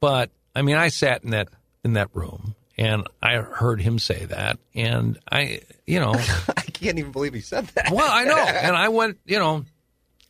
But 0.00 0.30
I 0.54 0.62
mean, 0.62 0.76
I 0.76 0.88
sat 0.88 1.22
in 1.22 1.30
that 1.30 1.48
in 1.84 1.94
that 1.94 2.08
room 2.14 2.54
and 2.76 3.06
I 3.22 3.36
heard 3.36 3.80
him 3.80 3.98
say 3.98 4.24
that, 4.26 4.58
and 4.74 5.18
I, 5.30 5.60
you 5.86 6.00
know, 6.00 6.14
I 6.56 6.62
can't 6.62 6.98
even 6.98 7.12
believe 7.12 7.34
he 7.34 7.40
said 7.40 7.66
that. 7.68 7.90
well, 7.90 8.10
I 8.10 8.24
know, 8.24 8.36
and 8.38 8.76
I 8.76 8.88
went, 8.88 9.18
you 9.24 9.38
know, 9.38 9.64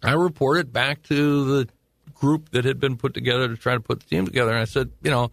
I 0.03 0.13
reported 0.13 0.73
back 0.73 1.03
to 1.05 1.45
the 1.45 1.69
group 2.15 2.51
that 2.51 2.65
had 2.65 2.79
been 2.79 2.97
put 2.97 3.15
together 3.15 3.49
to 3.49 3.57
try 3.57 3.75
to 3.75 3.81
put 3.81 4.01
the 4.01 4.07
team 4.07 4.27
together, 4.27 4.51
and 4.51 4.61
I 4.61 4.65
said, 4.65 4.91
you 5.03 5.11
know, 5.11 5.31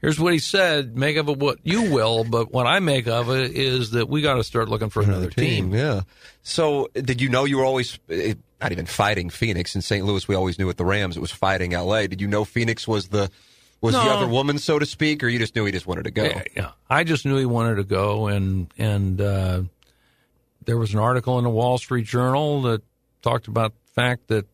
here's 0.00 0.18
what 0.18 0.32
he 0.32 0.38
said. 0.38 0.96
Make 0.96 1.16
of 1.16 1.28
it 1.28 1.38
what 1.38 1.58
you 1.62 1.90
will, 1.92 2.24
but 2.24 2.52
what 2.52 2.66
I 2.66 2.78
make 2.78 3.08
of 3.08 3.30
it 3.30 3.52
is 3.52 3.90
that 3.92 4.08
we 4.08 4.22
got 4.22 4.34
to 4.34 4.44
start 4.44 4.68
looking 4.68 4.90
for 4.90 5.02
another, 5.02 5.18
another 5.18 5.30
team. 5.30 5.70
team. 5.70 5.74
Yeah. 5.74 6.02
So, 6.42 6.88
did 6.94 7.20
you 7.20 7.28
know 7.28 7.44
you 7.44 7.58
were 7.58 7.64
always 7.64 7.98
eh, 8.08 8.34
not 8.60 8.72
even 8.72 8.86
fighting 8.86 9.30
Phoenix 9.30 9.74
in 9.74 9.82
St. 9.82 10.04
Louis? 10.04 10.26
We 10.26 10.34
always 10.34 10.58
knew 10.58 10.66
with 10.66 10.76
the 10.76 10.84
Rams 10.84 11.16
it 11.16 11.20
was 11.20 11.32
fighting 11.32 11.74
L.A. 11.74 12.06
Did 12.06 12.20
you 12.20 12.28
know 12.28 12.44
Phoenix 12.44 12.86
was 12.88 13.08
the 13.08 13.30
was 13.80 13.94
no. 13.94 14.04
the 14.04 14.10
other 14.10 14.28
woman, 14.28 14.58
so 14.58 14.78
to 14.78 14.86
speak, 14.86 15.24
or 15.24 15.28
you 15.28 15.38
just 15.38 15.56
knew 15.56 15.64
he 15.64 15.72
just 15.72 15.86
wanted 15.86 16.04
to 16.04 16.10
go? 16.10 16.24
Yeah, 16.24 16.42
yeah. 16.56 16.70
I 16.88 17.04
just 17.04 17.24
knew 17.24 17.36
he 17.36 17.46
wanted 17.46 17.76
to 17.76 17.84
go, 17.84 18.26
and 18.26 18.72
and 18.76 19.20
uh, 19.20 19.62
there 20.64 20.76
was 20.76 20.92
an 20.92 20.98
article 20.98 21.38
in 21.38 21.44
the 21.44 21.50
Wall 21.50 21.78
Street 21.78 22.06
Journal 22.06 22.62
that 22.62 22.82
talked 23.22 23.48
about 23.48 23.72
the 23.72 23.92
fact 23.92 24.28
that 24.28 24.46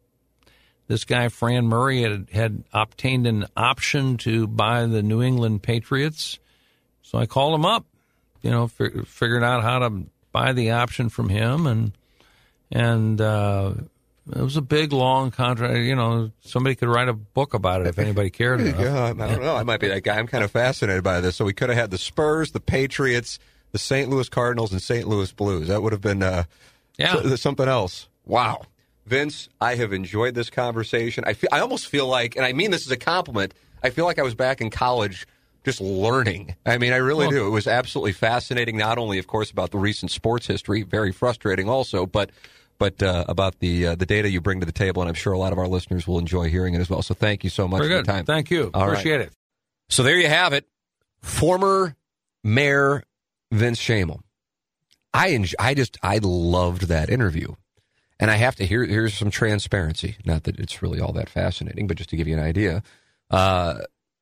this 0.88 1.04
guy 1.04 1.28
Fran 1.28 1.66
Murray 1.66 2.02
had 2.02 2.28
had 2.32 2.64
obtained 2.72 3.26
an 3.26 3.46
option 3.56 4.16
to 4.18 4.46
buy 4.46 4.86
the 4.86 5.02
New 5.02 5.22
England 5.22 5.62
Patriots. 5.62 6.38
So 7.02 7.18
I 7.18 7.26
called 7.26 7.54
him 7.54 7.64
up, 7.64 7.84
you 8.42 8.50
know, 8.50 8.68
figured 8.68 9.42
out 9.42 9.62
how 9.62 9.80
to 9.80 10.04
buy 10.32 10.52
the 10.52 10.72
option 10.72 11.08
from 11.08 11.28
him, 11.28 11.66
and 11.66 11.92
and 12.70 13.20
uh, 13.20 13.74
it 14.34 14.42
was 14.42 14.56
a 14.56 14.62
big, 14.62 14.92
long 14.92 15.30
contract. 15.30 15.78
You 15.78 15.94
know, 15.94 16.30
somebody 16.40 16.74
could 16.74 16.88
write 16.88 17.08
a 17.08 17.12
book 17.12 17.54
about 17.54 17.82
it 17.82 17.86
if 17.86 17.98
anybody 17.98 18.30
cared 18.30 18.60
enough. 18.62 18.80
Yeah, 18.80 19.04
I 19.04 19.12
don't 19.12 19.42
know. 19.42 19.56
I 19.56 19.62
might 19.62 19.80
be 19.80 19.88
that 19.88 20.02
guy. 20.02 20.18
I'm 20.18 20.26
kind 20.26 20.42
of 20.42 20.50
fascinated 20.50 21.04
by 21.04 21.20
this. 21.20 21.36
So 21.36 21.44
we 21.44 21.52
could 21.52 21.68
have 21.68 21.78
had 21.78 21.90
the 21.90 21.98
Spurs, 21.98 22.52
the 22.52 22.60
Patriots, 22.60 23.38
the 23.72 23.78
St. 23.78 24.08
Louis 24.08 24.28
Cardinals, 24.28 24.72
and 24.72 24.82
St. 24.82 25.06
Louis 25.06 25.30
Blues. 25.32 25.68
That 25.68 25.82
would 25.82 25.92
have 25.92 26.00
been 26.00 26.22
uh, 26.22 26.44
yeah. 26.98 27.36
something 27.36 27.68
else. 27.68 28.08
Wow. 28.24 28.62
Vince, 29.06 29.48
I 29.60 29.76
have 29.76 29.92
enjoyed 29.92 30.34
this 30.34 30.50
conversation. 30.50 31.22
I 31.26 31.34
feel, 31.34 31.48
I 31.52 31.60
almost 31.60 31.86
feel 31.86 32.08
like, 32.08 32.34
and 32.34 32.44
I 32.44 32.52
mean 32.52 32.72
this 32.72 32.86
as 32.86 32.90
a 32.90 32.96
compliment, 32.96 33.54
I 33.82 33.90
feel 33.90 34.04
like 34.04 34.18
I 34.18 34.22
was 34.22 34.34
back 34.34 34.60
in 34.60 34.70
college 34.70 35.26
just 35.64 35.80
learning. 35.80 36.56
I 36.64 36.78
mean, 36.78 36.92
I 36.92 36.96
really 36.96 37.26
well, 37.26 37.30
do. 37.30 37.46
It 37.46 37.50
was 37.50 37.66
absolutely 37.66 38.12
fascinating, 38.12 38.76
not 38.76 38.98
only, 38.98 39.18
of 39.18 39.26
course, 39.26 39.50
about 39.50 39.70
the 39.70 39.78
recent 39.78 40.10
sports 40.10 40.46
history, 40.46 40.82
very 40.82 41.12
frustrating 41.12 41.68
also, 41.68 42.06
but 42.06 42.30
but 42.78 43.02
uh, 43.02 43.24
about 43.28 43.58
the 43.58 43.88
uh, 43.88 43.94
the 43.94 44.06
data 44.06 44.30
you 44.30 44.40
bring 44.40 44.60
to 44.60 44.66
the 44.66 44.72
table, 44.72 45.02
and 45.02 45.08
I'm 45.08 45.14
sure 45.14 45.32
a 45.32 45.38
lot 45.38 45.52
of 45.52 45.58
our 45.58 45.68
listeners 45.68 46.06
will 46.06 46.18
enjoy 46.18 46.48
hearing 46.48 46.74
it 46.74 46.80
as 46.80 46.90
well. 46.90 47.02
So 47.02 47.14
thank 47.14 47.44
you 47.44 47.50
so 47.50 47.66
much 47.68 47.78
Very 47.80 47.90
for 47.90 48.02
good. 48.02 48.06
your 48.06 48.16
time. 48.16 48.24
Thank 48.24 48.50
you. 48.50 48.70
All 48.74 48.88
Appreciate 48.88 49.18
right. 49.18 49.26
it. 49.26 49.32
So 49.88 50.02
there 50.02 50.16
you 50.18 50.28
have 50.28 50.52
it. 50.52 50.66
Former 51.22 51.96
Mayor 52.44 53.02
Vince 53.52 53.80
Schoemehl. 53.80 54.20
I 55.12 55.28
enjoy, 55.28 55.54
I 55.58 55.74
just 55.74 55.96
I 56.02 56.18
loved 56.22 56.88
that 56.88 57.08
interview, 57.08 57.54
and 58.20 58.30
I 58.30 58.36
have 58.36 58.56
to 58.56 58.66
hear 58.66 58.84
here's 58.84 59.14
some 59.14 59.30
transparency. 59.30 60.16
Not 60.24 60.44
that 60.44 60.58
it's 60.58 60.82
really 60.82 61.00
all 61.00 61.12
that 61.12 61.28
fascinating, 61.28 61.86
but 61.86 61.96
just 61.96 62.10
to 62.10 62.16
give 62.16 62.28
you 62.28 62.36
an 62.36 62.42
idea. 62.42 62.82
Uh, 63.30 63.78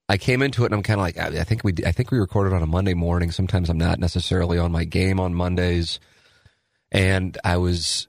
I 0.09 0.18
came 0.18 0.43
into 0.43 0.64
it 0.64 0.66
and 0.66 0.74
I'm 0.74 0.82
kind 0.82 1.01
of 1.01 1.05
like 1.05 1.18
I 1.18 1.44
think 1.44 1.64
we 1.64 1.72
I 1.85 1.93
think 1.93 2.10
we 2.10 2.18
recorded 2.18 2.52
on 2.52 2.62
a 2.62 2.66
Monday 2.66 2.94
morning. 2.94 3.31
Sometimes 3.31 3.70
I'm 3.70 3.78
not 3.78 3.98
necessarily 3.98 4.59
on 4.59 4.70
my 4.70 4.85
game 4.85 5.18
on 5.18 5.35
Mondays, 5.35 5.98
and 6.93 7.36
I 7.43 7.56
was 7.56 8.06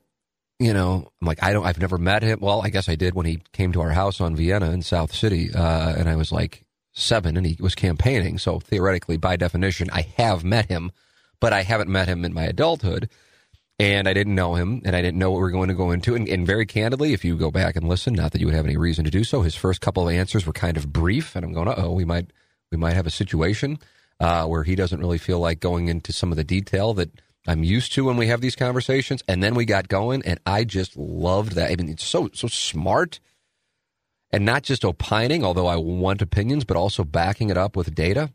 you 0.59 0.73
know, 0.73 1.11
I'm 1.21 1.27
like, 1.27 1.43
I 1.43 1.53
don't, 1.53 1.65
I've 1.65 1.79
never 1.79 1.97
met 1.97 2.23
him. 2.23 2.39
Well, 2.41 2.61
I 2.61 2.69
guess 2.69 2.87
I 2.87 2.95
did 2.95 3.13
when 3.13 3.25
he 3.25 3.41
came 3.51 3.71
to 3.73 3.81
our 3.81 3.91
house 3.91 4.21
on 4.21 4.35
Vienna 4.35 4.71
in 4.71 4.81
South 4.81 5.13
City, 5.13 5.53
uh, 5.53 5.95
and 5.95 6.07
I 6.07 6.15
was 6.15 6.31
like 6.31 6.65
seven, 6.93 7.35
and 7.35 7.45
he 7.45 7.57
was 7.59 7.75
campaigning. 7.75 8.37
So 8.37 8.59
theoretically, 8.59 9.17
by 9.17 9.35
definition, 9.35 9.89
I 9.91 10.01
have 10.17 10.43
met 10.43 10.67
him, 10.67 10.91
but 11.41 11.51
I 11.51 11.63
haven't 11.63 11.89
met 11.89 12.07
him 12.07 12.23
in 12.23 12.33
my 12.33 12.43
adulthood, 12.43 13.09
and 13.77 14.07
I 14.07 14.13
didn't 14.13 14.35
know 14.35 14.55
him, 14.55 14.81
and 14.85 14.95
I 14.95 15.01
didn't 15.01 15.19
know 15.19 15.29
what 15.31 15.37
we 15.37 15.43
were 15.43 15.51
going 15.51 15.67
to 15.67 15.75
go 15.75 15.91
into. 15.91 16.15
And, 16.15 16.27
and 16.29 16.47
very 16.47 16.65
candidly, 16.65 17.11
if 17.11 17.25
you 17.25 17.35
go 17.35 17.51
back 17.51 17.75
and 17.75 17.89
listen, 17.89 18.13
not 18.13 18.31
that 18.31 18.39
you 18.39 18.47
would 18.47 18.55
have 18.55 18.65
any 18.65 18.77
reason 18.77 19.03
to 19.03 19.11
do 19.11 19.25
so, 19.25 19.41
his 19.41 19.55
first 19.55 19.81
couple 19.81 20.07
of 20.07 20.15
answers 20.15 20.47
were 20.47 20.53
kind 20.53 20.77
of 20.77 20.93
brief, 20.93 21.35
and 21.35 21.43
I'm 21.43 21.51
going, 21.51 21.67
oh, 21.67 21.91
we 21.91 22.05
might, 22.05 22.31
we 22.71 22.77
might 22.77 22.93
have 22.93 23.07
a 23.07 23.11
situation 23.11 23.77
uh, 24.21 24.45
where 24.45 24.63
he 24.63 24.75
doesn't 24.75 25.01
really 25.01 25.17
feel 25.17 25.39
like 25.39 25.59
going 25.59 25.89
into 25.89 26.13
some 26.13 26.31
of 26.31 26.37
the 26.37 26.45
detail 26.45 26.93
that 26.93 27.09
I'm 27.47 27.63
used 27.63 27.93
to 27.93 28.05
when 28.05 28.17
we 28.17 28.27
have 28.27 28.41
these 28.41 28.55
conversations. 28.55 29.23
And 29.27 29.43
then 29.43 29.55
we 29.55 29.65
got 29.65 29.87
going, 29.87 30.23
and 30.25 30.39
I 30.45 30.63
just 30.63 30.97
loved 30.97 31.53
that. 31.53 31.71
I 31.71 31.75
mean, 31.75 31.89
it's 31.89 32.05
so 32.05 32.29
so 32.33 32.47
smart, 32.47 33.19
and 34.31 34.45
not 34.45 34.63
just 34.63 34.83
opining, 34.83 35.43
although 35.43 35.67
I 35.67 35.75
want 35.75 36.21
opinions, 36.21 36.65
but 36.65 36.77
also 36.77 37.03
backing 37.03 37.49
it 37.49 37.57
up 37.57 37.75
with 37.75 37.93
data. 37.93 38.31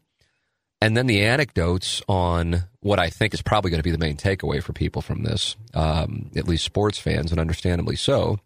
And 0.83 0.97
then 0.97 1.07
the 1.07 1.23
anecdotes 1.23 2.01
on 2.09 2.65
what 2.81 2.99
I 2.99 3.11
think 3.11 3.35
is 3.35 3.43
probably 3.43 3.71
going 3.71 3.81
to 3.81 3.85
be 3.85 3.91
the 3.91 3.99
main 3.99 4.17
takeaway 4.17 4.63
for 4.63 4.73
people 4.73 5.03
from 5.03 5.25
this, 5.25 5.57
um, 5.75 6.31
at 6.35 6.49
least 6.49 6.65
sports 6.65 6.99
fans, 6.99 7.33
and 7.33 7.41
understandably 7.41 7.97
so, 7.97 8.39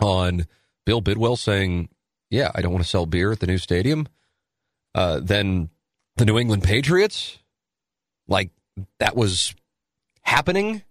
on 0.00 0.46
Bill 0.84 1.00
Bidwell 1.00 1.36
saying, 1.36 1.88
"Yeah, 2.30 2.50
I 2.54 2.60
don't 2.60 2.72
want 2.72 2.84
to 2.84 2.90
sell 2.90 3.06
beer 3.06 3.32
at 3.32 3.40
the 3.40 3.46
new 3.46 3.58
stadium." 3.58 4.08
Uh, 4.94 5.20
then 5.22 5.70
the 6.16 6.24
New 6.24 6.38
England 6.38 6.62
Patriots, 6.62 7.38
like 8.28 8.50
that 9.00 9.16
was 9.16 9.54
happening. 10.24 10.82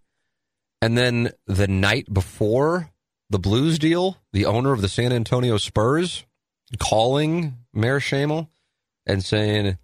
And 0.81 0.97
then 0.97 1.31
the 1.47 1.67
night 1.67 2.13
before 2.13 2.89
the 3.29 3.39
Blues 3.39 3.79
deal, 3.79 4.17
the 4.31 4.45
owner 4.45 4.73
of 4.73 4.81
the 4.81 4.89
San 4.89 5.11
Antonio 5.11 5.57
Spurs 5.57 6.25
calling 6.79 7.57
Mayor 7.73 7.99
Schoemehl 7.99 8.47
and 9.05 9.23
saying, 9.23 9.77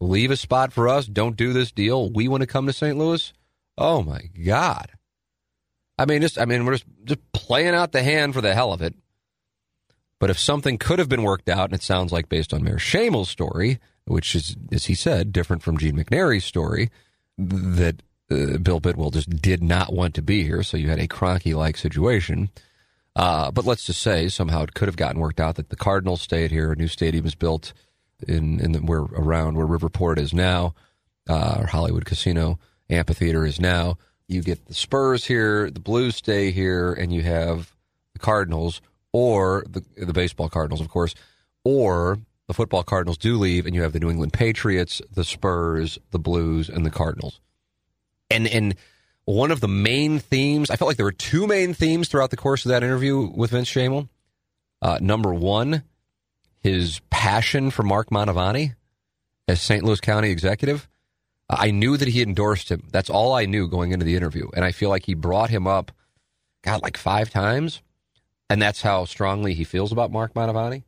leave 0.00 0.30
a 0.30 0.36
spot 0.36 0.72
for 0.72 0.88
us. 0.88 1.06
Don't 1.06 1.36
do 1.36 1.52
this 1.52 1.72
deal. 1.72 2.10
We 2.10 2.28
want 2.28 2.42
to 2.42 2.46
come 2.46 2.66
to 2.66 2.72
St. 2.72 2.96
Louis. 2.96 3.32
Oh 3.78 4.02
my 4.02 4.22
God. 4.44 4.90
I 5.98 6.04
mean, 6.04 6.20
just, 6.22 6.38
I 6.38 6.44
mean, 6.44 6.64
we're 6.64 6.74
just, 6.74 6.86
just 7.04 7.32
playing 7.32 7.74
out 7.74 7.92
the 7.92 8.02
hand 8.02 8.34
for 8.34 8.40
the 8.40 8.54
hell 8.54 8.72
of 8.72 8.82
it. 8.82 8.94
But 10.18 10.30
if 10.30 10.38
something 10.38 10.78
could 10.78 10.98
have 10.98 11.08
been 11.08 11.22
worked 11.22 11.48
out, 11.48 11.66
and 11.66 11.74
it 11.74 11.82
sounds 11.82 12.12
like 12.12 12.28
based 12.28 12.54
on 12.54 12.62
Mayor 12.62 12.78
Schoemehl's 12.78 13.28
story, 13.28 13.78
which 14.06 14.34
is, 14.34 14.56
as 14.72 14.86
he 14.86 14.94
said, 14.94 15.32
different 15.32 15.62
from 15.62 15.78
Gene 15.78 15.96
McNary's 15.96 16.44
story, 16.44 16.90
that 17.36 18.02
uh, 18.30 18.58
Bill 18.58 18.80
Bidwill 18.80 19.12
just 19.12 19.30
did 19.30 19.62
not 19.62 19.92
want 19.92 20.14
to 20.14 20.22
be 20.22 20.42
here, 20.42 20.62
so 20.62 20.76
you 20.76 20.88
had 20.88 20.98
a 20.98 21.08
Kroenke 21.08 21.54
like 21.54 21.76
situation. 21.76 22.50
Uh, 23.14 23.50
but 23.50 23.64
let's 23.64 23.86
just 23.86 24.02
say 24.02 24.28
somehow 24.28 24.62
it 24.62 24.74
could 24.74 24.88
have 24.88 24.96
gotten 24.96 25.20
worked 25.20 25.40
out 25.40 25.54
that 25.56 25.70
the 25.70 25.76
Cardinals 25.76 26.20
stayed 26.20 26.50
here, 26.50 26.72
a 26.72 26.76
new 26.76 26.88
stadium 26.88 27.24
is 27.24 27.34
built 27.34 27.72
in 28.26 28.60
in 28.60 28.72
the, 28.72 28.78
where 28.80 29.00
around 29.00 29.56
where 29.56 29.66
Riverport 29.66 30.18
is 30.18 30.34
now, 30.34 30.74
uh, 31.28 31.58
or 31.60 31.66
Hollywood 31.66 32.04
Casino 32.04 32.58
Amphitheater 32.90 33.46
is 33.46 33.60
now. 33.60 33.96
You 34.28 34.42
get 34.42 34.66
the 34.66 34.74
Spurs 34.74 35.24
here, 35.24 35.70
the 35.70 35.80
Blues 35.80 36.16
stay 36.16 36.50
here, 36.50 36.92
and 36.92 37.12
you 37.12 37.22
have 37.22 37.74
the 38.12 38.18
Cardinals 38.18 38.80
or 39.12 39.64
the 39.68 39.82
the 39.96 40.12
baseball 40.12 40.48
Cardinals, 40.48 40.80
of 40.80 40.88
course, 40.88 41.14
or 41.64 42.18
the 42.48 42.54
football 42.54 42.82
Cardinals 42.82 43.18
do 43.18 43.38
leave, 43.38 43.66
and 43.66 43.74
you 43.74 43.82
have 43.82 43.92
the 43.92 44.00
New 44.00 44.10
England 44.10 44.32
Patriots, 44.32 45.00
the 45.12 45.24
Spurs, 45.24 45.98
the 46.10 46.18
Blues, 46.18 46.68
and 46.68 46.84
the 46.84 46.90
Cardinals 46.90 47.40
and 48.36 48.46
and 48.46 48.74
one 49.24 49.50
of 49.50 49.60
the 49.60 49.68
main 49.68 50.20
themes, 50.20 50.70
I 50.70 50.76
felt 50.76 50.86
like 50.86 50.96
there 50.96 51.06
were 51.06 51.12
two 51.12 51.46
main 51.46 51.74
themes 51.74 52.08
throughout 52.08 52.30
the 52.30 52.36
course 52.36 52.64
of 52.64 52.68
that 52.68 52.84
interview 52.84 53.28
with 53.34 53.50
Vince 53.50 53.68
Schoemehl. 53.68 54.08
Uh, 54.80 54.98
number 55.00 55.34
one, 55.34 55.82
his 56.60 57.00
passion 57.10 57.70
for 57.70 57.82
Mark 57.82 58.10
Mantovani 58.10 58.74
as 59.48 59.60
St. 59.60 59.84
Louis 59.84 60.00
County 60.00 60.30
executive. 60.30 60.88
I 61.48 61.70
knew 61.70 61.96
that 61.96 62.08
he 62.08 62.22
endorsed 62.22 62.70
him. 62.70 62.84
That's 62.90 63.10
all 63.10 63.34
I 63.34 63.46
knew 63.46 63.68
going 63.68 63.92
into 63.92 64.04
the 64.04 64.16
interview. 64.16 64.48
And 64.54 64.64
I 64.64 64.72
feel 64.72 64.90
like 64.90 65.06
he 65.06 65.14
brought 65.14 65.50
him 65.50 65.66
up, 65.66 65.92
God, 66.62 66.82
like 66.82 66.96
five 66.96 67.30
times. 67.30 67.82
And 68.50 68.60
that's 68.60 68.82
how 68.82 69.04
strongly 69.04 69.54
he 69.54 69.64
feels 69.64 69.92
about 69.92 70.12
Mark 70.12 70.34
Mantovani. 70.34 70.84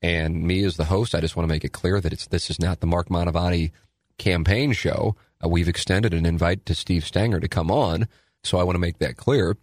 And 0.00 0.42
me 0.44 0.62
as 0.64 0.76
the 0.76 0.84
host, 0.84 1.14
I 1.14 1.20
just 1.20 1.36
want 1.36 1.48
to 1.48 1.54
make 1.54 1.64
it 1.64 1.72
clear 1.72 2.00
that 2.00 2.12
it's 2.12 2.26
this 2.26 2.50
is 2.50 2.58
not 2.58 2.80
the 2.80 2.86
Mark 2.86 3.08
Mantovani 3.08 3.72
campaign 4.16 4.72
show. 4.72 5.16
Uh, 5.44 5.48
we've 5.48 5.68
extended 5.68 6.12
an 6.14 6.26
invite 6.26 6.66
to 6.66 6.74
Steve 6.74 7.04
Stenger 7.04 7.40
to 7.40 7.48
come 7.48 7.70
on, 7.70 8.08
so 8.42 8.58
I 8.58 8.64
want 8.64 8.74
to 8.74 8.80
make 8.80 8.98
that 8.98 9.16
clear. 9.16 9.56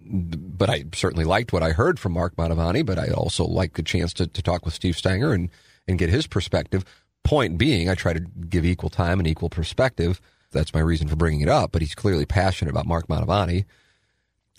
but 0.00 0.70
I 0.70 0.84
certainly 0.94 1.24
liked 1.24 1.52
what 1.52 1.62
I 1.62 1.72
heard 1.72 1.98
from 1.98 2.12
Mark 2.12 2.36
Mantovani. 2.36 2.84
But 2.84 2.98
I 2.98 3.08
also 3.08 3.44
liked 3.44 3.76
the 3.76 3.82
chance 3.82 4.12
to, 4.14 4.26
to 4.26 4.42
talk 4.42 4.64
with 4.64 4.74
Steve 4.74 4.96
Stenger 4.96 5.32
and 5.34 5.50
and 5.86 5.98
get 5.98 6.10
his 6.10 6.26
perspective. 6.26 6.84
Point 7.24 7.58
being, 7.58 7.88
I 7.88 7.94
try 7.94 8.12
to 8.12 8.20
give 8.20 8.64
equal 8.64 8.90
time 8.90 9.18
and 9.18 9.26
equal 9.26 9.50
perspective. 9.50 10.20
That's 10.52 10.72
my 10.72 10.80
reason 10.80 11.08
for 11.08 11.16
bringing 11.16 11.40
it 11.40 11.48
up. 11.48 11.72
But 11.72 11.82
he's 11.82 11.94
clearly 11.94 12.26
passionate 12.26 12.70
about 12.70 12.86
Mark 12.86 13.08
Mantovani. 13.08 13.64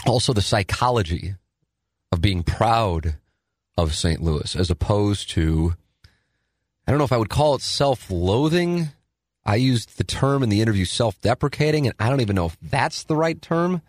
Also, 0.05 0.33
the 0.33 0.41
psychology 0.41 1.35
of 2.11 2.21
being 2.21 2.43
proud 2.43 3.15
of 3.77 3.95
St. 3.95 4.21
Louis, 4.21 4.55
as 4.55 4.69
opposed 4.69 5.29
to, 5.31 5.73
I 6.87 6.91
don't 6.91 6.97
know 6.97 7.05
if 7.05 7.13
I 7.13 7.17
would 7.17 7.29
call 7.29 7.55
it 7.55 7.61
self-loathing. 7.61 8.89
I 9.49 9.55
used 9.55 9.97
the 9.97 10.03
term 10.03 10.43
in 10.43 10.49
the 10.49 10.61
interview 10.61 10.85
self-deprecating, 10.85 11.87
and 11.87 11.95
I 11.99 12.09
don't 12.09 12.21
even 12.21 12.35
know 12.35 12.45
if 12.45 12.57
that's 12.61 13.03
the 13.03 13.15
right 13.15 13.41
term. 13.41 13.81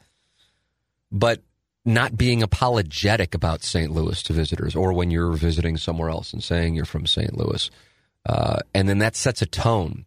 But 1.12 1.43
not 1.85 2.16
being 2.16 2.43
apologetic 2.43 3.35
about 3.35 3.62
St. 3.62 3.91
Louis 3.91 4.23
to 4.23 4.32
visitors 4.32 4.77
or 4.77 4.93
when 4.93 5.11
you're 5.11 5.32
visiting 5.32 5.77
somewhere 5.77 6.11
else 6.11 6.32
and 6.32 6.43
saying 6.43 6.74
you're 6.74 6.85
from 6.85 7.07
St. 7.07 7.37
Louis. 7.37 7.70
Uh, 8.27 8.61
and 8.74 8.89
then 8.89 8.99
that 8.99 9.16
sets 9.16 9.43
a 9.43 9.47
tone. 9.47 10.05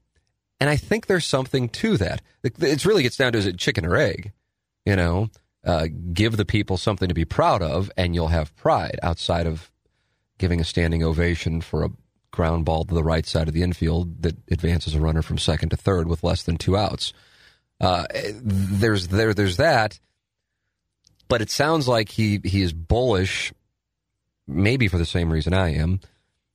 And 0.60 0.70
I 0.70 0.76
think 0.76 1.08
there's 1.08 1.26
something 1.26 1.70
to 1.70 1.98
that. 1.98 2.22
It 2.44 2.86
really 2.86 3.04
gets 3.04 3.18
down 3.18 3.34
to 3.34 3.40
is 3.40 3.46
it 3.46 3.58
chicken 3.58 3.86
or 3.86 3.96
egg? 3.96 4.32
You 4.86 4.96
know, 4.96 5.30
uh, 5.66 5.88
give 6.14 6.38
the 6.38 6.46
people 6.46 6.78
something 6.78 7.08
to 7.08 7.14
be 7.14 7.26
proud 7.26 7.62
of, 7.62 7.92
and 7.98 8.14
you'll 8.14 8.28
have 8.28 8.56
pride 8.56 9.00
outside 9.02 9.48
of 9.48 9.72
giving 10.38 10.62
a 10.62 10.66
standing 10.66 11.04
ovation 11.04 11.62
for 11.62 11.84
a 11.84 11.90
ground 12.34 12.65
ball 12.65 12.84
to 12.84 12.93
the 12.93 13.03
right 13.03 13.26
side 13.26 13.47
of 13.47 13.53
the 13.53 13.64
infield 13.64 14.22
that 14.23 14.35
advances 14.51 14.93
a 14.93 14.99
runner 14.99 15.22
from 15.22 15.38
second 15.38 15.69
to 15.69 15.77
third 15.77 16.10
with 16.10 16.23
less 16.23 16.43
than 16.43 16.57
two 16.57 16.76
outs. 16.76 17.14
Uh, 17.80 18.05
there's 18.43 19.07
there 19.07 19.34
there's 19.34 19.57
that 19.57 19.99
but 21.34 21.41
it 21.41 21.49
sounds 21.49 21.88
like 21.88 22.10
he 22.10 22.39
he 22.43 22.61
is 22.61 22.73
bullish, 22.73 23.51
maybe 24.47 24.88
for 24.88 24.99
the 24.99 25.05
same 25.05 25.34
reason 25.34 25.51
I 25.51 25.73
am, 25.73 25.99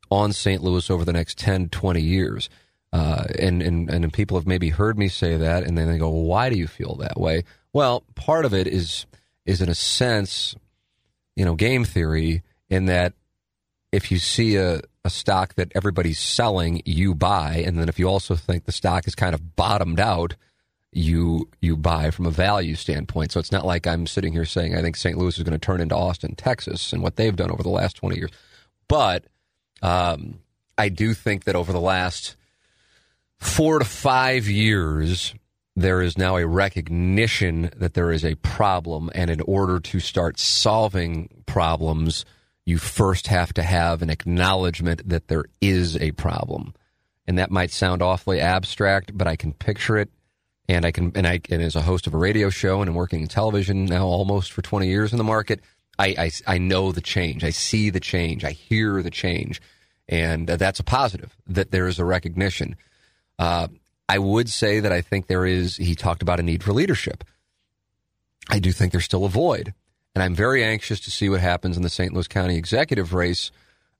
on 0.08 0.32
St. 0.32 0.62
Louis 0.62 0.88
over 0.88 1.04
the 1.04 1.12
next 1.12 1.36
10, 1.38 1.70
20 1.70 2.00
years. 2.00 2.48
Uh, 2.92 3.24
and, 3.38 3.60
and 3.60 3.90
and 3.90 4.12
people 4.12 4.38
have 4.38 4.46
maybe 4.46 4.70
heard 4.70 4.96
me 4.96 5.08
say 5.08 5.36
that, 5.36 5.64
and 5.64 5.76
then 5.76 5.88
they 5.88 5.98
go, 5.98 6.08
well, 6.08 6.22
"Why 6.22 6.48
do 6.48 6.56
you 6.56 6.68
feel 6.68 6.94
that 7.00 7.18
way?" 7.20 7.42
Well, 7.72 8.04
part 8.14 8.44
of 8.44 8.54
it 8.54 8.68
is 8.68 9.04
is 9.44 9.60
in 9.60 9.68
a 9.68 9.74
sense, 9.74 10.54
you 11.34 11.44
know, 11.44 11.54
game 11.54 11.84
theory, 11.84 12.44
in 12.70 12.86
that 12.86 13.14
if 13.90 14.12
you 14.12 14.18
see 14.18 14.56
a, 14.56 14.80
a 15.08 15.10
stock 15.10 15.54
that 15.54 15.72
everybody's 15.74 16.18
selling, 16.18 16.82
you 16.84 17.14
buy, 17.14 17.62
and 17.66 17.78
then 17.78 17.88
if 17.88 17.98
you 17.98 18.06
also 18.06 18.36
think 18.36 18.64
the 18.66 18.72
stock 18.72 19.08
is 19.08 19.14
kind 19.14 19.34
of 19.34 19.56
bottomed 19.56 19.98
out, 19.98 20.36
you 20.92 21.48
you 21.60 21.78
buy 21.78 22.10
from 22.10 22.26
a 22.26 22.30
value 22.30 22.74
standpoint. 22.74 23.32
So 23.32 23.40
it's 23.40 23.50
not 23.50 23.64
like 23.64 23.86
I'm 23.86 24.06
sitting 24.06 24.34
here 24.34 24.44
saying 24.44 24.76
I 24.76 24.82
think 24.82 24.96
St. 24.96 25.16
Louis 25.16 25.36
is 25.38 25.42
going 25.44 25.58
to 25.58 25.66
turn 25.66 25.80
into 25.80 25.96
Austin, 25.96 26.34
Texas, 26.34 26.92
and 26.92 27.02
what 27.02 27.16
they've 27.16 27.34
done 27.34 27.50
over 27.50 27.62
the 27.62 27.70
last 27.70 27.96
20 27.96 28.16
years. 28.16 28.30
But 28.86 29.24
um, 29.80 30.40
I 30.76 30.90
do 30.90 31.14
think 31.14 31.44
that 31.44 31.56
over 31.56 31.72
the 31.72 31.80
last 31.80 32.36
four 33.38 33.78
to 33.78 33.84
five 33.86 34.46
years, 34.46 35.34
there 35.74 36.02
is 36.02 36.18
now 36.18 36.36
a 36.36 36.46
recognition 36.46 37.70
that 37.76 37.94
there 37.94 38.12
is 38.12 38.24
a 38.24 38.34
problem, 38.36 39.10
and 39.14 39.30
in 39.30 39.40
order 39.40 39.80
to 39.80 40.00
start 40.00 40.38
solving 40.38 41.28
problems, 41.46 42.26
you 42.68 42.76
first 42.76 43.28
have 43.28 43.54
to 43.54 43.62
have 43.62 44.02
an 44.02 44.10
acknowledgement 44.10 45.08
that 45.08 45.28
there 45.28 45.46
is 45.62 45.96
a 45.96 46.10
problem. 46.12 46.74
And 47.26 47.38
that 47.38 47.50
might 47.50 47.70
sound 47.70 48.02
awfully 48.02 48.40
abstract, 48.40 49.16
but 49.16 49.26
I 49.26 49.36
can 49.36 49.54
picture 49.54 49.96
it 49.96 50.10
and 50.68 50.84
I 50.84 50.92
can 50.92 51.12
and 51.14 51.26
I 51.26 51.40
and 51.48 51.62
as 51.62 51.76
a 51.76 51.80
host 51.80 52.06
of 52.06 52.12
a 52.12 52.18
radio 52.18 52.50
show 52.50 52.82
and 52.82 52.88
I'm 52.90 52.94
working 52.94 53.22
in 53.22 53.28
television 53.28 53.86
now 53.86 54.04
almost 54.04 54.52
for 54.52 54.60
20 54.60 54.86
years 54.86 55.12
in 55.12 55.18
the 55.18 55.24
market. 55.24 55.60
I, 55.98 56.08
I, 56.18 56.30
I 56.46 56.58
know 56.58 56.92
the 56.92 57.00
change. 57.00 57.42
I 57.42 57.50
see 57.50 57.88
the 57.88 58.00
change. 58.00 58.44
I 58.44 58.52
hear 58.52 59.02
the 59.02 59.10
change, 59.10 59.60
and 60.06 60.46
that's 60.46 60.78
a 60.78 60.84
positive 60.84 61.34
that 61.46 61.70
there 61.70 61.88
is 61.88 61.98
a 61.98 62.04
recognition. 62.04 62.76
Uh, 63.38 63.68
I 64.08 64.18
would 64.18 64.48
say 64.48 64.78
that 64.80 64.92
I 64.92 65.00
think 65.00 65.26
there 65.26 65.46
is. 65.46 65.76
He 65.76 65.94
talked 65.94 66.22
about 66.22 66.38
a 66.38 66.42
need 66.42 66.62
for 66.62 66.72
leadership. 66.72 67.24
I 68.50 68.58
do 68.58 68.72
think 68.72 68.92
there's 68.92 69.06
still 69.06 69.24
a 69.24 69.30
void, 69.30 69.74
and 70.18 70.24
I'm 70.24 70.34
very 70.34 70.64
anxious 70.64 70.98
to 71.02 71.12
see 71.12 71.28
what 71.28 71.40
happens 71.40 71.76
in 71.76 71.84
the 71.84 71.88
St. 71.88 72.12
Louis 72.12 72.26
County 72.26 72.56
executive 72.56 73.14
race. 73.14 73.52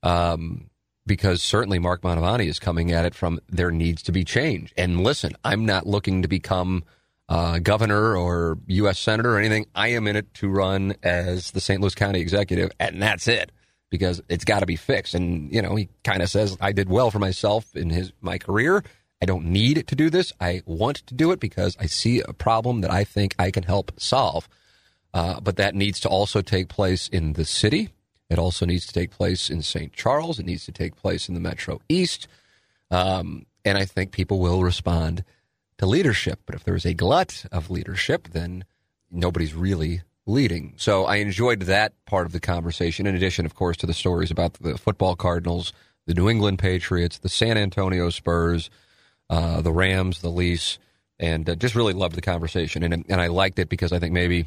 Um, 0.02 0.68
because 1.06 1.44
certainly 1.44 1.78
Mark 1.78 2.02
Mantovani 2.02 2.48
is 2.48 2.58
coming 2.58 2.90
at 2.90 3.04
it 3.04 3.14
from 3.14 3.38
there 3.48 3.70
needs 3.70 4.02
to 4.02 4.10
be 4.10 4.24
change. 4.24 4.74
And 4.76 5.04
listen, 5.04 5.36
I'm 5.44 5.64
not 5.64 5.86
looking 5.86 6.22
to 6.22 6.28
become 6.28 6.82
uh, 7.28 7.60
governor 7.60 8.16
or 8.16 8.58
U.S. 8.66 8.98
senator 8.98 9.36
or 9.36 9.38
anything. 9.38 9.66
I 9.76 9.88
am 9.88 10.08
in 10.08 10.16
it 10.16 10.34
to 10.34 10.48
run 10.48 10.96
as 11.04 11.52
the 11.52 11.60
St. 11.60 11.80
Louis 11.80 11.94
County 11.94 12.20
executive, 12.20 12.72
and 12.80 13.00
that's 13.00 13.28
it 13.28 13.52
because 13.88 14.20
it's 14.28 14.44
got 14.44 14.58
to 14.58 14.66
be 14.66 14.74
fixed. 14.74 15.14
And 15.14 15.52
you 15.54 15.62
know, 15.62 15.76
he 15.76 15.88
kind 16.02 16.20
of 16.20 16.28
says 16.28 16.56
I 16.60 16.72
did 16.72 16.90
well 16.90 17.12
for 17.12 17.20
myself 17.20 17.76
in 17.76 17.90
his 17.90 18.12
my 18.20 18.38
career. 18.38 18.82
I 19.22 19.26
don't 19.26 19.46
need 19.46 19.86
to 19.86 19.94
do 19.94 20.10
this. 20.10 20.32
I 20.40 20.62
want 20.66 21.06
to 21.06 21.14
do 21.14 21.30
it 21.30 21.38
because 21.38 21.76
I 21.78 21.86
see 21.86 22.22
a 22.22 22.32
problem 22.32 22.80
that 22.80 22.90
I 22.90 23.04
think 23.04 23.36
I 23.38 23.52
can 23.52 23.62
help 23.62 23.92
solve. 24.00 24.48
Uh, 25.14 25.40
but 25.40 25.56
that 25.56 25.74
needs 25.74 26.00
to 26.00 26.08
also 26.08 26.42
take 26.42 26.68
place 26.68 27.08
in 27.08 27.32
the 27.32 27.44
city 27.44 27.90
it 28.30 28.38
also 28.38 28.66
needs 28.66 28.86
to 28.86 28.92
take 28.92 29.10
place 29.10 29.48
in 29.48 29.62
St. 29.62 29.92
Charles. 29.92 30.38
It 30.38 30.46
needs 30.46 30.64
to 30.66 30.72
take 30.72 30.96
place 30.96 31.28
in 31.28 31.34
the 31.34 31.40
Metro 31.40 31.80
East. 31.88 32.28
Um, 32.90 33.46
and 33.64 33.78
I 33.78 33.84
think 33.84 34.12
people 34.12 34.38
will 34.38 34.62
respond 34.62 35.24
to 35.78 35.86
leadership. 35.86 36.40
But 36.44 36.54
if 36.54 36.64
there 36.64 36.76
is 36.76 36.84
a 36.84 36.94
glut 36.94 37.46
of 37.50 37.70
leadership, 37.70 38.28
then 38.28 38.64
nobody's 39.10 39.54
really 39.54 40.02
leading. 40.26 40.74
So 40.76 41.04
I 41.04 41.16
enjoyed 41.16 41.62
that 41.62 41.92
part 42.04 42.26
of 42.26 42.32
the 42.32 42.40
conversation, 42.40 43.06
in 43.06 43.14
addition, 43.14 43.46
of 43.46 43.54
course, 43.54 43.78
to 43.78 43.86
the 43.86 43.94
stories 43.94 44.30
about 44.30 44.54
the 44.54 44.76
football 44.76 45.16
Cardinals, 45.16 45.72
the 46.06 46.14
New 46.14 46.28
England 46.28 46.58
Patriots, 46.58 47.18
the 47.18 47.30
San 47.30 47.56
Antonio 47.56 48.10
Spurs, 48.10 48.68
uh, 49.30 49.62
the 49.62 49.72
Rams, 49.72 50.20
the 50.20 50.30
Leafs, 50.30 50.78
and 51.18 51.48
uh, 51.48 51.54
just 51.54 51.74
really 51.74 51.94
loved 51.94 52.14
the 52.14 52.20
conversation. 52.20 52.82
And, 52.82 53.06
and 53.08 53.20
I 53.20 53.28
liked 53.28 53.58
it 53.58 53.70
because 53.70 53.92
I 53.92 53.98
think 53.98 54.12
maybe 54.12 54.44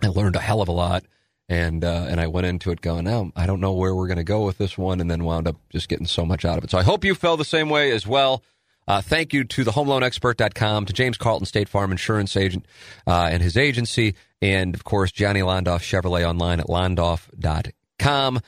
I 0.00 0.08
learned 0.08 0.36
a 0.36 0.40
hell 0.40 0.60
of 0.60 0.68
a 0.68 0.72
lot 0.72 1.04
and 1.52 1.84
uh, 1.84 2.06
and 2.08 2.20
I 2.20 2.28
went 2.28 2.46
into 2.46 2.70
it 2.70 2.80
going, 2.80 3.06
oh, 3.06 3.30
I 3.36 3.46
don't 3.46 3.60
know 3.60 3.72
where 3.72 3.94
we're 3.94 4.06
going 4.06 4.16
to 4.16 4.24
go 4.24 4.44
with 4.44 4.58
this 4.58 4.78
one, 4.78 5.00
and 5.00 5.10
then 5.10 5.24
wound 5.24 5.46
up 5.46 5.56
just 5.70 5.88
getting 5.88 6.06
so 6.06 6.24
much 6.24 6.44
out 6.44 6.58
of 6.58 6.64
it. 6.64 6.70
So 6.70 6.78
I 6.78 6.82
hope 6.82 7.04
you 7.04 7.14
felt 7.14 7.38
the 7.38 7.44
same 7.44 7.68
way 7.68 7.90
as 7.90 8.06
well. 8.06 8.42
Uh, 8.88 9.00
thank 9.00 9.32
you 9.32 9.44
to 9.44 9.62
the 9.62 9.70
homeloanexpert.com, 9.72 10.86
to 10.86 10.92
James 10.92 11.16
Carlton 11.18 11.46
State 11.46 11.68
Farm 11.68 11.92
Insurance 11.92 12.36
Agent 12.36 12.66
uh, 13.06 13.28
and 13.30 13.42
his 13.42 13.56
agency, 13.56 14.14
and 14.40 14.74
of 14.74 14.84
course, 14.84 15.12
Johnny 15.12 15.40
Londoff 15.40 15.80
Chevrolet 15.80 16.26
online 16.26 16.58
at 16.58 16.66
londoff.com. 16.66 18.40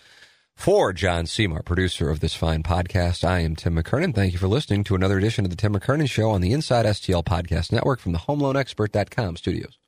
For 0.57 0.93
John 0.93 1.27
Seymour, 1.27 1.63
producer 1.63 2.11
of 2.11 2.21
this 2.21 2.35
fine 2.35 2.63
podcast, 2.63 3.25
I 3.25 3.41
am 3.41 3.57
Tim 3.57 3.77
McKernan. 3.77 4.15
Thank 4.15 4.33
you 4.33 4.39
for 4.39 4.47
listening 4.47 4.85
to 4.85 4.95
another 4.95 5.19
edition 5.19 5.45
of 5.45 5.51
the 5.51 5.57
Tim 5.57 5.75
McKernan 5.75 6.09
Show 6.09 6.31
on 6.31 6.41
the 6.41 6.53
Inside 6.53 6.87
STL 6.87 7.25
Podcast 7.25 7.73
Network 7.73 7.99
from 7.99 8.13
the 8.13 8.21
HomeLoanExpert.com 8.21 9.37
studios. 9.37 9.79